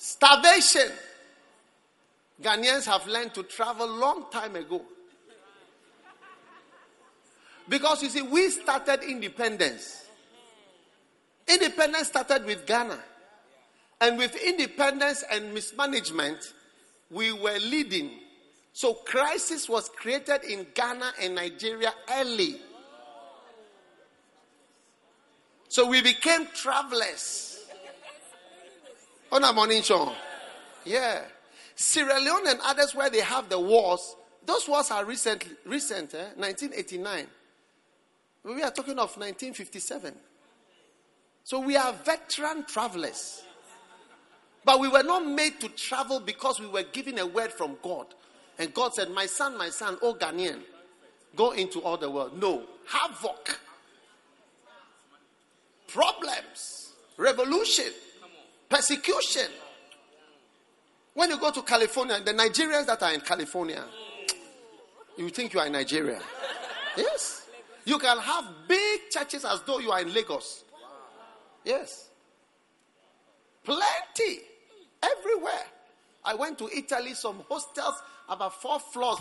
starvation. 0.00 0.90
Ghanaians 2.42 2.86
have 2.86 3.06
learned 3.06 3.34
to 3.34 3.42
travel 3.42 3.86
long 3.86 4.24
time 4.32 4.56
ago. 4.56 4.80
Because 7.68 8.02
you 8.02 8.08
see, 8.08 8.22
we 8.22 8.48
started 8.48 9.02
independence. 9.02 10.06
Independence 11.46 12.08
started 12.08 12.46
with 12.46 12.66
Ghana. 12.66 12.98
And 14.00 14.16
with 14.16 14.34
independence 14.36 15.22
and 15.30 15.52
mismanagement, 15.52 16.54
we 17.10 17.32
were 17.32 17.58
leading. 17.58 18.10
So 18.72 18.94
crisis 18.94 19.68
was 19.68 19.90
created 19.90 20.44
in 20.44 20.66
Ghana 20.74 21.12
and 21.20 21.34
Nigeria 21.34 21.92
early. 22.10 22.56
So 25.68 25.86
we 25.86 26.00
became 26.00 26.46
travelers. 26.54 27.49
On 29.32 29.44
a 29.44 29.52
morning 29.52 29.82
show. 29.82 30.12
Yeah. 30.84 31.22
Sierra 31.76 32.18
Leone 32.20 32.48
and 32.48 32.60
others 32.64 32.94
where 32.94 33.08
they 33.10 33.20
have 33.20 33.48
the 33.48 33.58
wars, 33.58 34.16
those 34.44 34.68
wars 34.68 34.90
are 34.90 35.04
recent, 35.04 35.44
recent 35.64 36.14
eh? 36.14 36.30
1989. 36.36 37.26
We 38.44 38.62
are 38.62 38.70
talking 38.70 38.98
of 38.98 39.16
1957. 39.16 40.14
So 41.44 41.60
we 41.60 41.76
are 41.76 41.92
veteran 41.92 42.64
travelers. 42.64 43.42
But 44.64 44.80
we 44.80 44.88
were 44.88 45.02
not 45.02 45.24
made 45.26 45.60
to 45.60 45.68
travel 45.70 46.20
because 46.20 46.60
we 46.60 46.66
were 46.66 46.82
given 46.82 47.18
a 47.18 47.26
word 47.26 47.52
from 47.52 47.76
God. 47.82 48.06
And 48.58 48.74
God 48.74 48.94
said, 48.94 49.10
My 49.10 49.26
son, 49.26 49.56
my 49.56 49.70
son, 49.70 49.96
oh 50.02 50.14
Ghanaian, 50.14 50.60
go 51.36 51.52
into 51.52 51.80
all 51.80 51.96
the 51.96 52.10
world. 52.10 52.38
No, 52.38 52.64
havoc, 52.86 53.58
problems, 55.88 56.92
revolution, 57.16 57.92
persecution. 58.70 59.50
When 61.12 61.28
you 61.28 61.38
go 61.38 61.50
to 61.50 61.62
California, 61.62 62.20
the 62.24 62.32
Nigerians 62.32 62.86
that 62.86 63.02
are 63.02 63.12
in 63.12 63.20
California, 63.20 63.84
you 65.18 65.28
think 65.28 65.52
you 65.52 65.60
are 65.60 65.66
in 65.66 65.72
Nigeria. 65.72 66.20
Yes. 66.96 67.48
You 67.84 67.98
can 67.98 68.16
have 68.18 68.44
big 68.68 69.10
churches 69.10 69.44
as 69.44 69.60
though 69.62 69.80
you 69.80 69.90
are 69.90 70.00
in 70.00 70.14
Lagos. 70.14 70.64
Yes. 71.64 72.08
Plenty. 73.64 74.40
Everywhere. 75.02 75.64
I 76.24 76.34
went 76.34 76.58
to 76.58 76.68
Italy, 76.74 77.14
some 77.14 77.42
hostels, 77.48 77.94
about 78.28 78.60
four 78.62 78.78
floors, 78.78 79.18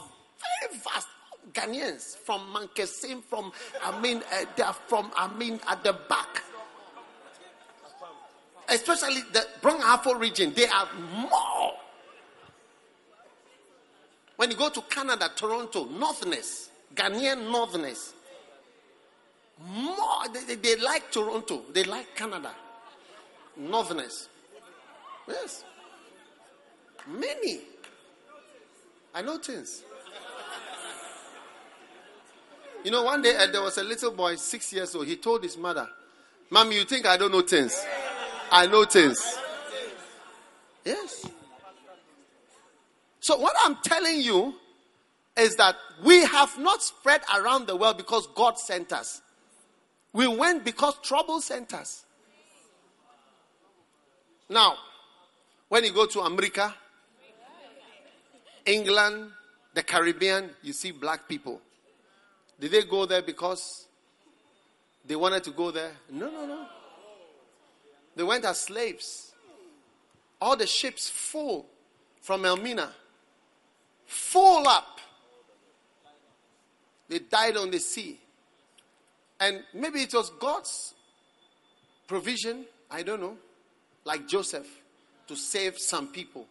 very 0.61 0.79
vast. 0.79 1.07
Ghanaians 1.53 2.15
from 2.17 2.41
Mankesim, 2.53 3.23
from, 3.23 3.51
I 3.83 3.99
mean, 3.99 4.21
uh, 4.31 4.45
they're 4.55 4.73
from, 4.87 5.09
I 5.15 5.33
mean, 5.33 5.59
at 5.67 5.83
the 5.83 5.93
back. 5.93 6.43
Especially 8.71 9.21
the 9.33 9.45
Brong 9.61 9.79
Ahafo 9.79 10.19
region, 10.19 10.53
they 10.55 10.67
are 10.67 10.87
more. 11.13 11.73
When 14.35 14.51
you 14.51 14.57
go 14.57 14.69
to 14.69 14.81
Canada, 14.83 15.29
Toronto, 15.35 15.85
Northerners, 15.85 16.69
Ghanaian 16.95 17.51
Northerners, 17.51 18.13
more. 19.67 20.27
They, 20.33 20.43
they, 20.43 20.55
they 20.55 20.81
like 20.81 21.11
Toronto, 21.11 21.63
they 21.73 21.83
like 21.83 22.15
Canada, 22.15 22.51
Northerners. 23.57 24.29
Yes. 25.27 25.63
Many. 27.07 27.61
I 29.13 29.21
know 29.21 29.37
things. 29.37 29.83
You 32.83 32.91
know, 32.91 33.03
one 33.03 33.21
day 33.21 33.35
uh, 33.35 33.47
there 33.47 33.61
was 33.61 33.77
a 33.77 33.83
little 33.83 34.11
boy, 34.11 34.35
six 34.35 34.71
years 34.71 34.95
old. 34.95 35.07
He 35.07 35.17
told 35.17 35.43
his 35.43 35.57
mother, 35.57 35.89
Mommy, 36.49 36.77
you 36.77 36.85
think 36.85 37.05
I 37.05 37.17
don't 37.17 37.31
know 37.31 37.41
things? 37.41 37.85
I 38.51 38.67
know 38.67 38.85
things. 38.85 39.37
Yes. 40.85 41.25
So, 43.19 43.37
what 43.37 43.55
I'm 43.63 43.77
telling 43.83 44.21
you 44.21 44.55
is 45.37 45.55
that 45.57 45.75
we 46.03 46.23
have 46.25 46.57
not 46.57 46.81
spread 46.81 47.21
around 47.35 47.67
the 47.67 47.75
world 47.75 47.97
because 47.97 48.27
God 48.35 48.57
sent 48.57 48.91
us. 48.91 49.21
We 50.13 50.27
went 50.27 50.65
because 50.65 50.95
trouble 51.03 51.41
sent 51.41 51.73
us. 51.73 52.05
Now, 54.49 54.75
when 55.67 55.83
you 55.83 55.93
go 55.93 56.07
to 56.07 56.21
America, 56.21 56.73
England, 58.65 59.31
the 59.73 59.83
Caribbean, 59.83 60.49
you 60.63 60.73
see 60.73 60.91
black 60.91 61.27
people. 61.29 61.61
Did 62.59 62.71
they 62.71 62.83
go 62.83 63.05
there 63.05 63.21
because 63.21 63.85
they 65.05 65.15
wanted 65.15 65.43
to 65.43 65.51
go 65.51 65.71
there? 65.71 65.91
No, 66.09 66.29
no, 66.31 66.45
no. 66.45 66.65
They 68.19 68.25
went 68.25 68.43
as 68.43 68.59
slaves. 68.59 69.31
All 70.41 70.57
the 70.57 70.67
ships 70.67 71.09
full 71.09 71.65
from 72.21 72.43
Elmina, 72.43 72.91
full 74.05 74.67
up. 74.67 74.99
They 77.07 77.19
died 77.19 77.55
on 77.55 77.71
the 77.71 77.79
sea. 77.79 78.19
And 79.39 79.63
maybe 79.73 80.01
it 80.01 80.13
was 80.13 80.31
God's 80.31 80.93
provision, 82.07 82.65
I 82.91 83.03
don't 83.03 83.21
know, 83.21 83.37
like 84.03 84.27
Joseph, 84.27 84.67
to 85.29 85.37
save 85.37 85.79
some 85.79 86.09
people. 86.09 86.45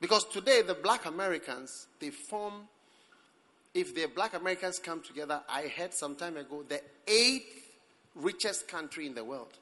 Because 0.00 0.24
today, 0.24 0.62
the 0.62 0.74
black 0.74 1.06
Americans, 1.06 1.86
they 2.00 2.10
form, 2.10 2.66
if 3.74 3.94
the 3.94 4.06
black 4.06 4.34
Americans 4.34 4.80
come 4.80 5.02
together, 5.02 5.40
I 5.48 5.68
heard 5.68 5.94
some 5.94 6.16
time 6.16 6.36
ago, 6.36 6.64
the 6.68 6.80
eighth 7.06 7.62
richest 8.16 8.66
country 8.66 9.06
in 9.06 9.14
the 9.14 9.22
world. 9.22 9.56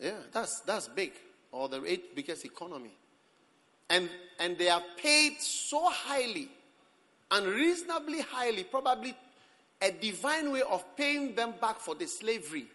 Yeah, 0.00 0.12
that's, 0.32 0.60
that's 0.60 0.88
big, 0.88 1.12
or 1.52 1.68
the 1.68 1.84
eighth 1.84 2.14
biggest 2.14 2.44
economy. 2.44 2.92
And, 3.88 4.08
and 4.38 4.56
they 4.56 4.68
are 4.68 4.82
paid 4.96 5.40
so 5.40 5.90
highly, 5.90 6.48
unreasonably 7.30 8.20
highly, 8.20 8.64
probably 8.64 9.14
a 9.82 9.90
divine 9.90 10.52
way 10.52 10.62
of 10.62 10.84
paying 10.96 11.34
them 11.34 11.54
back 11.60 11.80
for 11.80 11.94
the 11.94 12.06
slavery 12.06 12.66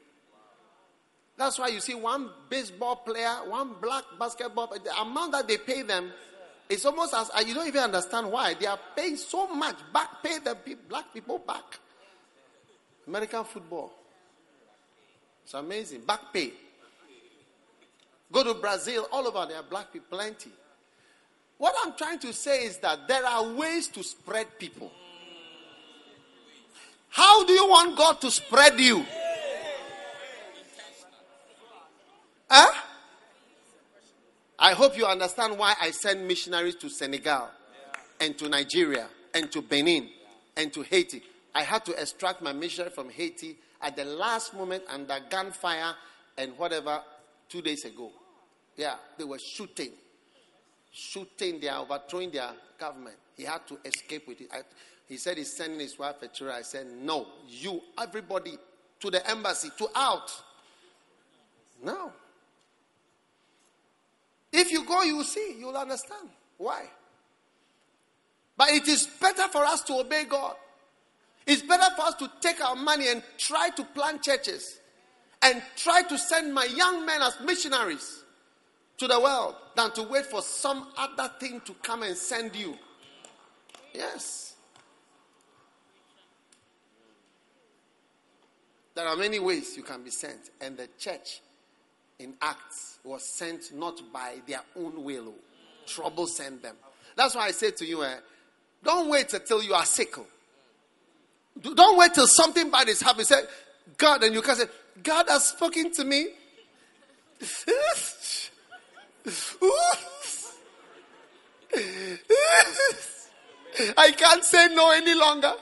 that's 1.37 1.59
why 1.59 1.67
you 1.67 1.79
see 1.79 1.95
one 1.95 2.29
baseball 2.49 2.97
player, 2.97 3.33
one 3.47 3.75
black 3.81 4.03
basketball, 4.17 4.67
the 4.67 5.01
amount 5.01 5.33
that 5.33 5.47
they 5.47 5.57
pay 5.57 5.81
them 5.81 6.11
is 6.69 6.85
almost 6.85 7.13
as 7.13 7.29
uh, 7.29 7.43
you 7.45 7.53
don't 7.53 7.67
even 7.67 7.81
understand 7.83 8.31
why. 8.31 8.53
They 8.53 8.65
are 8.65 8.79
paying 8.95 9.17
so 9.17 9.47
much 9.47 9.75
back, 9.93 10.23
pay 10.23 10.39
the 10.39 10.57
black 10.87 11.13
people 11.13 11.39
back. 11.39 11.79
American 13.05 13.43
football. 13.43 13.91
It's 15.43 15.53
amazing. 15.53 16.01
Back 16.01 16.33
pay. 16.33 16.53
Go 18.31 18.43
to 18.43 18.53
Brazil, 18.55 19.07
all 19.11 19.27
over 19.27 19.45
there 19.47 19.57
are 19.57 19.63
black 19.63 19.93
people, 19.93 20.17
plenty. 20.17 20.51
What 21.57 21.73
I'm 21.83 21.93
trying 21.95 22.19
to 22.19 22.33
say 22.33 22.65
is 22.65 22.77
that 22.79 23.07
there 23.07 23.25
are 23.25 23.53
ways 23.53 23.87
to 23.89 24.03
spread 24.03 24.59
people. 24.59 24.91
How 27.09 27.45
do 27.45 27.53
you 27.53 27.67
want 27.67 27.97
God 27.97 28.19
to 28.21 28.31
spread 28.31 28.79
you? 28.79 29.05
Huh? 32.49 32.81
I 34.59 34.73
hope 34.73 34.97
you 34.97 35.05
understand 35.05 35.57
why 35.57 35.75
I 35.81 35.91
send 35.91 36.27
missionaries 36.27 36.75
to 36.75 36.89
Senegal 36.89 37.49
and 38.19 38.37
to 38.37 38.49
Nigeria 38.49 39.07
and 39.33 39.51
to 39.51 39.61
Benin 39.61 40.09
and 40.57 40.71
to 40.73 40.81
Haiti. 40.81 41.23
I 41.53 41.63
had 41.63 41.85
to 41.85 41.93
extract 41.93 42.41
my 42.41 42.53
missionary 42.53 42.91
from 42.91 43.09
Haiti 43.09 43.55
at 43.81 43.95
the 43.95 44.05
last 44.05 44.53
moment 44.53 44.83
under 44.89 45.17
gunfire 45.29 45.93
and 46.37 46.57
whatever 46.57 47.01
two 47.49 47.61
days 47.61 47.85
ago. 47.85 48.11
Yeah, 48.75 48.95
they 49.17 49.23
were 49.23 49.39
shooting. 49.39 49.91
Shooting, 50.91 51.59
they 51.59 51.69
are 51.69 51.81
overthrowing 51.81 52.31
their 52.31 52.51
government. 52.79 53.15
He 53.35 53.43
had 53.43 53.67
to 53.67 53.77
escape 53.85 54.27
with 54.27 54.41
it. 54.41 54.49
I, 54.53 54.61
he 55.07 55.17
said 55.17 55.37
he's 55.37 55.55
sending 55.55 55.79
his 55.79 55.97
wife 55.99 56.21
a 56.21 56.27
tour. 56.27 56.51
I 56.51 56.61
said, 56.61 56.87
No, 57.01 57.27
you, 57.47 57.81
everybody, 58.01 58.57
to 58.99 59.11
the 59.11 59.29
embassy, 59.29 59.69
to 59.77 59.87
out. 59.95 60.31
No. 61.83 62.11
If 64.51 64.71
you 64.71 64.85
go, 64.85 65.03
you 65.03 65.17
will 65.17 65.23
see, 65.23 65.55
you 65.59 65.67
will 65.67 65.77
understand 65.77 66.29
why. 66.57 66.85
But 68.57 68.69
it 68.69 68.87
is 68.87 69.05
better 69.19 69.47
for 69.49 69.65
us 69.65 69.81
to 69.83 69.95
obey 69.95 70.23
God. 70.23 70.55
It's 71.45 71.61
better 71.61 71.93
for 71.95 72.03
us 72.03 72.15
to 72.15 72.31
take 72.39 72.63
our 72.63 72.75
money 72.75 73.09
and 73.09 73.21
try 73.37 73.69
to 73.71 73.83
plant 73.83 74.23
churches 74.23 74.79
and 75.45 75.61
try 75.75 76.01
to 76.01 76.17
send 76.17 76.53
my 76.53 76.65
young 76.65 77.05
men 77.05 77.21
as 77.21 77.39
missionaries 77.39 78.23
to 78.97 79.07
the 79.07 79.19
world 79.19 79.55
than 79.75 79.91
to 79.91 80.03
wait 80.03 80.25
for 80.25 80.41
some 80.41 80.87
other 80.97 81.31
thing 81.39 81.61
to 81.65 81.73
come 81.83 82.01
and 82.01 82.17
send 82.17 82.55
you. 82.55 82.75
Yes. 83.93 84.55
There 88.95 89.05
are 89.05 89.15
many 89.15 89.39
ways 89.39 89.77
you 89.77 89.83
can 89.83 90.03
be 90.03 90.09
sent, 90.09 90.49
and 90.61 90.77
the 90.77 90.87
church 90.97 91.41
in 92.17 92.33
Acts 92.41 92.99
was 93.03 93.37
sent 93.37 93.75
not 93.75 94.01
by 94.11 94.37
their 94.47 94.61
own 94.75 95.03
will. 95.03 95.33
Trouble 95.85 96.25
sent 96.25 96.63
them. 96.63 96.75
That's 97.15 97.35
why 97.35 97.47
I 97.47 97.51
say 97.51 97.71
to 97.71 97.85
you, 97.85 98.03
eh, 98.03 98.15
don't 98.83 99.09
wait 99.09 99.31
until 99.33 99.61
you 99.61 99.73
are 99.73 99.85
sick. 99.85 100.15
Don't 101.61 101.97
wait 101.97 102.13
till 102.13 102.27
something 102.27 102.71
bad 102.71 102.89
is 102.89 103.01
happening. 103.01 103.25
Say, 103.25 103.41
God, 103.97 104.23
and 104.23 104.33
you 104.33 104.41
can 104.41 104.55
say, 104.55 104.65
God 105.03 105.27
has 105.29 105.47
spoken 105.47 105.91
to 105.93 106.03
me. 106.03 106.27
I 113.97 114.11
can't 114.11 114.43
say 114.43 114.73
no 114.73 114.91
any 114.91 115.13
longer. 115.13 115.53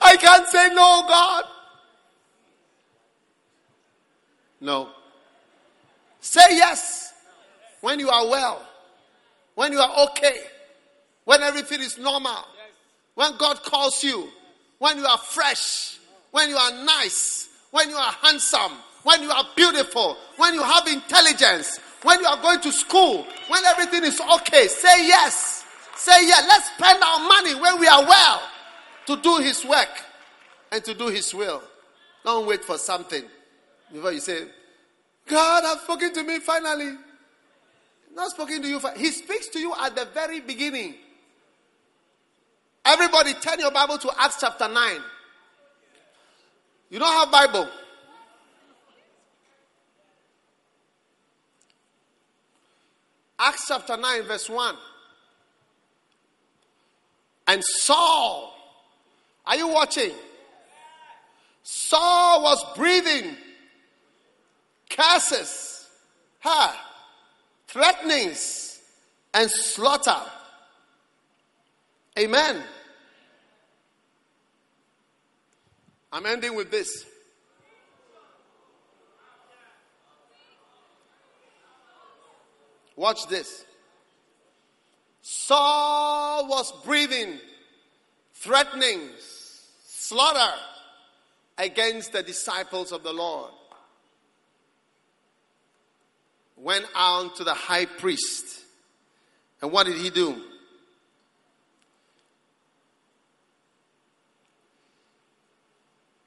I 0.00 0.16
can't 0.16 0.46
say 0.48 0.68
no, 0.68 1.04
God. 1.08 1.44
No. 4.60 4.88
Say 6.20 6.56
yes 6.56 7.12
when 7.80 7.98
you 7.98 8.08
are 8.10 8.28
well, 8.28 8.66
when 9.54 9.72
you 9.72 9.78
are 9.80 10.08
okay, 10.10 10.36
when 11.24 11.42
everything 11.42 11.80
is 11.80 11.98
normal, 11.98 12.46
when 13.14 13.36
God 13.36 13.62
calls 13.62 14.04
you, 14.04 14.28
when 14.78 14.98
you 14.98 15.06
are 15.06 15.18
fresh, 15.18 15.98
when 16.30 16.48
you 16.48 16.56
are 16.56 16.84
nice, 16.84 17.48
when 17.70 17.90
you 17.90 17.96
are 17.96 18.12
handsome, 18.22 18.72
when 19.02 19.22
you 19.22 19.30
are 19.30 19.44
beautiful, 19.56 20.16
when 20.36 20.54
you 20.54 20.62
have 20.62 20.86
intelligence, 20.86 21.78
when 22.02 22.20
you 22.20 22.26
are 22.26 22.40
going 22.40 22.60
to 22.60 22.72
school, 22.72 23.26
when 23.48 23.64
everything 23.64 24.04
is 24.04 24.20
okay. 24.20 24.66
Say 24.68 25.06
yes. 25.06 25.64
Say 25.96 26.26
yes. 26.26 26.44
Let's 26.48 26.70
spend 26.74 27.02
our 27.02 27.18
money 27.28 27.54
when 27.54 27.78
we 27.80 27.86
are 27.86 28.02
well 28.02 28.42
to 29.06 29.16
do 29.16 29.38
His 29.38 29.64
work 29.64 29.88
and 30.72 30.84
to 30.84 30.94
do 30.94 31.08
His 31.08 31.34
will. 31.34 31.62
Don't 32.24 32.46
wait 32.46 32.64
for 32.64 32.78
something 32.78 33.24
before 33.92 34.12
you 34.12 34.20
say, 34.20 34.44
God 35.26 35.64
has 35.64 35.80
spoken 35.80 36.12
to 36.14 36.22
me 36.22 36.38
finally. 36.38 36.96
Not 38.14 38.30
spoken 38.30 38.62
to 38.62 38.68
you. 38.68 38.80
He 38.96 39.10
speaks 39.10 39.48
to 39.48 39.58
you 39.58 39.72
at 39.80 39.94
the 39.94 40.04
very 40.06 40.40
beginning. 40.40 40.94
Everybody, 42.84 43.34
turn 43.34 43.60
your 43.60 43.70
Bible 43.70 43.98
to 43.98 44.10
Acts 44.18 44.38
chapter 44.40 44.68
9. 44.68 45.00
You 46.90 46.98
don't 46.98 47.08
have 47.08 47.30
Bible? 47.30 47.68
Acts 53.38 53.64
chapter 53.68 53.96
9, 53.96 54.24
verse 54.24 54.50
1. 54.50 54.74
And 57.46 57.62
Saul, 57.64 58.54
are 59.46 59.56
you 59.56 59.68
watching? 59.68 60.12
Saul 61.62 62.42
was 62.42 62.64
breathing 62.76 63.36
curses, 64.90 65.88
ha, 66.40 66.76
threatenings, 67.68 68.80
and 69.32 69.48
slaughter. 69.50 70.20
Amen. 72.18 72.62
I'm 76.12 76.26
ending 76.26 76.56
with 76.56 76.70
this. 76.70 77.04
Watch 82.96 83.26
this. 83.28 83.64
Saul 85.22 86.48
was 86.48 86.72
breathing 86.84 87.38
threatenings, 88.34 89.68
slaughter 89.86 90.54
against 91.56 92.12
the 92.12 92.22
disciples 92.22 92.90
of 92.90 93.02
the 93.02 93.12
Lord. 93.12 93.52
Went 96.56 96.86
on 96.94 97.34
to 97.36 97.44
the 97.44 97.54
high 97.54 97.86
priest. 97.86 98.60
And 99.62 99.72
what 99.72 99.86
did 99.86 99.96
he 99.96 100.10
do? 100.10 100.42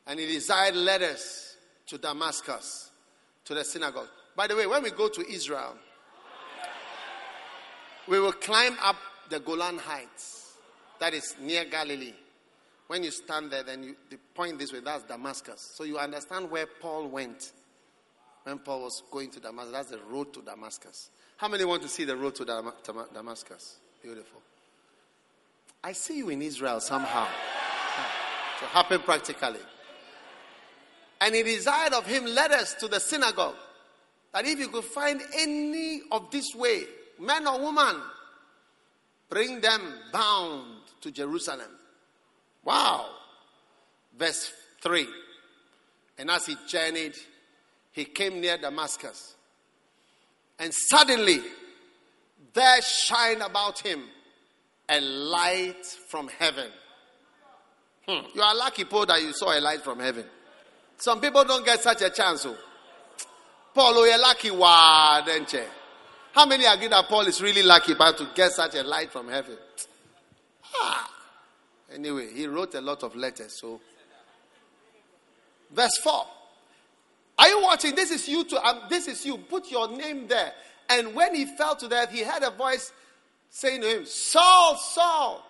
And 0.08 0.20
he 0.20 0.28
desired 0.28 0.76
letters 0.76 1.56
to 1.88 1.98
Damascus, 1.98 2.92
to 3.46 3.54
the 3.54 3.64
synagogue. 3.64 4.08
By 4.36 4.48
the 4.48 4.56
way, 4.56 4.68
when 4.68 4.84
we 4.84 4.92
go 4.92 5.08
to 5.10 5.32
Israel, 5.32 5.76
we 8.08 8.20
will 8.20 8.34
climb 8.34 8.78
up 8.82 8.98
the 9.30 9.40
Golan 9.40 9.78
Heights, 9.78 10.54
that 11.00 11.14
is 11.14 11.36
near 11.40 11.66
Galilee. 11.66 12.14
When 12.88 13.04
you 13.04 13.12
stand 13.12 13.52
there, 13.52 13.64
then 13.64 13.84
you 13.84 13.96
point 14.36 14.60
this 14.60 14.74
way, 14.74 14.82
that's 14.82 15.04
Damascus. 15.04 15.72
So 15.74 15.84
you 15.84 15.98
understand 15.98 16.52
where 16.52 16.68
Paul 16.68 17.08
went 17.08 17.52
when 18.44 18.60
Paul 18.60 18.84
was 18.84 19.02
going 19.10 19.32
to 19.32 19.40
Damascus. 19.40 19.72
That's 19.72 19.90
the 19.92 20.00
road 20.10 20.34
to 20.34 20.42
Damascus. 20.42 21.10
How 21.38 21.48
many 21.48 21.66
want 21.66 21.82
to 21.84 21.88
see 21.88 22.04
the 22.04 22.16
road 22.16 22.36
to 22.36 22.46
Dam- 22.46 22.74
Dam- 22.84 23.08
Damascus? 23.14 23.78
Beautiful. 24.02 24.42
I 25.84 25.94
see 25.94 26.18
you 26.18 26.30
in 26.30 26.42
Israel 26.42 26.80
somehow. 26.80 27.28
To 28.60 28.66
happen 28.66 29.00
practically. 29.00 29.60
And 31.24 31.34
he 31.34 31.42
desired 31.42 31.94
of 31.94 32.06
him 32.06 32.26
letters 32.26 32.76
to 32.82 32.90
the 32.90 33.00
synagogue 33.00 33.56
that 34.34 34.46
if 34.46 34.60
you 34.60 34.68
could 34.68 34.84
find 34.84 35.22
any 35.40 36.02
of 36.12 36.30
this 36.32 36.54
way, 36.54 36.84
man 37.18 37.48
or 37.48 37.62
woman, 37.62 37.96
bring 39.30 39.62
them 39.62 39.82
bound 40.12 40.82
to 41.00 41.12
Jerusalem. 41.12 41.70
Wow. 42.66 43.10
Verse 44.20 44.52
3. 44.82 45.08
And 46.18 46.30
as 46.30 46.46
he 46.46 46.58
journeyed, 46.68 47.16
he 47.94 48.04
came 48.04 48.42
near 48.42 48.58
Damascus. 48.58 49.36
And 50.60 50.74
suddenly, 50.74 51.40
there 52.54 52.82
shined 52.82 53.42
about 53.42 53.80
him 53.80 54.04
a 54.90 55.00
light 55.00 55.86
from 56.10 56.28
heaven. 56.28 56.70
Hmm. 58.10 58.26
You 58.36 58.42
are 58.42 58.56
lucky, 58.58 58.84
Paul, 58.84 59.06
that 59.06 59.22
you 59.22 59.32
saw 59.32 59.58
a 59.58 59.62
light 59.62 59.84
from 59.84 60.02
heaven. 60.02 60.26
Some 60.98 61.20
people 61.20 61.44
don't 61.44 61.66
get 61.66 61.82
such 61.82 62.02
a 62.02 62.10
chance. 62.10 62.46
Oh. 62.46 62.56
Paul, 63.74 64.08
you're 64.08 64.20
lucky. 64.20 64.50
How 66.34 66.46
many 66.46 66.66
agree 66.66 66.88
that 66.88 67.08
Paul 67.08 67.28
is 67.28 67.42
really 67.42 67.64
lucky 67.64 67.94
about 67.94 68.18
to 68.18 68.28
get 68.36 68.52
such 68.52 68.76
a 68.76 68.84
light 68.84 69.12
from 69.12 69.30
heaven? 69.30 69.58
Ah. 70.76 71.10
Anyway, 71.94 72.34
he 72.34 72.48
wrote 72.48 72.74
a 72.76 72.82
lot 72.82 73.04
of 73.04 73.16
letters. 73.16 73.54
So, 73.54 73.80
verse 75.72 75.98
4. 75.98 76.26
Are 77.40 77.48
you 77.50 77.62
watching? 77.62 77.96
This 77.96 78.12
is 78.12 78.28
you 78.28 78.44
to 78.46 78.68
um, 78.68 78.82
this 78.90 79.08
is 79.08 79.26
you. 79.26 79.38
Put 79.38 79.70
your 79.72 79.90
name 79.90 80.28
there. 80.28 80.54
And 80.90 81.16
when 81.16 81.34
he 81.34 81.46
fell 81.46 81.76
to 81.76 81.88
death, 81.88 82.12
he 82.12 82.24
heard 82.24 82.44
a 82.44 82.52
voice 82.52 82.92
saying 83.50 83.82
to 83.82 83.88
him, 83.88 84.06
Saul, 84.06 84.76
Saul, 84.76 85.48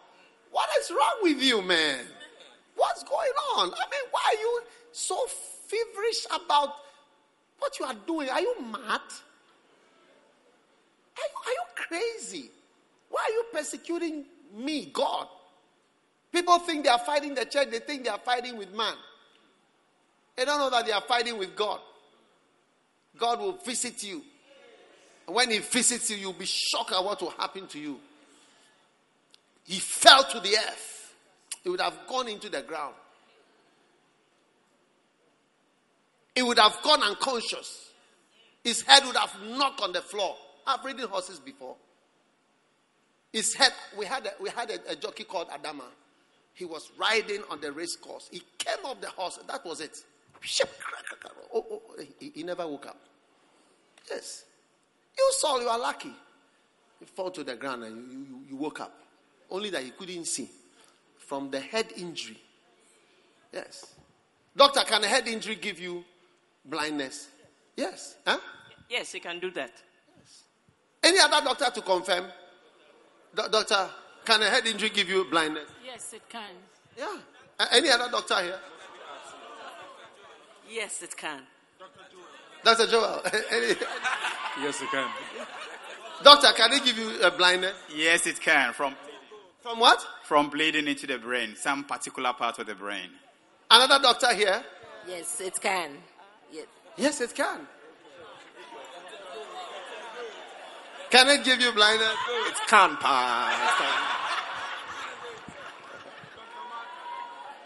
what 0.51 0.69
is 0.79 0.91
wrong 0.91 1.19
with 1.23 1.41
you, 1.41 1.61
man? 1.61 1.99
What's 2.75 3.03
going 3.03 3.31
on? 3.57 3.69
I 3.69 3.85
mean, 3.91 4.09
why 4.11 4.21
are 4.27 4.39
you 4.39 4.61
so 4.93 5.25
feverish 5.67 6.25
about 6.27 6.75
what 7.59 7.77
you 7.79 7.85
are 7.85 7.95
doing? 8.07 8.29
Are 8.29 8.39
you 8.39 8.55
mad? 8.61 9.01
Are 11.15 11.21
you, 11.21 11.35
are 11.45 11.51
you 11.51 11.63
crazy? 11.75 12.49
Why 13.09 13.21
are 13.27 13.33
you 13.33 13.45
persecuting 13.51 14.25
me, 14.55 14.85
God? 14.85 15.27
People 16.31 16.57
think 16.59 16.83
they 16.83 16.89
are 16.89 16.99
fighting 16.99 17.35
the 17.35 17.45
church, 17.45 17.69
they 17.69 17.79
think 17.79 18.03
they 18.03 18.09
are 18.09 18.19
fighting 18.19 18.57
with 18.57 18.73
man. 18.73 18.95
They 20.35 20.45
don't 20.45 20.57
know 20.57 20.69
that 20.71 20.85
they 20.85 20.91
are 20.91 21.01
fighting 21.01 21.37
with 21.37 21.55
God. 21.55 21.79
God 23.17 23.39
will 23.39 23.57
visit 23.57 24.03
you. 24.03 24.23
And 25.27 25.35
when 25.35 25.51
He 25.51 25.59
visits 25.59 26.09
you, 26.09 26.17
you'll 26.17 26.33
be 26.33 26.45
shocked 26.45 26.91
at 26.91 27.03
what 27.03 27.21
will 27.21 27.29
happen 27.31 27.67
to 27.67 27.79
you. 27.79 27.99
He 29.63 29.79
fell 29.79 30.23
to 30.23 30.39
the 30.39 30.57
earth, 30.57 31.13
he 31.63 31.69
would 31.69 31.81
have 31.81 31.97
gone 32.07 32.27
into 32.27 32.49
the 32.49 32.61
ground. 32.61 32.95
He 36.35 36.41
would 36.41 36.59
have 36.59 36.77
gone 36.83 37.03
unconscious. 37.03 37.91
His 38.63 38.81
head 38.81 39.05
would 39.05 39.15
have 39.15 39.35
knocked 39.45 39.81
on 39.81 39.91
the 39.91 40.01
floor. 40.01 40.35
I've 40.65 40.83
ridden 40.83 41.07
horses 41.07 41.39
before. 41.39 41.75
His 43.31 43.53
head, 43.53 43.73
we 43.97 44.05
had 44.05 44.25
a, 44.25 44.31
we 44.41 44.49
had 44.49 44.69
a, 44.69 44.91
a 44.91 44.95
jockey 44.95 45.23
called 45.23 45.49
Adama. 45.49 45.85
He 46.53 46.65
was 46.65 46.91
riding 46.97 47.41
on 47.49 47.59
the 47.61 47.71
race 47.71 47.95
course. 47.95 48.29
He 48.31 48.43
came 48.57 48.85
off 48.85 49.01
the 49.01 49.09
horse. 49.09 49.39
That 49.47 49.65
was 49.65 49.81
it. 49.81 49.97
Oh, 51.53 51.65
oh, 51.71 51.81
oh, 51.89 52.03
he, 52.19 52.31
he 52.35 52.43
never 52.43 52.67
woke 52.67 52.87
up. 52.87 52.99
Yes. 54.09 54.45
You 55.17 55.31
saw, 55.37 55.59
you 55.59 55.67
are 55.67 55.79
lucky. 55.79 56.13
He 56.99 57.05
fell 57.05 57.31
to 57.31 57.43
the 57.43 57.55
ground 57.55 57.83
and 57.83 58.11
you, 58.11 58.19
you, 58.19 58.39
you 58.49 58.55
woke 58.55 58.81
up. 58.81 58.93
Only 59.49 59.69
that 59.71 59.83
he 59.83 59.91
couldn't 59.91 60.25
see 60.25 60.49
from 61.17 61.49
the 61.49 61.59
head 61.59 61.87
injury. 61.95 62.39
Yes. 63.51 63.93
Doctor, 64.55 64.81
can 64.81 65.03
a 65.03 65.07
head 65.07 65.27
injury 65.27 65.55
give 65.55 65.79
you 65.79 66.03
blindness? 66.65 67.27
Yes. 67.75 68.15
Huh? 68.25 68.37
Yes, 68.89 69.11
he 69.11 69.19
can 69.19 69.39
do 69.39 69.51
that. 69.51 69.71
Yes. 70.17 70.43
Any 71.03 71.19
other 71.19 71.43
doctor 71.43 71.71
to 71.73 71.81
confirm? 71.81 72.25
Do- 73.35 73.47
doctor, 73.51 73.89
can 74.25 74.41
a 74.41 74.49
head 74.49 74.65
injury 74.67 74.89
give 74.89 75.09
you 75.09 75.25
blindness? 75.29 75.69
Yes, 75.85 76.13
it 76.13 76.21
can. 76.29 76.51
Yeah. 76.97 77.17
Uh, 77.59 77.65
any 77.71 77.89
other 77.89 78.09
doctor 78.11 78.41
here? 78.41 78.59
Yes, 80.69 81.01
it 81.03 81.15
can. 81.15 81.41
Dr. 81.79 81.99
Joel. 82.11 82.23
Doctor 82.63 82.87
Jewel. 82.87 83.21
Yes, 84.61 84.81
it 84.81 84.89
can. 84.89 85.09
Doctor, 86.23 86.47
can 86.55 86.71
it 86.73 86.85
give 86.85 86.97
you 86.97 87.21
a 87.21 87.31
blindness? 87.31 87.73
Yes, 87.93 88.25
it 88.27 88.39
can. 88.39 88.73
From 88.73 88.95
from 89.61 89.79
what? 89.79 90.05
From 90.23 90.49
bleeding 90.49 90.87
into 90.87 91.07
the 91.07 91.17
brain, 91.17 91.55
some 91.55 91.83
particular 91.85 92.33
part 92.33 92.59
of 92.59 92.67
the 92.67 92.75
brain. 92.75 93.09
Another 93.71 94.01
doctor 94.01 94.33
here? 94.33 94.63
Yes, 95.07 95.39
it 95.41 95.59
can. 95.61 95.91
Yes, 96.53 96.67
yes 96.97 97.21
it 97.21 97.33
can. 97.33 97.67
Can 101.09 101.29
it 101.29 101.43
give 101.43 101.59
you 101.61 101.71
blindness? 101.71 102.15
It 102.47 102.55
can 102.67 102.95
pass. 102.97 103.71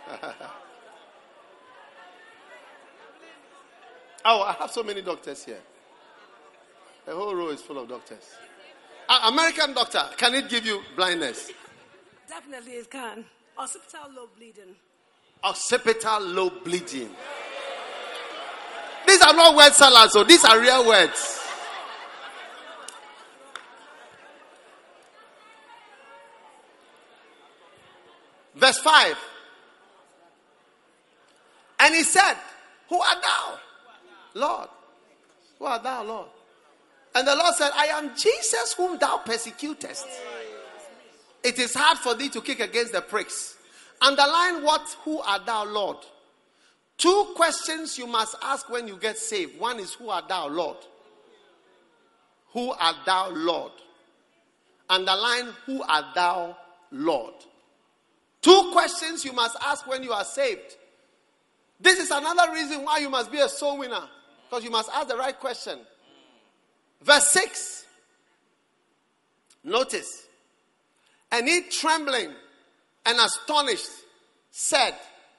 oh, 4.26 4.41
I 4.43 4.53
have 4.59 4.72
so 4.72 4.84
many 4.84 5.01
doctors 5.01 5.43
here. 5.45 5.59
The 7.05 7.14
whole 7.15 7.35
row 7.35 7.49
is 7.49 7.61
full 7.61 7.80
of 7.80 7.88
doctors. 7.89 8.23
Uh, 9.07 9.30
American 9.31 9.73
doctor, 9.73 10.03
can 10.18 10.34
it 10.35 10.49
give 10.49 10.65
you 10.65 10.81
blindness? 10.95 11.51
Definitely 12.27 12.73
it 12.73 12.91
can. 12.91 13.23
Occipital 13.57 14.11
lobe 14.14 14.35
bleeding. 14.38 14.76
Occipital 15.43 16.22
lobe 16.22 16.64
bleeding. 16.65 17.09
Are 19.27 19.33
not 19.33 19.57
word 19.57 19.73
salads, 19.73 20.13
so 20.13 20.23
these 20.23 20.45
are 20.45 20.57
real 20.57 20.87
words. 20.87 21.41
Verse 28.55 28.77
5. 28.79 29.17
And 31.79 31.93
he 31.93 32.03
said, 32.03 32.35
Who 32.87 33.01
art 33.01 33.17
thou? 33.21 33.59
Lord. 34.33 34.69
Who 35.59 35.65
art 35.65 35.83
thou, 35.83 36.03
Lord? 36.03 36.27
And 37.13 37.27
the 37.27 37.35
Lord 37.35 37.53
said, 37.55 37.71
I 37.75 37.87
am 37.87 38.15
Jesus 38.15 38.75
whom 38.77 38.97
thou 38.97 39.17
persecutest. 39.17 40.07
It 41.43 41.59
is 41.59 41.73
hard 41.73 41.97
for 41.97 42.15
thee 42.15 42.29
to 42.29 42.39
kick 42.39 42.61
against 42.61 42.93
the 42.93 43.01
pricks. 43.01 43.57
Underline 44.01 44.63
what, 44.63 44.87
who 45.03 45.19
art 45.19 45.45
thou, 45.45 45.65
Lord? 45.65 45.97
Two 46.98 47.34
questions 47.36 47.98
you 47.98 48.07
must 48.07 48.36
ask 48.41 48.69
when 48.69 48.88
you 48.88 48.98
get 48.98 49.18
saved. 49.18 49.60
One 49.60 49.80
is, 49.80 49.94
Who 49.94 50.10
art 50.10 50.28
thou, 50.28 50.48
Lord? 50.48 50.78
Who 52.53 52.72
art 52.72 52.98
thou, 53.06 53.30
Lord? 53.30 53.72
Underline, 54.90 55.53
Who 55.65 55.84
art 55.84 56.15
thou, 56.15 56.57
Lord? 56.91 57.36
Two 58.41 58.69
questions 58.72 59.24
you 59.26 59.34
must 59.34 59.57
ask 59.61 59.86
when 59.86 60.03
you 60.03 60.11
are 60.11 60.24
saved. 60.24 60.76
This 61.80 61.99
is 61.99 62.10
another 62.10 62.52
reason 62.53 62.84
why 62.84 62.98
you 62.98 63.10
must 63.10 63.32
be 63.32 63.40
a 63.40 63.49
soul 63.49 63.78
winner. 63.78 64.02
Because 64.49 64.64
you 64.64 64.72
must 64.72 64.90
ask 64.91 65.07
the 65.07 65.18
right 65.18 65.38
question. 65.40 65.78
Verse 67.02 67.28
6. 67.28 67.86
Notice. 69.64 70.26
And 71.32 71.48
he 71.48 71.64
trembling 71.69 72.32
and 73.06 73.19
astonished 73.19 73.90
said, 74.49 74.95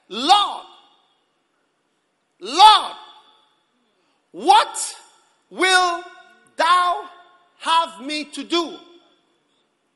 Lord, 0.08 0.66
Lord, 2.40 2.92
what 4.32 4.96
will 5.50 6.02
thou 6.56 7.08
have 7.58 8.00
me 8.04 8.24
to 8.24 8.44
do? 8.44 8.76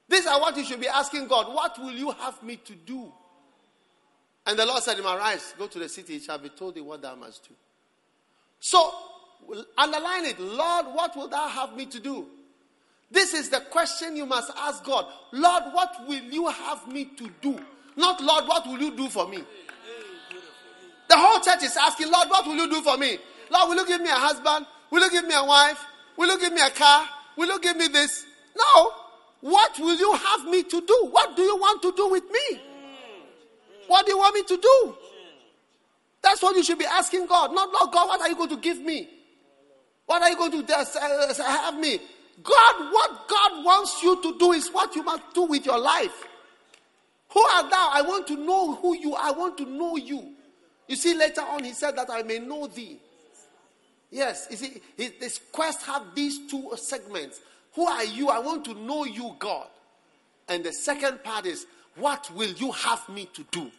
These 0.08 0.26
are 0.26 0.40
what 0.40 0.56
you 0.56 0.64
should 0.64 0.80
be 0.80 0.88
asking 0.88 1.28
God. 1.28 1.54
What 1.54 1.78
will 1.78 1.92
you 1.92 2.10
have 2.10 2.42
me 2.42 2.56
to 2.56 2.74
do? 2.74 3.12
And 4.44 4.58
the 4.58 4.66
Lord 4.66 4.82
said 4.82 4.94
to 4.96 5.02
him, 5.02 5.06
Arise, 5.06 5.54
go 5.56 5.66
to 5.68 5.78
the 5.78 5.88
city, 5.88 6.16
it 6.16 6.22
shall 6.22 6.38
be 6.38 6.48
told 6.48 6.74
thee 6.74 6.80
what 6.80 7.00
thou 7.00 7.14
must 7.14 7.48
do. 7.48 7.54
So, 8.58 8.92
underline 9.78 10.26
it. 10.26 10.38
Lord, 10.38 10.86
what 10.86 11.16
will 11.16 11.28
thou 11.28 11.48
have 11.48 11.74
me 11.76 11.86
to 11.86 12.00
do? 12.00 12.26
This 13.10 13.34
is 13.34 13.50
the 13.50 13.60
question 13.60 14.16
you 14.16 14.26
must 14.26 14.50
ask 14.56 14.82
God. 14.84 15.06
Lord, 15.32 15.64
what 15.72 16.08
will 16.08 16.22
you 16.22 16.48
have 16.48 16.88
me 16.88 17.04
to 17.16 17.30
do? 17.40 17.58
Not, 17.96 18.22
Lord, 18.22 18.46
what 18.46 18.66
will 18.66 18.80
you 18.80 18.96
do 18.96 19.08
for 19.08 19.28
me? 19.28 19.44
The 21.12 21.18
whole 21.18 21.40
church 21.40 21.62
is 21.62 21.76
asking, 21.76 22.10
Lord, 22.10 22.30
what 22.30 22.46
will 22.46 22.56
you 22.56 22.70
do 22.70 22.80
for 22.80 22.96
me? 22.96 23.18
Lord, 23.50 23.68
will 23.68 23.76
you 23.76 23.86
give 23.86 24.00
me 24.00 24.08
a 24.08 24.14
husband? 24.14 24.64
Will 24.90 25.02
you 25.02 25.10
give 25.10 25.26
me 25.26 25.34
a 25.34 25.44
wife? 25.44 25.84
Will 26.16 26.26
you 26.26 26.40
give 26.40 26.54
me 26.54 26.62
a 26.62 26.70
car? 26.70 27.06
Will 27.36 27.48
you 27.48 27.60
give 27.60 27.76
me 27.76 27.88
this? 27.88 28.24
No. 28.56 28.92
What 29.42 29.78
will 29.78 29.94
you 29.94 30.10
have 30.14 30.46
me 30.46 30.62
to 30.62 30.80
do? 30.80 31.08
What 31.10 31.36
do 31.36 31.42
you 31.42 31.54
want 31.58 31.82
to 31.82 31.92
do 31.92 32.08
with 32.08 32.24
me? 32.30 32.62
What 33.88 34.06
do 34.06 34.12
you 34.12 34.16
want 34.16 34.34
me 34.36 34.42
to 34.42 34.56
do? 34.56 34.96
That's 36.22 36.40
what 36.40 36.56
you 36.56 36.62
should 36.62 36.78
be 36.78 36.86
asking 36.86 37.26
God. 37.26 37.52
Not, 37.52 37.70
Lord 37.70 37.92
God, 37.92 38.08
what 38.08 38.22
are 38.22 38.28
you 38.30 38.34
going 38.34 38.48
to 38.48 38.56
give 38.56 38.80
me? 38.80 39.06
What 40.06 40.22
are 40.22 40.30
you 40.30 40.36
going 40.36 40.64
to 40.64 40.74
uh, 40.74 41.42
have 41.44 41.74
me? 41.74 41.98
God, 42.42 42.90
what 42.90 43.28
God 43.28 43.64
wants 43.66 44.02
you 44.02 44.22
to 44.22 44.38
do 44.38 44.52
is 44.52 44.70
what 44.70 44.96
you 44.96 45.02
must 45.02 45.24
do 45.34 45.42
with 45.42 45.66
your 45.66 45.78
life. 45.78 46.24
Who 47.34 47.40
art 47.54 47.70
thou? 47.70 47.90
I 47.92 48.00
want 48.00 48.26
to 48.28 48.36
know 48.36 48.76
who 48.76 48.96
you 48.96 49.14
are. 49.14 49.28
I 49.28 49.32
want 49.32 49.58
to 49.58 49.66
know 49.66 49.96
you. 49.98 50.31
You 50.92 50.96
see, 50.96 51.14
later 51.14 51.40
on, 51.40 51.64
he 51.64 51.72
said 51.72 51.96
that 51.96 52.10
I 52.10 52.22
may 52.22 52.38
know 52.38 52.66
thee. 52.66 52.98
Yes, 54.10 54.46
you 54.50 54.58
see, 54.58 54.82
this 54.98 55.40
quest 55.50 55.86
have 55.86 56.14
these 56.14 56.50
two 56.50 56.70
segments. 56.76 57.40
Who 57.72 57.86
are 57.86 58.04
you? 58.04 58.28
I 58.28 58.40
want 58.40 58.66
to 58.66 58.74
know 58.74 59.06
you, 59.06 59.34
God. 59.38 59.68
And 60.50 60.62
the 60.62 60.70
second 60.70 61.24
part 61.24 61.46
is, 61.46 61.64
what 61.96 62.30
will 62.34 62.50
you 62.50 62.72
have 62.72 63.08
me 63.08 63.26
to 63.32 63.42
do? 63.50 63.70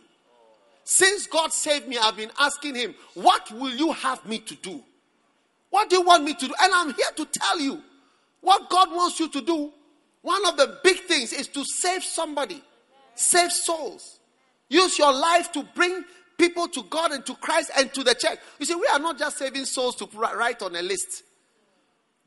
Since 0.83 1.27
God 1.27 1.53
saved 1.53 1.87
me, 1.87 1.99
I've 1.99 2.17
been 2.17 2.31
asking 2.39 2.73
Him, 2.73 2.95
what 3.13 3.51
will 3.51 3.75
you 3.75 3.91
have 3.91 4.25
me 4.25 4.39
to 4.39 4.55
do? 4.55 4.81
What 5.69 5.91
do 5.91 5.97
you 5.97 6.01
want 6.01 6.23
me 6.23 6.33
to 6.33 6.47
do? 6.47 6.53
And 6.63 6.73
I'm 6.73 6.95
here 6.95 7.11
to 7.15 7.27
tell 7.31 7.59
you 7.59 7.79
what 8.41 8.71
God 8.71 8.89
wants 8.89 9.19
you 9.19 9.29
to 9.29 9.41
do. 9.41 9.71
One 10.23 10.43
of 10.47 10.57
the 10.57 10.79
big 10.83 11.01
things 11.01 11.31
is 11.31 11.47
to 11.49 11.63
save 11.63 12.03
somebody, 12.03 12.63
save 13.13 13.51
souls. 13.51 14.17
Use 14.67 14.97
your 14.97 15.13
life 15.13 15.51
to 15.51 15.61
bring 15.75 16.03
people 16.37 16.67
to 16.67 16.83
God 16.83 17.11
and 17.11 17.25
to 17.25 17.35
Christ 17.35 17.71
and 17.77 17.93
to 17.93 18.03
the 18.03 18.15
church. 18.15 18.39
You 18.59 18.65
see, 18.65 18.75
we 18.75 18.87
are 18.87 18.99
not 18.99 19.17
just 19.17 19.37
saving 19.37 19.65
souls 19.65 19.95
to 19.97 20.07
write 20.13 20.61
on 20.61 20.75
a 20.75 20.81
list. 20.81 21.23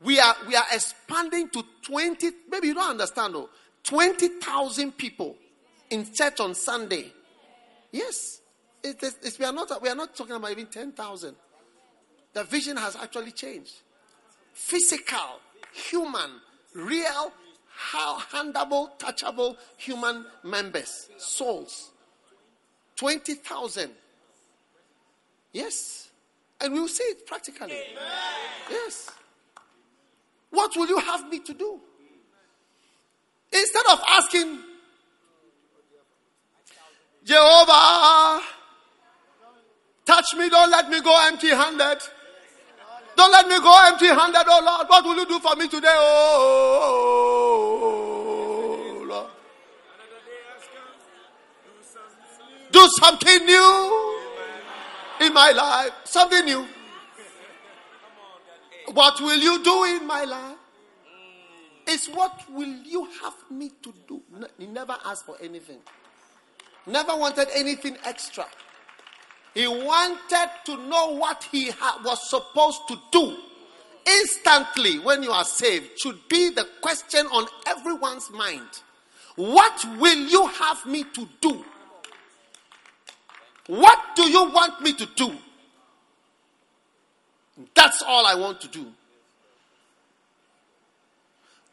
We 0.03 0.19
are 0.19 0.35
we 0.47 0.55
are 0.55 0.65
expanding 0.71 1.49
to 1.49 1.63
20, 1.83 2.29
maybe 2.49 2.67
you 2.67 2.73
don't 2.73 2.91
understand 2.91 3.33
though. 3.33 3.49
20,000 3.83 4.97
people 4.97 5.35
in 5.89 6.11
church 6.13 6.39
on 6.39 6.53
Sunday. 6.53 7.11
Yes. 7.91 8.41
It 8.83 9.01
is, 9.01 9.17
it's, 9.23 9.39
we, 9.39 9.45
are 9.45 9.53
not, 9.53 9.81
we 9.81 9.89
are 9.89 9.95
not 9.95 10.15
talking 10.15 10.35
about 10.35 10.51
even 10.51 10.67
10,000. 10.67 11.35
The 12.33 12.43
vision 12.43 12.77
has 12.77 12.95
actually 12.95 13.31
changed. 13.31 13.73
Physical, 14.53 15.39
human, 15.73 16.29
real, 16.73 17.31
how 17.75 18.19
handable, 18.19 18.97
touchable 18.99 19.55
human 19.77 20.25
members, 20.43 21.09
souls. 21.17 21.91
20,000. 22.97 23.91
Yes. 25.53 26.09
And 26.59 26.73
we 26.73 26.79
will 26.79 26.87
see 26.87 27.03
it 27.03 27.25
practically. 27.25 27.71
Amen. 27.71 28.03
Yes. 28.69 29.11
What 30.49 30.75
will 30.75 30.87
you 30.87 30.97
have 30.99 31.29
me 31.29 31.39
to 31.39 31.53
do? 31.53 31.79
Instead 33.51 33.85
of 33.91 34.01
asking, 34.09 34.59
Jehovah, 37.23 38.41
touch 40.05 40.35
me, 40.37 40.49
don't 40.49 40.71
let 40.71 40.89
me 40.89 40.99
go 41.01 41.15
empty 41.27 41.49
handed. 41.49 41.99
Don't 43.15 43.31
let 43.31 43.47
me 43.47 43.59
go 43.59 43.73
empty 43.85 44.07
handed, 44.07 44.45
oh 44.47 44.61
Lord. 44.63 44.87
What 44.87 45.05
will 45.05 45.15
you 45.17 45.25
do 45.25 45.39
for 45.39 45.55
me 45.55 45.67
today, 45.67 45.93
oh 45.95 46.03
Lord? 49.07 49.29
Do 52.77 52.87
something 52.99 53.43
new 53.43 54.19
in 55.21 55.33
my 55.33 55.51
life. 55.51 55.93
Something 56.03 56.45
new. 56.45 56.67
What 58.93 59.19
will 59.19 59.39
you 59.39 59.63
do 59.63 59.83
in 59.85 60.05
my 60.05 60.23
life? 60.25 60.57
It's 61.87 62.07
what 62.07 62.39
will 62.51 62.75
you 62.85 63.05
have 63.23 63.33
me 63.49 63.71
to 63.81 63.91
do? 64.07 64.21
He 64.59 64.67
never 64.67 64.95
asked 65.03 65.25
for 65.25 65.37
anything. 65.41 65.79
Never 66.85 67.15
wanted 67.15 67.47
anything 67.55 67.97
extra. 68.05 68.45
He 69.55 69.67
wanted 69.67 70.51
to 70.65 70.77
know 70.87 71.15
what 71.15 71.47
he 71.51 71.71
ha- 71.71 71.99
was 72.05 72.29
supposed 72.29 72.81
to 72.89 72.97
do. 73.11 73.37
Instantly, 74.05 74.99
when 74.99 75.23
you 75.23 75.31
are 75.31 75.45
saved, 75.45 75.99
should 75.99 76.19
be 76.29 76.51
the 76.51 76.67
question 76.81 77.25
on 77.25 77.47
everyone's 77.65 78.29
mind. 78.29 78.69
What 79.35 79.83
will 79.97 80.27
you 80.29 80.45
have 80.45 80.85
me 80.85 81.05
to 81.05 81.27
do? 81.41 81.65
What 83.67 83.99
do 84.15 84.23
you 84.23 84.49
want 84.49 84.81
me 84.81 84.93
to 84.93 85.05
do? 85.15 85.37
That's 87.75 88.01
all 88.01 88.25
I 88.25 88.35
want 88.35 88.61
to 88.61 88.67
do. 88.67 88.85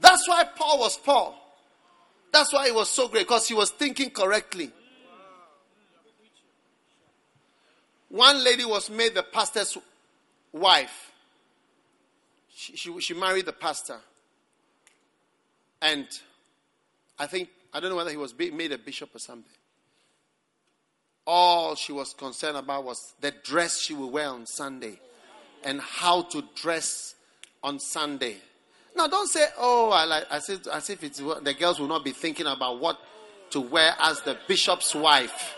That's 0.00 0.28
why 0.28 0.44
Paul 0.44 0.80
was 0.80 0.96
Paul. 0.98 1.40
That's 2.32 2.52
why 2.52 2.66
he 2.66 2.72
was 2.72 2.88
so 2.88 3.08
great 3.08 3.26
because 3.26 3.46
he 3.46 3.54
was 3.54 3.70
thinking 3.70 4.10
correctly. 4.10 4.72
One 8.08 8.42
lady 8.44 8.64
was 8.64 8.90
made 8.90 9.14
the 9.14 9.22
pastor's 9.22 9.76
wife. 10.52 11.12
She, 12.54 12.76
she, 12.76 13.00
she 13.00 13.14
married 13.14 13.46
the 13.46 13.52
pastor. 13.52 13.98
And 15.82 16.06
I 17.18 17.26
think, 17.26 17.48
I 17.72 17.80
don't 17.80 17.90
know 17.90 17.96
whether 17.96 18.10
he 18.10 18.16
was 18.16 18.34
made 18.38 18.72
a 18.72 18.78
bishop 18.78 19.14
or 19.14 19.18
something. 19.18 19.50
All 21.26 21.74
she 21.74 21.92
was 21.92 22.12
concerned 22.12 22.56
about 22.56 22.84
was 22.84 23.14
the 23.20 23.32
dress 23.44 23.78
she 23.78 23.94
would 23.94 24.12
wear 24.12 24.28
on 24.28 24.46
Sunday 24.46 25.00
and 25.64 25.80
how 25.80 26.22
to 26.22 26.44
dress 26.54 27.14
on 27.62 27.80
Sunday. 27.80 28.36
Now, 28.96 29.06
don't 29.08 29.28
say, 29.28 29.46
oh, 29.58 29.90
I 29.90 30.04
like, 30.04 30.24
as 30.30 30.48
if, 30.48 30.66
as 30.68 30.90
if 30.90 31.02
it's, 31.02 31.18
the 31.18 31.54
girls 31.58 31.80
will 31.80 31.88
not 31.88 32.04
be 32.04 32.12
thinking 32.12 32.46
about 32.46 32.78
what 32.78 32.98
to 33.50 33.60
wear 33.60 33.94
as 34.00 34.20
the 34.20 34.36
bishop's 34.46 34.94
wife, 34.94 35.56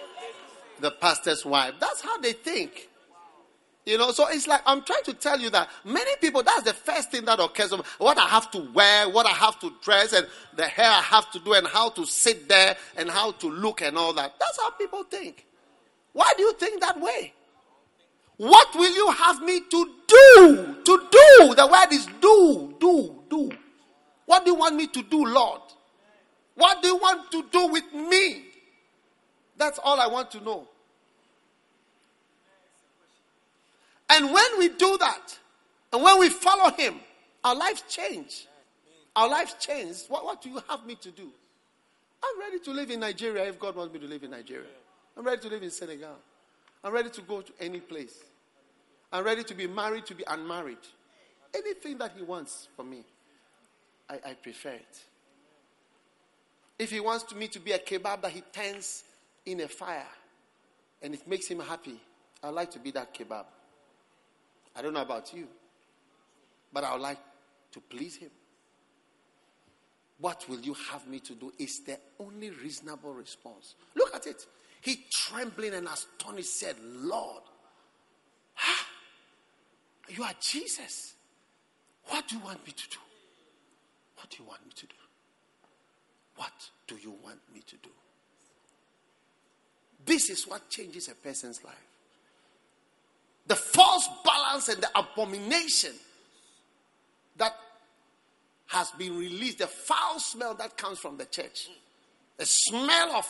the 0.81 0.91
pastor's 0.91 1.45
wife. 1.45 1.75
That's 1.81 2.01
how 2.01 2.19
they 2.19 2.33
think. 2.33 2.89
You 3.85 3.99
know, 3.99 4.11
so 4.11 4.27
it's 4.29 4.49
like 4.49 4.63
I'm 4.67 4.83
trying 4.83 5.05
to 5.05 5.15
tell 5.15 5.39
you 5.39 5.49
that 5.51 5.69
many 5.85 6.11
people, 6.21 6.43
that's 6.43 6.63
the 6.63 6.73
first 6.73 7.13
thing 7.13 7.25
that 7.27 7.39
occurs. 7.39 7.73
What 7.99 8.19
I 8.19 8.27
have 8.27 8.51
to 8.51 8.59
wear, 8.73 9.09
what 9.09 9.27
I 9.27 9.31
have 9.31 9.61
to 9.61 9.73
dress, 9.81 10.13
and 10.13 10.27
the 10.57 10.65
hair 10.65 10.91
I 10.91 11.03
have 11.03 11.31
to 11.33 11.39
do, 11.39 11.53
and 11.53 11.67
how 11.67 11.91
to 11.91 12.05
sit 12.05 12.49
there, 12.49 12.77
and 12.97 13.09
how 13.09 13.31
to 13.33 13.49
look, 13.49 13.83
and 13.83 13.97
all 13.97 14.13
that. 14.15 14.35
That's 14.41 14.59
how 14.59 14.71
people 14.71 15.05
think. 15.05 15.47
Why 16.17 16.33
do 16.35 16.45
you 16.45 16.55
think 16.55 16.81
that 16.81 16.99
way? 16.99 17.35
What 18.39 18.75
will 18.75 18.91
you 18.91 19.11
have 19.11 19.43
me 19.43 19.61
to 19.61 19.91
do? 20.09 20.77
To 20.83 21.09
do. 21.13 21.55
The 21.55 21.69
word 21.71 21.93
is 21.93 22.07
do, 22.23 22.75
do, 22.81 23.15
do. 23.29 23.53
What 24.25 24.47
do 24.47 24.53
you 24.53 24.57
want 24.57 24.77
me 24.77 24.87
to 24.87 25.03
do, 25.03 25.27
Lord? 25.27 25.61
What 26.55 26.81
do 26.81 26.89
you 26.89 26.97
want 26.97 27.31
to 27.33 27.45
do 27.53 27.67
with 27.67 27.93
me? 27.93 28.45
That's 29.59 29.79
all 29.85 30.01
I 30.01 30.07
want 30.07 30.31
to 30.31 30.41
know. 30.41 30.67
And 34.09 34.33
when 34.33 34.59
we 34.59 34.71
do 34.71 34.97
that, 34.99 35.39
and 35.93 36.03
when 36.03 36.19
we 36.19 36.31
follow 36.31 36.75
Him, 36.75 36.95
our 37.45 37.55
lives 37.55 37.85
change. 37.91 38.47
Our 39.15 39.29
lives 39.29 39.55
change. 39.61 39.97
What, 40.09 40.25
what 40.25 40.41
do 40.41 40.49
you 40.49 40.63
have 40.67 40.87
me 40.87 40.95
to 40.95 41.11
do? 41.11 41.29
I'm 42.25 42.41
ready 42.41 42.59
to 42.61 42.71
live 42.71 42.91
in 42.91 43.01
Nigeria 43.01 43.45
if 43.45 43.59
God 43.61 43.77
wants 43.77 43.93
me 43.93 44.01
to 44.01 44.07
live 44.07 44.23
in 44.23 44.31
Nigeria. 44.31 44.65
I'm 45.17 45.25
ready 45.25 45.41
to 45.43 45.49
live 45.49 45.63
in 45.63 45.71
Senegal. 45.71 46.17
I'm 46.85 46.93
ready 46.93 47.09
to 47.11 47.21
go 47.23 47.41
to 47.41 47.53
any 47.61 47.81
place. 47.81 48.23
I'm 49.13 49.25
ready 49.25 49.45
to 49.45 49.55
be 49.55 49.67
married, 49.67 50.07
to 50.07 50.15
be 50.15 50.25
unmarried. 50.27 50.79
Anything 51.55 51.99
that 51.99 52.13
He 52.17 52.23
wants 52.23 52.69
for 52.77 52.85
me, 52.85 53.05
I, 54.11 54.15
I 54.31 54.35
prefer 54.35 54.71
it. 54.71 55.01
If 56.79 56.91
He 56.91 57.01
wants 57.01 57.35
me 57.35 57.49
to 57.49 57.59
be 57.59 57.73
a 57.73 57.79
kebab 57.79 58.23
that 58.23 58.33
He 58.33 58.43
turns 58.53 59.05
in 59.47 59.61
a 59.61 59.69
fire 59.69 60.07
and 61.03 61.15
it 61.15 61.27
makes 61.27 61.49
Him 61.49 61.61
happy, 61.61 61.99
I'd 62.43 62.51
like 62.51 62.71
to 62.73 62.79
be 62.79 62.91
that 62.91 63.15
kebab. 63.15 63.47
I 64.77 64.83
don't 64.83 64.93
know 64.93 65.03
about 65.03 65.33
you, 65.33 65.49
but 66.73 66.85
I 66.85 66.93
would 66.93 67.03
like 67.03 67.19
to 67.73 67.81
please 67.81 68.17
Him. 68.17 68.31
What 70.19 70.49
will 70.49 70.61
you 70.61 70.75
have 70.91 71.07
me 71.07 71.21
to 71.21 71.35
do? 71.35 71.53
Is 71.59 71.81
the 71.81 71.99
only 72.21 72.51
reasonable 72.51 73.13
response. 73.13 73.75
Look 73.95 74.15
at 74.15 74.27
it. 74.27 74.47
He 74.87 75.05
trembling 75.11 75.75
and 75.75 75.89
astonished 75.89 76.61
said, 76.61 76.77
Lord, 76.81 77.43
you 80.09 80.23
are 80.23 80.33
Jesus. 80.41 81.15
What 82.05 82.29
do 82.29 82.37
you 82.37 82.45
want 82.45 82.65
me 82.65 82.73
to 82.73 82.89
do? 82.91 82.99
What 84.15 84.31
do 84.31 84.37
you 84.39 84.49
want 84.49 84.65
me 84.65 84.71
to 84.77 84.87
do? 84.87 84.95
What 86.37 86.71
do 86.87 86.97
you 87.03 87.13
want 87.25 87.41
me 87.53 87.63
to 87.67 87.77
do? 87.79 87.91
This 90.05 90.31
is 90.31 90.47
what 90.47 90.71
changes 90.71 91.09
a 91.09 91.17
person's 91.17 91.65
life 91.65 91.75
the 93.49 93.57
false 93.57 94.09
balance 94.25 94.69
and 94.69 94.81
the 94.81 94.89
abomination 94.97 95.95
that 97.39 97.57
has 98.69 98.93
been 98.93 99.19
released, 99.19 99.59
the 99.59 99.67
foul 99.67 100.21
smell 100.21 100.55
that 100.55 100.77
comes 100.77 101.01
from 101.01 101.17
the 101.17 101.25
church, 101.25 101.69
the 102.37 102.47
smell 102.47 103.17
of 103.17 103.29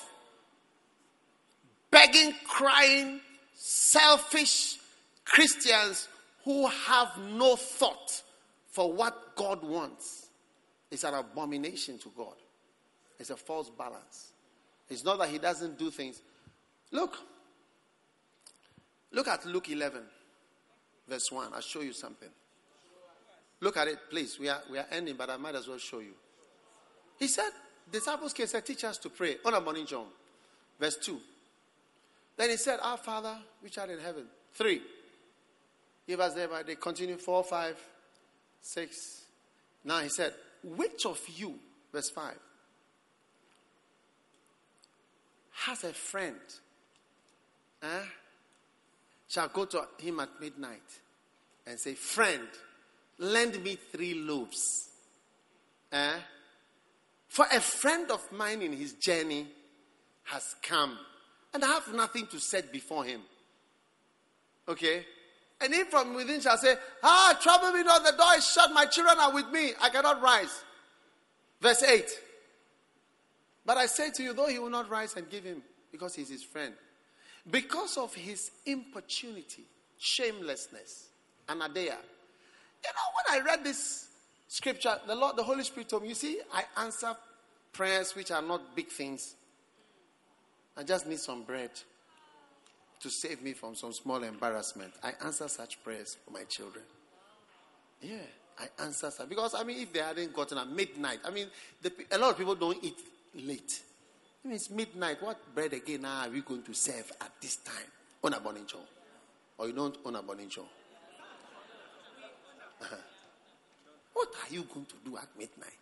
begging, 1.91 2.35
crying, 2.47 3.21
selfish 3.55 4.79
Christians 5.25 6.09
who 6.45 6.67
have 6.67 7.13
no 7.33 7.57
thought 7.57 8.23
for 8.71 8.93
what 8.93 9.35
God 9.37 9.63
wants 9.63 10.29
is 10.91 11.05
an 11.05 11.15
abomination 11.15 11.99
to 11.99 12.13
God. 12.17 12.35
It's 13.19 13.31
a 13.31 13.37
false 13.37 13.71
balance. 13.71 14.33
It's 14.89 15.05
not 15.05 15.19
that 15.19 15.29
He 15.29 15.39
doesn't 15.39 15.79
do 15.79 15.91
things. 15.91 16.21
Look, 16.93 17.19
Look 19.17 19.29
at 19.29 19.47
Luke 19.47 19.71
11, 19.71 20.03
verse 21.09 21.33
1. 21.33 21.49
I'll 21.55 21.61
show 21.63 21.81
you 21.81 21.95
something. 21.95 22.29
Look 23.61 23.79
at 23.79 23.89
it, 23.89 23.99
please. 24.11 24.39
We 24.39 24.51
are, 24.51 24.61
we 24.71 24.79
are 24.79 24.87
ending, 24.91 25.17
but 25.17 25.31
I 25.31 25.39
might 25.39 25.55
as 25.55 25.67
well 25.67 25.79
show 25.79 26.01
you. 26.01 26.13
He 27.19 27.27
said, 27.27 27.49
disciples 27.91 28.35
came 28.35 28.47
said, 28.47 28.67
teach 28.67 28.85
us 28.85 28.99
to 28.99 29.09
pray. 29.09 29.37
On 29.47 29.55
a 29.55 29.61
morning, 29.61 29.87
John. 29.87 30.05
Verse 30.79 30.97
2. 30.97 31.19
Then 32.37 32.51
he 32.51 32.57
said, 32.57 32.79
Our 32.83 32.97
Father, 32.97 33.37
which 33.61 33.79
art 33.79 33.91
in 33.91 33.99
heaven. 33.99 34.27
3. 34.55 34.81
Give 36.07 36.21
us 36.21 36.35
there, 36.35 36.49
they 36.65 36.75
continue. 36.77 37.17
4, 37.17 37.45
5, 37.45 37.77
6. 38.61 38.97
Now 39.85 40.01
he 40.01 40.09
said, 40.09 40.35
Which 40.63 41.07
of 41.07 41.21
you, 41.37 41.55
verse 41.93 42.11
5, 42.11 42.35
has 45.53 45.85
a 45.85 45.93
friend? 45.93 46.37
Eh? 47.83 48.03
shall 49.29 49.49
go 49.49 49.65
to 49.65 49.87
him 49.99 50.21
at 50.21 50.41
midnight 50.41 50.83
and 51.67 51.79
say, 51.79 51.95
Friend, 51.95 52.47
lend 53.19 53.63
me 53.63 53.77
three 53.77 54.15
loaves. 54.15 54.89
Eh? 55.93 56.15
For 57.29 57.47
a 57.53 57.61
friend 57.61 58.11
of 58.11 58.33
mine 58.33 58.63
in 58.63 58.73
his 58.73 58.95
journey 58.95 59.47
has 60.25 60.55
come, 60.63 60.97
and 61.55 61.65
I 61.65 61.69
have 61.69 61.93
nothing 61.95 62.27
to 62.29 62.39
set 62.39 62.73
before 62.73 63.05
him. 63.05 63.23
Okay? 64.69 65.05
And 65.61 65.73
he 65.73 65.85
from 65.85 66.15
within 66.15 66.41
shall 66.41 66.59
say, 66.59 66.75
Ah, 67.03 67.39
trouble 67.41 67.73
me 67.73 67.83
not, 67.83 68.05
the 68.05 68.13
door 68.13 68.35
is 68.37 68.47
shut, 68.47 68.73
my 68.73 68.87
children 68.87 69.17
are 69.19 69.33
with 69.33 69.51
me, 69.51 69.73
I 69.81 69.89
cannot 69.89 70.21
rise. 70.21 70.65
Verse 71.61 71.83
8. 71.83 72.05
But 73.65 73.79
I 73.79 73.87
say 73.87 74.11
to 74.11 74.23
you, 74.23 74.33
though 74.33 74.49
he 74.49 74.59
will 74.59 74.71
not 74.71 74.89
rise 74.89 75.17
and 75.17 75.29
give 75.29 75.45
him, 75.45 75.63
because 75.91 76.15
he's 76.15 76.29
his 76.29 76.45
friend, 76.45 76.75
because 77.51 77.97
of 77.97 78.15
his 78.15 78.51
importunity, 78.67 79.65
shamelessness, 79.99 81.09
anaideia. 81.49 81.97
You 82.85 82.93
know, 82.93 83.09
when 83.15 83.31
I 83.31 83.45
read 83.45 83.65
this 83.65 84.09
scripture, 84.47 84.97
the 85.07 85.15
Lord, 85.15 85.37
the 85.37 85.43
Holy 85.43 85.65
Spirit 85.65 85.89
told 85.89 86.03
me, 86.03 86.11
you 86.11 86.15
see, 86.15 86.41
I 86.53 86.65
answer 86.83 87.17
prayers 87.73 88.15
which 88.15 88.31
are 88.31 88.43
not 88.43 88.77
big 88.77 88.89
things. 88.89 89.35
I 90.77 90.83
just 90.83 91.07
need 91.07 91.19
some 91.19 91.43
bread 91.43 91.71
to 93.01 93.11
save 93.11 93.43
me 93.43 93.53
from 93.53 93.75
some 93.75 93.93
small 93.93 94.23
embarrassment. 94.23 94.93
I 95.03 95.13
answer 95.25 95.49
such 95.49 95.83
prayers 95.83 96.17
for 96.25 96.33
my 96.33 96.45
children. 96.45 96.85
Yeah, 98.01 98.17
I 98.59 98.83
answer 98.83 99.11
such. 99.11 99.29
Because, 99.29 99.55
I 99.55 99.65
mean, 99.65 99.81
if 99.81 99.93
they 99.93 100.01
hadn't 100.01 100.35
gotten 100.35 100.59
at 100.59 100.69
midnight, 100.69 101.21
I 101.25 101.31
mean, 101.31 101.47
the, 101.83 101.93
a 102.13 102.19
lot 102.19 102.31
of 102.31 102.39
people 102.39 102.55
don't 102.55 102.83
eat 102.83 102.99
late. 103.35 103.81
I 104.45 104.49
mean, 104.49 104.57
It's 104.57 104.71
midnight. 104.71 105.23
What 105.23 105.39
bread 105.55 105.73
again 105.73 106.05
are 106.05 106.29
we 106.29 106.41
going 106.41 106.63
to 106.63 106.75
serve 106.75 107.11
at 107.21 107.31
this 107.41 107.57
time? 107.57 107.75
On 108.25 108.33
a 108.33 108.39
bonincho. 108.39 108.79
Or 109.59 109.67
you 109.67 109.73
don't 109.73 109.97
own 110.05 110.17
a 110.17 110.23
bonincho? 110.23 110.61
Uh-huh. 112.81 112.97
What 114.13 114.29
are 114.29 114.55
you 114.55 114.63
going 114.63 114.87
to 114.87 114.95
do 115.05 115.17
at 115.17 115.29
midnight? 115.39 115.73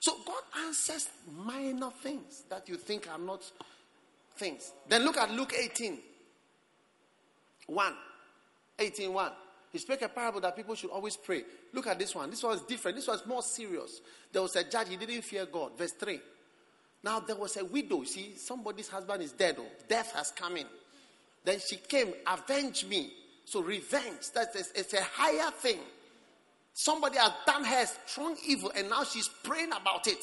So 0.00 0.16
God 0.24 0.42
answers 0.66 1.08
minor 1.44 1.90
things 1.90 2.44
that 2.48 2.68
you 2.68 2.76
think 2.76 3.08
are 3.12 3.18
not 3.18 3.42
things. 4.38 4.72
Then 4.88 5.04
look 5.04 5.16
at 5.16 5.30
Luke 5.30 5.54
18. 5.58 5.98
1. 7.66 7.94
18 8.78 9.12
1. 9.12 9.32
He 9.70 9.78
spoke 9.78 10.00
a 10.02 10.08
parable 10.08 10.40
that 10.40 10.56
people 10.56 10.74
should 10.74 10.90
always 10.90 11.16
pray. 11.16 11.42
Look 11.74 11.86
at 11.86 11.98
this 11.98 12.14
one. 12.14 12.30
This 12.30 12.42
one 12.42 12.56
is 12.56 12.62
different. 12.62 12.96
This 12.96 13.06
one 13.06 13.18
is 13.18 13.26
more 13.26 13.42
serious. 13.42 14.00
There 14.32 14.40
was 14.40 14.56
a 14.56 14.64
judge, 14.64 14.88
he 14.88 14.96
didn't 14.96 15.22
fear 15.22 15.46
God. 15.46 15.76
Verse 15.76 15.92
3. 15.92 16.20
Now 17.04 17.20
there 17.20 17.36
was 17.36 17.56
a 17.56 17.64
widow. 17.64 18.04
See, 18.04 18.34
somebody's 18.36 18.88
husband 18.88 19.22
is 19.22 19.32
dead. 19.32 19.56
Oh, 19.58 19.66
death 19.88 20.12
has 20.14 20.30
come 20.30 20.56
in. 20.56 20.66
Then 21.44 21.58
she 21.60 21.76
came, 21.76 22.12
avenge 22.26 22.86
me. 22.86 23.12
So 23.44 23.62
revenge, 23.62 24.30
that's 24.34 24.56
a, 24.56 24.78
it's 24.78 24.94
a 24.94 25.02
higher 25.02 25.50
thing. 25.50 25.78
Somebody 26.74 27.18
has 27.18 27.32
done 27.46 27.64
her 27.64 27.86
strong 28.06 28.36
evil, 28.46 28.70
and 28.74 28.88
now 28.88 29.04
she's 29.04 29.28
praying 29.42 29.72
about 29.72 30.06
it. 30.06 30.22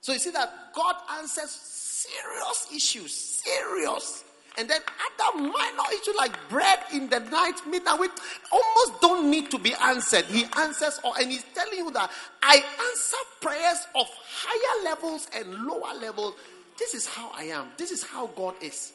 So 0.00 0.12
you 0.12 0.18
see 0.18 0.30
that 0.30 0.72
God 0.74 0.96
answers 1.18 1.50
serious 1.50 2.68
issues, 2.74 3.12
serious. 3.44 4.24
And 4.56 4.68
then 4.68 4.80
other 4.82 5.38
minor 5.38 5.82
issues 5.92 6.16
like 6.16 6.36
bread 6.48 6.80
in 6.92 7.08
the 7.08 7.20
night, 7.20 7.54
midnight, 7.66 8.00
which 8.00 8.10
almost 8.50 9.00
don't 9.00 9.30
need 9.30 9.50
to 9.52 9.58
be 9.58 9.72
answered. 9.74 10.24
He 10.24 10.46
answers 10.56 10.98
all, 11.04 11.14
and 11.14 11.30
he's 11.30 11.44
telling 11.54 11.78
you 11.78 11.90
that 11.92 12.10
I 12.42 12.56
answer 12.56 13.16
prayers 13.40 13.86
of 13.94 14.06
higher 14.24 14.84
levels 14.84 15.28
and 15.34 15.64
lower 15.64 15.94
levels. 16.00 16.34
This 16.76 16.94
is 16.94 17.06
how 17.06 17.30
I 17.34 17.44
am. 17.44 17.68
This 17.76 17.92
is 17.92 18.02
how 18.02 18.28
God 18.28 18.54
is. 18.60 18.92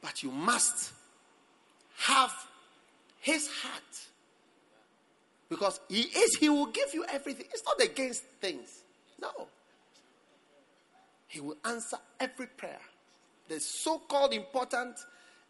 But 0.00 0.22
you 0.22 0.30
must 0.30 0.92
have 1.98 2.32
his 3.20 3.48
heart. 3.48 3.82
Because 5.48 5.80
he 5.88 6.00
is, 6.02 6.36
he 6.36 6.48
will 6.48 6.66
give 6.66 6.92
you 6.92 7.04
everything. 7.08 7.46
It's 7.52 7.64
not 7.64 7.80
against 7.80 8.22
things. 8.40 8.82
No. 9.20 9.30
He 11.28 11.40
will 11.40 11.56
answer 11.64 11.98
every 12.18 12.46
prayer. 12.46 12.80
The 13.48 13.60
so 13.60 13.98
called 13.98 14.32
important 14.32 14.96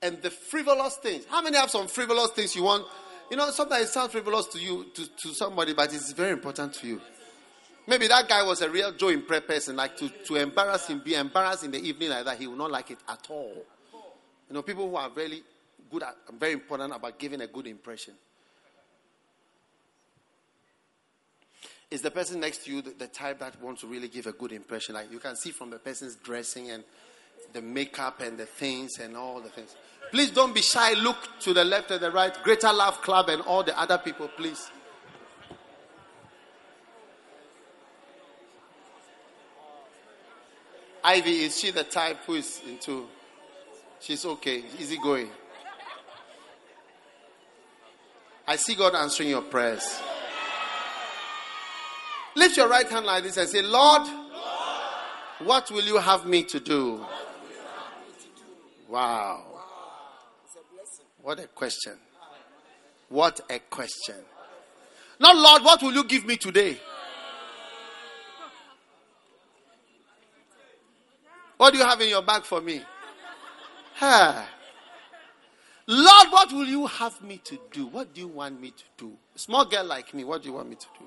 and 0.03 0.21
the 0.21 0.31
frivolous 0.31 0.97
things. 0.97 1.25
How 1.29 1.43
many 1.43 1.57
have 1.57 1.71
some 1.71 1.89
frivolous 1.89 2.31
things 2.31 2.55
you 2.55 2.65
want? 2.65 2.85
You 3.31 3.37
know, 3.37 3.51
sometimes 3.51 3.85
it 3.85 3.89
sounds 3.89 4.13
frivolous 4.13 4.47
to 4.49 4.59
you, 4.59 4.87
to, 4.95 5.07
to 5.09 5.29
somebody, 5.35 5.73
but 5.73 5.93
it's 5.93 6.13
very 6.13 6.33
important 6.33 6.75
to 6.75 6.87
you. 6.87 7.01
Maybe 7.89 8.09
that 8.09 8.29
guy 8.29 8.43
was 8.43 8.63
a 8.63 8.69
real 8.69 8.93
Joe 8.93 9.09
in 9.09 9.23
prayer 9.23 9.41
person, 9.41 9.77
like 9.77 9.97
to, 9.99 10.09
to 10.09 10.37
embarrass 10.37 10.89
him, 10.89 11.01
be 11.05 11.15
embarrassed 11.15 11.65
in 11.65 11.71
the 11.71 11.79
evening 11.79 12.11
like 12.11 12.25
that, 12.25 12.39
he 12.39 12.47
will 12.47 12.57
not 12.57 12.71
like 12.71 12.91
it 12.91 12.99
at 13.09 13.27
all. 13.31 13.65
You 14.49 14.55
know, 14.55 14.63
people 14.63 14.89
who 14.89 14.97
are 14.97 15.11
really 15.11 15.43
good 15.91 16.03
at, 16.03 16.17
very 16.39 16.53
important 16.53 16.95
about 16.95 17.19
giving 17.19 17.41
a 17.41 17.47
good 17.47 17.67
impression. 17.67 18.15
Is 21.91 22.03
the 22.03 22.11
person 22.11 22.41
next 22.41 22.65
to 22.65 22.73
you 22.73 22.83
the, 22.83 22.91
the 22.91 23.07
type 23.07 23.39
that 23.39 23.63
wants 23.63 23.83
to 23.83 23.87
really 23.87 24.09
give 24.09 24.27
a 24.27 24.33
good 24.33 24.53
impression? 24.53 24.95
Like 24.95 25.13
you 25.13 25.19
can 25.19 25.37
see 25.37 25.51
from 25.51 25.71
the 25.71 25.79
person's 25.79 26.17
dressing 26.17 26.71
and 26.71 26.83
the 27.53 27.63
makeup 27.63 28.21
and 28.21 28.37
the 28.37 28.47
things 28.47 28.99
and 28.99 29.17
all 29.17 29.41
the 29.41 29.49
things. 29.49 29.77
Please 30.11 30.31
don't 30.31 30.55
be 30.55 30.63
shy. 30.63 30.95
Look 30.95 31.17
to 31.41 31.53
the 31.53 31.65
left 31.65 31.91
and 31.91 32.01
the 32.01 32.11
right. 32.11 32.37
Greater 32.43 32.73
Love 32.73 33.01
Club 33.03 33.29
and 33.29 33.41
all 33.43 33.63
the 33.63 33.79
other 33.79 33.99
people, 33.99 34.29
please. 34.29 34.71
Ivy, 41.05 41.45
is 41.45 41.61
she 41.61 41.71
the 41.71 41.85
type 41.85 42.19
who 42.27 42.35
is 42.35 42.61
into? 42.69 43.07
She's 44.01 44.27
okay, 44.27 44.65
easy 44.79 44.99
going. 44.99 45.31
I 48.49 48.57
see 48.57 48.75
God 48.75 48.95
answering 48.97 49.29
your 49.29 49.43
prayers. 49.43 50.01
Lift 52.37 52.59
your 52.59 52.69
right 52.69 52.87
hand 52.89 53.07
like 53.07 53.23
this 53.23 53.39
and 53.39 53.49
say, 53.49 53.63
Lord, 53.63 54.07
what 55.41 55.71
will 55.71 55.85
you 55.85 55.97
have 55.97 56.27
me 56.27 56.43
to 56.45 56.61
do? 56.61 57.05
Wow. 58.89 59.43
What 61.23 61.41
a 61.41 61.47
question. 61.47 61.95
What 63.09 63.41
a 63.51 63.59
question. 63.59 64.17
Not, 65.19 65.35
Lord, 65.37 65.63
what 65.65 65.83
will 65.83 65.95
you 65.95 66.05
give 66.05 66.27
me 66.27 66.37
today? 66.37 66.79
What 71.57 71.73
do 71.73 71.79
you 71.79 71.85
have 71.85 72.01
in 72.03 72.11
your 72.11 72.23
bag 72.23 72.43
for 72.43 72.61
me? 72.61 72.83
Huh. 73.95 74.43
Lord, 75.87 76.27
what 76.31 76.53
will 76.53 76.67
you 76.67 76.87
have 76.87 77.23
me 77.23 77.39
to 77.45 77.59
do? 77.73 77.87
What 77.87 78.13
do 78.13 78.21
you 78.21 78.29
want 78.29 78.61
me 78.61 78.73
to 78.73 78.85
do? 78.99 79.13
A 79.35 79.39
small 79.39 79.65
girl 79.65 79.85
like 79.85 80.13
me, 80.13 80.25
what 80.25 80.43
do 80.43 80.51
you 80.51 80.55
want 80.55 80.69
me 80.69 80.77
to 80.77 80.87
do? 80.99 81.07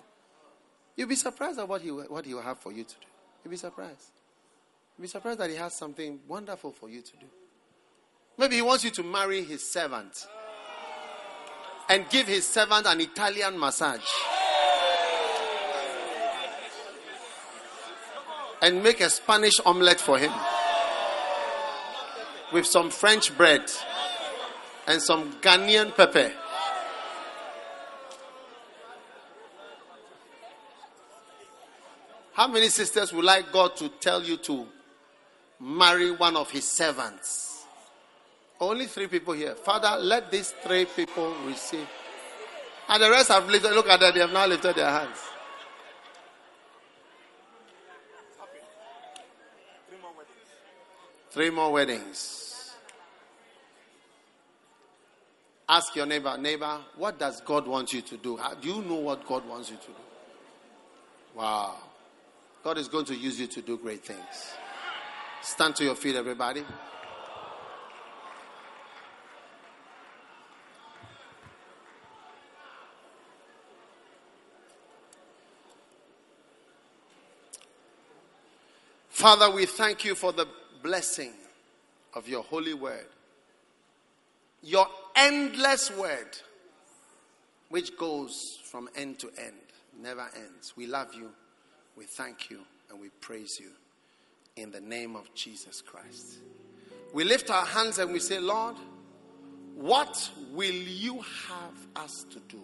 You'll 1.00 1.08
be 1.08 1.16
surprised 1.16 1.58
at 1.58 1.66
what 1.66 1.82
he, 1.82 1.92
what 1.92 2.26
he 2.26 2.34
will 2.34 2.42
have 2.42 2.60
for 2.60 2.74
you 2.74 2.84
to 2.84 2.90
do. 2.90 3.08
You'll 3.42 3.52
be 3.52 3.56
surprised. 3.56 4.12
You'll 4.98 5.04
be 5.04 5.08
surprised 5.08 5.40
that 5.40 5.50
he 5.50 5.56
has 5.56 5.74
something 5.74 6.20
wonderful 6.28 6.74
for 6.74 6.90
you 6.90 7.02
to 7.02 7.12
do. 7.14 7.26
Maybe 8.38 8.58
he 8.58 8.62
wants 8.62 8.84
you 8.84 8.92
to 8.92 9.04
marry 9.04 9.42
his 9.42 9.72
servant 9.72 10.28
and 11.88 12.04
give 12.10 12.28
his 12.28 12.46
servant 12.46 12.86
an 12.86 13.00
Italian 13.00 13.58
massage. 13.58 14.04
And 18.62 18.84
make 18.84 19.00
a 19.00 19.10
Spanish 19.10 19.58
omelette 19.66 20.02
for 20.02 20.18
him 20.18 20.34
with 22.52 22.66
some 22.66 22.90
French 22.90 23.38
bread 23.38 23.72
and 24.86 25.02
some 25.02 25.32
Ghanaian 25.40 25.96
pepper. 25.96 26.34
How 32.40 32.48
many 32.48 32.70
sisters 32.70 33.12
would 33.12 33.26
like 33.26 33.52
God 33.52 33.76
to 33.76 33.90
tell 33.90 34.24
you 34.24 34.38
to 34.38 34.66
marry 35.60 36.10
one 36.10 36.38
of 36.38 36.50
his 36.50 36.66
servants? 36.66 37.66
Only 38.62 38.86
three 38.86 39.08
people 39.08 39.34
here. 39.34 39.56
Father, 39.56 40.02
let 40.02 40.32
these 40.32 40.52
three 40.64 40.86
people 40.86 41.36
receive. 41.46 41.86
And 42.88 43.04
the 43.04 43.10
rest 43.10 43.28
have 43.28 43.50
lifted, 43.50 43.74
look 43.74 43.90
at 43.90 44.00
that, 44.00 44.14
they 44.14 44.22
have 44.22 44.32
now 44.32 44.48
lifted 44.48 44.78
their 44.78 44.90
hands. 44.90 45.18
Three 51.32 51.50
more 51.50 51.74
weddings. 51.74 52.74
Ask 55.68 55.94
your 55.94 56.06
neighbor, 56.06 56.38
neighbor, 56.38 56.80
what 56.96 57.20
does 57.20 57.42
God 57.42 57.68
want 57.68 57.92
you 57.92 58.00
to 58.00 58.16
do? 58.16 58.40
Do 58.62 58.70
you 58.70 58.82
know 58.82 58.96
what 58.96 59.28
God 59.28 59.46
wants 59.46 59.70
you 59.72 59.76
to 59.76 59.88
do? 59.88 59.94
Wow. 61.36 61.76
God 62.64 62.78
is 62.78 62.88
going 62.88 63.06
to 63.06 63.16
use 63.16 63.40
you 63.40 63.48
to 63.48 63.62
do 63.62 63.78
great 63.78 64.04
things. 64.06 64.54
Stand 65.42 65.76
to 65.78 65.84
your 65.86 65.96
feet, 65.96 66.16
everybody. 66.16 66.64
Father, 79.10 79.52
we 79.52 79.66
thank 79.66 80.06
you 80.06 80.16
for 80.16 80.32
the 80.32 80.48
blessing 80.82 81.34
of 82.14 82.28
your 82.30 82.42
holy 82.44 82.74
word, 82.74 83.08
your 84.64 84.88
endless 85.16 85.92
word, 85.92 86.38
which 87.68 87.98
goes 87.98 88.60
from 88.64 88.88
end 88.96 89.20
to 89.20 89.30
end, 89.38 89.56
never 90.02 90.26
ends. 90.36 90.74
We 90.78 90.88
love 90.88 91.14
you, 91.14 91.32
we 92.00 92.06
thank 92.06 92.50
you, 92.50 92.62
and 92.90 93.02
we 93.02 93.10
praise 93.20 93.60
you 93.60 93.72
in 94.56 94.72
the 94.72 94.80
name 94.80 95.18
of 95.18 95.34
Jesus 95.34 95.82
Christ. 95.82 96.38
We 97.14 97.26
lift 97.26 97.50
our 97.50 97.66
hands 97.66 98.00
and 98.00 98.14
we 98.14 98.20
say, 98.20 98.40
Lord, 98.40 98.78
what 99.76 100.32
will 100.54 100.72
you 100.72 101.20
have 101.50 101.88
us 101.98 102.26
to 102.32 102.40
do? 102.48 102.62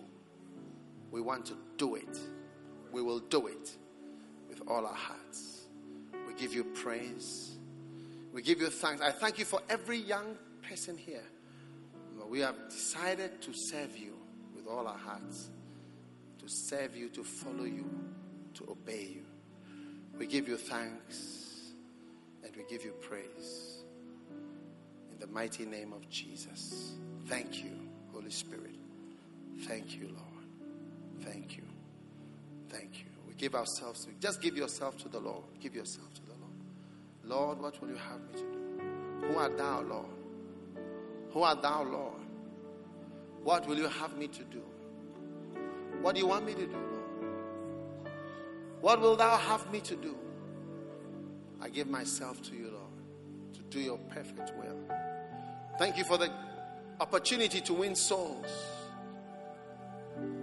We 1.11 1.19
want 1.19 1.47
to 1.47 1.57
do 1.75 1.95
it. 1.95 2.17
We 2.93 3.01
will 3.01 3.19
do 3.19 3.47
it 3.47 3.75
with 4.47 4.61
all 4.69 4.85
our 4.85 4.93
hearts. 4.93 5.65
We 6.25 6.33
give 6.35 6.53
you 6.53 6.63
praise. 6.63 7.57
We 8.31 8.41
give 8.41 8.61
you 8.61 8.69
thanks. 8.69 9.01
I 9.01 9.11
thank 9.11 9.37
you 9.37 9.43
for 9.43 9.59
every 9.69 9.97
young 9.97 10.37
person 10.69 10.97
here. 10.97 11.23
We 12.29 12.39
have 12.39 12.69
decided 12.69 13.41
to 13.41 13.51
serve 13.53 13.97
you 13.97 14.13
with 14.55 14.65
all 14.65 14.87
our 14.87 14.97
hearts, 14.97 15.49
to 16.39 16.47
serve 16.47 16.95
you, 16.95 17.09
to 17.09 17.23
follow 17.23 17.65
you, 17.65 17.89
to 18.55 18.67
obey 18.69 19.07
you. 19.15 19.25
We 20.17 20.27
give 20.27 20.47
you 20.47 20.57
thanks 20.57 21.71
and 22.43 22.55
we 22.55 22.63
give 22.69 22.83
you 22.83 22.91
praise. 23.01 23.83
In 25.11 25.19
the 25.19 25.27
mighty 25.27 25.65
name 25.65 25.93
of 25.93 26.09
Jesus. 26.09 26.93
Thank 27.27 27.63
you, 27.63 27.71
Holy 28.13 28.31
Spirit. 28.31 28.75
Thank 29.61 29.95
you, 29.95 30.07
Lord. 30.07 31.21
Thank 31.21 31.57
you. 31.57 31.63
Thank 32.69 32.99
you. 32.99 33.05
We 33.27 33.33
give 33.33 33.55
ourselves 33.55 34.05
to 34.05 34.11
Just 34.19 34.41
give 34.41 34.55
yourself 34.55 34.97
to 34.97 35.09
the 35.09 35.19
Lord. 35.19 35.43
Give 35.59 35.75
yourself 35.75 36.13
to 36.13 36.21
the 36.21 36.33
Lord. 36.33 36.35
Lord, 37.23 37.61
what 37.61 37.81
will 37.81 37.89
you 37.89 37.95
have 37.95 38.21
me 38.21 38.33
to 38.33 38.39
do? 38.39 39.27
Who 39.27 39.37
art 39.37 39.57
thou, 39.57 39.81
Lord? 39.81 40.05
Who 41.31 41.41
art 41.41 41.61
thou, 41.61 41.83
Lord? 41.83 42.21
What 43.43 43.67
will 43.67 43.77
you 43.77 43.87
have 43.87 44.17
me 44.17 44.27
to 44.27 44.43
do? 44.43 44.61
What 46.01 46.15
do 46.15 46.21
you 46.21 46.27
want 46.27 46.45
me 46.45 46.53
to 46.53 46.65
do? 46.65 46.94
What 48.85 49.01
will 49.01 49.15
thou 49.15 49.35
have 49.35 49.71
me 49.71 49.79
to 49.79 49.95
do? 49.95 50.15
I 51.59 51.69
give 51.69 51.87
myself 51.87 52.39
to 52.43 52.55
you, 52.55 52.69
Lord, 52.69 53.53
to 53.55 53.61
do 53.63 53.79
your 53.79 53.97
perfect 53.97 54.53
will. 54.59 54.77
Thank 55.79 55.97
you 55.97 56.03
for 56.03 56.19
the 56.19 56.31
opportunity 56.99 57.61
to 57.61 57.73
win 57.73 57.95
souls. 57.95 58.45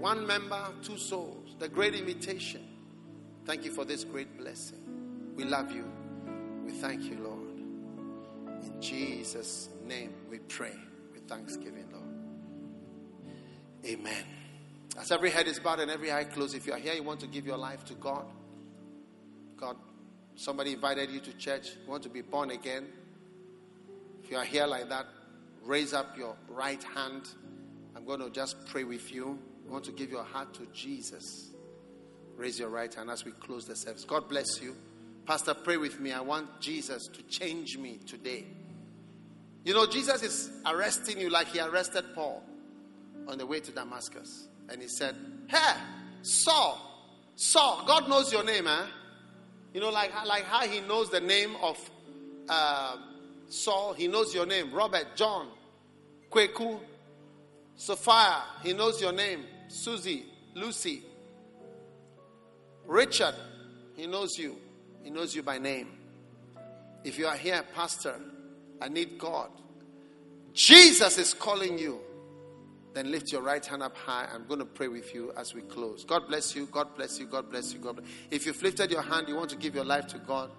One 0.00 0.26
member, 0.26 0.60
two 0.82 0.98
souls. 0.98 1.54
The 1.60 1.68
great 1.68 1.94
invitation. 1.94 2.66
Thank 3.44 3.64
you 3.64 3.70
for 3.70 3.84
this 3.84 4.02
great 4.02 4.36
blessing. 4.36 4.82
We 5.36 5.44
love 5.44 5.70
you. 5.70 5.84
We 6.64 6.72
thank 6.72 7.04
you, 7.04 7.18
Lord. 7.22 7.60
In 8.64 8.80
Jesus' 8.80 9.68
name 9.86 10.14
we 10.28 10.40
pray 10.40 10.74
with 11.14 11.28
thanksgiving, 11.28 11.86
Lord. 11.92 13.36
Amen. 13.86 14.41
As 14.98 15.10
every 15.10 15.30
head 15.30 15.46
is 15.46 15.58
bowed 15.58 15.80
and 15.80 15.90
every 15.90 16.12
eye 16.12 16.24
closed, 16.24 16.54
if 16.54 16.66
you 16.66 16.72
are 16.72 16.78
here, 16.78 16.94
you 16.94 17.02
want 17.02 17.20
to 17.20 17.26
give 17.26 17.46
your 17.46 17.56
life 17.56 17.84
to 17.86 17.94
God. 17.94 18.26
God, 19.56 19.76
somebody 20.36 20.74
invited 20.74 21.10
you 21.10 21.20
to 21.20 21.32
church, 21.34 21.70
you 21.82 21.90
want 21.90 22.02
to 22.02 22.08
be 22.08 22.20
born 22.20 22.50
again. 22.50 22.86
If 24.22 24.30
you 24.30 24.36
are 24.36 24.44
here 24.44 24.66
like 24.66 24.88
that, 24.90 25.06
raise 25.64 25.92
up 25.92 26.16
your 26.16 26.36
right 26.48 26.82
hand. 26.82 27.28
I'm 27.96 28.04
going 28.04 28.20
to 28.20 28.30
just 28.30 28.66
pray 28.66 28.84
with 28.84 29.12
you. 29.12 29.38
You 29.64 29.70
want 29.70 29.84
to 29.84 29.92
give 29.92 30.10
your 30.10 30.24
heart 30.24 30.54
to 30.54 30.66
Jesus. 30.72 31.50
Raise 32.36 32.58
your 32.58 32.68
right 32.68 32.92
hand 32.92 33.10
as 33.10 33.24
we 33.24 33.32
close 33.32 33.66
the 33.66 33.76
service. 33.76 34.04
God 34.04 34.28
bless 34.28 34.60
you. 34.60 34.76
Pastor, 35.26 35.54
pray 35.54 35.76
with 35.76 36.00
me. 36.00 36.12
I 36.12 36.20
want 36.20 36.60
Jesus 36.60 37.06
to 37.08 37.22
change 37.22 37.78
me 37.78 37.98
today. 38.06 38.46
You 39.64 39.74
know, 39.74 39.86
Jesus 39.86 40.22
is 40.22 40.50
arresting 40.66 41.20
you 41.20 41.30
like 41.30 41.48
he 41.48 41.60
arrested 41.60 42.04
Paul 42.14 42.42
on 43.28 43.38
the 43.38 43.46
way 43.46 43.60
to 43.60 43.70
Damascus. 43.70 44.48
And 44.68 44.80
he 44.80 44.88
said, 44.88 45.14
Hey, 45.48 45.74
Saul, 46.22 46.80
Saul, 47.36 47.84
God 47.86 48.08
knows 48.08 48.32
your 48.32 48.44
name, 48.44 48.66
eh? 48.66 48.86
You 49.74 49.80
know, 49.80 49.90
like, 49.90 50.12
like 50.26 50.44
how 50.44 50.66
he 50.66 50.80
knows 50.80 51.10
the 51.10 51.20
name 51.20 51.56
of 51.62 51.78
uh, 52.48 52.96
Saul, 53.48 53.94
he 53.94 54.08
knows 54.08 54.34
your 54.34 54.46
name. 54.46 54.72
Robert, 54.72 55.16
John, 55.16 55.48
Kweku, 56.30 56.78
Sophia, 57.76 58.42
he 58.62 58.72
knows 58.72 59.00
your 59.00 59.12
name. 59.12 59.44
Susie, 59.68 60.24
Lucy, 60.54 61.02
Richard, 62.86 63.34
he 63.96 64.06
knows 64.06 64.38
you. 64.38 64.56
He 65.02 65.10
knows 65.10 65.34
you 65.34 65.42
by 65.42 65.58
name. 65.58 65.88
If 67.04 67.18
you 67.18 67.26
are 67.26 67.36
here, 67.36 67.64
Pastor, 67.74 68.20
I 68.80 68.88
need 68.88 69.18
God. 69.18 69.50
Jesus 70.52 71.18
is 71.18 71.34
calling 71.34 71.78
you. 71.78 72.00
Then 72.94 73.10
lift 73.10 73.32
your 73.32 73.42
right 73.42 73.64
hand 73.64 73.82
up 73.82 73.96
high. 73.96 74.28
I'm 74.32 74.46
going 74.46 74.60
to 74.60 74.66
pray 74.66 74.88
with 74.88 75.14
you 75.14 75.32
as 75.36 75.54
we 75.54 75.62
close. 75.62 76.04
God 76.04 76.28
bless 76.28 76.54
you. 76.54 76.66
God 76.66 76.94
bless 76.94 77.18
you. 77.18 77.26
God 77.26 77.50
bless 77.50 77.72
you. 77.72 77.78
God 77.78 77.96
bless. 77.96 78.08
If 78.30 78.44
you've 78.46 78.62
lifted 78.62 78.90
your 78.90 79.02
hand, 79.02 79.28
you 79.28 79.36
want 79.36 79.50
to 79.50 79.56
give 79.56 79.74
your 79.74 79.84
life 79.84 80.06
to 80.08 80.18
God, 80.18 80.50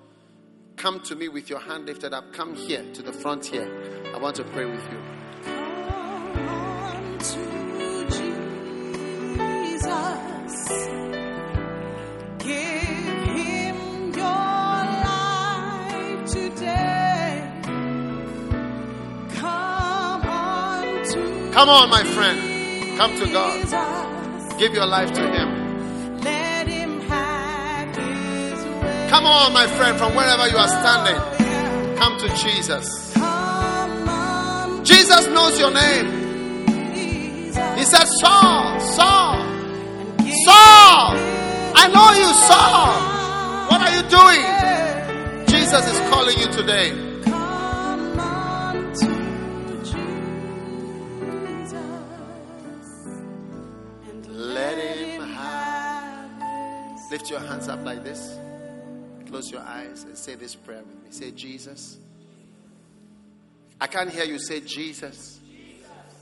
come 0.76 1.00
to 1.02 1.16
me 1.16 1.28
with 1.30 1.50
your 1.50 1.60
hand 1.60 1.86
lifted 1.86 2.14
up. 2.14 2.34
Come 2.34 2.56
here 2.56 2.84
to 2.94 3.02
the 3.02 3.14
front 3.14 3.46
here. 3.46 3.70
I 4.14 4.18
want 4.18 4.36
to 4.38 4.44
pray 4.46 4.66
with 4.66 4.84
you. 4.92 5.00
Jesus, 9.74 11.13
Come 21.54 21.70
on, 21.70 21.90
my 21.90 22.04
friend. 22.04 22.98
Come 22.98 23.16
to 23.20 23.28
God. 23.32 24.60
Give 24.60 24.74
your 24.74 24.88
life 24.88 25.12
to 25.14 25.22
Him. 25.22 26.20
let 26.22 26.68
him 26.68 27.00
have 27.02 27.96
his 27.96 28.66
way. 28.82 29.08
Come 29.10 29.26
on, 29.26 29.54
my 29.54 29.68
friend, 29.68 29.98
from 29.98 30.16
wherever 30.16 30.48
you 30.48 30.58
are 30.58 30.68
standing. 30.68 31.20
Come 31.98 32.18
to 32.20 32.28
Jesus. 32.36 33.14
Jesus 34.84 35.28
knows 35.28 35.60
your 35.60 35.72
name. 35.72 36.08
He 37.78 37.84
said, 37.84 38.06
Saul, 38.22 38.80
Saul, 38.80 39.38
Saul, 40.46 41.16
I 41.76 41.88
know 41.94 42.10
you, 42.22 42.34
Saul. 42.50 43.70
What 43.70 43.82
are 43.82 43.94
you 43.96 44.04
doing? 44.10 45.48
Jesus 45.48 45.88
is 45.88 46.00
calling 46.10 46.38
you 46.40 46.48
today. 46.48 47.13
Lift 57.14 57.30
your 57.30 57.42
hands 57.42 57.70
up 57.70 57.86
like 57.86 58.04
this. 58.04 58.40
Close 59.28 59.52
your 59.52 59.62
eyes 59.62 60.02
and 60.02 60.18
say 60.18 60.34
this 60.34 60.56
prayer 60.56 60.80
with 60.80 61.04
me. 61.04 61.12
Say, 61.12 61.30
Jesus. 61.30 62.00
I 63.80 63.86
can't 63.86 64.10
hear 64.10 64.24
you 64.24 64.40
say, 64.40 64.62
Jesus. 64.62 65.40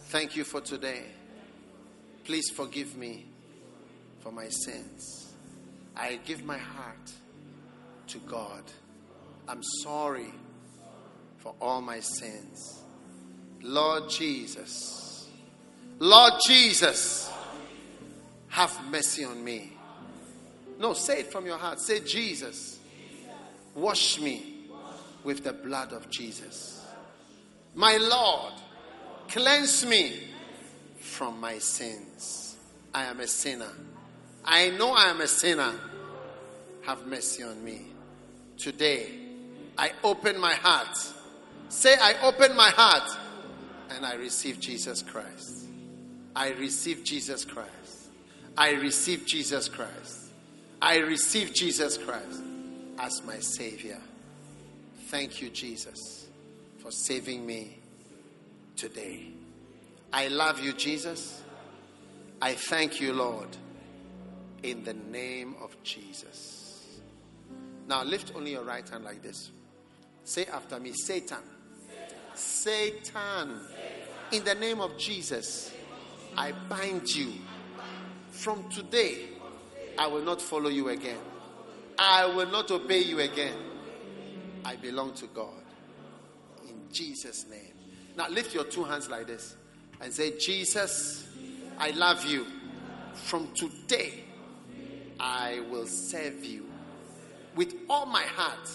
Thank 0.07 0.35
you 0.35 0.43
for 0.43 0.59
today. 0.59 1.03
Please 2.26 2.49
forgive 2.49 2.97
me 2.97 3.26
for 4.19 4.34
my 4.34 4.49
sins. 4.49 5.34
I 5.95 6.19
give 6.26 6.43
my 6.43 6.57
heart 6.57 7.13
to 8.07 8.18
God. 8.27 8.63
I'm 9.47 9.63
sorry 9.84 10.34
for 11.38 11.55
all 11.61 11.80
my 11.80 12.01
sins. 12.01 12.84
Lord 13.61 14.09
Jesus, 14.09 15.30
Lord 15.99 16.34
Jesus, 16.45 17.31
have 18.49 18.77
mercy 18.91 19.23
on 19.23 19.41
me. 19.41 19.77
No, 20.81 20.93
say 20.93 21.19
it 21.19 21.31
from 21.31 21.45
your 21.45 21.59
heart. 21.59 21.79
Say, 21.79 21.99
Jesus, 21.99 22.79
wash 23.75 24.19
me 24.19 24.65
with 25.23 25.43
the 25.43 25.53
blood 25.53 25.93
of 25.93 26.09
Jesus. 26.09 26.83
My 27.75 27.97
Lord, 27.97 28.53
cleanse 29.27 29.85
me 29.85 30.23
from 30.97 31.39
my 31.39 31.59
sins. 31.59 32.55
I 32.95 33.05
am 33.05 33.19
a 33.19 33.27
sinner. 33.27 33.71
I 34.43 34.71
know 34.71 34.93
I 34.93 35.11
am 35.11 35.21
a 35.21 35.27
sinner. 35.27 35.71
Have 36.87 37.05
mercy 37.05 37.43
on 37.43 37.63
me. 37.63 37.85
Today, 38.57 39.07
I 39.77 39.91
open 40.03 40.39
my 40.39 40.55
heart. 40.55 40.97
Say, 41.69 41.95
I 42.01 42.15
open 42.23 42.55
my 42.55 42.69
heart 42.69 43.07
and 43.91 44.03
I 44.03 44.15
receive 44.15 44.59
Jesus 44.59 45.03
Christ. 45.03 45.67
I 46.35 46.53
receive 46.53 47.03
Jesus 47.03 47.45
Christ. 47.45 48.09
I 48.57 48.71
receive 48.71 49.27
Jesus 49.27 49.69
Christ. 49.69 50.20
I 50.81 50.97
receive 50.97 51.53
Jesus 51.53 51.97
Christ 51.97 52.41
as 52.97 53.21
my 53.23 53.37
Savior. 53.39 53.99
Thank 55.09 55.41
you, 55.41 55.49
Jesus, 55.49 56.27
for 56.79 56.91
saving 56.91 57.45
me 57.45 57.77
today. 58.75 59.27
I 60.11 60.27
love 60.29 60.59
you, 60.59 60.73
Jesus. 60.73 61.43
I 62.41 62.55
thank 62.55 62.99
you, 62.99 63.13
Lord, 63.13 63.49
in 64.63 64.83
the 64.83 64.93
name 64.93 65.55
of 65.61 65.75
Jesus. 65.83 66.99
Now 67.87 68.03
lift 68.03 68.31
only 68.35 68.51
your 68.51 68.63
right 68.63 68.87
hand 68.87 69.03
like 69.03 69.21
this. 69.21 69.51
Say 70.23 70.45
after 70.45 70.79
me, 70.79 70.93
Satan. 70.93 71.43
Satan. 72.33 73.59
In 74.31 74.43
the 74.43 74.55
name 74.55 74.81
of 74.81 74.97
Jesus, 74.97 75.71
I 76.35 76.53
bind 76.69 77.13
you. 77.13 77.33
From 78.31 78.67
today, 78.69 79.27
I 79.97 80.07
will 80.07 80.23
not 80.23 80.41
follow 80.41 80.69
you 80.69 80.89
again. 80.89 81.19
I 81.97 82.26
will 82.26 82.49
not 82.49 82.72
obey 82.72 82.99
you 82.99 83.19
again. 83.19 83.55
I 84.65 84.76
belong 84.76 85.13
to 85.15 85.27
God. 85.27 85.63
In 86.68 86.76
Jesus' 86.91 87.45
name. 87.49 87.73
Now 88.18 88.27
lift 88.30 88.53
your 88.53 88.63
two 88.65 88.84
hands 88.84 89.09
like 89.09 89.27
this 89.27 89.55
and 90.01 90.11
say, 90.11 90.38
Jesus, 90.38 91.27
I 91.77 91.91
love 91.91 92.26
you. 92.26 92.45
From 93.13 93.49
today, 93.53 94.23
I 95.19 95.61
will 95.69 95.85
serve 95.85 96.43
you 96.43 96.65
with 97.55 97.76
all 97.89 98.05
my 98.05 98.23
heart 98.23 98.69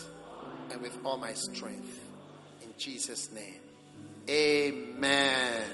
and 0.70 0.80
with 0.80 0.96
all 1.04 1.16
my 1.16 1.32
strength. 1.32 2.04
In 2.62 2.68
Jesus' 2.78 3.32
name. 3.32 3.60
Amen. 4.28 5.64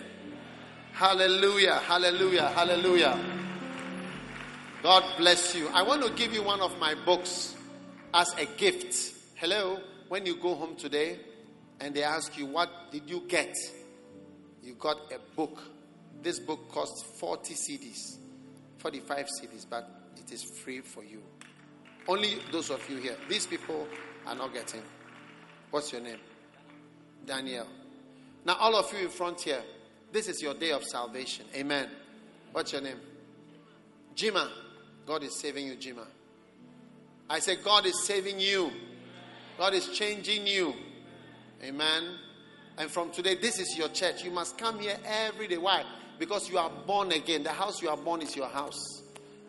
Hallelujah. 0.93 1.77
Hallelujah. 1.77 2.49
Hallelujah. 2.49 3.42
God 4.83 5.05
bless 5.17 5.55
you. 5.55 5.69
I 5.69 5.83
want 5.83 6.03
to 6.03 6.13
give 6.15 6.35
you 6.35 6.43
one 6.43 6.61
of 6.61 6.77
my 6.81 6.97
books 7.07 7.55
as 8.13 8.35
a 8.37 8.47
gift. 8.57 9.15
Hello. 9.37 9.79
When 10.09 10.27
you 10.27 10.35
go 10.37 10.57
home 10.57 10.75
today 10.75 11.21
and 11.81 11.95
they 11.95 12.03
ask 12.03 12.37
you, 12.37 12.47
What 12.47 12.69
did 12.91 13.09
you 13.09 13.23
get? 13.29 13.55
You 14.61 14.75
got 14.75 14.97
a 15.13 15.21
book. 15.37 15.63
This 16.21 16.41
book 16.41 16.69
costs 16.69 17.05
40 17.21 17.55
cedis, 17.55 18.19
45 18.79 19.27
cedis, 19.27 19.67
but 19.71 19.89
it 20.17 20.33
is 20.33 20.43
free 20.43 20.81
for 20.81 21.05
you. 21.05 21.23
Only 22.09 22.39
those 22.51 22.71
of 22.71 22.89
you 22.91 22.97
here. 22.97 23.17
These 23.29 23.47
people 23.47 23.87
are 24.27 24.35
not 24.35 24.53
getting. 24.53 24.83
What's 25.71 25.93
your 25.93 26.01
name? 26.01 26.19
Daniel. 27.25 27.69
Now, 28.45 28.57
all 28.59 28.75
of 28.75 28.93
you 28.93 29.05
in 29.05 29.09
front 29.11 29.43
here, 29.43 29.63
this 30.11 30.27
is 30.27 30.43
your 30.43 30.55
day 30.55 30.73
of 30.73 30.83
salvation. 30.83 31.47
Amen. 31.55 31.89
What's 32.51 32.73
your 32.73 32.83
name? 32.83 32.99
Jima. 34.17 34.49
God 35.07 35.23
is 35.23 35.39
saving 35.41 35.67
you, 35.67 35.75
Jima. 35.75 36.07
I 37.29 37.39
say, 37.39 37.57
God 37.57 37.87
is 37.87 38.05
saving 38.05 38.39
you. 38.41 38.71
God 39.59 39.75
is 39.75 39.89
changing 39.89 40.47
you. 40.47 40.75
Amen. 41.63 42.05
And 42.79 42.91
from 42.91 43.11
today, 43.11 43.37
this 43.37 43.59
is 43.59 43.77
your 43.77 43.89
church. 43.89 44.25
You 44.25 44.31
must 44.31 44.59
come 44.59 44.79
here 44.79 44.97
every 45.05 45.49
day. 45.49 45.59
Why? 45.59 45.85
Because 46.19 46.49
you 46.49 46.59
are 46.59 46.71
born 46.87 47.13
again. 47.13 47.43
The 47.43 47.51
house 47.51 47.83
you 47.83 47.89
are 47.89 47.97
born 47.97 48.23
is 48.23 48.37
your 48.37 48.49
house. 48.49 49.03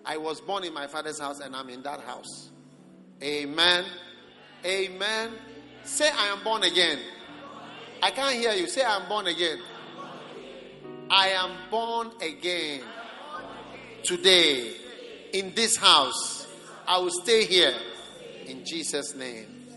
I 0.06 0.18
was 0.18 0.42
born 0.42 0.64
in 0.64 0.74
my 0.74 0.88
father's 0.88 1.20
house 1.20 1.40
and 1.40 1.56
I'm 1.56 1.70
in 1.70 1.82
that 1.84 2.02
house. 2.02 2.50
Amen. 3.22 3.86
Amen. 4.66 5.32
Say, 5.84 6.10
I 6.10 6.28
am 6.28 6.44
born 6.44 6.64
again. 6.64 7.00
I 8.02 8.12
can't 8.12 8.36
hear 8.36 8.54
you. 8.54 8.68
Say, 8.68 8.84
I 8.84 8.98
am 8.98 9.08
born 9.08 9.28
again. 9.28 9.60
I 11.10 11.30
am 11.30 11.52
born 11.70 12.12
again 12.22 12.82
today 14.04 14.83
in 15.34 15.54
this 15.56 15.76
house. 15.76 16.48
I 16.88 17.00
will 17.00 17.12
stay 17.12 17.46
here 17.46 17.74
in 18.46 18.64
Jesus' 18.64 19.16
name. 19.16 19.68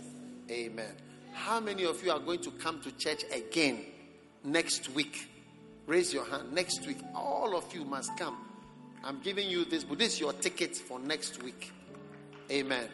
Amen. 0.50 0.92
How 1.32 1.60
many 1.60 1.84
of 1.84 2.04
you 2.04 2.12
are 2.12 2.20
going 2.20 2.40
to 2.42 2.50
come 2.52 2.80
to 2.82 2.92
church 2.92 3.24
again 3.32 3.84
next 4.44 4.90
week? 4.90 5.28
Raise 5.86 6.12
your 6.12 6.24
hand. 6.26 6.52
Next 6.52 6.86
week, 6.86 6.98
all 7.14 7.56
of 7.56 7.72
you 7.74 7.84
must 7.84 8.16
come. 8.16 8.36
I'm 9.04 9.20
giving 9.20 9.48
you 9.48 9.64
this 9.64 9.84
but 9.84 9.98
This 9.98 10.14
is 10.14 10.20
your 10.20 10.32
ticket 10.32 10.76
for 10.76 10.98
next 10.98 11.42
week. 11.42 11.72
Amen. 12.50 12.88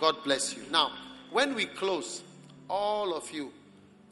God 0.00 0.16
bless 0.24 0.56
you. 0.56 0.62
Now, 0.70 0.92
when 1.30 1.54
we 1.54 1.66
close, 1.66 2.22
all 2.68 3.14
of 3.14 3.30
you 3.30 3.52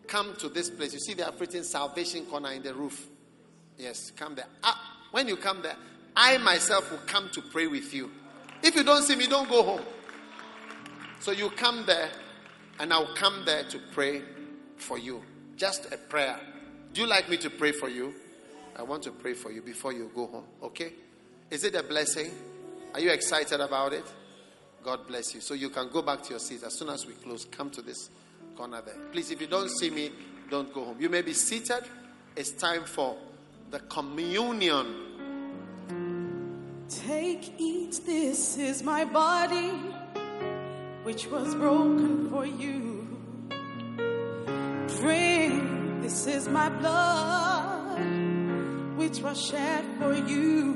come 0.07 0.35
to 0.37 0.49
this 0.49 0.71
place. 0.71 0.93
You 0.93 1.01
see, 1.01 1.15
they 1.15 1.23
are 1.23 1.33
written 1.39 1.65
Salvation 1.65 2.25
Corner 2.27 2.53
in 2.53 2.63
the 2.63 2.75
roof. 2.75 3.09
Yes, 3.79 4.11
come 4.17 4.35
there. 4.35 4.47
Ah, 4.63 4.99
when 5.11 5.29
you 5.29 5.37
come 5.37 5.63
there, 5.63 5.77
I 6.17 6.39
myself 6.39 6.91
will 6.91 7.01
come 7.07 7.29
to 7.31 7.43
pray 7.43 7.67
with 7.67 7.93
you. 7.93 8.11
If 8.63 8.75
you 8.75 8.83
don't 8.83 9.03
see 9.03 9.17
me, 9.17 9.27
don't 9.27 9.49
go 9.49 9.63
home. 9.63 9.83
So 11.21 11.33
you 11.33 11.51
come 11.51 11.85
there, 11.87 12.09
and 12.79 12.93
I'll 12.93 13.15
come 13.15 13.45
there 13.45 13.65
to 13.65 13.79
pray 13.93 14.23
for 14.77 14.99
you. 14.99 15.23
Just 15.57 15.93
a 15.93 15.99
prayer. 15.99 16.39
Do 16.93 17.01
you 17.03 17.07
like 17.07 17.29
me 17.29 17.37
to 17.39 17.51
pray 17.51 17.73
for 17.73 17.89
you? 17.89 18.15
I 18.77 18.83
want 18.83 19.03
to 19.05 19.11
pray 19.11 19.35
for 19.35 19.51
you 19.51 19.63
before 19.63 19.93
you 19.93 20.11
go 20.15 20.27
home. 20.27 20.45
Okay? 20.63 20.93
Is 21.51 21.65
it 21.65 21.75
a 21.75 21.83
blessing? 21.83 22.31
Are 22.95 23.01
you 23.01 23.11
excited 23.11 23.61
about 23.61 23.93
it? 23.93 24.05
God 24.83 25.07
bless 25.07 25.35
you. 25.35 25.41
So 25.41 25.55
you 25.55 25.69
can 25.69 25.91
go 25.91 26.03
back 26.03 26.23
to 26.23 26.31
your 26.31 26.39
seats 26.39 26.63
as 26.63 26.79
soon 26.79 26.89
as 26.89 27.07
we 27.07 27.15
close. 27.15 27.45
Come 27.47 27.71
to 27.71 27.83
this 27.83 28.11
corner 28.57 28.81
there. 28.81 28.97
Please, 29.13 29.31
if 29.31 29.41
you 29.41 29.47
don't 29.47 29.69
see 29.69 29.91
me, 29.91 30.13
don't 30.51 30.73
go 30.73 30.85
home. 30.85 30.97
You 31.01 31.09
may 31.09 31.23
be 31.23 31.33
seated. 31.33 31.85
It's 32.37 32.53
time 32.53 32.85
for 32.85 33.17
the 33.71 33.81
communion. 33.81 35.16
Take, 36.89 37.53
eat, 37.59 38.01
this 38.07 38.57
is 38.57 38.85
my 38.85 39.05
body, 39.05 39.71
which 41.03 41.27
was 41.27 41.53
broken 41.57 42.31
for 42.31 42.47
you. 42.47 43.09
Drink, 45.01 46.03
this 46.03 46.29
is 46.29 46.49
my 46.49 46.69
blood, 46.69 47.99
which 48.97 49.19
was 49.19 49.41
shed 49.41 49.85
for 49.99 50.15
you. 50.15 50.75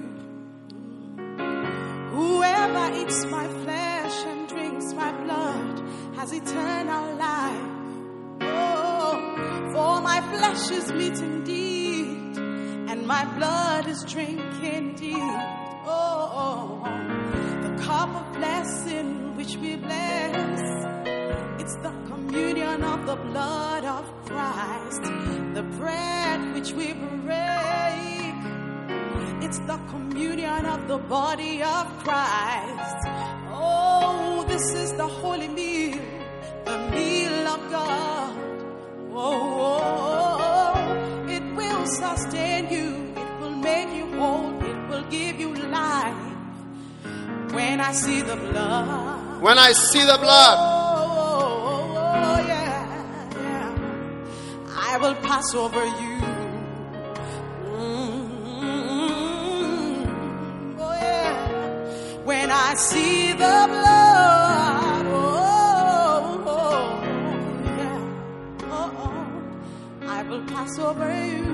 Whoever 2.11 2.93
eats 2.97 3.25
my 3.27 3.47
flesh 3.63 4.25
and 4.27 4.49
drinks 4.49 4.93
my 4.93 5.13
blood 5.23 5.81
has 6.17 6.33
eternal 6.33 7.15
life. 7.15 7.71
Oh, 8.41 9.71
for 9.73 10.01
my 10.01 10.21
flesh 10.33 10.73
is 10.73 10.91
meat 10.93 11.19
indeed, 11.21 12.37
and 12.37 13.07
my 13.07 13.25
blood 13.37 13.87
is 13.87 14.03
drink 14.03 14.41
indeed. 14.61 15.70
Oh, 15.87 16.83
the 17.63 17.83
cup 17.83 18.11
of 18.15 18.37
blessing 18.37 19.37
which 19.37 19.57
we 19.57 19.77
bless, 19.77 20.61
it's 21.59 21.77
the 21.77 21.93
communion 22.09 22.83
of 22.85 23.07
the 23.07 23.17
blood 23.17 23.85
of 23.85 24.05
Christ, 24.27 25.03
the 25.55 25.63
bread 25.79 26.55
which 26.55 26.73
we 26.73 26.93
break. 26.93 28.35
It's 29.43 29.59
the 29.61 29.79
communion 29.89 30.67
of 30.67 30.87
the 30.87 30.99
body 30.99 31.63
of 31.63 31.87
Christ. 32.05 33.07
Oh, 33.49 34.45
this 34.47 34.75
is 34.75 34.93
the 34.93 35.07
holy 35.07 35.49
meal, 35.49 35.99
the 36.67 36.79
meal 36.91 37.49
of 37.49 37.71
God. 37.71 38.37
Oh, 39.13 39.17
oh, 39.17 39.81
oh, 40.01 40.75
oh. 40.77 41.29
it 41.29 41.43
will 41.57 41.87
sustain 41.87 42.71
you, 42.71 43.13
it 43.17 43.41
will 43.41 43.57
make 43.57 43.89
you 43.95 44.07
whole, 44.19 44.55
it 44.63 44.89
will 44.89 45.05
give 45.11 45.41
you. 45.41 45.50
When 47.53 47.81
I 47.81 47.93
see 47.93 48.21
the 48.23 48.37
blood, 48.37 49.43
When 49.43 49.59
I 49.59 49.73
see 49.73 50.05
the 50.05 50.19
blood, 50.19 50.57
oh, 50.59 51.95
oh, 51.97 52.39
yeah, 52.47 53.33
yeah, 53.35 53.75
I 54.91 54.99
will 54.99 55.15
pass 55.17 55.55
over 55.55 55.85
you. 55.85 56.21
Mm, 59.31 60.07
oh, 60.79 60.95
yeah. 60.95 61.35
When 62.25 62.51
I 62.51 62.75
see 62.75 63.33
the 63.33 63.67
blood, 63.73 65.07
oh, 65.07 66.45
oh, 66.47 67.03
yeah, 67.79 68.01
oh, 68.71 68.91
oh, 69.07 70.07
I 70.07 70.23
will 70.23 70.45
pass 70.47 70.79
over 70.79 71.11
you. 71.27 71.50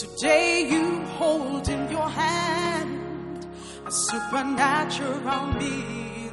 Today 0.00 0.66
you 0.66 1.02
hold 1.18 1.68
in 1.68 1.90
your 1.90 2.08
hand 2.08 3.46
a 3.86 3.92
supernatural 3.92 5.46
meal, 5.60 6.32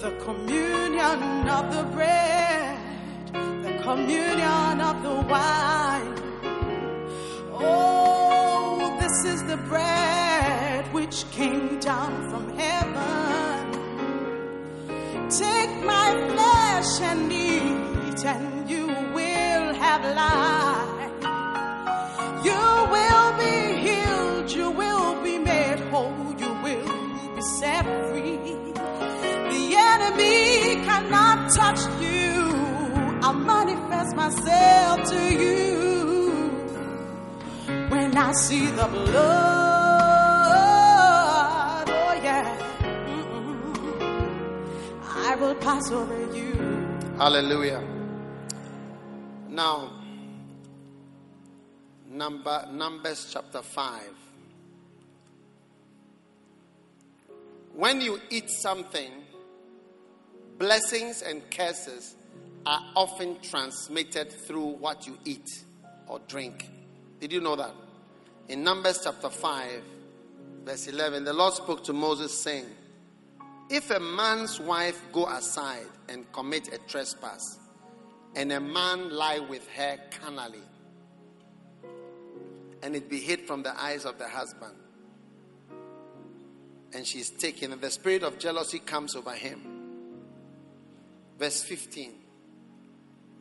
the 0.00 0.10
communion 0.24 1.48
of 1.48 1.72
the 1.72 1.84
bread, 1.94 2.80
the 3.32 3.78
communion 3.84 4.80
of 4.80 5.00
the 5.04 5.14
wine. 5.30 6.18
Oh, 7.52 8.96
this 8.98 9.32
is 9.32 9.44
the 9.44 9.58
bread 9.68 10.92
which 10.92 11.30
came 11.30 11.78
down 11.78 12.28
from 12.28 12.58
heaven. 12.58 13.70
Take 15.30 15.84
my 15.84 16.10
flesh 16.34 17.08
and 17.08 17.30
eat, 17.30 18.24
and 18.24 18.68
you 18.68 18.86
will 19.14 19.74
have 19.74 20.02
life. 20.16 20.99
Set 27.60 27.84
free. 28.08 28.38
The 29.52 29.64
enemy 29.92 30.82
cannot 30.88 31.38
touch 31.58 31.82
you. 32.00 32.30
I'll 33.22 33.34
manifest 33.34 34.16
myself 34.16 34.96
to 35.12 35.20
you 35.42 35.66
when 37.92 38.16
I 38.16 38.32
see 38.32 38.66
the 38.80 38.86
blood. 38.96 39.16
Oh, 42.00 42.14
yeah. 42.26 42.56
Mm-mm. 43.14 44.10
I 45.28 45.34
will 45.40 45.56
pass 45.56 45.90
over 45.90 46.18
you. 46.38 46.54
hallelujah. 47.18 47.82
Now, 49.50 49.76
number 52.08 52.56
Numbers 52.72 53.28
chapter 53.32 53.60
5. 53.60 54.29
When 57.74 58.00
you 58.00 58.20
eat 58.30 58.50
something, 58.50 59.10
blessings 60.58 61.22
and 61.22 61.48
curses 61.50 62.16
are 62.66 62.82
often 62.94 63.40
transmitted 63.40 64.30
through 64.30 64.66
what 64.66 65.06
you 65.06 65.16
eat 65.24 65.48
or 66.06 66.20
drink. 66.28 66.68
Did 67.20 67.32
you 67.32 67.40
know 67.40 67.56
that? 67.56 67.72
In 68.48 68.64
Numbers 68.64 69.00
chapter 69.04 69.30
5, 69.30 69.82
verse 70.64 70.88
11, 70.88 71.24
the 71.24 71.32
Lord 71.32 71.54
spoke 71.54 71.84
to 71.84 71.92
Moses, 71.92 72.36
saying, 72.42 72.66
If 73.70 73.90
a 73.90 74.00
man's 74.00 74.60
wife 74.60 75.00
go 75.12 75.26
aside 75.26 75.86
and 76.08 76.30
commit 76.32 76.74
a 76.74 76.78
trespass, 76.78 77.58
and 78.34 78.52
a 78.52 78.60
man 78.60 79.10
lie 79.10 79.38
with 79.38 79.68
her 79.70 79.98
carnally, 80.10 80.62
and 82.82 82.96
it 82.96 83.08
be 83.08 83.20
hid 83.20 83.40
from 83.42 83.62
the 83.62 83.78
eyes 83.80 84.04
of 84.04 84.18
the 84.18 84.28
husband, 84.28 84.74
and 86.92 87.06
she 87.06 87.20
is 87.20 87.30
taken, 87.30 87.72
and 87.72 87.80
the 87.80 87.90
spirit 87.90 88.22
of 88.22 88.38
jealousy 88.38 88.78
comes 88.78 89.14
over 89.14 89.32
him. 89.32 89.60
Verse 91.38 91.62
15. 91.62 92.12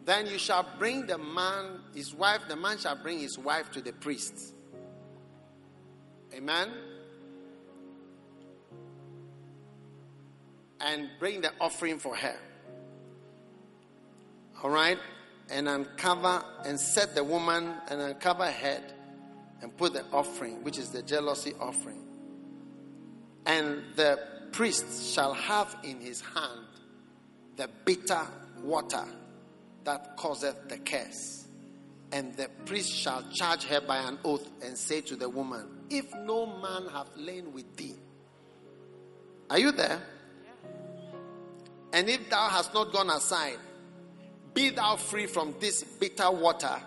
Then 0.06 0.28
you 0.28 0.38
shall 0.38 0.66
bring 0.78 1.06
the 1.06 1.18
man, 1.18 1.82
his 1.94 2.14
wife, 2.14 2.42
the 2.48 2.56
man 2.56 2.78
shall 2.78 2.96
bring 2.96 3.20
his 3.20 3.38
wife 3.38 3.72
to 3.72 3.82
the 3.82 3.94
priest. 3.94 4.56
Amen. 6.34 6.70
And 10.80 11.10
bring 11.20 11.42
the 11.42 11.52
offering 11.60 12.00
for 12.00 12.16
her. 12.16 12.38
All 14.64 14.70
right? 14.70 14.98
And 15.52 15.68
uncover 15.68 16.44
and 16.66 16.80
set 16.80 17.16
the 17.16 17.24
woman 17.24 17.74
and 17.90 18.02
uncover 18.02 18.46
her 18.46 18.52
head 18.52 18.94
and 19.62 19.76
put 19.76 19.94
the 19.94 20.06
offering, 20.14 20.64
which 20.64 20.78
is 20.78 20.90
the 20.90 21.02
jealousy 21.02 21.54
offering. 21.60 22.09
And 23.50 23.82
the 23.96 24.20
priest 24.52 25.12
shall 25.12 25.34
have 25.34 25.76
in 25.82 26.00
his 26.00 26.22
hand 26.22 26.68
the 27.56 27.68
bitter 27.84 28.22
water 28.62 29.04
that 29.86 30.16
causeth 30.18 30.70
the 30.70 30.78
curse. 30.78 31.48
And 32.12 32.36
the 32.36 32.48
priest 32.68 32.92
shall 32.92 33.24
charge 33.32 33.64
her 33.64 33.82
by 33.82 33.98
an 33.98 34.20
oath 34.24 34.48
and 34.64 34.78
say 34.78 35.02
to 35.02 35.16
the 35.16 35.28
woman, 35.28 35.68
If 35.90 36.14
no 36.14 36.46
man 36.46 36.94
have 36.94 37.08
lain 37.18 37.52
with 37.52 37.76
thee, 37.76 37.96
are 39.50 39.58
you 39.58 39.72
there? 39.72 40.00
And 41.92 42.08
if 42.08 42.30
thou 42.30 42.50
hast 42.50 42.72
not 42.76 42.94
gone 42.94 43.10
aside, 43.10 43.58
be 44.54 44.70
thou 44.70 44.96
free 44.96 45.26
from 45.26 45.56
this 45.60 45.84
bitter 45.84 46.30
water 46.30 46.80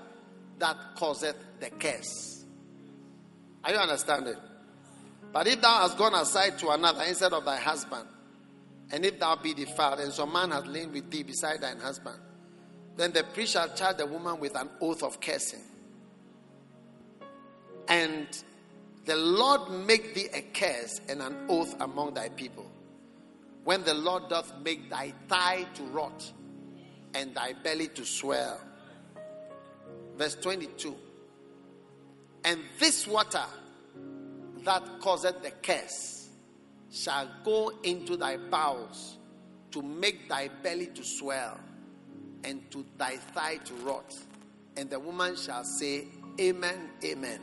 that 0.61 0.77
causeth 0.95 1.37
the 1.59 1.71
curse. 1.71 2.45
Are 3.65 3.73
you 3.73 3.79
understanding? 3.79 4.37
But 5.33 5.47
if 5.47 5.61
thou 5.61 5.81
hast 5.81 5.97
gone 5.97 6.15
aside 6.15 6.59
to 6.59 6.71
another 6.71 7.05
instead 7.05 7.33
of 7.33 7.45
thy 7.45 7.57
husband, 7.57 8.07
and 8.91 9.07
if 9.07 9.19
thou 9.19 9.37
be 9.37 9.55
defiled, 9.55 10.01
and 10.01 10.13
some 10.13 10.33
man 10.33 10.51
hath 10.51 10.67
lain 10.67 10.93
with 10.93 11.11
thee 11.11 11.23
beside 11.23 11.63
thine 11.63 11.79
husband, 11.79 12.19
then 12.97 13.13
the 13.13 13.25
priest 13.25 13.55
shall 13.55 13.69
charge 13.75 13.97
the 13.97 14.07
woman 14.07 14.39
with 14.39 14.55
an 14.55 14.69
oath 14.81 15.03
of 15.03 15.21
cursing. 15.21 15.63
And 17.89 18.27
the 19.07 19.17
Lord 19.17 19.71
make 19.87 20.15
thee 20.15 20.29
a 20.33 20.43
curse 20.43 21.01
and 21.09 21.23
an 21.23 21.47
oath 21.49 21.75
among 21.81 22.15
thy 22.15 22.29
people. 22.29 22.71
When 23.65 23.83
the 23.85 23.95
Lord 23.95 24.29
doth 24.29 24.53
make 24.63 24.91
thy 24.91 25.15
thigh 25.29 25.67
to 25.75 25.83
rot 25.85 26.31
and 27.15 27.35
thy 27.35 27.55
belly 27.55 27.89
to 27.89 28.05
swell. 28.05 28.61
Verse 30.17 30.35
22. 30.37 30.95
And 32.45 32.61
this 32.79 33.07
water 33.07 33.45
that 34.65 34.83
causeth 35.01 35.43
the 35.43 35.51
curse 35.51 36.31
shall 36.91 37.29
go 37.45 37.73
into 37.83 38.17
thy 38.17 38.37
bowels 38.37 39.19
to 39.71 39.83
make 39.83 40.29
thy 40.29 40.49
belly 40.49 40.87
to 40.89 41.03
swell 41.03 41.59
and 42.45 42.71
to 42.71 42.85
thy 42.99 43.17
thigh 43.17 43.57
to 43.57 43.75
rot. 43.75 44.13
And 44.77 44.91
the 44.91 45.01
woman 45.01 45.37
shall 45.37 45.65
say, 45.65 46.07
Amen, 46.41 46.91
Amen. 47.05 47.41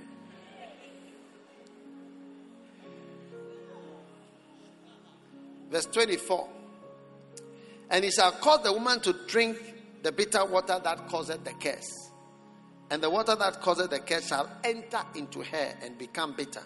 Verse 5.69 5.85
24. 5.85 6.49
And 7.91 8.03
he 8.03 8.11
shall 8.11 8.31
cause 8.33 8.63
the 8.63 8.73
woman 8.73 8.99
to 9.01 9.13
drink 9.27 9.57
the 10.03 10.11
bitter 10.11 10.45
water 10.45 10.79
that 10.83 11.07
causeth 11.07 11.43
the 11.43 11.53
curse. 11.53 12.11
And 12.91 13.03
the 13.03 13.09
water 13.09 13.35
that 13.35 13.61
causeth 13.61 13.91
the 13.91 13.99
curse 13.99 14.27
shall 14.27 14.49
enter 14.63 15.01
into 15.15 15.43
her 15.43 15.75
and 15.81 15.97
become 15.97 16.33
bitter. 16.33 16.63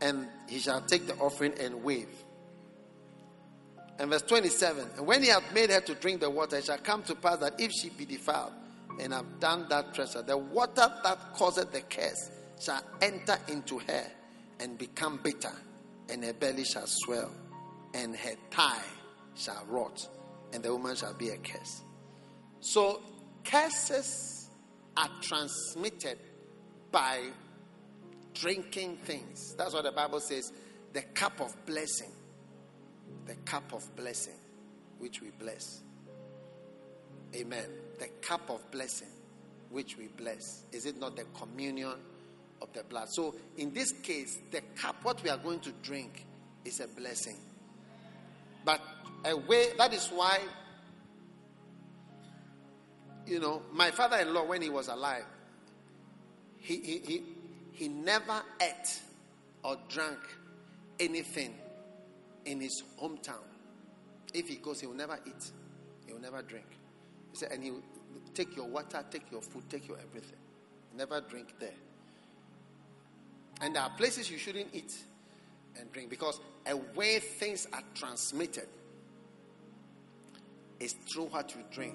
And 0.00 0.28
he 0.48 0.58
shall 0.58 0.80
take 0.80 1.06
the 1.06 1.14
offering 1.16 1.54
and 1.58 1.82
wave. 1.82 2.08
And 3.98 4.10
verse 4.10 4.22
27 4.22 4.90
And 4.96 5.06
when 5.06 5.22
he 5.22 5.28
hath 5.28 5.52
made 5.52 5.70
her 5.70 5.80
to 5.80 5.94
drink 5.94 6.20
the 6.20 6.30
water, 6.30 6.56
it 6.56 6.64
shall 6.64 6.78
come 6.78 7.02
to 7.04 7.14
pass 7.14 7.38
that 7.38 7.60
if 7.60 7.72
she 7.72 7.90
be 7.90 8.04
defiled 8.04 8.52
and 9.00 9.12
have 9.12 9.40
done 9.40 9.66
that 9.70 9.94
treasure, 9.94 10.22
the 10.22 10.36
water 10.36 10.92
that 11.02 11.18
causeth 11.34 11.72
the 11.72 11.80
curse 11.82 12.30
shall 12.60 12.82
enter 13.00 13.38
into 13.48 13.78
her 13.78 14.04
and 14.60 14.78
become 14.78 15.18
bitter, 15.22 15.52
and 16.08 16.24
her 16.24 16.32
belly 16.32 16.64
shall 16.64 16.86
swell, 16.86 17.30
and 17.94 18.16
her 18.16 18.34
thigh 18.50 18.82
shall 19.36 19.64
rot, 19.68 20.08
and 20.52 20.62
the 20.62 20.72
woman 20.72 20.96
shall 20.96 21.14
be 21.14 21.28
a 21.30 21.36
curse. 21.36 21.82
So, 22.60 23.00
curses 23.44 24.50
are 24.96 25.10
transmitted 25.22 26.18
by 26.90 27.20
drinking 28.40 28.96
things. 28.98 29.54
That's 29.56 29.74
what 29.74 29.84
the 29.84 29.92
Bible 29.92 30.20
says 30.20 30.52
the 30.92 31.02
cup 31.02 31.40
of 31.40 31.54
blessing. 31.66 32.12
The 33.26 33.34
cup 33.44 33.72
of 33.72 33.84
blessing, 33.94 34.38
which 34.98 35.20
we 35.20 35.30
bless. 35.30 35.82
Amen. 37.34 37.66
The 37.98 38.08
cup 38.22 38.48
of 38.48 38.70
blessing, 38.70 39.08
which 39.70 39.98
we 39.98 40.06
bless. 40.06 40.64
Is 40.72 40.86
it 40.86 40.98
not 40.98 41.16
the 41.16 41.24
communion 41.38 41.94
of 42.62 42.72
the 42.72 42.84
blood? 42.84 43.08
So, 43.10 43.34
in 43.58 43.74
this 43.74 43.92
case, 43.92 44.38
the 44.50 44.62
cup, 44.76 44.96
what 45.02 45.22
we 45.22 45.28
are 45.28 45.36
going 45.36 45.60
to 45.60 45.72
drink, 45.82 46.24
is 46.64 46.80
a 46.80 46.88
blessing. 46.88 47.36
But 48.64 48.80
a 49.24 49.36
way, 49.36 49.68
that 49.76 49.92
is 49.92 50.06
why, 50.08 50.38
you 53.26 53.40
know, 53.40 53.62
my 53.72 53.90
father 53.90 54.16
in 54.16 54.32
law, 54.32 54.44
when 54.44 54.62
he 54.62 54.70
was 54.70 54.88
alive, 54.88 55.24
he, 56.58 56.80
he, 56.80 56.98
he, 56.98 57.22
he 57.78 57.86
never 57.86 58.42
ate 58.60 59.00
or 59.62 59.76
drank 59.88 60.18
anything 60.98 61.54
in 62.44 62.60
his 62.60 62.82
hometown. 63.00 63.44
If 64.34 64.48
he 64.48 64.56
goes, 64.56 64.80
he 64.80 64.88
will 64.88 64.96
never 64.96 65.16
eat, 65.24 65.52
he 66.04 66.12
will 66.12 66.20
never 66.20 66.42
drink. 66.42 66.66
He 67.30 67.36
said, 67.36 67.52
and 67.52 67.62
he 67.62 67.70
will 67.70 67.82
take 68.34 68.56
your 68.56 68.66
water, 68.66 69.04
take 69.08 69.30
your 69.30 69.42
food, 69.42 69.62
take 69.70 69.86
your 69.86 69.96
everything. 69.98 70.38
Never 70.96 71.20
drink 71.20 71.54
there. 71.60 71.70
And 73.60 73.76
there 73.76 73.82
are 73.82 73.90
places 73.90 74.28
you 74.28 74.38
shouldn't 74.38 74.74
eat 74.74 74.96
and 75.78 75.92
drink 75.92 76.10
because 76.10 76.40
a 76.66 76.76
way 76.96 77.20
things 77.20 77.68
are 77.72 77.82
transmitted 77.94 78.66
is 80.80 80.94
through 81.08 81.26
what 81.26 81.54
you 81.54 81.62
drink. 81.70 81.94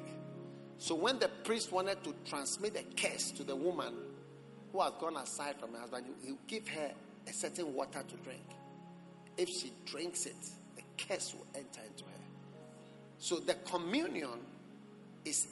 So 0.77 0.95
when 0.95 1.19
the 1.19 1.29
priest 1.43 1.73
wanted 1.73 2.01
to 2.05 2.15
transmit 2.25 2.77
a 2.77 2.83
curse 3.01 3.31
to 3.31 3.43
the 3.43 3.55
woman 3.55 3.93
who 4.73 4.81
has 4.81 4.91
gone 4.99 5.15
aside 5.17 5.55
from 5.59 5.71
her 5.73 5.79
husband, 5.79 6.07
he 6.23 6.31
will 6.31 6.39
give 6.47 6.67
her 6.67 6.91
a 7.27 7.31
certain 7.31 7.73
water 7.73 8.03
to 8.05 8.15
drink. 8.17 8.41
If 9.37 9.47
she 9.47 9.71
drinks 9.85 10.25
it, 10.25 10.35
the 10.75 10.81
curse 10.97 11.33
will 11.33 11.45
enter 11.55 11.81
into 11.87 12.03
her. 12.03 12.09
So 13.19 13.37
the 13.37 13.53
communion 13.65 14.39
is, 15.23 15.47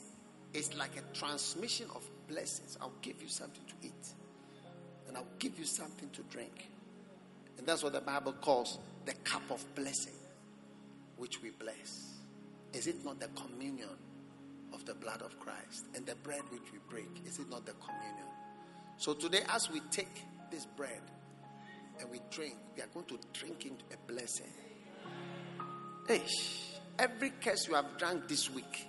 is 0.52 0.74
like 0.74 0.90
a 0.96 1.16
transmission 1.16 1.86
of 1.94 2.04
blessings. 2.28 2.76
I'll 2.80 2.92
give 3.00 3.22
you 3.22 3.28
something 3.28 3.62
to 3.68 3.86
eat, 3.86 4.08
and 5.06 5.16
I'll 5.16 5.24
give 5.38 5.56
you 5.58 5.64
something 5.64 6.10
to 6.10 6.22
drink. 6.24 6.68
And 7.58 7.66
that's 7.66 7.84
what 7.84 7.92
the 7.92 8.00
Bible 8.00 8.34
calls 8.40 8.78
the 9.06 9.14
cup 9.24 9.42
of 9.50 9.64
blessing, 9.76 10.14
which 11.16 11.40
we 11.42 11.50
bless. 11.50 12.14
Is 12.72 12.88
it 12.88 13.04
not 13.04 13.20
the 13.20 13.28
communion 13.28 13.88
of 14.74 14.84
the 14.84 14.94
blood 14.94 15.22
of 15.22 15.38
Christ? 15.38 15.86
And 15.94 16.04
the 16.06 16.16
bread 16.16 16.42
which 16.50 16.72
we 16.72 16.78
break, 16.90 17.08
is 17.24 17.38
it 17.38 17.48
not 17.48 17.66
the 17.66 17.74
communion? 17.74 18.26
So 18.96 19.14
today, 19.14 19.40
as 19.48 19.70
we 19.70 19.80
take 19.90 20.22
this 20.50 20.66
bread 20.66 21.00
and 22.00 22.10
we 22.10 22.20
drink, 22.30 22.54
we 22.76 22.82
are 22.82 22.88
going 22.94 23.06
to 23.06 23.18
drink 23.32 23.66
into 23.66 23.84
a 23.92 24.12
blessing. 24.12 24.50
Hey, 26.06 26.22
every 26.98 27.30
curse 27.40 27.66
you 27.68 27.74
have 27.74 27.96
drank 27.98 28.28
this 28.28 28.50
week 28.50 28.86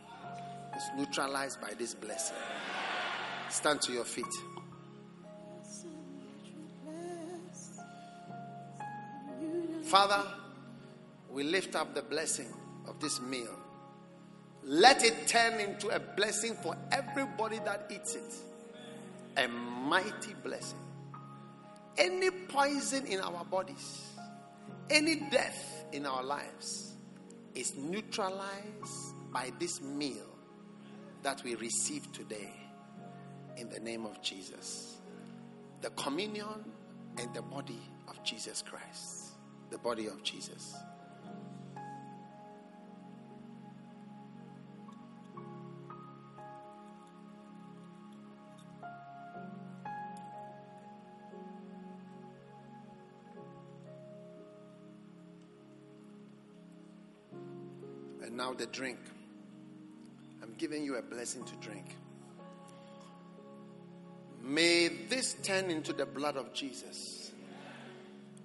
is 0.75 0.84
neutralized 0.97 1.61
by 1.61 1.73
this 1.77 1.93
blessing. 1.93 2.38
Stand 3.49 3.81
to 3.84 3.91
your 3.91 4.05
feet. 4.05 4.25
Father, 9.84 10.23
we 11.30 11.43
lift 11.43 11.75
up 11.75 11.93
the 11.93 12.01
blessing 12.01 12.51
of 12.88 12.99
this 12.99 13.21
meal. 13.21 13.55
Let 14.63 15.03
it 15.03 15.27
turn 15.27 15.59
into 15.59 15.89
a 15.89 15.99
blessing 15.99 16.55
for 16.63 16.75
everybody 16.91 17.59
that 17.59 17.91
eats 17.93 18.15
it. 18.15 18.34
A 19.38 19.47
mighty 19.47 20.34
blessing. 20.43 20.80
Any 21.97 22.31
poison 22.31 23.05
in 23.05 23.19
our 23.19 23.43
bodies, 23.45 24.01
any 24.89 25.15
death 25.30 25.85
in 25.91 26.05
our 26.05 26.23
lives 26.23 26.95
is 27.55 27.76
neutralized 27.76 29.31
by 29.31 29.51
this 29.60 29.81
meal 29.81 30.27
that 31.22 31.43
we 31.43 31.55
receive 31.55 32.11
today 32.11 32.51
in 33.57 33.69
the 33.69 33.80
name 33.80 34.05
of 34.05 34.22
Jesus. 34.22 34.97
The 35.81 35.89
communion 35.91 36.72
and 37.18 37.34
the 37.34 37.41
body 37.41 37.81
of 38.07 38.23
Jesus 38.23 38.61
Christ. 38.61 39.34
The 39.69 39.77
body 39.77 40.07
of 40.07 40.23
Jesus. 40.23 40.76
Now 58.44 58.52
the 58.52 58.65
drink. 58.65 58.99
I'm 60.41 60.53
giving 60.57 60.84
you 60.84 60.98
a 60.98 61.02
blessing 61.02 61.45
to 61.45 61.56
drink. 61.65 61.95
May 64.41 64.90
this 65.07 65.38
turn 65.44 65.72
into 65.72 65.94
the 65.94 66.06
blood 66.06 66.36
of 66.36 66.53
Jesus. 66.53 67.32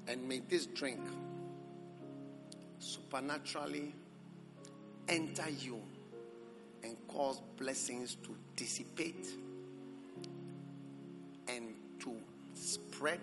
And 0.07 0.29
may 0.29 0.39
this 0.39 0.67
drink 0.67 1.01
supernaturally 2.79 3.93
enter 5.09 5.51
you 5.51 5.83
and 6.85 6.97
cause 7.09 7.43
blessings 7.57 8.15
to 8.23 8.37
dissipate 8.55 9.27
and 11.49 11.75
to 11.99 12.15
spread 12.55 13.19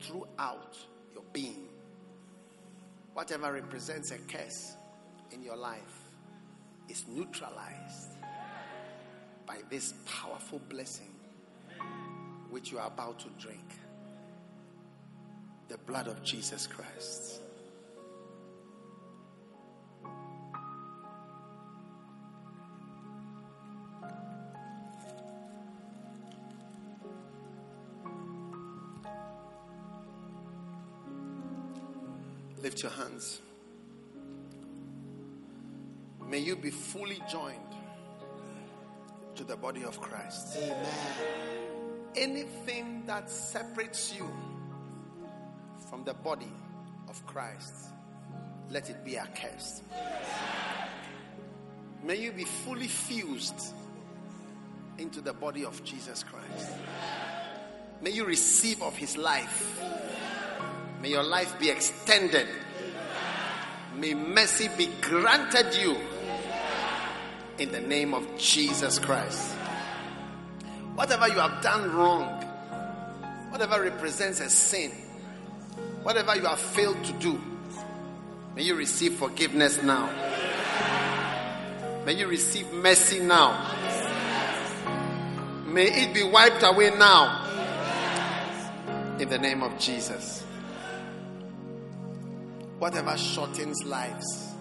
throughout 0.00 0.74
your 1.12 1.24
being. 1.34 1.68
Whatever 3.12 3.52
represents 3.52 4.10
a 4.10 4.18
curse 4.18 4.74
in 5.30 5.42
your 5.42 5.56
life 5.56 6.03
is 6.88 7.06
neutralized 7.08 8.10
by 9.46 9.58
this 9.70 9.94
powerful 10.06 10.60
blessing 10.68 11.14
which 12.50 12.70
you 12.70 12.78
are 12.78 12.86
about 12.86 13.18
to 13.18 13.28
drink 13.38 13.74
the 15.68 15.78
blood 15.78 16.06
of 16.06 16.22
Jesus 16.22 16.66
Christ. 16.66 17.40
Lift 32.62 32.82
your 32.82 32.92
hands. 32.92 33.42
You 36.54 36.62
be 36.62 36.70
fully 36.70 37.20
joined 37.30 37.58
to 39.34 39.44
the 39.44 39.56
body 39.56 39.82
of 39.82 40.00
Christ. 40.00 40.56
Amen. 40.56 40.76
Anything 42.14 43.02
that 43.06 43.28
separates 43.28 44.14
you 44.16 44.28
from 45.90 46.04
the 46.04 46.14
body 46.14 46.52
of 47.08 47.26
Christ, 47.26 47.74
let 48.70 48.88
it 48.88 49.04
be 49.04 49.18
accursed. 49.18 49.82
May 52.04 52.16
you 52.16 52.30
be 52.30 52.44
fully 52.44 52.86
fused 52.86 53.74
into 54.98 55.20
the 55.20 55.32
body 55.32 55.64
of 55.64 55.82
Jesus 55.82 56.22
Christ. 56.22 56.70
May 58.00 58.10
you 58.10 58.24
receive 58.24 58.80
of 58.82 58.96
his 58.96 59.16
life. 59.16 59.82
May 61.02 61.10
your 61.10 61.24
life 61.24 61.58
be 61.58 61.70
extended. 61.70 62.46
May 63.96 64.14
mercy 64.14 64.68
be 64.76 64.88
granted 65.00 65.74
you 65.74 65.96
in 67.58 67.70
the 67.70 67.80
name 67.80 68.14
of 68.14 68.26
Jesus 68.38 68.98
Christ. 68.98 69.52
Whatever 70.94 71.28
you 71.28 71.38
have 71.38 71.62
done 71.62 71.92
wrong, 71.92 72.42
whatever 73.50 73.82
represents 73.82 74.40
a 74.40 74.48
sin, 74.48 74.90
whatever 76.02 76.36
you 76.36 76.44
have 76.44 76.58
failed 76.58 77.02
to 77.04 77.12
do, 77.14 77.40
may 78.54 78.62
you 78.62 78.74
receive 78.74 79.14
forgiveness 79.14 79.82
now. 79.82 80.10
May 82.04 82.14
you 82.14 82.26
receive 82.26 82.70
mercy 82.72 83.20
now. 83.20 83.74
May 85.66 85.86
it 85.86 86.14
be 86.14 86.22
wiped 86.22 86.62
away 86.62 86.90
now. 86.90 87.40
In 89.18 89.28
the 89.28 89.38
name 89.38 89.62
of 89.62 89.78
Jesus. 89.78 90.42
Whatever 92.78 93.16
shortens 93.16 93.84
lives, 93.84 94.53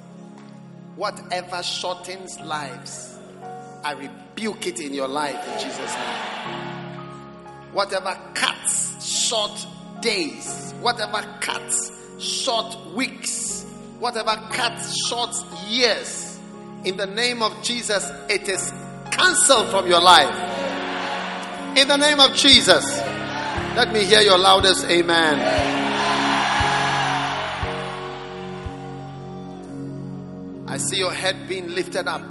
whatever 0.95 1.63
shortens 1.63 2.39
lives, 2.41 3.17
I 3.83 3.93
rebuke 3.93 4.67
it 4.67 4.79
in 4.79 4.93
your 4.93 5.07
life 5.07 5.35
in 5.47 5.59
Jesus' 5.59 5.93
name. 5.93 7.73
Whatever 7.73 8.17
cuts 8.33 9.03
short 9.05 9.65
days, 10.01 10.73
whatever 10.81 11.21
cuts 11.41 11.91
short 12.19 12.93
weeks, 12.93 13.65
whatever 13.99 14.35
cuts 14.51 15.07
short 15.07 15.35
years, 15.67 16.39
in 16.85 16.97
the 16.97 17.07
name 17.07 17.41
of 17.41 17.63
Jesus, 17.63 18.09
it 18.29 18.47
is 18.47 18.71
cancelled 19.09 19.69
from 19.69 19.87
your 19.87 20.01
life. 20.01 20.33
In 21.77 21.87
the 21.87 21.97
name 21.97 22.19
of 22.19 22.35
Jesus, 22.35 22.85
let 23.75 23.91
me 23.91 24.03
hear 24.03 24.21
your 24.21 24.37
loudest 24.37 24.85
amen. 24.85 25.82
I 30.73 30.77
see 30.77 30.97
your 30.97 31.13
head 31.13 31.47
being 31.47 31.75
lifted 31.75 32.07
up 32.07 32.23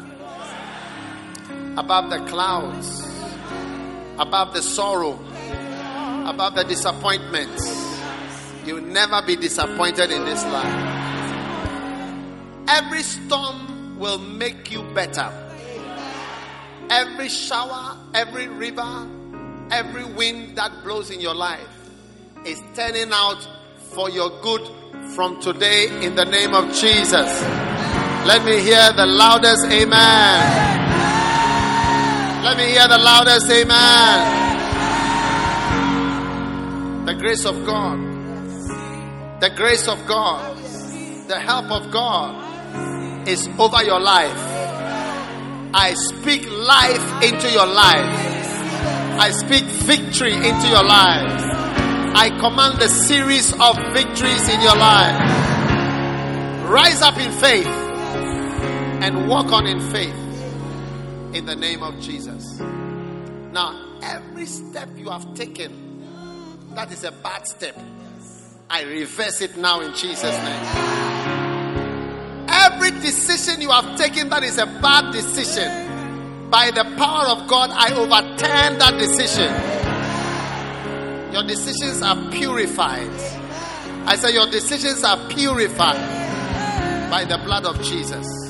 above 1.76 2.10
the 2.10 2.18
clouds, 2.26 3.08
above 4.18 4.52
the 4.52 4.62
sorrow, 4.62 5.12
above 6.26 6.56
the 6.56 6.64
disappointments. 6.64 7.64
You'll 8.66 8.82
never 8.82 9.22
be 9.22 9.36
disappointed 9.36 10.10
in 10.10 10.24
this 10.24 10.42
life. 10.46 10.74
Every 12.66 13.04
storm 13.04 14.00
will 14.00 14.18
make 14.18 14.72
you 14.72 14.82
better. 14.92 15.30
Every 16.90 17.28
shower, 17.28 17.96
every 18.12 18.48
river, 18.48 19.08
every 19.70 20.04
wind 20.04 20.56
that 20.58 20.82
blows 20.82 21.10
in 21.10 21.20
your 21.20 21.36
life 21.36 21.90
is 22.44 22.60
turning 22.74 23.12
out 23.12 23.48
for 23.94 24.10
your 24.10 24.30
good 24.40 24.68
from 25.14 25.40
today 25.40 25.86
in 26.04 26.16
the 26.16 26.24
name 26.24 26.54
of 26.54 26.74
Jesus. 26.74 27.71
Let 28.24 28.44
me 28.44 28.60
hear 28.60 28.92
the 28.92 29.04
loudest 29.04 29.66
amen. 29.66 30.62
Let 32.44 32.56
me 32.56 32.66
hear 32.66 32.86
the 32.86 32.98
loudest 32.98 33.50
amen. 33.50 34.40
The 37.04 37.14
grace 37.14 37.44
of 37.44 37.66
God, 37.66 37.98
the 39.40 39.50
grace 39.50 39.88
of 39.88 40.06
God, 40.06 40.56
the 41.26 41.40
help 41.40 41.72
of 41.72 41.90
God 41.90 43.28
is 43.28 43.48
over 43.58 43.82
your 43.82 43.98
life. 43.98 44.38
I 45.74 45.92
speak 45.94 46.48
life 46.48 47.24
into 47.24 47.50
your 47.50 47.66
life. 47.66 48.06
I 49.18 49.32
speak 49.32 49.64
victory 49.64 50.34
into 50.34 50.68
your 50.68 50.84
life. 50.84 51.42
I 52.14 52.30
command 52.38 52.78
the 52.78 52.88
series 52.88 53.52
of 53.52 53.76
victories 53.92 54.48
in 54.48 54.60
your 54.60 54.76
life. 54.76 55.18
Rise 56.70 57.02
up 57.02 57.18
in 57.18 57.32
faith 57.32 57.81
and 59.02 59.28
walk 59.28 59.50
on 59.50 59.66
in 59.66 59.80
faith 59.90 60.14
in 61.34 61.44
the 61.44 61.56
name 61.56 61.82
of 61.82 61.98
Jesus. 62.00 62.60
Now, 62.60 63.98
every 64.00 64.46
step 64.46 64.88
you 64.96 65.10
have 65.10 65.34
taken 65.34 65.82
that 66.76 66.92
is 66.92 67.02
a 67.02 67.10
bad 67.10 67.48
step, 67.48 67.76
I 68.70 68.84
reverse 68.84 69.40
it 69.40 69.56
now 69.56 69.80
in 69.80 69.92
Jesus' 69.94 70.22
name. 70.22 70.64
Every 72.48 72.92
decision 73.00 73.60
you 73.60 73.70
have 73.70 73.98
taken 73.98 74.28
that 74.28 74.44
is 74.44 74.58
a 74.58 74.66
bad 74.66 75.12
decision, 75.12 76.48
by 76.48 76.70
the 76.70 76.84
power 76.96 77.26
of 77.26 77.48
God, 77.48 77.70
I 77.72 77.92
overturn 77.94 78.78
that 78.78 78.98
decision. 78.98 79.52
Your 81.32 81.42
decisions 81.42 82.02
are 82.02 82.30
purified. 82.30 83.10
I 84.06 84.14
say, 84.16 84.32
Your 84.34 84.46
decisions 84.46 85.02
are 85.02 85.28
purified 85.28 87.10
by 87.10 87.24
the 87.24 87.38
blood 87.38 87.64
of 87.66 87.82
Jesus. 87.82 88.41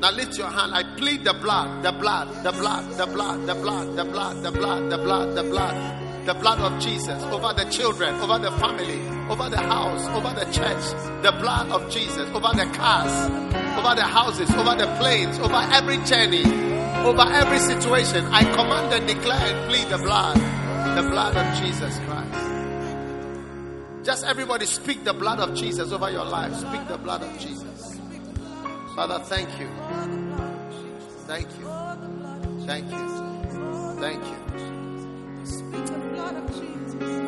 Now 0.00 0.12
lift 0.12 0.38
your 0.38 0.48
hand. 0.48 0.74
I 0.74 0.84
plead 0.96 1.24
the 1.24 1.34
blood, 1.34 1.82
the 1.82 1.90
blood, 1.90 2.44
the 2.44 2.52
blood, 2.52 2.96
the 2.96 3.06
blood, 3.06 3.46
the 3.46 3.54
blood, 3.56 3.96
the 3.96 4.04
blood, 4.04 4.42
the 4.44 4.52
blood, 4.52 4.90
the 4.90 4.98
blood, 4.98 5.34
the 5.34 5.42
blood, 5.42 6.26
the 6.26 6.34
blood 6.34 6.60
of 6.60 6.80
Jesus 6.80 7.20
over 7.24 7.52
the 7.52 7.68
children, 7.70 8.14
over 8.20 8.38
the 8.38 8.52
family, 8.58 9.00
over 9.28 9.50
the 9.50 9.58
house, 9.58 10.06
over 10.08 10.32
the 10.38 10.44
church. 10.52 10.84
The 11.22 11.32
blood 11.32 11.70
of 11.70 11.90
Jesus 11.90 12.28
over 12.30 12.54
the 12.54 12.70
cars, 12.74 13.30
over 13.76 13.96
the 13.96 14.04
houses, 14.04 14.48
over 14.54 14.76
the 14.76 14.86
planes, 15.00 15.36
over 15.40 15.66
every 15.72 15.96
journey, 16.04 16.44
over 17.04 17.22
every 17.22 17.58
situation. 17.58 18.24
I 18.26 18.44
command 18.44 18.92
and 18.92 19.06
declare 19.06 19.40
and 19.40 19.68
plead 19.68 19.88
the 19.88 19.98
blood, 19.98 20.36
the 20.96 21.08
blood 21.10 21.36
of 21.36 21.58
Jesus 21.60 21.98
Christ. 22.06 22.44
Just 24.04 24.24
everybody 24.26 24.66
speak 24.66 25.02
the 25.02 25.12
blood 25.12 25.40
of 25.40 25.56
Jesus 25.56 25.90
over 25.90 26.08
your 26.08 26.24
life. 26.24 26.54
Speak 26.54 26.86
the 26.86 26.98
blood 26.98 27.22
of 27.22 27.38
Jesus. 27.40 27.67
Father, 28.98 29.20
thank 29.20 29.48
you. 29.60 29.68
Thank 31.28 31.46
you. 31.56 31.66
Thank 32.66 32.90
you. 32.90 33.06
Thank 34.00 34.24
you. 34.24 34.36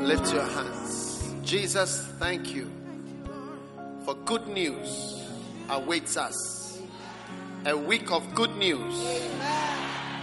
Lift 0.03 0.33
your 0.33 0.43
hands. 0.43 1.33
Jesus, 1.45 2.09
thank 2.19 2.53
you 2.57 2.69
for 4.05 4.17
good 4.25 4.49
news 4.49 5.23
awaits 5.69 6.17
us. 6.17 6.81
A 7.67 7.77
week 7.77 8.11
of 8.11 8.35
good 8.35 8.57
news. 8.57 9.23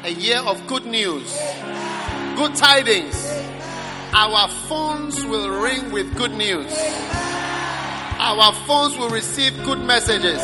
A 0.04 0.12
year 0.12 0.40
of 0.40 0.68
good 0.68 0.86
news. 0.86 1.34
Good 2.36 2.56
tidings. 2.56 3.26
Our 4.12 4.50
phones 4.68 5.24
will 5.24 5.50
ring 5.62 5.94
with 5.94 6.14
good 6.18 6.32
news. 6.32 6.74
Our 8.20 8.52
phones 8.68 8.98
will 8.98 9.10
receive 9.10 9.56
good 9.64 9.80
messages. 9.80 10.42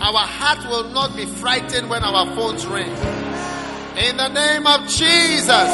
Our 0.00 0.24
heart 0.26 0.66
will 0.66 0.88
not 0.90 1.14
be 1.14 1.26
frightened 1.26 1.90
when 1.90 2.02
our 2.02 2.24
phones 2.34 2.66
ring. 2.66 2.90
In 4.00 4.16
the 4.16 4.28
name 4.28 4.66
of 4.66 4.88
Jesus, 4.88 5.70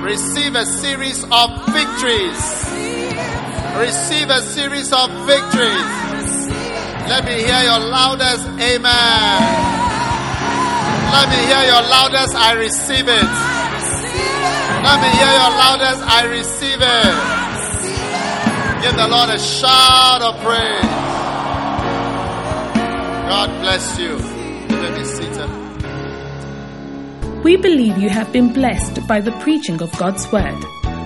receive 0.00 0.54
a 0.56 0.64
series 0.64 1.22
of 1.24 1.48
victories. 1.76 2.40
Receive 3.76 4.30
a 4.30 4.40
series 4.40 4.92
of 4.92 5.10
victories. 5.28 6.48
Let 7.04 7.24
me 7.26 7.42
hear 7.44 7.62
your 7.68 7.80
loudest 7.84 8.48
amen. 8.48 9.40
Let 11.12 11.28
me 11.28 11.36
hear 11.36 11.64
your 11.68 11.82
loudest 11.84 12.34
I 12.34 12.54
receive 12.56 13.08
it. 13.08 13.30
Let 14.80 15.00
me 15.04 15.10
hear 15.20 15.32
your 15.36 15.52
loudest 15.52 16.00
I 16.00 16.24
receive 16.32 16.80
it. 16.80 17.40
Give 18.82 18.96
the 18.96 19.06
Lord 19.06 19.28
a 19.28 19.38
shout 19.38 20.22
of 20.22 20.40
praise. 20.40 20.99
God 23.30 23.48
bless 23.60 23.96
you. 23.96 24.16
Let 24.16 24.98
me 24.98 25.04
seated. 25.04 25.48
We 27.44 27.56
believe 27.56 27.96
you 27.96 28.08
have 28.08 28.32
been 28.32 28.52
blessed 28.52 29.06
by 29.06 29.20
the 29.20 29.30
preaching 29.38 29.80
of 29.80 29.96
God's 29.96 30.26
Word. 30.32 30.60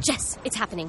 Jess, 0.00 0.38
it's 0.44 0.54
happening. 0.54 0.88